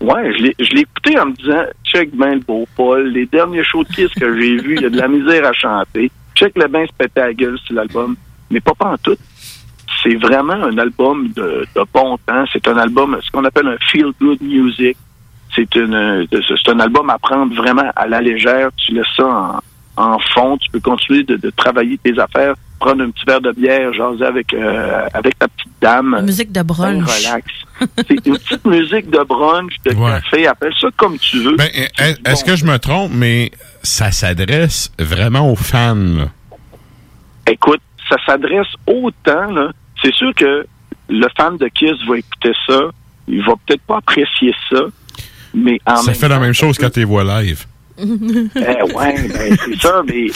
Ouais, 0.00 0.32
je 0.36 0.42
l'ai, 0.42 0.80
écouté 0.80 1.18
en 1.18 1.26
me 1.26 1.32
disant, 1.32 1.64
check 1.84 2.14
ben 2.14 2.34
le 2.34 2.40
beau 2.40 2.66
Paul, 2.76 3.08
les 3.08 3.26
derniers 3.26 3.64
shows 3.64 3.84
de 3.84 3.88
Kiss 3.88 4.08
que 4.10 4.38
j'ai 4.38 4.56
vus, 4.56 4.76
il 4.76 4.82
y 4.82 4.84
a 4.84 4.90
de 4.90 4.98
la 4.98 5.08
misère 5.08 5.46
à 5.46 5.52
chanter. 5.52 6.10
Check 6.34 6.52
le 6.56 6.66
bain 6.66 6.84
se 6.84 7.20
à 7.20 7.26
la 7.26 7.32
gueule 7.32 7.58
sur 7.64 7.74
l'album. 7.74 8.16
Mais 8.50 8.60
pas 8.60 8.74
pas 8.74 8.92
en 8.92 8.98
tout. 8.98 9.16
C'est 10.02 10.16
vraiment 10.16 10.54
un 10.54 10.76
album 10.76 11.28
de, 11.34 11.66
de 11.74 11.82
bon 11.92 12.18
temps. 12.26 12.44
C'est 12.52 12.66
un 12.68 12.76
album, 12.76 13.18
ce 13.22 13.30
qu'on 13.30 13.44
appelle 13.44 13.68
un 13.68 13.78
feel 13.90 14.12
good 14.20 14.42
music. 14.42 14.96
C'est 15.54 15.74
une, 15.76 16.26
c'est 16.30 16.70
un 16.70 16.80
album 16.80 17.08
à 17.08 17.18
prendre 17.18 17.54
vraiment 17.54 17.90
à 17.94 18.06
la 18.06 18.20
légère. 18.20 18.70
Tu 18.76 18.92
laisses 18.92 19.06
ça 19.16 19.26
en, 19.26 19.60
en 19.96 20.18
fond. 20.34 20.56
Tu 20.58 20.70
peux 20.70 20.80
continuer 20.80 21.22
de, 21.24 21.36
de 21.36 21.50
travailler 21.50 21.98
tes 21.98 22.18
affaires, 22.18 22.54
prendre 22.80 23.02
un 23.04 23.10
petit 23.10 23.24
verre 23.26 23.40
de 23.40 23.52
bière, 23.52 23.92
jaser 23.94 24.24
avec, 24.24 24.52
euh, 24.54 25.06
avec 25.14 25.38
ta 25.38 25.48
petite 25.48 25.70
dame. 25.80 26.20
Musique 26.24 26.52
de 26.52 26.62
brunch. 26.62 27.04
Ben, 27.04 27.12
relax. 27.12 27.46
C'est 27.96 28.26
une 28.26 28.38
petite 28.38 28.64
musique 28.66 29.10
de 29.10 29.22
brunch, 29.24 29.72
de 29.84 29.92
café, 29.92 30.46
appelle 30.46 30.72
ça 30.80 30.88
comme 30.96 31.18
tu 31.18 31.38
veux. 31.42 31.56
Ben, 31.56 31.68
est- 31.74 32.28
est-ce 32.28 32.44
que 32.44 32.56
je 32.56 32.64
me 32.64 32.78
trompe, 32.78 33.10
mais 33.14 33.50
ça 33.82 34.10
s'adresse 34.12 34.92
vraiment 34.98 35.50
aux 35.50 35.56
fans, 35.56 35.94
là? 35.94 36.28
Écoute, 37.46 37.80
ça 38.08 38.16
s'adresse 38.26 38.66
autant. 38.86 39.70
C'est 40.02 40.14
sûr 40.14 40.32
que 40.34 40.66
le 41.08 41.26
fan 41.36 41.56
de 41.58 41.68
Kiss 41.68 41.92
va 42.08 42.18
écouter 42.18 42.52
ça. 42.66 42.80
Il 43.28 43.42
va 43.44 43.52
peut-être 43.66 43.82
pas 43.82 43.98
apprécier 43.98 44.54
ça, 44.70 44.80
mais 45.54 45.78
en 45.86 45.96
Ça 45.96 46.10
même 46.10 46.14
fait 46.20 46.28
la 46.28 46.38
même 46.38 46.52
chose 46.54 46.78
quand 46.78 46.90
t'es 46.90 47.04
voix 47.04 47.24
live. 47.42 47.64
Eh 47.98 48.02
ouais, 48.92 49.28
ben, 49.28 49.56
c'est 49.64 49.80
ça, 49.80 50.02
mais 50.06 50.26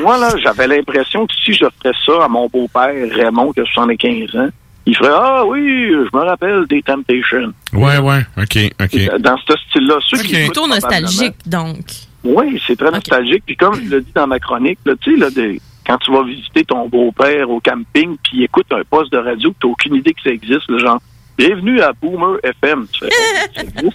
moi, 0.00 0.18
là, 0.18 0.34
j'avais 0.42 0.66
l'impression 0.66 1.26
que 1.26 1.34
si 1.44 1.52
je 1.52 1.66
ferais 1.82 1.94
ça 2.06 2.24
à 2.24 2.28
mon 2.28 2.48
beau-père 2.48 2.94
Raymond, 3.14 3.52
qui 3.52 3.60
a 3.60 3.64
75 3.64 4.36
ans, 4.36 4.48
il 4.86 4.96
ferait 4.96 5.10
Ah 5.12 5.44
oui, 5.44 5.90
je 5.90 6.16
me 6.16 6.24
rappelle 6.24 6.64
des 6.66 6.82
Temptations. 6.82 7.52
Ouais, 7.74 7.98
ouais, 7.98 8.24
ok, 8.38 8.72
ok. 8.80 9.20
Dans 9.20 9.36
ce 9.36 9.54
style-là. 9.68 9.98
Ceux 10.06 10.22
qui 10.22 10.34
Plutôt 10.34 10.66
nostalgique, 10.66 11.36
donc. 11.46 11.84
Oui, 12.24 12.60
c'est 12.66 12.76
très 12.76 12.90
nostalgique. 12.90 13.42
Puis 13.46 13.56
comme 13.56 13.74
je 13.74 13.90
le 13.90 14.00
dis 14.00 14.12
dans 14.14 14.26
ma 14.26 14.38
chronique, 14.38 14.78
là, 14.86 14.94
tu 15.00 15.18
sais, 15.18 15.60
quand 15.86 15.98
tu 15.98 16.12
vas 16.12 16.22
visiter 16.22 16.64
ton 16.64 16.88
beau-père 16.88 17.48
au 17.50 17.60
camping, 17.60 18.16
puis 18.22 18.38
il 18.38 18.42
écoute 18.44 18.66
un 18.72 18.82
poste 18.88 19.12
de 19.12 19.18
radio, 19.18 19.54
tu 19.60 19.66
n'as 19.66 19.72
aucune 19.72 19.94
idée 19.94 20.12
que 20.12 20.22
ça 20.22 20.30
existe, 20.30 20.68
le 20.68 20.78
genre 20.78 21.00
Bienvenue 21.38 21.80
à 21.80 21.92
Boomer 21.92 22.38
FM. 22.42 22.86
Tu 22.92 23.04
fais, 23.04 23.66
Oh. 23.84 23.90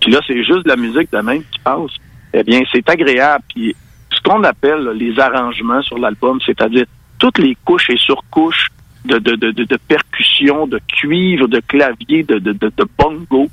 Puis 0.00 0.10
là, 0.10 0.20
c'est 0.26 0.42
juste 0.44 0.64
de 0.64 0.68
la 0.68 0.76
musique 0.76 1.12
de 1.12 1.18
même 1.18 1.42
qui 1.52 1.58
passe. 1.58 1.90
Eh 2.32 2.42
bien, 2.42 2.60
c'est 2.72 2.88
agréable. 2.88 3.44
Puis 3.54 3.74
ce 4.12 4.20
qu'on 4.22 4.42
appelle 4.44 4.80
là, 4.84 4.92
les 4.92 5.18
arrangements 5.18 5.82
sur 5.82 5.98
l'album, 5.98 6.38
c'est-à-dire 6.44 6.84
toutes 7.18 7.38
les 7.38 7.56
couches 7.64 7.90
et 7.90 7.96
surcouches 7.96 8.68
de, 9.04 9.18
de, 9.18 9.36
de, 9.36 9.50
de, 9.52 9.76
percussion, 9.88 10.66
de 10.66 10.80
cuivre, 10.88 11.46
de 11.48 11.60
clavier, 11.60 12.22
de, 12.24 12.38
de, 12.38 12.52
de, 12.52 12.70
bongo, 12.98 13.48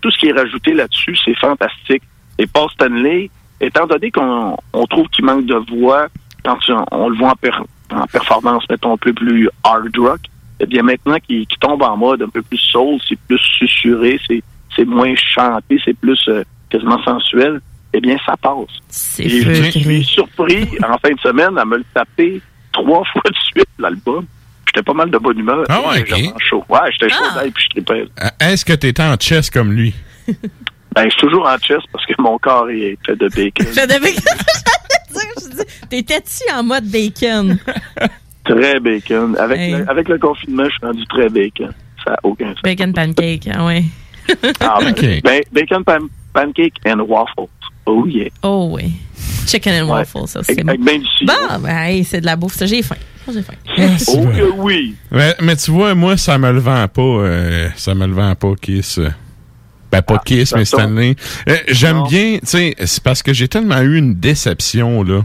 tout 0.00 0.10
ce 0.10 0.18
qui 0.18 0.26
est 0.28 0.32
rajouté 0.32 0.74
là-dessus, 0.74 1.16
c'est 1.24 1.36
fantastique. 1.38 2.02
Et 2.38 2.46
Paul 2.46 2.70
Stanley, 2.70 3.30
étant 3.60 3.86
donné 3.86 4.10
qu'on 4.10 4.56
on 4.72 4.86
trouve 4.86 5.08
qu'il 5.08 5.24
manque 5.24 5.46
de 5.46 5.56
voix, 5.74 6.08
quand 6.44 6.58
on, 6.92 7.08
le 7.08 7.16
voit 7.16 7.30
en, 7.30 7.36
per- 7.36 7.50
en 7.90 8.06
performance, 8.06 8.64
mettons, 8.70 8.92
un 8.92 8.96
peu 8.98 9.12
plus 9.12 9.48
hard 9.64 9.96
rock, 9.96 10.20
eh 10.60 10.66
bien 10.66 10.82
maintenant 10.82 11.16
qu'il 11.18 11.46
tombe 11.60 11.82
en 11.82 11.96
mode 11.96 12.22
un 12.22 12.28
peu 12.28 12.42
plus 12.42 12.58
soul, 12.58 12.98
c'est 13.08 13.18
plus 13.26 13.38
susurré, 13.38 14.20
c'est 14.26 14.42
c'est 14.76 14.84
moins 14.84 15.14
chanté, 15.16 15.80
c'est 15.84 15.96
plus 15.98 16.20
euh, 16.28 16.44
quasiment 16.70 17.02
sensuel, 17.02 17.60
eh 17.92 18.00
bien 18.00 18.16
ça 18.24 18.36
passe. 18.36 18.54
C'est 18.88 19.24
Et 19.24 19.28
je 19.42 19.70
suis 19.70 20.04
surpris 20.04 20.68
en 20.84 20.98
fin 20.98 21.10
de 21.14 21.20
semaine 21.20 21.56
à 21.58 21.64
me 21.64 21.78
le 21.78 21.84
taper 21.94 22.40
trois 22.72 23.02
fois 23.12 23.22
de 23.24 23.36
suite, 23.50 23.68
l'album. 23.78 24.26
J'étais 24.66 24.82
pas 24.82 24.92
mal 24.92 25.10
de 25.10 25.16
bonne 25.18 25.38
humeur. 25.38 25.64
Ah 25.70 25.80
ouais, 25.88 26.00
Légèrement 26.00 26.38
chaud. 26.38 26.64
Ouais, 26.68 26.78
j'étais 26.92 27.08
chaud 27.08 27.24
d'ail, 27.34 27.50
puis 27.50 27.64
je 27.64 27.70
tripais. 27.70 28.04
Euh, 28.22 28.28
Est-ce 28.40 28.64
que 28.64 28.74
t'étais 28.74 29.02
en 29.02 29.16
chess 29.18 29.50
comme 29.50 29.72
lui? 29.72 29.94
Ben, 30.94 31.04
je 31.04 31.10
suis 31.10 31.20
toujours 31.20 31.46
en 31.46 31.56
chest 31.58 31.86
parce 31.92 32.04
que 32.06 32.14
mon 32.18 32.38
corps 32.38 32.68
est 32.70 32.98
fait 33.06 33.14
de 33.14 33.28
bacon. 33.28 33.66
Dire, 33.72 35.22
je 35.42 35.48
dis, 35.56 35.62
T'étais-tu 35.88 36.52
en 36.52 36.62
mode 36.64 36.84
bacon? 36.90 37.58
Très 38.44 38.80
bacon. 38.80 39.36
Avec, 39.38 39.58
Hey. 39.58 39.72
le, 39.72 39.90
avec 39.90 40.08
le 40.08 40.18
confinement, 40.18 40.64
je 40.64 40.70
suis 40.70 40.86
rendu 40.86 41.06
très 41.06 41.28
bacon. 41.28 41.72
Ça 42.04 42.12
n'a 42.12 42.16
aucun 42.22 42.48
sens. 42.52 42.62
Bacon 42.62 42.92
pancake, 42.92 43.48
ah 43.54 43.66
ouais. 43.66 43.84
Ah, 44.60 44.78
ben, 44.80 45.20
ben, 45.22 45.42
bacon 45.52 45.84
pan- 45.84 46.08
pancake 46.32 46.74
and 46.86 47.00
waffles. 47.00 47.48
Oh 47.88 48.06
yeah. 48.06 48.28
Oh 48.42 48.70
oui. 48.72 48.92
Chicken 49.46 49.82
and 49.82 49.88
waffles, 49.88 50.26
ça, 50.28 50.40
c'est 50.42 50.62
bon. 50.62 50.74
ben. 50.78 51.00
Bon, 51.26 51.58
ben, 51.60 51.76
hey, 51.84 52.04
c'est 52.04 52.20
de 52.20 52.26
la 52.26 52.36
bouffe, 52.36 52.54
ça, 52.54 52.66
j'ai 52.66 52.82
faim. 52.82 52.96
J'ai 53.32 53.42
faim. 53.42 53.54
Oh 54.08 54.26
que 54.26 54.50
oui. 54.56 54.94
Mais, 55.10 55.34
mais 55.40 55.56
tu 55.56 55.70
vois, 55.70 55.94
moi, 55.94 56.16
ça 56.18 56.36
me 56.38 56.52
le 56.52 56.58
vend 56.60 56.86
pas. 56.88 57.02
euh, 57.02 57.68
ça 57.76 57.94
me 57.94 58.06
le 58.06 58.12
vend 58.12 58.34
pas, 58.34 58.52
Kiss. 58.60 59.00
Ben, 59.90 60.02
pas 60.02 60.18
Kiss, 60.18 60.52
mais. 60.54 60.66
Stanley. 60.66 61.16
Euh, 61.48 61.56
J'aime 61.68 62.02
bien, 62.08 62.38
tu 62.40 62.46
sais, 62.46 62.74
c'est 62.84 63.02
parce 63.02 63.22
que 63.22 63.32
j'ai 63.32 63.48
tellement 63.48 63.80
eu 63.80 63.96
une 63.96 64.14
déception, 64.14 65.02
là. 65.02 65.24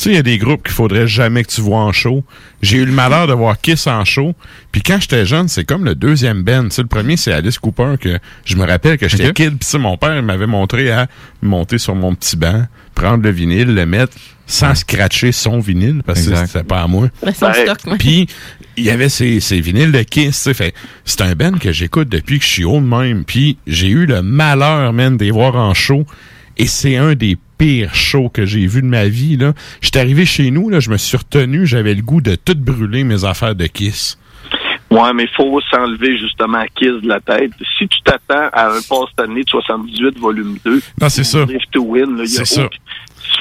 Tu 0.00 0.04
sais, 0.04 0.10
il 0.12 0.16
y 0.16 0.18
a 0.18 0.22
des 0.22 0.38
groupes 0.38 0.62
qu'il 0.62 0.72
faudrait 0.72 1.06
jamais 1.06 1.44
que 1.44 1.50
tu 1.50 1.60
vois 1.60 1.80
en 1.80 1.92
show. 1.92 2.24
J'ai 2.62 2.78
eu 2.78 2.86
le 2.86 2.92
malheur 2.92 3.26
de 3.26 3.34
voir 3.34 3.60
Kiss 3.60 3.86
en 3.86 4.02
show. 4.06 4.34
Puis 4.72 4.80
quand 4.80 4.98
j'étais 4.98 5.26
jeune, 5.26 5.46
c'est 5.46 5.66
comme 5.66 5.84
le 5.84 5.94
deuxième 5.94 6.42
band. 6.42 6.64
Tu 6.64 6.76
sais, 6.76 6.80
le 6.82 6.88
premier, 6.88 7.18
c'est 7.18 7.34
Alice 7.34 7.58
Cooper, 7.58 7.96
que 8.00 8.18
je 8.46 8.56
me 8.56 8.64
rappelle 8.64 8.96
que 8.96 9.08
j'étais 9.08 9.28
Ok. 9.28 9.34
kid. 9.34 9.48
Puis 9.50 9.58
tu 9.58 9.66
sais, 9.66 9.78
mon 9.78 9.98
père 9.98 10.16
il 10.16 10.22
m'avait 10.22 10.46
montré 10.46 10.90
à 10.90 11.06
monter 11.42 11.76
sur 11.76 11.94
mon 11.94 12.14
petit 12.14 12.38
banc, 12.38 12.66
prendre 12.94 13.22
le 13.22 13.30
vinyle, 13.30 13.74
le 13.74 13.84
mettre 13.84 14.16
sans 14.46 14.74
scratcher 14.74 15.32
son 15.32 15.58
vinyle, 15.60 16.02
parce 16.06 16.22
que 16.26 16.34
c'était 16.46 16.64
pas 16.64 16.80
à 16.80 16.86
moi. 16.86 17.08
Ben. 17.84 17.98
Puis 17.98 18.26
il 18.78 18.84
y 18.84 18.88
avait 18.90 19.10
ces, 19.10 19.38
ces 19.40 19.60
vinyles 19.60 19.92
de 19.92 20.02
Kiss, 20.02 20.28
tu 20.28 20.32
sais, 20.32 20.54
fait 20.54 20.74
c'est 21.04 21.20
un 21.20 21.34
band 21.34 21.52
que 21.58 21.72
j'écoute 21.72 22.08
depuis 22.08 22.38
que 22.38 22.44
je 22.46 22.50
suis 22.50 22.64
haut 22.64 22.80
de 22.80 22.86
même. 22.86 23.24
Puis 23.26 23.58
j'ai 23.66 23.88
eu 23.88 24.06
le 24.06 24.22
malheur, 24.22 24.94
man, 24.94 25.18
de 25.18 25.24
les 25.26 25.30
voir 25.30 25.56
en 25.56 25.74
show. 25.74 26.06
Et 26.56 26.66
c'est 26.66 26.96
un 26.96 27.14
des 27.14 27.36
pires 27.58 27.94
shows 27.94 28.28
que 28.28 28.44
j'ai 28.46 28.66
vu 28.66 28.82
de 28.82 28.86
ma 28.86 29.06
vie, 29.06 29.36
là. 29.36 29.52
J'étais 29.80 30.00
arrivé 30.00 30.24
chez 30.26 30.50
nous, 30.50 30.68
là, 30.70 30.80
je 30.80 30.90
me 30.90 30.96
suis 30.96 31.16
retenu, 31.16 31.66
j'avais 31.66 31.94
le 31.94 32.02
goût 32.02 32.20
de 32.20 32.34
tout 32.34 32.54
brûler 32.56 33.04
mes 33.04 33.24
affaires 33.24 33.54
de 33.54 33.66
Kiss. 33.66 34.18
Ouais, 34.90 35.12
mais 35.14 35.22
il 35.24 35.28
faut 35.36 35.60
s'enlever 35.70 36.18
justement 36.18 36.64
Kiss 36.74 37.00
de 37.02 37.08
la 37.08 37.20
tête. 37.20 37.52
Si 37.78 37.86
tu 37.86 38.00
t'attends 38.02 38.48
à 38.52 38.70
un 38.70 38.80
Paul 38.88 39.06
Stanley 39.12 39.44
de 39.44 39.48
78 39.50 40.18
volume 40.18 40.58
2, 40.64 40.82
Non, 41.00 41.08
c'est 41.08 41.24
ça. 41.24 41.44
Live 41.44 41.60
to 41.70 41.82
Win, 41.82 42.16
là, 42.16 42.24
il 42.24 42.30
y 42.30 42.38
a 42.38 42.44
C'est 42.44 42.54
ça. 42.56 42.64
aucun- 42.64 42.76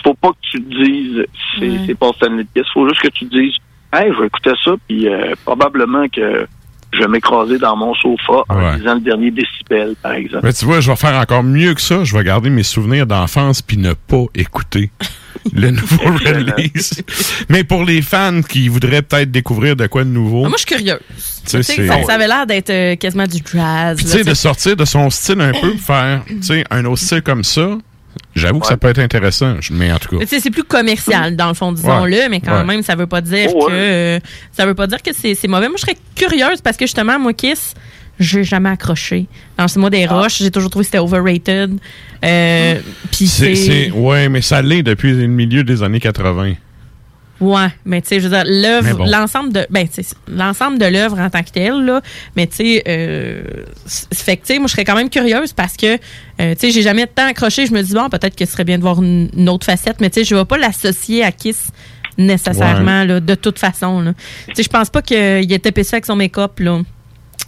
faut 0.04 0.14
pas 0.14 0.30
que 0.30 0.38
tu 0.52 0.62
te 0.64 0.84
dises 0.84 1.26
c'est 1.60 1.68
Ouais. 1.70 1.80
c'est 1.88 1.96
Paul 1.96 2.14
Stanley 2.16 2.44
de 2.44 2.62
Kiss. 2.62 2.72
faut 2.74 2.88
juste 2.88 3.02
que 3.02 3.08
tu 3.10 3.26
te 3.28 3.36
dises 3.36 3.56
Hey, 3.92 4.12
je 4.14 4.20
vais 4.22 4.28
écouter 4.28 4.52
ça, 4.64 4.76
puis 4.88 5.08
euh, 5.08 5.34
probablement 5.44 6.08
que 6.10 6.46
je 6.94 7.00
vais 7.00 7.08
m'écraser 7.08 7.58
dans 7.60 7.76
mon 7.76 7.94
sofa 7.96 8.44
en 8.50 8.78
disant 8.78 8.96
le 8.96 9.02
dernier 9.02 9.32
décibel, 9.32 9.96
par 10.02 10.14
exemple. 10.14 10.42
Mais 10.46 10.54
tu 10.54 10.66
vois, 10.66 10.80
je 10.80 10.90
vais 10.90 10.96
faire 10.98 11.14
encore 11.20 11.44
mieux 11.44 11.74
que 11.74 11.82
ça. 11.82 12.04
Je 12.04 12.16
vais 12.18 12.24
garder 12.24 12.50
mes 12.50 12.64
souvenirs 12.64 13.06
d'enfance 13.06 13.62
puis 13.62 13.78
ne 13.78 13.94
pas 13.94 14.26
écouter 14.36 14.90
le 15.54 15.70
nouveau 15.72 16.04
release. 16.04 17.04
Mais 17.48 17.64
pour 17.64 17.84
les 17.86 18.02
fans 18.02 18.42
qui 18.42 18.68
voudraient 18.70 19.02
peut-être 19.04 19.32
découvrir 19.32 19.76
de 19.76 19.88
quoi 19.88 20.04
de 20.04 20.10
nouveau, 20.10 20.44
Ah, 20.46 20.50
moi, 20.50 20.58
je 20.58 20.66
suis 20.66 20.76
curieuse. 20.76 21.00
Tu 21.08 21.14
sais, 21.52 21.58
Tu 21.60 21.64
sais, 21.64 21.76
c'est- 21.76 21.88
ça, 21.88 22.04
ça 22.04 22.14
avait 22.16 22.28
l'air 22.28 22.46
d'être 22.48 22.70
euh, 22.72 22.96
quasiment 22.96 23.28
du 23.28 23.38
jazz. 23.54 23.98
Tu 24.00 24.08
sais, 24.08 24.24
de 24.24 24.34
sortir 24.34 24.76
de 24.76 24.86
son 24.86 25.10
style 25.10 25.40
un 25.42 25.52
peu 25.52 25.72
pour 25.72 25.82
faire 25.82 26.24
tu 26.28 26.42
sais, 26.42 26.64
un 26.72 26.84
autre 26.86 27.02
style 27.02 27.22
comme 27.22 27.44
ça, 27.44 27.78
j'avoue 28.36 28.60
que 28.60 28.68
ça 28.68 28.78
peut 28.78 28.88
être 28.90 29.00
intéressant. 29.00 29.56
Je- 29.60 29.74
Mais 29.74 29.92
en 29.92 29.98
tout 29.98 30.10
cas. 30.18 30.24
tu 30.24 30.28
sais, 30.28 30.40
c'est 30.40 30.52
plus 30.52 30.64
commercial, 30.64 31.36
dans 31.36 31.48
le 31.48 31.54
fond, 31.54 31.72
disons-le, 31.72 32.12
Ouais. 32.18 32.30
mais 32.30 32.40
quand 32.42 32.58
Ouais. 32.60 32.64
même, 32.66 32.84
ça 32.84 32.96
veut 32.96 33.08
pas 33.08 33.22
dire 33.22 33.50
Oh, 33.56 33.68
que 33.68 33.72
euh, 33.74 34.20
ça 34.52 34.66
veut 34.66 34.76
pas 34.76 34.88
dire 34.88 35.02
que 35.02 35.12
c'est 35.14 35.36
c'est 35.36 35.48
mauvais. 35.48 35.68
Moi, 35.68 35.78
je 35.78 35.82
serais 35.82 35.98
curieuse 36.16 36.62
parce 36.62 36.78
que 36.78 36.86
justement, 36.86 37.20
moi, 37.20 37.34
Kiss, 37.34 37.74
j'ai 38.20 38.44
jamais 38.44 38.70
accroché. 38.70 39.28
Lancez-moi 39.58 39.90
des 39.90 40.06
Ah. 40.10 40.14
roches, 40.22 40.40
j'ai 40.40 40.52
toujours 40.52 40.70
trouvé 40.70 40.84
que 40.84 40.88
c'était 40.88 41.00
overrated. 41.00 41.78
Euh, 42.26 42.76
Puis 43.12 43.28
C'est, 43.28 43.56
c'est. 43.56 43.86
c'est- 43.86 43.92
ouais, 43.92 44.28
mais 44.30 44.42
ça 44.42 44.62
l'est 44.62 44.84
depuis 44.84 45.12
le 45.14 45.28
milieu 45.28 45.64
des 45.64 45.84
années 45.84 46.00
80. 46.02 46.54
Ouais, 47.40 47.68
mais 47.86 48.02
tu 48.02 48.10
sais, 48.10 48.20
je 48.20 48.28
veux 48.28 48.36
dire, 48.36 48.44
l'œuvre, 48.46 48.98
bon. 48.98 49.06
l'ensemble 49.06 49.54
de, 49.54 49.66
ben, 49.70 49.88
tu 49.88 50.04
sais, 50.04 50.16
l'ensemble 50.28 50.78
de 50.78 50.86
l'œuvre 50.86 51.18
en 51.20 51.30
tant 51.30 51.42
que 51.42 51.52
telle, 51.52 51.86
là, 51.86 52.02
mais 52.36 52.48
tu 52.48 52.58
sais, 52.58 52.84
euh, 52.88 53.42
fait 54.14 54.36
que, 54.38 54.46
tu 54.46 54.54
sais, 54.54 54.60
moi, 54.60 54.68
je 54.68 54.74
serais 54.74 54.84
quand 54.84 54.96
même 54.96 55.10
curieuse 55.10 55.54
parce 55.54 55.78
que, 55.78 55.96
euh, 55.96 56.54
tu 56.54 56.60
sais, 56.60 56.72
j'ai 56.72 56.82
jamais 56.82 57.08
tant 57.08 57.28
accroché, 57.28 57.66
je 57.66 57.72
me 57.72 57.82
dis, 57.82 57.94
bon, 57.94 58.10
peut-être 58.10 58.36
que 58.36 58.46
ce 58.46 58.52
serait 58.52 58.66
bien 58.66 58.78
de 58.78 58.84
voir 58.84 59.02
une, 59.02 59.30
une 59.36 59.48
autre 59.48 59.66
facette, 59.66 60.02
mais 60.02 60.10
tu 60.10 60.20
sais, 60.20 60.26
je 60.26 60.36
vais 60.36 60.44
pas 60.46 60.58
l'associer 60.58 61.24
à 61.24 61.32
Kiss 61.32 61.68
nécessairement, 62.18 63.02
Ouais. 63.02 63.06
là, 63.08 63.20
de 63.22 63.36
toute 63.36 63.60
façon, 63.60 64.02
là. 64.02 64.14
Tu 64.50 64.56
sais, 64.56 64.64
je 64.64 64.70
pense 64.70 64.90
pas 64.90 65.02
qu'il 65.02 65.52
était 65.54 65.72
pissé 65.72 65.96
avec 65.96 66.06
son 66.06 66.18
make-up, 66.18 66.60
là. 66.60 66.80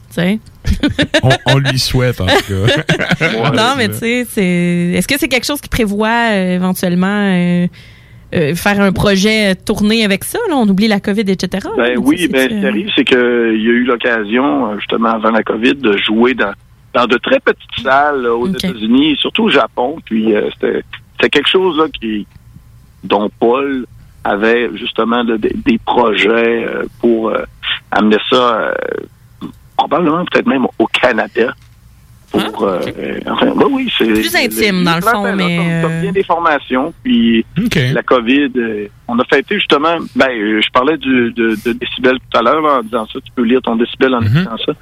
Tu 0.10 0.16
sais? 0.16 0.40
On, 1.24 1.30
on 1.48 1.58
lui 1.58 1.80
souhaite, 1.80 2.22
en 2.22 2.28
tout 2.28 2.34
cas. 2.48 3.52
non, 3.54 3.76
mais 3.78 3.90
tu 3.90 3.96
sais, 3.96 4.28
c'est. 4.32 4.92
Est-ce 4.96 5.08
que 5.08 5.18
c'est 5.20 5.28
quelque 5.28 5.46
chose 5.46 5.60
qui 5.60 5.70
prévoit 5.70 6.30
euh, 6.32 6.56
éventuellement 6.56 7.08
euh, 8.34 8.52
euh, 8.52 8.56
faire 8.56 8.80
un 8.82 8.92
projet 8.92 9.56
tourné 9.56 10.04
avec 10.06 10.24
ça? 10.24 10.40
Là? 10.50 10.56
On 10.58 10.68
oublie 10.68 10.88
la 10.88 11.00
COVID, 11.00 11.22
etc. 11.28 11.68
Ben 11.78 11.98
oui, 11.98 12.28
ben 12.28 12.42
ce 12.44 12.48
qui 12.48 12.66
arrive, 12.66 12.90
c'est 12.96 13.04
qu'il 13.06 13.18
y 13.18 13.20
a 13.20 13.74
eu 13.74 13.84
l'occasion, 13.84 14.72
euh, 14.72 14.76
justement 14.78 15.10
avant 15.10 15.32
la 15.32 15.44
COVID, 15.44 15.76
de 15.76 15.98
jouer 15.98 16.34
dans, 16.34 16.54
dans 16.94 17.06
de 17.08 17.18
très 17.18 17.40
petites 17.40 17.82
salles 17.84 18.22
là, 18.24 18.34
aux. 18.34 18.48
États-Unis, 18.68 19.16
surtout 19.20 19.44
au 19.44 19.50
Japon. 19.50 19.98
Puis 20.06 20.34
euh, 20.36 20.50
c'était 20.60 21.30
quelque 21.30 21.50
chose 21.50 21.78
là, 21.78 21.86
qui 21.90 22.26
dont 23.04 23.30
Paul 23.40 23.86
avait 24.24 24.70
justement 24.76 25.24
de- 25.24 25.38
de- 25.38 25.52
des 25.66 25.80
projets 25.80 26.66
euh, 26.66 26.84
pour 27.00 27.30
euh, 27.30 27.44
amener 27.92 28.18
ça 28.30 28.36
euh, 28.60 28.74
probablement 29.76 30.24
peut-être 30.26 30.46
même 30.48 30.66
au 30.78 30.86
Canada. 30.88 31.54
Pour, 32.32 32.64
euh, 32.64 32.80
euh, 32.98 33.20
enfin, 33.28 33.48
oui, 33.56 33.66
oui, 33.72 33.94
c'est 33.98 34.06
Plus 34.06 34.36
intime, 34.36 34.84
dans 34.86 34.96
le 34.96 35.02
fond, 35.02 35.24
mais, 35.36 35.58
t'as 35.82 35.88
euh, 35.90 36.02
bien 36.02 36.12
des 36.14 36.24
formations, 36.24 36.94
puis 37.04 37.46
la 37.94 38.04
COVID, 38.04 38.52
euh, 38.56 38.88
on 39.10 39.20
a 39.20 39.26
fêté 39.26 39.56
justement, 39.56 39.98
ben, 40.16 40.30
je 40.62 40.70
parlais 40.72 40.98
du, 40.98 41.32
de, 41.34 41.58
de 41.66 41.74
décibel 41.74 42.18
tout 42.32 42.38
à 42.38 42.42
l'heure 42.42 42.64
en 42.64 42.84
disant 42.84 43.06
ça, 43.12 43.20
tu 43.20 43.32
peux 43.36 43.44
lire 43.44 43.62
ton 43.62 43.76
décibel 43.76 44.16
en 44.16 44.22
disant 44.22 44.56
ça. 44.66 44.74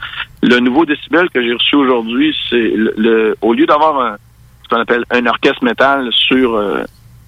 Le 0.43 0.59
nouveau 0.59 0.85
décibel 0.85 1.27
que 1.33 1.41
j'ai 1.41 1.53
reçu 1.53 1.75
aujourd'hui, 1.75 2.35
c'est 2.49 2.55
le, 2.75 2.93
le- 2.97 3.35
au 3.41 3.53
lieu 3.53 3.65
d'avoir 3.65 3.99
un, 3.99 4.17
ce 4.63 4.69
qu'on 4.69 4.81
appelle 4.81 5.03
un 5.09 5.25
orchestre 5.25 5.63
métal 5.63 6.07
sur 6.11 6.53
euh, 6.55 6.83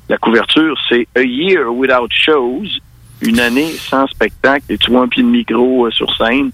la 0.07 0.17
couverture, 0.17 0.77
c'est 0.87 1.07
A 1.15 1.21
Year 1.23 1.73
Without 1.73 2.07
Shows, 2.11 2.63
une 3.21 3.39
année 3.39 3.71
sans 3.71 4.05
spectacle, 4.07 4.65
et 4.69 4.77
tu 4.77 4.91
vois 4.91 5.01
un 5.01 5.07
pied 5.07 5.23
de 5.23 5.27
micro 5.27 5.87
euh, 5.87 5.91
sur 5.91 6.15
scène. 6.15 6.51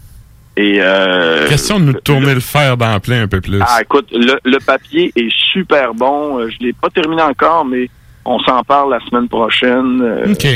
Et 0.57 0.79
euh, 0.81 1.47
Question 1.47 1.79
de 1.79 1.85
nous 1.85 1.93
tourner 1.93 2.33
le 2.33 2.39
fer 2.39 2.75
dans 2.77 2.91
le 2.93 2.99
plein 2.99 3.21
un 3.23 3.27
peu 3.27 3.39
plus. 3.41 3.59
ah, 3.61 3.79
écoute, 3.81 4.07
le, 4.11 4.39
le 4.43 4.57
papier 4.59 5.11
est 5.15 5.31
super 5.53 5.93
bon. 5.93 6.39
Euh, 6.39 6.49
Je 6.49 6.65
l'ai 6.65 6.73
pas 6.73 6.89
terminé 6.89 7.21
encore, 7.21 7.63
mais 7.63 7.89
on 8.25 8.39
s'en 8.39 8.63
parle 8.63 8.89
la 8.91 8.99
semaine 9.07 9.27
prochaine. 9.29 10.01
Euh, 10.01 10.31
OK. 10.33 10.47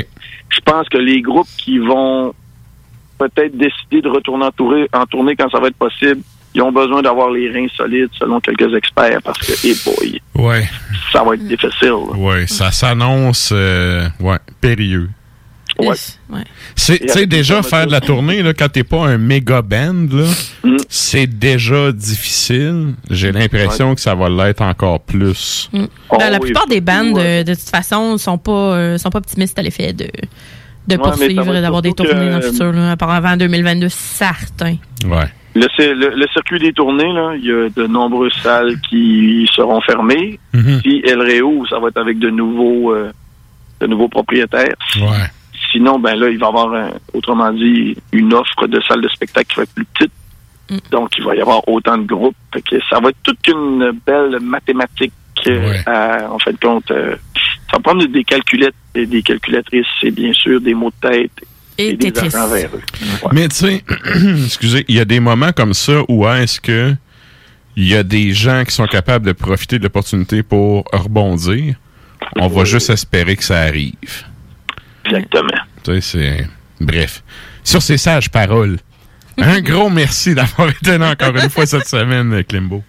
Je 0.49 0.59
pense 0.65 0.89
que 0.89 0.97
les 0.97 1.21
groupes 1.21 1.47
qui 1.57 1.77
vont 1.77 2.33
peut-être 3.19 3.55
décider 3.55 4.01
de 4.01 4.09
retourner 4.09 4.45
en 4.45 4.51
tournée, 4.51 4.87
en 4.91 5.05
tournée 5.05 5.35
quand 5.35 5.49
ça 5.51 5.59
va 5.59 5.67
être 5.67 5.75
possible, 5.77 6.21
ils 6.55 6.61
ont 6.63 6.71
besoin 6.71 7.01
d'avoir 7.03 7.29
les 7.29 7.49
reins 7.51 7.67
solides, 7.77 8.09
selon 8.19 8.39
quelques 8.41 8.73
experts, 8.75 9.19
parce 9.23 9.37
que, 9.39 9.67
hey 9.67 9.75
boy, 9.85 10.21
Ouais. 10.35 10.67
ça 11.13 11.23
va 11.23 11.35
être 11.35 11.45
difficile. 11.47 11.93
Ouais, 12.17 12.47
ça 12.47 12.71
s'annonce 12.71 13.51
euh, 13.53 14.07
ouais, 14.19 14.39
périlleux. 14.59 15.09
Ouais. 15.79 16.43
C'est, 16.75 17.25
déjà 17.25 17.61
faire 17.63 17.87
de 17.87 17.91
la 17.91 18.01
tournée, 18.01 18.41
là, 18.43 18.53
quand 18.53 18.69
t'es 18.69 18.83
pas 18.83 19.05
un 19.05 19.17
méga 19.17 19.61
band, 19.61 20.07
Mm. 20.63 20.77
c'est 20.89 21.27
déjà 21.27 21.91
difficile. 21.91 22.93
J'ai 23.09 23.31
l'impression 23.31 23.95
que 23.95 24.01
ça 24.01 24.13
va 24.15 24.29
l'être 24.29 24.61
encore 24.61 24.99
plus. 25.01 25.69
Mm. 25.73 25.85
Oh 26.09 26.17
Ben, 26.19 26.29
la 26.29 26.39
plupart 26.39 26.67
des 26.67 26.81
bandes, 26.81 27.17
euh, 27.17 27.43
de 27.43 27.53
toute 27.53 27.69
façon, 27.69 28.17
sont 28.17 28.37
pas, 28.37 28.51
euh, 28.75 28.97
sont 28.97 29.09
pas 29.09 29.19
optimistes 29.19 29.57
à 29.57 29.61
l'effet 29.61 29.93
de, 29.93 30.05
Ouais, 30.89 30.97
poursuivre 30.97 31.55
et 31.55 31.61
d'avoir 31.61 31.81
des 31.81 31.93
tournées 31.93 32.11
que- 32.13 32.31
dans 32.31 32.37
le 32.37 32.41
futur, 32.51 32.71
là, 32.73 32.95
avant 32.99 33.37
2022, 33.37 33.89
certain. 33.89 34.75
Ouais. 35.05 35.27
Le, 35.53 35.67
cir- 35.77 35.93
le- 35.93 36.15
le 36.15 36.27
circuit 36.31 36.59
des 36.59 36.71
tournées, 36.73 37.11
là, 37.13 37.33
il 37.37 37.45
y 37.45 37.51
a 37.51 37.69
de 37.69 37.85
nombreuses 37.87 38.33
salles 38.41 38.79
qui 38.89 39.47
seront 39.53 39.81
fermées. 39.81 40.39
Mhm. 40.53 40.79
Si 40.81 41.01
elles 41.05 41.21
réouvrent, 41.21 41.67
ça 41.69 41.77
va 41.79 41.89
être 41.89 41.97
avec 41.99 42.19
de 42.19 42.29
nouveaux, 42.29 42.93
euh, 42.93 43.11
de 43.81 43.87
nouveaux 43.87 44.07
propriétaires. 44.07 44.75
Ouais. 44.97 45.27
Sinon, 45.71 45.99
ben 45.99 46.15
là, 46.15 46.29
il 46.29 46.37
va 46.37 46.45
y 46.47 46.49
avoir, 46.49 46.73
un- 46.73 46.91
autrement 47.13 47.51
dit, 47.53 47.95
une 48.11 48.33
offre 48.33 48.67
de 48.67 48.79
salles 48.87 49.01
de 49.01 49.09
spectacle 49.09 49.47
qui 49.49 49.55
va 49.57 49.63
être 49.63 49.73
plus 49.73 49.85
petite. 49.85 50.11
Mm. 50.69 50.77
Donc, 50.91 51.09
il 51.17 51.23
va 51.23 51.35
y 51.35 51.41
avoir 51.41 51.67
autant 51.67 51.97
de 51.97 52.05
groupes. 52.05 52.35
Fait 52.53 52.61
que 52.61 52.75
ça 52.89 52.99
va 52.99 53.09
être 53.09 53.17
toute 53.23 53.47
une 53.47 53.91
belle 54.05 54.39
mathématique. 54.41 55.13
euh, 55.47 55.73
à- 55.87 56.31
en 56.31 56.37
fin 56.37 56.51
de 56.51 56.57
compte, 56.57 56.91
euh, 56.91 57.15
ça 57.35 57.77
va 57.77 57.79
prendre 57.79 58.05
des 58.05 58.23
calculettes 58.23 58.75
et 58.93 59.07
des 59.07 59.23
calculatrices 59.23 59.87
et 60.03 60.11
bien 60.11 60.33
sûr 60.33 60.61
des 60.61 60.75
mots 60.75 60.91
de 61.01 61.09
tête 61.09 61.31
et, 61.79 61.93
des 61.93 62.11
Tetris. 62.11 62.35
argents 62.35 62.53
véreux. 62.53 62.81
Mais 63.31 63.47
tu 63.47 63.55
sais, 63.55 63.83
excusez, 64.45 64.85
il 64.87 64.95
y 64.95 64.99
a 64.99 65.05
des 65.05 65.19
moments 65.19 65.51
comme 65.51 65.73
ça 65.73 66.01
où 66.07 66.27
est-ce 66.27 66.61
que 66.61 66.93
il 67.75 67.87
y 67.87 67.95
a 67.95 68.03
des 68.03 68.33
gens 68.33 68.63
qui 68.65 68.71
sont 68.75 68.85
capables 68.85 69.25
de 69.25 69.31
profiter 69.31 69.79
de 69.79 69.83
l'opportunité 69.83 70.43
pour 70.43 70.83
rebondir? 70.93 71.75
On 72.35 72.47
va 72.47 72.63
juste 72.65 72.89
espérer 72.91 73.35
que 73.35 73.43
ça 73.43 73.61
arrive. 73.61 74.25
Exactement. 75.05 75.63
Tu 75.83 75.93
sais, 75.93 76.01
c'est... 76.01 76.47
Bref. 76.79 77.23
Sur 77.63 77.81
ces 77.81 77.97
sages 77.97 78.29
paroles, 78.29 78.77
un 79.37 79.61
gros 79.61 79.89
merci 79.89 80.33
d'avoir 80.33 80.69
été 80.69 80.97
là 80.97 81.11
encore 81.11 81.35
une 81.35 81.49
fois 81.49 81.65
cette 81.65 81.87
semaine, 81.87 82.43
Klimbo. 82.43 82.83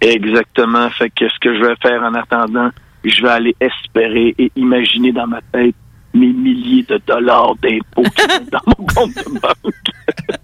Exactement. 0.00 0.90
Fait 0.90 1.10
que 1.10 1.28
ce 1.28 1.38
que 1.40 1.54
je 1.54 1.64
vais 1.64 1.74
faire 1.80 2.02
en 2.02 2.14
attendant, 2.14 2.70
je 3.04 3.22
vais 3.22 3.28
aller 3.28 3.56
espérer 3.60 4.34
et 4.38 4.50
imaginer 4.56 5.12
dans 5.12 5.26
ma 5.26 5.40
tête 5.52 5.74
mes 6.14 6.32
milliers 6.32 6.84
de 6.88 7.00
dollars 7.06 7.54
d'impôts 7.62 8.02
qui 8.02 8.22
sont 8.22 8.46
dans 8.50 8.60
mon 8.66 8.86
compte 8.86 9.14
de 9.14 9.40
banque. 9.40 9.74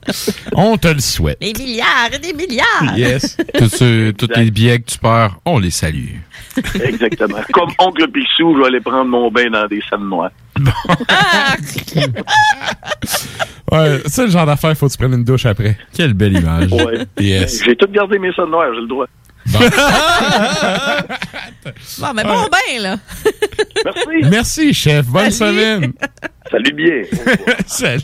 On 0.55 0.77
te 0.77 0.89
le 0.89 1.01
souhaite. 1.01 1.41
Des 1.41 1.53
milliards 1.53 2.11
et 2.13 2.19
des 2.19 2.33
milliards! 2.33 2.97
Yes. 2.97 3.37
Tous 3.59 4.29
les 4.37 4.51
billets 4.51 4.81
que 4.81 4.91
tu 4.91 4.99
perds, 4.99 5.39
on 5.45 5.59
les 5.59 5.71
salue. 5.71 6.17
Exactement. 6.75 7.39
Comme 7.53 7.71
oncle 7.79 8.07
Picsou, 8.09 8.55
je 8.55 8.61
vais 8.61 8.67
aller 8.67 8.81
prendre 8.81 9.11
mon 9.11 9.31
bain 9.31 9.51
dans 9.51 9.67
des 9.67 9.83
scènes 9.89 10.09
noires. 10.09 10.31
Ouais, 13.73 14.03
c'est 14.07 14.27
le 14.27 14.31
genre 14.31 14.47
d'affaire, 14.47 14.77
faut 14.77 14.87
que 14.87 14.93
tu 14.93 14.99
prennes 14.99 15.15
une 15.15 15.25
douche 15.25 15.47
après. 15.47 15.77
Quelle 15.93 16.13
belle 16.13 16.37
image. 16.37 16.71
Ouais. 16.71 17.07
Yes. 17.19 17.65
J'ai 17.65 17.75
tout 17.75 17.89
gardé 17.91 18.19
mes 18.19 18.33
scènes 18.33 18.51
noires, 18.51 18.73
j'ai 18.75 18.81
le 18.83 18.87
droit. 18.87 19.07
Bon, 21.99 22.13
mais 22.15 22.25
bon, 22.25 22.47
ben, 22.51 22.83
là. 22.83 22.97
Merci. 23.85 24.31
Merci, 24.31 24.75
chef. 24.75 25.07
Bonne 25.07 25.31
Salut. 25.31 25.59
semaine. 25.59 25.93
Salut 26.51 26.73
bien. 26.73 27.03
Salut. 27.67 28.03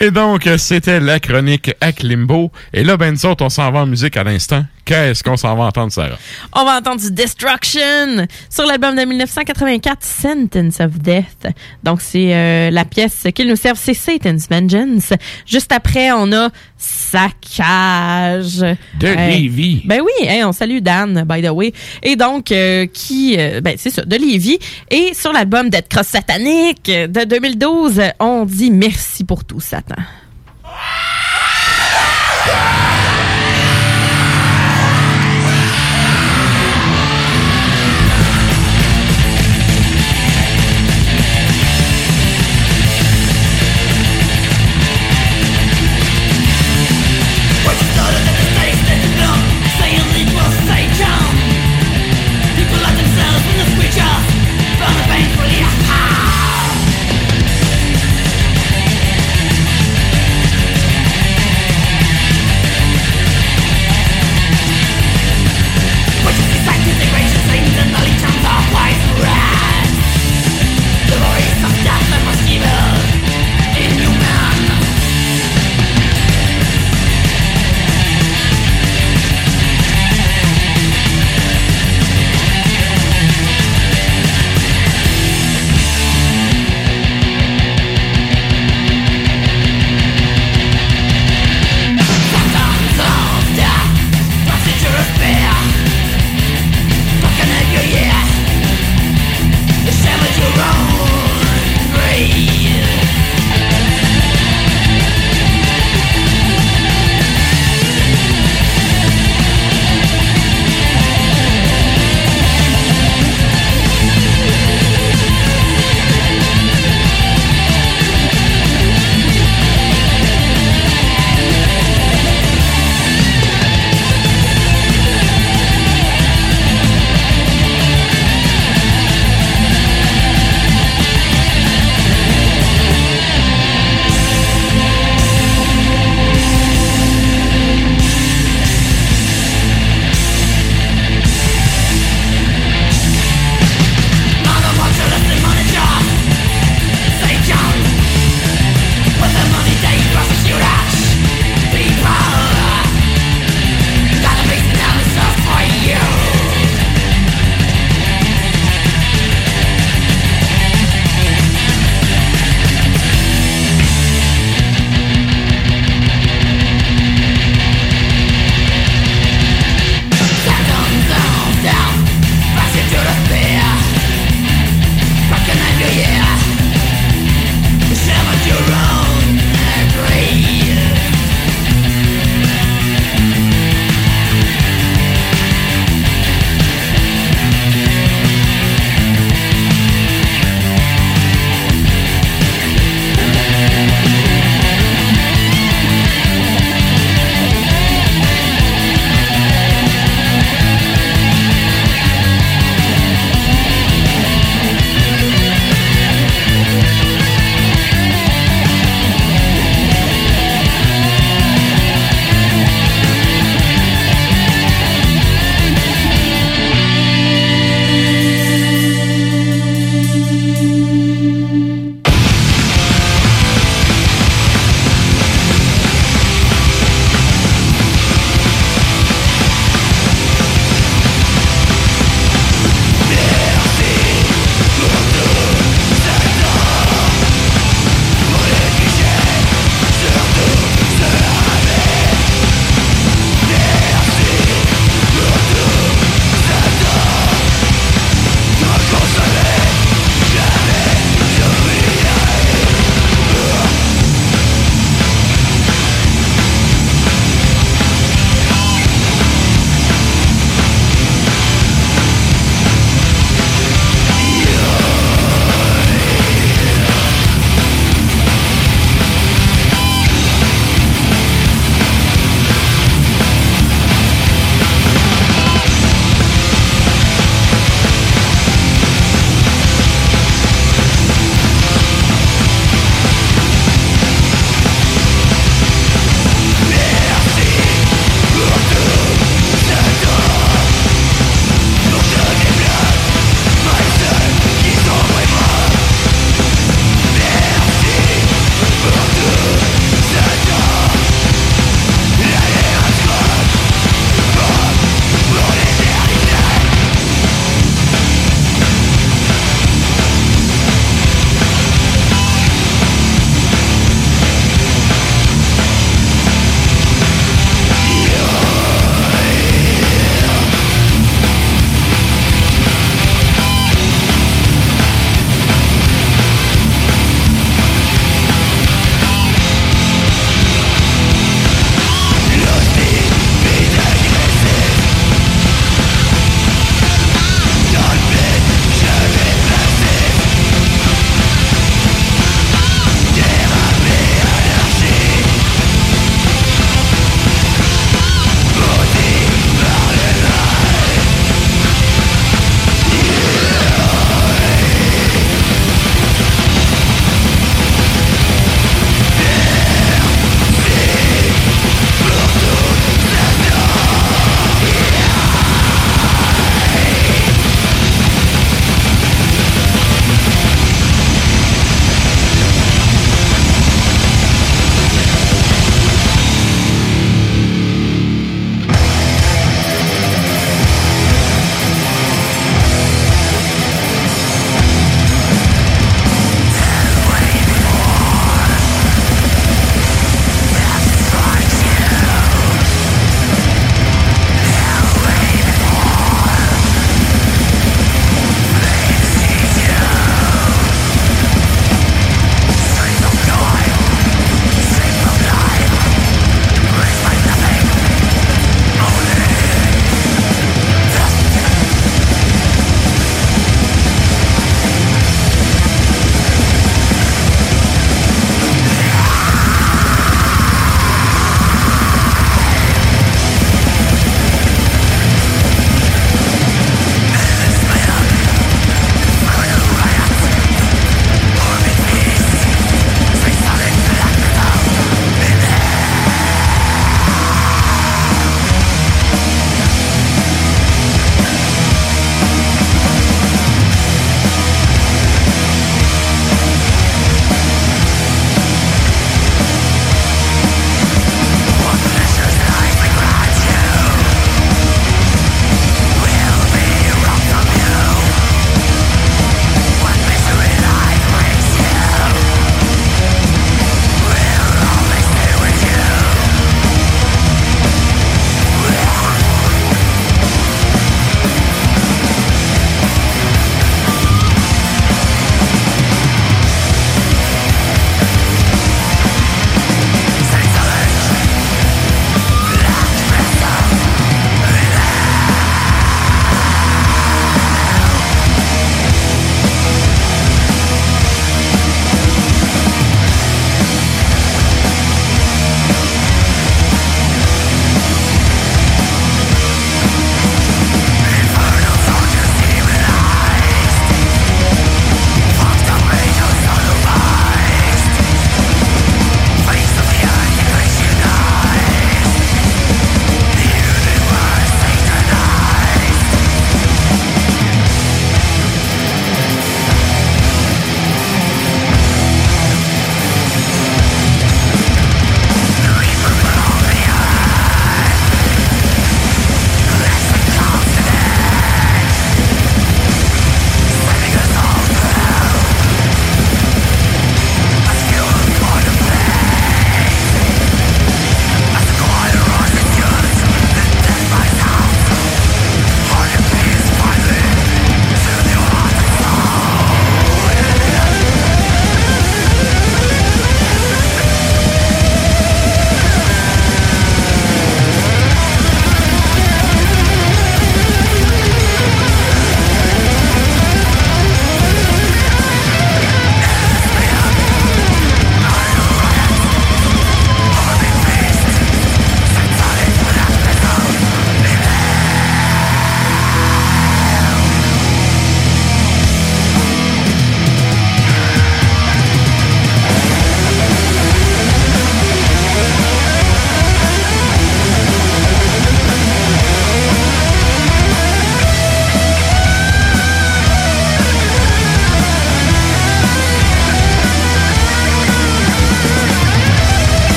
Et 0.00 0.10
donc, 0.10 0.48
c'était 0.56 1.00
la 1.00 1.20
chronique 1.20 1.72
à 1.80 1.92
Klimbo. 1.92 2.50
Et 2.72 2.82
là, 2.84 2.96
ben, 2.96 3.12
nous 3.12 3.26
autres, 3.26 3.44
on 3.44 3.50
s'en 3.50 3.70
va 3.70 3.80
en 3.80 3.86
musique 3.86 4.16
à 4.16 4.24
l'instant. 4.24 4.64
Qu'est-ce 4.84 5.22
qu'on 5.22 5.36
s'en 5.36 5.54
va 5.54 5.64
entendre, 5.64 5.92
Sarah? 5.92 6.18
On 6.52 6.64
va 6.64 6.78
entendre 6.78 7.00
du 7.00 7.12
Destruction 7.12 8.26
sur 8.50 8.66
l'album 8.66 8.96
de 8.96 9.02
1984, 9.02 10.02
Sentence 10.02 10.80
of 10.80 10.98
Death. 10.98 11.46
Donc, 11.84 12.00
c'est 12.00 12.34
euh, 12.34 12.70
la 12.70 12.84
pièce 12.84 13.26
qu'il 13.32 13.48
nous 13.48 13.56
servent, 13.56 13.78
c'est 13.80 13.94
Satan's 13.94 14.48
Vengeance. 14.48 15.12
Juste 15.46 15.70
après, 15.70 16.10
on 16.10 16.32
a 16.32 16.50
Saccage. 16.76 18.58
De 18.98 19.06
Lévis. 19.06 19.82
Ben 19.84 20.00
oui, 20.00 20.26
hey, 20.26 20.42
on 20.42 20.50
salue 20.50 20.78
Dan, 20.78 21.24
by 21.28 21.42
the 21.42 21.50
way. 21.50 21.72
Et 22.02 22.16
donc, 22.16 22.50
euh, 22.50 22.86
qui, 22.86 23.36
euh, 23.38 23.60
ben 23.60 23.76
c'est 23.78 23.90
ça, 23.90 24.04
de 24.04 24.16
Lévis. 24.16 24.58
Et 24.90 25.14
sur 25.14 25.32
l'album 25.32 25.70
Dead 25.70 25.86
Cross 25.86 26.08
Satanique 26.08 26.86
de 26.86 27.24
2012, 27.24 28.02
on 28.18 28.44
dit 28.44 28.72
merci 28.72 29.22
pour 29.22 29.44
tout, 29.44 29.60
Satan. 29.60 29.94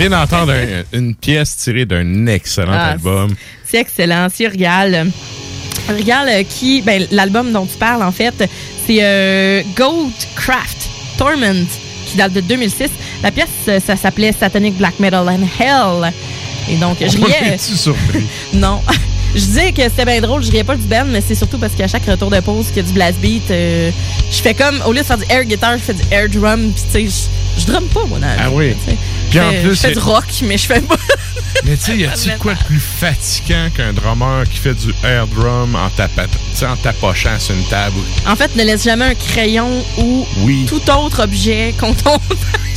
Vient 0.00 0.10
d'entendre 0.10 0.52
un- 0.52 0.98
une 0.98 1.14
pièce 1.14 1.56
tirée 1.58 1.84
d'un 1.84 2.26
excellent 2.26 2.72
Ah, 2.74 2.90
album. 2.92 3.34
C'est 3.68 3.78
excellent. 3.78 4.28
C'est 4.34 4.46
Regal. 4.48 5.10
Regal 5.88 6.28
euh, 6.28 6.42
qui, 6.48 6.82
ben, 6.82 7.06
l'album 7.10 7.52
dont 7.52 7.66
tu 7.66 7.76
parles, 7.76 8.02
en 8.02 8.12
fait, 8.12 8.34
c'est 8.86 8.98
euh, 9.02 9.62
Goat 9.76 10.10
Craft 10.36 10.88
Torment, 11.18 11.66
qui 12.06 12.16
date 12.16 12.32
de 12.32 12.40
2006. 12.40 12.88
La 13.22 13.30
pièce, 13.30 13.48
euh, 13.68 13.78
ça 13.84 13.96
s'appelait 13.96 14.32
Satanic 14.38 14.76
Black 14.78 14.98
Metal 15.00 15.28
and 15.28 15.46
Hell. 15.58 16.12
Et 16.70 16.76
donc, 16.76 16.98
je 17.00 17.16
riais. 17.18 17.54
est-tu 17.54 17.76
surpris? 17.76 18.24
Non. 18.54 18.80
Je 19.32 19.38
disais 19.42 19.70
que 19.70 19.82
c'était 19.82 20.04
bien 20.04 20.20
drôle, 20.20 20.42
je 20.42 20.50
riais 20.50 20.64
pas 20.64 20.74
du 20.74 20.88
band, 20.88 21.04
mais 21.06 21.20
c'est 21.20 21.36
surtout 21.36 21.56
parce 21.58 21.72
qu'à 21.76 21.86
chaque 21.86 22.04
retour 22.04 22.30
de 22.30 22.40
pause 22.40 22.66
qu'il 22.66 22.78
y 22.78 22.80
a 22.80 22.82
du 22.82 22.92
blast 22.92 23.16
beat, 23.20 23.48
euh, 23.52 23.92
je 24.28 24.36
fais 24.42 24.54
comme, 24.54 24.82
au 24.84 24.92
lieu 24.92 25.02
de 25.02 25.04
faire 25.06 25.18
du 25.18 25.24
air 25.30 25.44
guitar, 25.44 25.74
je 25.78 25.82
fais 25.84 25.94
du 25.94 26.02
air 26.10 26.28
drum, 26.28 26.72
pis 26.72 26.82
tu 26.82 26.90
sais, 27.08 27.28
je, 27.56 27.60
je 27.60 27.66
drumme 27.66 27.86
pas, 27.90 28.06
moi, 28.06 28.18
dans 28.18 28.26
la 28.26 28.34
Ah 28.46 28.48
vie, 28.48 28.54
oui. 28.56 28.74
tu. 28.84 28.90
Puis 29.30 29.38
Je 29.38 29.44
en 29.44 29.50
fais- 29.50 29.60
plus, 29.60 29.70
je 29.70 29.80
fais 29.80 29.88
c'est- 29.88 29.92
du 29.94 29.98
rock, 30.00 30.24
mais 30.42 30.58
je 30.58 30.66
fais 30.66 30.80
pas. 30.80 30.96
Mais 31.64 31.76
tu 31.76 31.84
sais, 31.84 31.96
y 31.98 32.04
a-tu 32.06 32.30
quoi 32.38 32.54
de 32.54 32.64
plus 32.64 32.80
fatigant 32.80 33.68
qu'un 33.76 33.92
drummer 33.92 34.44
qui 34.50 34.58
fait 34.58 34.74
du 34.74 34.92
air 35.04 35.26
drum 35.26 35.74
en, 35.76 35.88
sais, 36.54 36.66
en 36.66 36.76
tapochant 36.76 37.38
sur 37.38 37.54
une 37.54 37.64
table? 37.64 37.96
En 38.26 38.34
fait, 38.36 38.54
ne 38.56 38.64
laisse 38.64 38.84
jamais 38.84 39.04
un 39.06 39.14
crayon 39.14 39.70
ou 39.98 40.26
Oui. 40.38 40.64
tout 40.68 40.80
autre 40.90 41.22
objet 41.24 41.74
qu'on 41.78 41.92
tombe. 41.94 42.20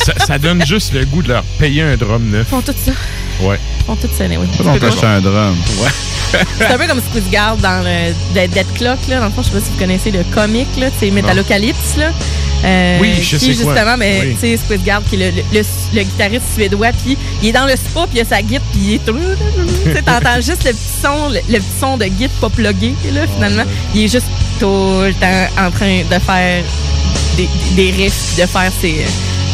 Ça, 0.06 0.14
ça 0.26 0.38
donne 0.38 0.66
juste 0.66 0.94
le 0.94 1.06
goût 1.06 1.22
de 1.24 1.30
leur 1.30 1.44
payer 1.60 1.82
un 1.82 1.96
drum 1.96 2.30
neuf. 2.30 2.48
Ils 2.48 2.52
font 2.52 2.62
tout 2.62 2.76
ça. 2.86 2.92
Ouais. 3.42 3.58
Ils 3.80 3.86
font 3.86 3.96
tout 3.96 4.10
ça, 4.18 4.26
oui. 4.26 4.48
Ça, 4.58 4.64
on 4.66 4.78
t'achète 4.78 5.04
un 5.04 5.22
drum. 5.22 5.56
Ouais. 5.82 6.40
C'est 6.58 6.66
un 6.66 6.78
peu 6.78 6.88
comme 6.88 7.00
Squidguard 7.10 7.58
dans 7.58 7.84
le 7.84 8.14
Dead, 8.34 8.52
Dead 8.52 8.66
Clock, 8.74 8.98
là. 9.08 9.20
Dans 9.20 9.26
le 9.28 9.32
fond, 9.32 9.44
je 9.44 9.48
sais 9.50 9.54
pas 9.54 9.60
si 9.64 9.72
vous 9.72 9.78
connaissez 9.80 10.12
le 10.12 10.24
comic, 10.34 10.68
là. 10.78 10.88
C'est 11.00 11.10
Metalocalypse, 11.12 11.96
là. 11.98 12.10
Euh, 12.64 12.98
Oui, 13.02 13.14
je 13.22 13.36
qui, 13.38 13.46
sais 13.46 13.54
justement, 13.54 13.98
mais 13.98 14.20
Oui. 14.22 14.34
tu 14.36 14.40
sais, 14.40 14.58
Squidguard, 14.58 15.02
qui 15.10 15.16
est 15.16 15.32
le, 15.32 15.38
le, 15.38 15.60
le- 15.60 15.66
le 15.98 16.04
guitariste 16.04 16.46
suédois, 16.56 16.92
puis 17.04 17.18
il 17.42 17.50
est 17.50 17.52
dans 17.52 17.66
le 17.66 17.76
spa, 17.76 18.08
puis 18.10 18.20
il 18.20 18.22
a 18.22 18.26
sa 18.26 18.42
guitare, 18.42 18.64
puis 18.72 18.82
il 18.82 18.94
est 18.96 19.06
tout. 19.06 19.18
Tu 19.96 20.02
t'entends 20.04 20.36
juste 20.42 20.64
le 20.64 20.72
petit 20.72 21.02
son, 21.02 21.30
le, 21.30 21.40
petit 21.60 21.66
son 21.80 21.98
de 21.98 22.06
guide 22.06 22.32
pas 22.40 22.50
plugué, 22.50 22.94
là, 23.14 23.22
finalement. 23.34 23.64
Il 23.94 24.04
est 24.04 24.08
juste 24.08 24.28
tout 24.60 24.66
le 25.02 25.14
temps 25.14 25.48
en 25.66 25.72
train 25.72 26.04
de 26.10 26.20
faire 26.20 26.64
des, 27.36 27.50
des 27.76 27.92
riffs, 27.92 28.38
de 28.38 28.46
faire 28.46 28.72
ses. 28.80 28.94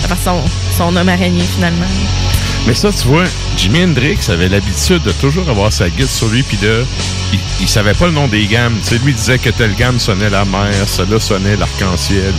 de 0.04 0.08
faire 0.08 0.18
son, 0.24 0.42
son 0.78 0.96
homme 0.96 1.10
araignée, 1.10 1.44
finalement. 1.56 1.88
Mais 2.70 2.76
ça, 2.76 2.92
tu 2.92 3.08
vois, 3.08 3.24
Jimi 3.58 3.84
Hendrix 3.84 4.20
avait 4.28 4.48
l'habitude 4.48 5.02
de 5.02 5.12
toujours 5.14 5.50
avoir 5.50 5.74
sa 5.74 5.90
guide 5.90 6.06
sur 6.06 6.28
lui, 6.28 6.44
puis 6.44 6.58
de. 6.58 6.86
Il, 7.34 7.40
il 7.62 7.68
savait 7.68 7.96
pas 7.96 8.06
le 8.06 8.12
nom 8.12 8.28
des 8.28 8.46
gammes. 8.46 8.78
Tu 8.84 8.90
sais, 8.90 8.98
lui 9.00 9.12
il 9.12 9.16
disait 9.16 9.40
que 9.40 9.50
telle 9.50 9.74
gamme 9.74 10.00
sonnait 10.00 10.30
la 10.30 10.46
mer, 10.46 10.72
celle-là 10.86 11.20
sonnait 11.20 11.56
l'arc-en-ciel. 11.56 12.32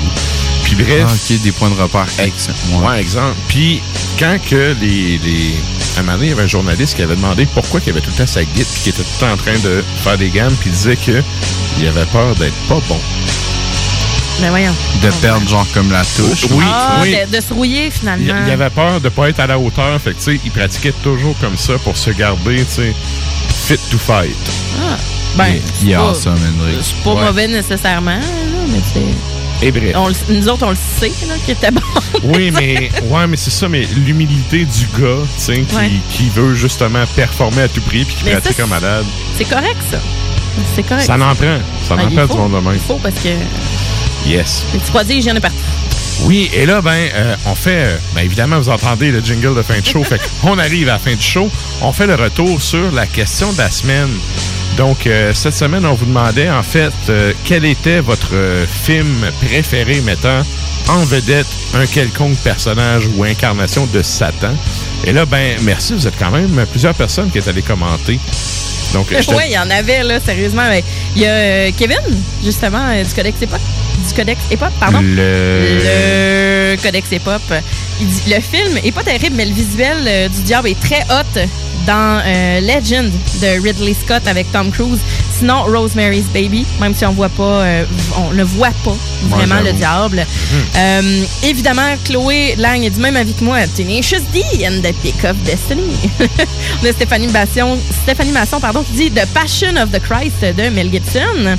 Puis 0.63 0.77
bref. 0.77 1.05
Ah, 1.09 1.13
ok, 1.13 1.43
des 1.43 1.51
points 1.51 1.71
de 1.71 1.75
repère 1.75 2.07
X. 2.25 2.49
Ouais, 2.81 3.01
exemple. 3.01 3.35
Puis 3.49 3.83
quand 4.21 4.39
que 4.49 4.77
les, 4.81 5.19
les. 5.19 5.55
À 5.97 5.99
un 5.99 6.03
moment 6.05 6.13
donné, 6.13 6.27
il 6.27 6.31
y 6.31 6.33
avait 6.33 6.45
un 6.45 6.47
journaliste 6.47 6.95
qui 6.95 7.03
avait 7.03 7.17
demandé 7.17 7.45
pourquoi 7.53 7.81
il 7.85 7.91
avait 7.91 8.01
tout 8.01 8.11
le 8.11 8.17
temps 8.17 8.27
sa 8.29 8.45
guide, 8.45 8.67
puis 8.73 8.83
qu'il 8.83 8.93
était 8.93 9.03
tout 9.03 9.09
le 9.21 9.27
temps 9.27 9.33
en 9.33 9.37
train 9.37 9.59
de 9.65 9.83
faire 9.97 10.17
des 10.17 10.31
gammes, 10.31 10.55
puis 10.61 10.71
il 10.71 10.75
disait 10.75 10.95
que 10.95 11.25
il 11.81 11.89
avait 11.89 12.07
peur 12.07 12.37
d'être 12.37 12.55
pas 12.69 12.79
bon. 12.89 13.01
Mais 14.41 14.49
voyons. 14.49 14.73
De 15.03 15.11
perdre, 15.21 15.47
genre, 15.49 15.67
comme 15.75 15.91
la 15.91 16.03
touche. 16.03 16.47
Oui, 16.51 16.65
Ah, 16.67 16.99
oui. 17.03 17.15
de, 17.31 17.37
de 17.37 17.41
se 17.43 17.53
rouiller, 17.53 17.91
finalement. 17.91 18.35
Il, 18.43 18.47
il 18.49 18.53
avait 18.53 18.71
peur 18.71 19.01
de 19.01 19.09
pas 19.09 19.29
être 19.29 19.41
à 19.41 19.47
la 19.47 19.59
hauteur, 19.59 20.01
fait 20.01 20.13
que, 20.13 20.19
tu 20.19 20.37
sais, 20.37 20.41
il 20.45 20.51
pratiquait 20.51 20.95
toujours 21.03 21.35
comme 21.41 21.57
ça 21.59 21.75
pour 21.85 21.97
se 21.97 22.11
garder, 22.11 22.57
tu 22.65 22.65
sais, 22.83 22.95
fit 23.49 23.79
to 23.91 23.99
fight. 23.99 24.35
Ah, 24.83 24.97
ben, 25.37 25.55
Il 25.83 25.91
est 25.91 25.95
awesome, 25.95 26.35
Hendrix. 26.35 26.79
C'est 26.83 27.05
pas 27.05 27.15
Ouais. 27.15 27.25
mauvais 27.25 27.49
nécessairement, 27.49 28.17
là, 28.17 28.21
mais 28.69 28.81
c'est. 28.95 29.67
Et 29.67 29.71
bref. 29.71 29.93
on 29.95 30.09
le- 30.09 30.15
nous 30.31 30.49
autres, 30.49 30.65
on 30.67 30.71
le 30.71 30.77
sait, 30.99 31.13
là, 31.29 31.35
qu'il 31.45 31.53
était 31.53 31.71
bon. 31.71 31.83
Oui, 32.23 32.51
mais 32.51 32.91
ouais, 33.11 33.27
mais 33.27 33.37
c'est 33.37 33.51
ça, 33.51 33.69
mais 33.69 33.83
l'humilité 34.07 34.65
du 34.65 34.87
gars, 34.99 35.19
tu 35.37 35.43
sais, 35.45 35.61
qui, 35.69 35.77
Ouais. 35.77 35.91
qui 36.09 36.31
veut 36.31 36.55
justement 36.55 37.05
performer 37.15 37.63
à 37.63 37.69
tout 37.69 37.83
prix 37.83 38.05
puis 38.07 38.15
qui 38.15 38.25
Mais 38.25 38.33
ça, 38.33 38.41
pratique 38.41 38.57
c'est- 38.57 38.63
en 38.63 38.69
malade. 38.69 39.05
C'est 39.37 39.45
correct, 39.45 39.77
ça. 39.91 39.99
C'est 40.75 40.83
correct. 40.83 41.05
Ça 41.07 41.15
en 41.15 41.19
prend. 41.35 41.59
Ça 41.87 41.97
Ah, 41.99 42.03
en 42.05 42.09
il 42.09 42.15
prend 42.17 42.27
faut. 42.27 42.33
du 42.35 42.39
monde 42.41 42.53
de 42.53 42.69
même. 42.69 42.75
Il 42.75 42.81
faut 42.81 42.99
parce 43.03 43.15
que 43.17 43.29
Yes. 44.27 44.65
les 44.73 44.79
petits 44.79 44.91
produits, 44.91 45.29
ai 45.29 45.41
partout. 45.41 45.57
Oui, 46.25 46.51
et 46.53 46.67
là, 46.67 46.81
ben, 46.83 47.09
euh, 47.15 47.35
on 47.47 47.55
fait, 47.55 47.85
euh, 47.85 47.97
ben, 48.15 48.23
évidemment, 48.23 48.59
vous 48.59 48.69
entendez 48.69 49.11
le 49.11 49.21
jingle 49.21 49.57
de 49.57 49.63
fin 49.63 49.79
de 49.79 49.87
show. 49.87 50.05
fait 50.05 50.21
qu'on 50.43 50.59
arrive 50.59 50.89
à 50.89 50.93
la 50.93 50.99
fin 50.99 51.15
du 51.15 51.23
show. 51.23 51.51
On 51.83 51.93
fait 51.93 52.07
le 52.07 52.15
retour 52.15 52.61
sur 52.61 52.93
la 52.93 53.07
question 53.07 53.53
de 53.53 53.59
la 53.59 53.71
semaine. 53.71 54.11
Donc, 54.77 55.07
euh, 55.07 55.33
cette 55.35 55.55
semaine, 55.55 55.85
on 55.85 55.95
vous 55.95 56.07
demandait, 56.07 56.51
en 56.51 56.63
fait, 56.63 56.93
euh, 57.09 57.33
quel 57.45 57.65
était 57.65 58.01
votre 58.01 58.35
film 58.85 59.27
préféré 59.47 60.01
mettant 60.03 60.43
en 60.89 61.05
vedette 61.05 61.47
un 61.75 61.87
quelconque 61.87 62.37
personnage 62.39 63.09
ou 63.17 63.25
incarnation 63.25 63.87
de 63.87 64.03
Satan. 64.03 64.55
Et 65.05 65.13
là, 65.13 65.25
ben, 65.27 65.57
merci, 65.63 65.95
vous 65.95 66.07
êtes 66.07 66.19
quand 66.19 66.31
même 66.31 66.65
plusieurs 66.71 66.95
personnes 66.95 67.31
qui 67.31 67.39
est 67.39 67.49
allées 67.49 67.63
commenter. 67.63 68.19
Donc, 68.93 69.07
Oui, 69.29 69.43
il 69.47 69.53
y 69.53 69.59
en 69.59 69.71
avait, 69.71 70.03
là, 70.03 70.21
sérieusement. 70.21 70.69
Mais 70.69 70.85
Il 71.17 71.23
y 71.23 71.27
a 71.27 71.73
Kevin, 71.73 71.99
justement, 72.45 72.93
du 73.03 73.15
Codex 73.15 73.41
Hip-Hop. 73.41 73.61
Du 74.09 74.15
Codex 74.15 74.41
Hip-Hop, 74.51 74.73
pardon? 74.81 75.01
Le- 75.03 75.79
Le 76.75 76.77
Codex 76.83 77.11
Hip-Hop. 77.13 77.43
Le 78.29 78.41
film 78.41 78.79
est 78.85 78.93
pas 78.93 79.03
terrible, 79.03 79.37
mais 79.37 79.45
le 79.47 79.53
visuel 79.53 79.99
euh, 80.07 80.29
du 80.29 80.43
diable 80.43 80.69
est 80.69 80.81
très 80.81 81.03
hot 81.11 81.41
dans 81.87 82.21
euh, 82.25 82.61
Legend 82.61 83.11
de 83.43 83.63
Ridley 83.63 83.95
Scott 83.95 84.23
avec 84.27 84.51
Tom 84.53 84.71
Cruise. 84.71 84.99
Sinon, 85.39 85.65
Rosemary's 85.65 86.27
Baby, 86.35 86.67
même 86.81 86.95
si 86.95 87.05
on 87.07 87.13
voit 87.13 87.29
pas, 87.31 87.63
euh, 87.63 87.85
on 88.19 88.33
ne 88.33 88.43
voit 88.45 88.73
pas 88.85 88.97
vraiment 89.29 89.61
le 89.61 89.73
diable. 89.73 90.27
Euh, 90.77 91.23
évidemment, 91.45 91.95
Chloé 92.05 92.55
Lang 92.59 92.83
est 92.85 92.91
du 92.91 93.01
même 93.01 93.17
avis 93.17 93.35
que 93.35 93.45
moi. 93.45 93.59
Tenacious 93.77 94.21
D 94.33 94.43
and 94.67 94.81
the 94.83 94.93
Pick 95.03 95.25
of 95.25 95.37
Destiny. 95.45 95.97
On 96.83 96.87
a 96.87 96.93
Stéphanie 96.93 97.29
Masson, 97.29 97.79
Stéphanie 98.03 98.33
Masson 98.33 98.61
pardon, 98.61 98.83
qui 98.83 98.93
dit 98.93 99.11
The 99.11 99.27
Passion 99.35 99.77
of 99.77 99.91
the 99.91 100.01
Christ 100.01 100.41
de 100.57 100.69
Mel 100.71 100.91
Gibson. 100.91 101.57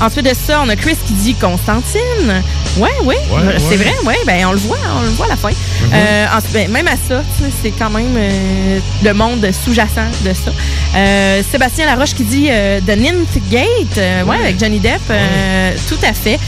Ensuite 0.00 0.24
de 0.24 0.32
ça, 0.34 0.62
on 0.64 0.68
a 0.70 0.76
Chris 0.76 0.96
qui 1.06 1.12
dit 1.12 1.34
Constantine. 1.34 2.42
Ouais, 2.78 2.88
ouais, 3.04 3.16
Ouais, 3.30 3.56
c'est 3.58 3.76
ouais. 3.76 3.76
vrai, 3.76 3.92
ouais, 4.06 4.16
ben 4.26 4.46
on 4.46 4.52
le 4.52 4.58
voit, 4.58 4.78
on 4.98 5.02
le 5.02 5.08
voit 5.10 5.26
à 5.26 5.30
la 5.30 5.36
fin. 5.36 5.50
Euh, 5.92 6.26
ensuite, 6.34 6.54
ben, 6.54 6.70
même 6.70 6.88
à 6.88 6.92
ça, 6.92 7.22
c'est 7.62 7.70
quand 7.72 7.90
même 7.90 8.14
euh, 8.16 8.78
le 9.04 9.12
monde 9.12 9.46
sous-jacent 9.64 10.06
de 10.24 10.32
ça. 10.32 10.52
Euh, 10.96 11.42
Sébastien 11.50 11.84
Laroche 11.84 12.14
qui 12.14 12.24
dit 12.24 12.46
euh, 12.50 12.80
The 12.80 12.96
Ninth 12.96 13.38
Gate, 13.50 13.98
euh, 13.98 14.24
ouais, 14.24 14.36
avec 14.36 14.58
Johnny 14.58 14.78
Depp, 14.80 15.00
euh, 15.10 15.72
tout 15.86 15.98
à 16.02 16.14
fait. 16.14 16.38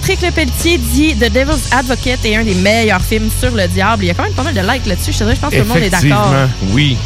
Patrick 0.00 0.22
Lepelletier 0.22 0.78
dit 0.78 1.14
The 1.14 1.30
Devil's 1.30 1.68
Advocate 1.72 2.24
est 2.24 2.34
un 2.34 2.42
des 2.42 2.54
meilleurs 2.54 3.02
films 3.02 3.28
sur 3.38 3.50
le 3.54 3.68
diable. 3.68 4.04
Il 4.04 4.06
y 4.06 4.10
a 4.10 4.14
quand 4.14 4.22
même 4.22 4.32
pas 4.32 4.42
mal 4.42 4.54
de 4.54 4.60
likes 4.60 4.86
là-dessus. 4.86 5.12
Je 5.12 5.18
te 5.18 5.24
dirais, 5.24 5.36
je 5.36 5.40
pense 5.42 5.50
que 5.50 5.56
tout 5.56 5.62
le 5.62 5.68
monde 5.68 5.82
est 5.82 5.90
d'accord. 5.90 6.32
Oui, 6.70 6.96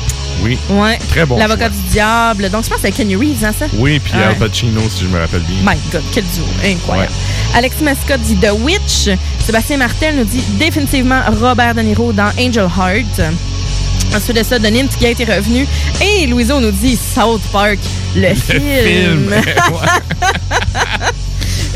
oui. 0.45 0.57
Ouais. 0.71 0.97
Très 1.09 1.27
bon 1.27 1.37
L'avocat 1.37 1.71
du 1.71 1.79
diable. 1.91 2.49
Donc, 2.51 2.63
je 2.63 2.69
pense 2.69 2.79
que 2.79 2.83
c'est 2.87 2.93
Kenny 2.93 3.17
Reeves, 3.17 3.45
hein, 3.45 3.53
ça? 3.59 3.67
Oui, 3.75 3.99
puis 3.99 4.13
Ouais. 4.15 4.23
Al 4.23 4.37
Pacino, 4.37 4.81
si 4.89 5.03
je 5.03 5.09
me 5.09 5.19
rappelle 5.19 5.41
bien. 5.41 5.57
My 5.73 5.77
God, 5.91 6.03
quel 6.13 6.23
duo. 6.23 6.45
Incroyable. 6.65 7.13
Alexis 7.57 7.83
Mascotte 7.83 8.21
dit 8.21 8.37
The 8.37 8.53
Witch. 8.61 9.19
Sébastien 9.45 9.79
Martel 9.79 10.15
nous 10.15 10.25
dit 10.25 10.45
définitivement 10.61 11.21
Robert 11.41 11.75
De 11.75 11.81
Niro 11.81 12.13
dans 12.13 12.31
Angel 12.39 12.69
Heart. 12.79 13.35
Ensuite 14.15 14.37
de 14.37 14.45
ça, 14.45 14.61
The 14.61 14.71
Nint 14.71 14.87
qui 14.97 15.07
a 15.07 15.11
été 15.11 15.25
revenu. 15.25 15.67
Et 16.01 16.29
Louiseau 16.29 16.61
nous 16.61 16.71
dit 16.71 16.97
South 16.97 17.43
Park, 17.51 17.79
le, 18.15 18.35
film. 18.35 18.63
film. 18.63 19.35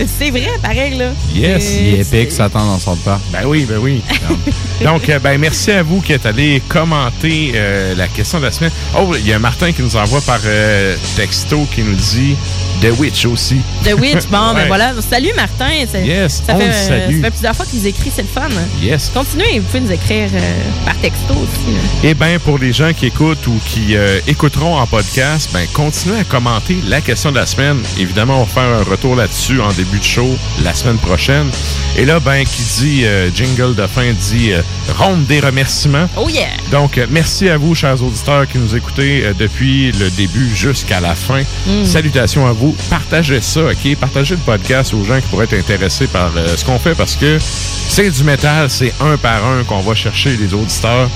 c'est 0.07 0.31
vrai, 0.31 0.49
pareil, 0.63 0.97
là. 0.97 1.11
Yes. 1.35 1.77
Il 1.81 1.95
est 1.95 2.01
épique, 2.01 2.33
Satan 2.33 2.65
dans 2.65 2.79
son 2.79 2.97
pas. 2.97 3.21
Ben 3.33 3.41
oui, 3.47 3.67
ben 3.69 3.79
oui. 3.79 4.01
Donc, 4.85 5.09
euh, 5.09 5.19
ben 5.19 5.39
merci 5.39 5.73
à 5.73 5.83
vous 5.83 6.01
qui 6.01 6.13
êtes 6.13 6.27
allés 6.27 6.63
commenter 6.69 7.53
euh, 7.55 7.95
la 7.97 8.07
question 8.07 8.39
de 8.39 8.45
la 8.45 8.53
semaine. 8.53 8.71
Oh, 8.97 9.13
il 9.19 9.27
y 9.27 9.33
a 9.33 9.39
Martin 9.39 9.73
qui 9.73 9.83
nous 9.83 9.97
envoie 9.97 10.21
par 10.21 10.39
euh, 10.45 10.95
texto 11.17 11.67
qui 11.75 11.83
nous 11.83 11.95
dit 11.95 12.37
The 12.81 12.97
Witch 12.99 13.27
aussi. 13.27 13.57
The 13.85 13.95
Witch, 13.99 14.27
bon, 14.31 14.55
ben 14.55 14.67
voilà. 14.69 14.93
Salut 15.09 15.33
Martin. 15.35 15.69
Yes, 16.05 16.43
ça 16.47 16.55
on 16.55 16.59
fait, 16.59 16.67
le 16.69 16.73
salue. 16.73 17.17
ça 17.17 17.23
fait 17.25 17.31
plusieurs 17.31 17.57
fois 17.57 17.67
qu'il 17.67 17.81
nous 17.81 17.87
écrit, 17.89 18.13
c'est 18.15 18.23
le 18.23 18.29
fun. 18.29 18.49
Yes. 18.81 19.11
Continuez, 19.13 19.59
vous 19.59 19.67
pouvez 19.67 19.81
nous 19.81 19.93
écrire 19.93 20.29
euh, 20.33 20.63
par 20.85 20.97
texto 20.99 21.35
aussi. 21.35 21.75
là. 21.75 21.81
Eh 22.05 22.15
bien, 22.15 22.39
pour 22.39 22.59
les 22.59 22.73
gens 22.73 22.93
qui 22.93 23.07
écoutent 23.07 23.47
ou 23.49 23.59
qui 23.67 23.97
euh, 23.97 24.21
écouteront 24.29 24.77
en 24.79 24.87
podcast, 24.87 25.51
ben 25.53 25.67
continuez 25.73 26.21
à 26.21 26.25
commenter 26.25 26.77
la 26.87 27.01
question 27.01 27.31
de 27.33 27.37
la 27.37 27.47
semaine. 27.47 27.79
Évidemment, 27.99 28.43
on 28.43 28.45
va 28.45 28.63
faire 28.63 28.79
un 28.81 28.85
retour 28.85 29.17
là-dessus 29.17 29.61
en 29.61 29.73
début 29.73 29.88
de 29.97 30.03
show 30.03 30.29
la 30.63 30.75
semaine 30.75 30.99
prochaine. 30.99 31.49
Et 31.97 32.05
là, 32.05 32.21
ben, 32.21 32.45
qui 32.45 32.63
dit 32.63 33.05
euh, 33.05 33.31
jingle 33.35 33.75
de 33.75 33.87
fin 33.87 34.13
dit 34.13 34.53
euh, 34.53 34.61
ronde 34.99 35.25
des 35.27 35.41
remerciements. 35.41 36.09
Oh 36.17 36.29
yeah! 36.29 36.49
Donc, 36.71 36.99
euh, 36.99 37.07
merci 37.11 37.49
à 37.49 37.57
vous, 37.57 37.75
chers 37.75 38.03
auditeurs, 38.03 38.47
qui 38.47 38.59
nous 38.59 38.77
écoutez 38.77 39.25
depuis 39.39 39.93
le 39.93 40.11
début 40.11 40.55
jusqu'à 40.55 41.01
la 41.01 41.15
fin. 41.15 41.43
Mm. 41.67 41.85
Salutations 41.85 42.47
à 42.47 42.53
vous. 42.53 42.77
Partagez 42.91 43.41
ça, 43.41 43.61
OK? 43.65 43.97
Partagez 43.97 44.35
le 44.35 44.41
podcast 44.41 44.93
aux 44.95 45.05
gens 45.05 45.21
qui 45.21 45.27
pourraient 45.29 45.45
être 45.45 45.59
intéressés 45.59 46.07
par 46.07 46.31
ce 46.57 46.65
qu'on 46.65 46.79
fait 46.79 46.95
parce 46.95 47.17
que 47.17 47.39
c'est 47.41 48.11
du 48.11 48.25
métal, 48.25 48.71
c'est 48.71 48.93
un 49.01 49.17
par 49.17 49.45
un 49.47 49.65
qu'on 49.65 49.81
va 49.81 49.95
chercher 49.95 50.37
les 50.37 50.53
auditeurs. 50.55 51.09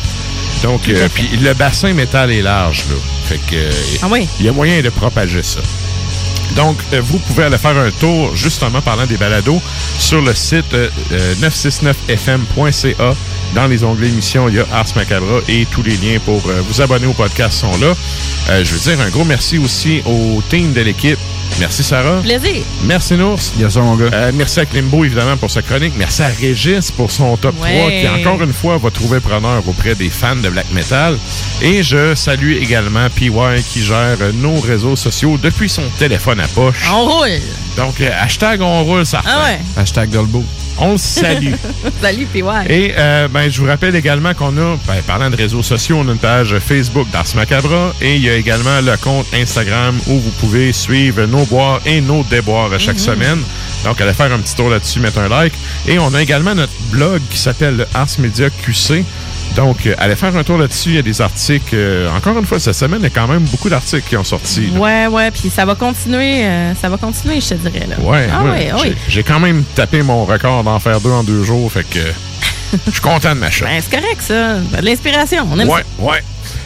Donc, 0.62 0.88
euh, 0.88 1.08
puis 1.12 1.28
le 1.40 1.54
bassin 1.54 1.92
métal 1.92 2.30
est 2.30 2.42
large, 2.42 2.84
là. 2.88 2.96
Fait 3.26 3.38
que, 3.38 3.56
euh, 3.56 3.70
Ah 4.02 4.06
oui? 4.10 4.28
il 4.38 4.46
y 4.46 4.48
a 4.48 4.52
moyen 4.52 4.80
de 4.80 4.90
propager 4.90 5.42
ça. 5.42 5.60
Donc, 6.56 6.76
euh, 6.92 7.00
vous 7.02 7.18
pouvez 7.18 7.44
aller 7.44 7.58
faire 7.58 7.76
un 7.76 7.90
tour, 7.90 8.34
justement, 8.36 8.80
parlant 8.80 9.06
des 9.06 9.16
balados, 9.16 9.60
sur 9.98 10.20
le 10.20 10.34
site 10.34 10.72
euh, 10.74 10.88
euh, 11.12 11.34
969fm.ca 11.36 13.14
Dans 13.54 13.66
les 13.66 13.84
onglets 13.84 14.08
émissions, 14.08 14.48
il 14.48 14.56
y 14.56 14.60
a 14.60 14.66
Ars 14.72 14.86
Macabra 14.96 15.40
et 15.48 15.66
tous 15.70 15.82
les 15.82 15.96
liens 15.96 16.18
pour 16.24 16.42
euh, 16.46 16.62
vous 16.68 16.80
abonner 16.80 17.06
au 17.06 17.12
podcast 17.12 17.58
sont 17.58 17.76
là. 17.78 17.94
Euh, 18.50 18.64
je 18.64 18.74
veux 18.74 18.80
dire 18.80 19.00
un 19.04 19.10
gros 19.10 19.24
merci 19.24 19.58
aussi 19.58 20.02
au 20.06 20.42
team 20.48 20.72
de 20.72 20.80
l'équipe. 20.80 21.18
Merci 21.60 21.82
Sarah. 21.84 22.20
Plaisir. 22.22 22.64
Merci 22.84 23.14
Nours. 23.14 23.38
Yes, 23.58 23.76
mon 23.76 23.94
gars. 23.96 24.10
Euh, 24.12 24.32
merci 24.34 24.60
à 24.60 24.66
Klimbo, 24.66 25.04
évidemment, 25.04 25.36
pour 25.36 25.50
sa 25.50 25.62
chronique. 25.62 25.92
Merci 25.96 26.22
à 26.22 26.28
Régis 26.28 26.90
pour 26.90 27.10
son 27.10 27.36
top 27.36 27.54
Ouais. 27.62 28.02
3, 28.04 28.20
qui, 28.20 28.26
encore 28.28 28.42
une 28.42 28.52
fois, 28.52 28.78
va 28.78 28.90
trouver 28.90 29.20
preneur 29.20 29.62
auprès 29.68 29.94
des 29.94 30.10
fans 30.10 30.34
de 30.36 30.48
black 30.48 30.66
metal. 30.72 31.16
Et 31.60 31.82
je 31.82 32.14
salue 32.14 32.56
également 32.60 33.08
PY, 33.10 33.30
qui 33.68 33.82
gère 33.84 34.16
nos 34.34 34.58
réseaux 34.60 34.96
sociaux 34.96 35.38
depuis 35.40 35.68
son 35.68 35.82
téléphone 35.98 36.40
à 36.40 36.48
poche. 36.48 36.84
On 36.92 37.04
roule. 37.04 37.40
Donc, 37.76 38.00
euh, 38.00 38.10
hashtag 38.20 38.60
on 38.60 38.82
roule, 38.84 39.06
ça 39.06 39.22
Ah 39.24 39.44
ouais. 39.44 39.60
Hashtag 39.76 40.10
Dolbo. 40.10 40.44
On 40.84 40.92
le 40.92 40.98
salue. 40.98 41.54
Salut, 42.02 42.26
PY. 42.26 42.42
Et 42.68 42.92
euh, 42.98 43.28
ben, 43.28 43.48
je 43.48 43.60
vous 43.60 43.68
rappelle 43.68 43.94
également 43.94 44.34
qu'on 44.34 44.56
a, 44.58 44.76
ben, 44.86 45.00
parlant 45.06 45.30
de 45.30 45.36
réseaux 45.36 45.62
sociaux, 45.62 45.98
on 46.00 46.08
a 46.08 46.12
une 46.12 46.18
page 46.18 46.58
Facebook 46.58 47.08
d'Ars 47.10 47.26
Macabra 47.36 47.94
et 48.00 48.16
il 48.16 48.22
y 48.22 48.28
a 48.28 48.34
également 48.34 48.80
le 48.80 48.96
compte 48.96 49.26
Instagram 49.32 49.96
où 50.08 50.18
vous 50.18 50.30
pouvez 50.40 50.72
suivre 50.72 51.24
nos 51.26 51.44
boires 51.44 51.80
et 51.86 52.00
nos 52.00 52.24
déboires 52.24 52.70
chaque 52.80 52.98
semaine. 52.98 53.38
Donc, 53.84 54.00
allez 54.00 54.12
faire 54.12 54.32
un 54.32 54.38
petit 54.38 54.56
tour 54.56 54.70
là-dessus, 54.70 54.98
mettre 54.98 55.18
un 55.18 55.28
like. 55.28 55.54
Et 55.86 56.00
on 56.00 56.12
a 56.14 56.20
également 56.20 56.54
notre 56.54 56.72
blog 56.90 57.20
qui 57.30 57.38
s'appelle 57.38 57.76
le 57.76 57.86
Ars 57.94 58.18
Media 58.18 58.50
QC. 58.50 59.04
Donc, 59.56 59.86
euh, 59.86 59.94
allez 59.98 60.16
faire 60.16 60.34
un 60.36 60.44
tour 60.44 60.56
là-dessus. 60.58 60.90
Il 60.90 60.94
y 60.94 60.98
a 60.98 61.02
des 61.02 61.20
articles. 61.20 61.74
euh, 61.74 62.08
encore 62.16 62.38
une 62.38 62.46
fois, 62.46 62.58
cette 62.58 62.74
semaine, 62.74 63.00
il 63.00 63.04
y 63.04 63.06
a 63.06 63.10
quand 63.10 63.28
même 63.28 63.42
beaucoup 63.44 63.68
d'articles 63.68 64.08
qui 64.08 64.16
ont 64.16 64.24
sorti. 64.24 64.68
là. 64.72 64.78
Ouais, 64.80 65.06
ouais, 65.08 65.30
puis 65.30 65.50
ça 65.50 65.64
va 65.66 65.74
continuer, 65.74 66.44
euh, 66.46 66.74
ça 66.74 66.88
va 66.88 66.96
continuer, 66.96 67.40
je 67.40 67.48
te 67.50 67.54
dirais. 67.54 67.86
Là. 67.86 67.96
Ouais, 68.00 68.28
ah, 68.32 68.44
ouais. 68.44 68.72
ouais, 68.72 68.94
J'ai- 69.08 69.22
quand 69.22 69.40
même 69.40 69.62
tapé 69.74 70.02
mon 70.02 70.24
record 70.24 70.64
d'en 70.64 70.78
faire 70.78 71.00
deux 71.00 71.10
en 71.10 71.22
deux 71.22 71.44
jours. 71.44 71.70
Fait 71.70 71.84
que 71.88 71.98
je 72.86 72.90
suis 72.92 73.00
content 73.00 73.34
de 73.34 73.40
ma 73.40 73.50
shot. 73.50 73.66
Ben, 73.66 73.82
c'est 73.82 74.00
correct, 74.00 74.20
ça. 74.22 74.56
De 74.58 74.84
l'inspiration, 74.84 75.46
on 75.50 75.58
aime 75.58 75.68
Ouais, 75.68 75.82
ça. 75.98 76.02
ouais. 76.04 76.22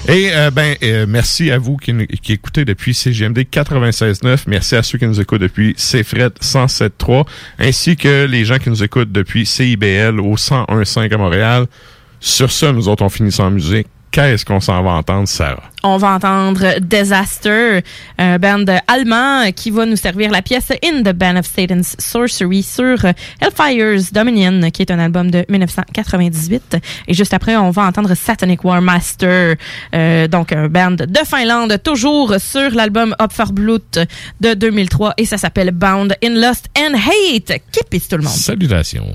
Et 0.08 0.30
euh, 0.32 0.52
ben 0.52 0.76
euh, 0.84 1.04
merci 1.08 1.50
à 1.50 1.58
vous 1.58 1.76
qui, 1.76 1.92
qui 2.22 2.32
écoutez 2.34 2.64
depuis 2.64 2.94
CGMD 2.94 3.38
96.9. 3.52 4.44
Merci 4.46 4.76
à 4.76 4.84
ceux 4.84 4.98
qui 4.98 5.06
nous 5.06 5.20
écoutent 5.20 5.40
depuis 5.40 5.74
CFRET 5.74 6.28
107.3, 6.40 7.24
ainsi 7.58 7.96
que 7.96 8.24
les 8.26 8.44
gens 8.44 8.58
qui 8.58 8.70
nous 8.70 8.84
écoutent 8.84 9.10
depuis 9.10 9.44
CIBL 9.46 10.20
au 10.20 10.36
101.5 10.36 11.12
à 11.12 11.16
Montréal. 11.18 11.66
Sur 12.20 12.51
ça, 12.51 12.72
nous 12.72 12.88
autres, 12.88 13.05
on 13.05 13.09
finit 13.09 13.32
sans 13.32 13.51
musique. 13.51 13.86
Qu'est-ce 14.16 14.47
qu'on 14.47 14.60
s'en 14.60 14.82
va 14.82 14.93
entendre, 14.93 15.28
Sarah? 15.28 15.62
On 15.82 15.98
va 15.98 16.14
entendre 16.14 16.78
Disaster, 16.80 17.80
un 18.16 18.38
band 18.38 18.64
allemand 18.86 19.52
qui 19.55 19.70
va 19.70 19.84
nous 19.84 19.97
servir 19.97 20.30
la 20.30 20.40
pièce 20.40 20.72
In 20.82 21.02
the 21.02 21.12
Band 21.12 21.36
of 21.36 21.44
Satan's 21.44 21.97
Sorcery 21.98 22.62
sur 22.62 22.97
Hellfire's 23.40 24.14
Dominion, 24.14 24.70
qui 24.70 24.80
est 24.80 24.90
un 24.90 24.98
album 24.98 25.30
de 25.30 25.44
1998. 25.51 26.78
Et 27.09 27.12
juste 27.12 27.34
après, 27.34 27.56
on 27.56 27.70
va 27.70 27.82
entendre 27.82 28.14
Satanic 28.14 28.64
War 28.64 28.80
Master, 28.80 29.56
euh, 29.94 30.26
donc 30.28 30.51
un 30.52 30.68
band 30.68 30.93
de 30.93 31.20
Finlande, 31.26 31.78
toujours 31.84 32.36
sur 32.38 32.70
l'album 32.70 33.14
Opferblut 33.18 33.98
de 34.40 34.55
2003, 34.55 35.12
et 35.18 35.26
ça 35.26 35.36
s'appelle 35.36 35.72
Bound 35.72 36.16
in 36.24 36.30
Lust 36.30 36.68
and 36.78 36.94
Hate. 36.94 37.60
Kipis 37.70 38.09
tout 38.09 38.16
le 38.16 38.22
monde. 38.22 38.32
Salutations. 38.32 39.14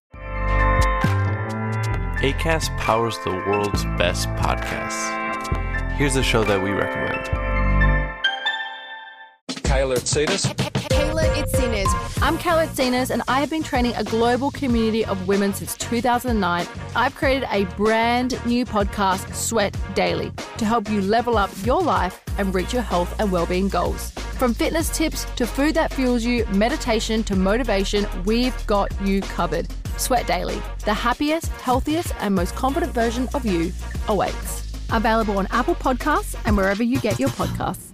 ACAST 2.21 2.77
powers 2.77 3.17
the 3.23 3.31
world's 3.31 3.83
best 3.97 4.29
podcasts. 4.35 5.09
Here's 5.93 6.15
a 6.17 6.21
show 6.21 6.43
that 6.43 6.61
we 6.61 6.69
recommend. 6.69 7.25
Kyler 9.49 9.97
Tsadas. 9.97 10.45
Kayla 10.91 11.23
Itzinas. 11.33 12.21
I'm 12.21 12.37
Kayla 12.37 12.67
Itzinas, 12.67 13.09
and 13.09 13.23
I 13.27 13.39
have 13.39 13.49
been 13.49 13.63
training 13.63 13.95
a 13.95 14.03
global 14.03 14.51
community 14.51 15.03
of 15.03 15.27
women 15.27 15.51
since 15.51 15.75
2009. 15.77 16.67
I've 16.95 17.15
created 17.15 17.47
a 17.49 17.65
brand 17.75 18.39
new 18.45 18.67
podcast, 18.67 19.33
Sweat 19.33 19.75
Daily, 19.95 20.31
to 20.59 20.65
help 20.65 20.91
you 20.91 21.01
level 21.01 21.39
up 21.39 21.49
your 21.63 21.81
life 21.81 22.21
and 22.37 22.53
reach 22.53 22.71
your 22.71 22.83
health 22.83 23.19
and 23.19 23.31
well-being 23.31 23.67
goals. 23.67 24.11
From 24.11 24.53
fitness 24.53 24.95
tips 24.95 25.25
to 25.37 25.47
food 25.47 25.73
that 25.73 25.91
fuels 25.91 26.23
you, 26.23 26.45
meditation 26.51 27.23
to 27.23 27.35
motivation, 27.35 28.05
we've 28.25 28.55
got 28.67 28.91
you 29.01 29.21
covered. 29.21 29.67
Sweat 30.01 30.25
Daily, 30.25 30.61
the 30.83 30.93
happiest, 30.93 31.47
healthiest, 31.61 32.13
and 32.19 32.33
most 32.33 32.55
confident 32.55 32.91
version 32.91 33.29
of 33.33 33.45
you 33.45 33.71
awaits. 34.07 34.73
Available 34.91 35.37
on 35.37 35.47
Apple 35.51 35.75
Podcasts 35.75 36.35
and 36.45 36.57
wherever 36.57 36.83
you 36.83 36.99
get 36.99 37.19
your 37.19 37.29
podcasts. 37.29 37.91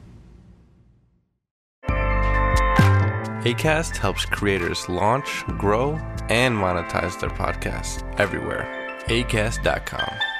ACAST 3.43 3.97
helps 3.97 4.25
creators 4.25 4.89
launch, 4.89 5.45
grow, 5.57 5.93
and 6.29 6.55
monetize 6.55 7.19
their 7.19 7.29
podcasts 7.29 8.03
everywhere. 8.19 8.65
ACAST.com. 9.07 10.36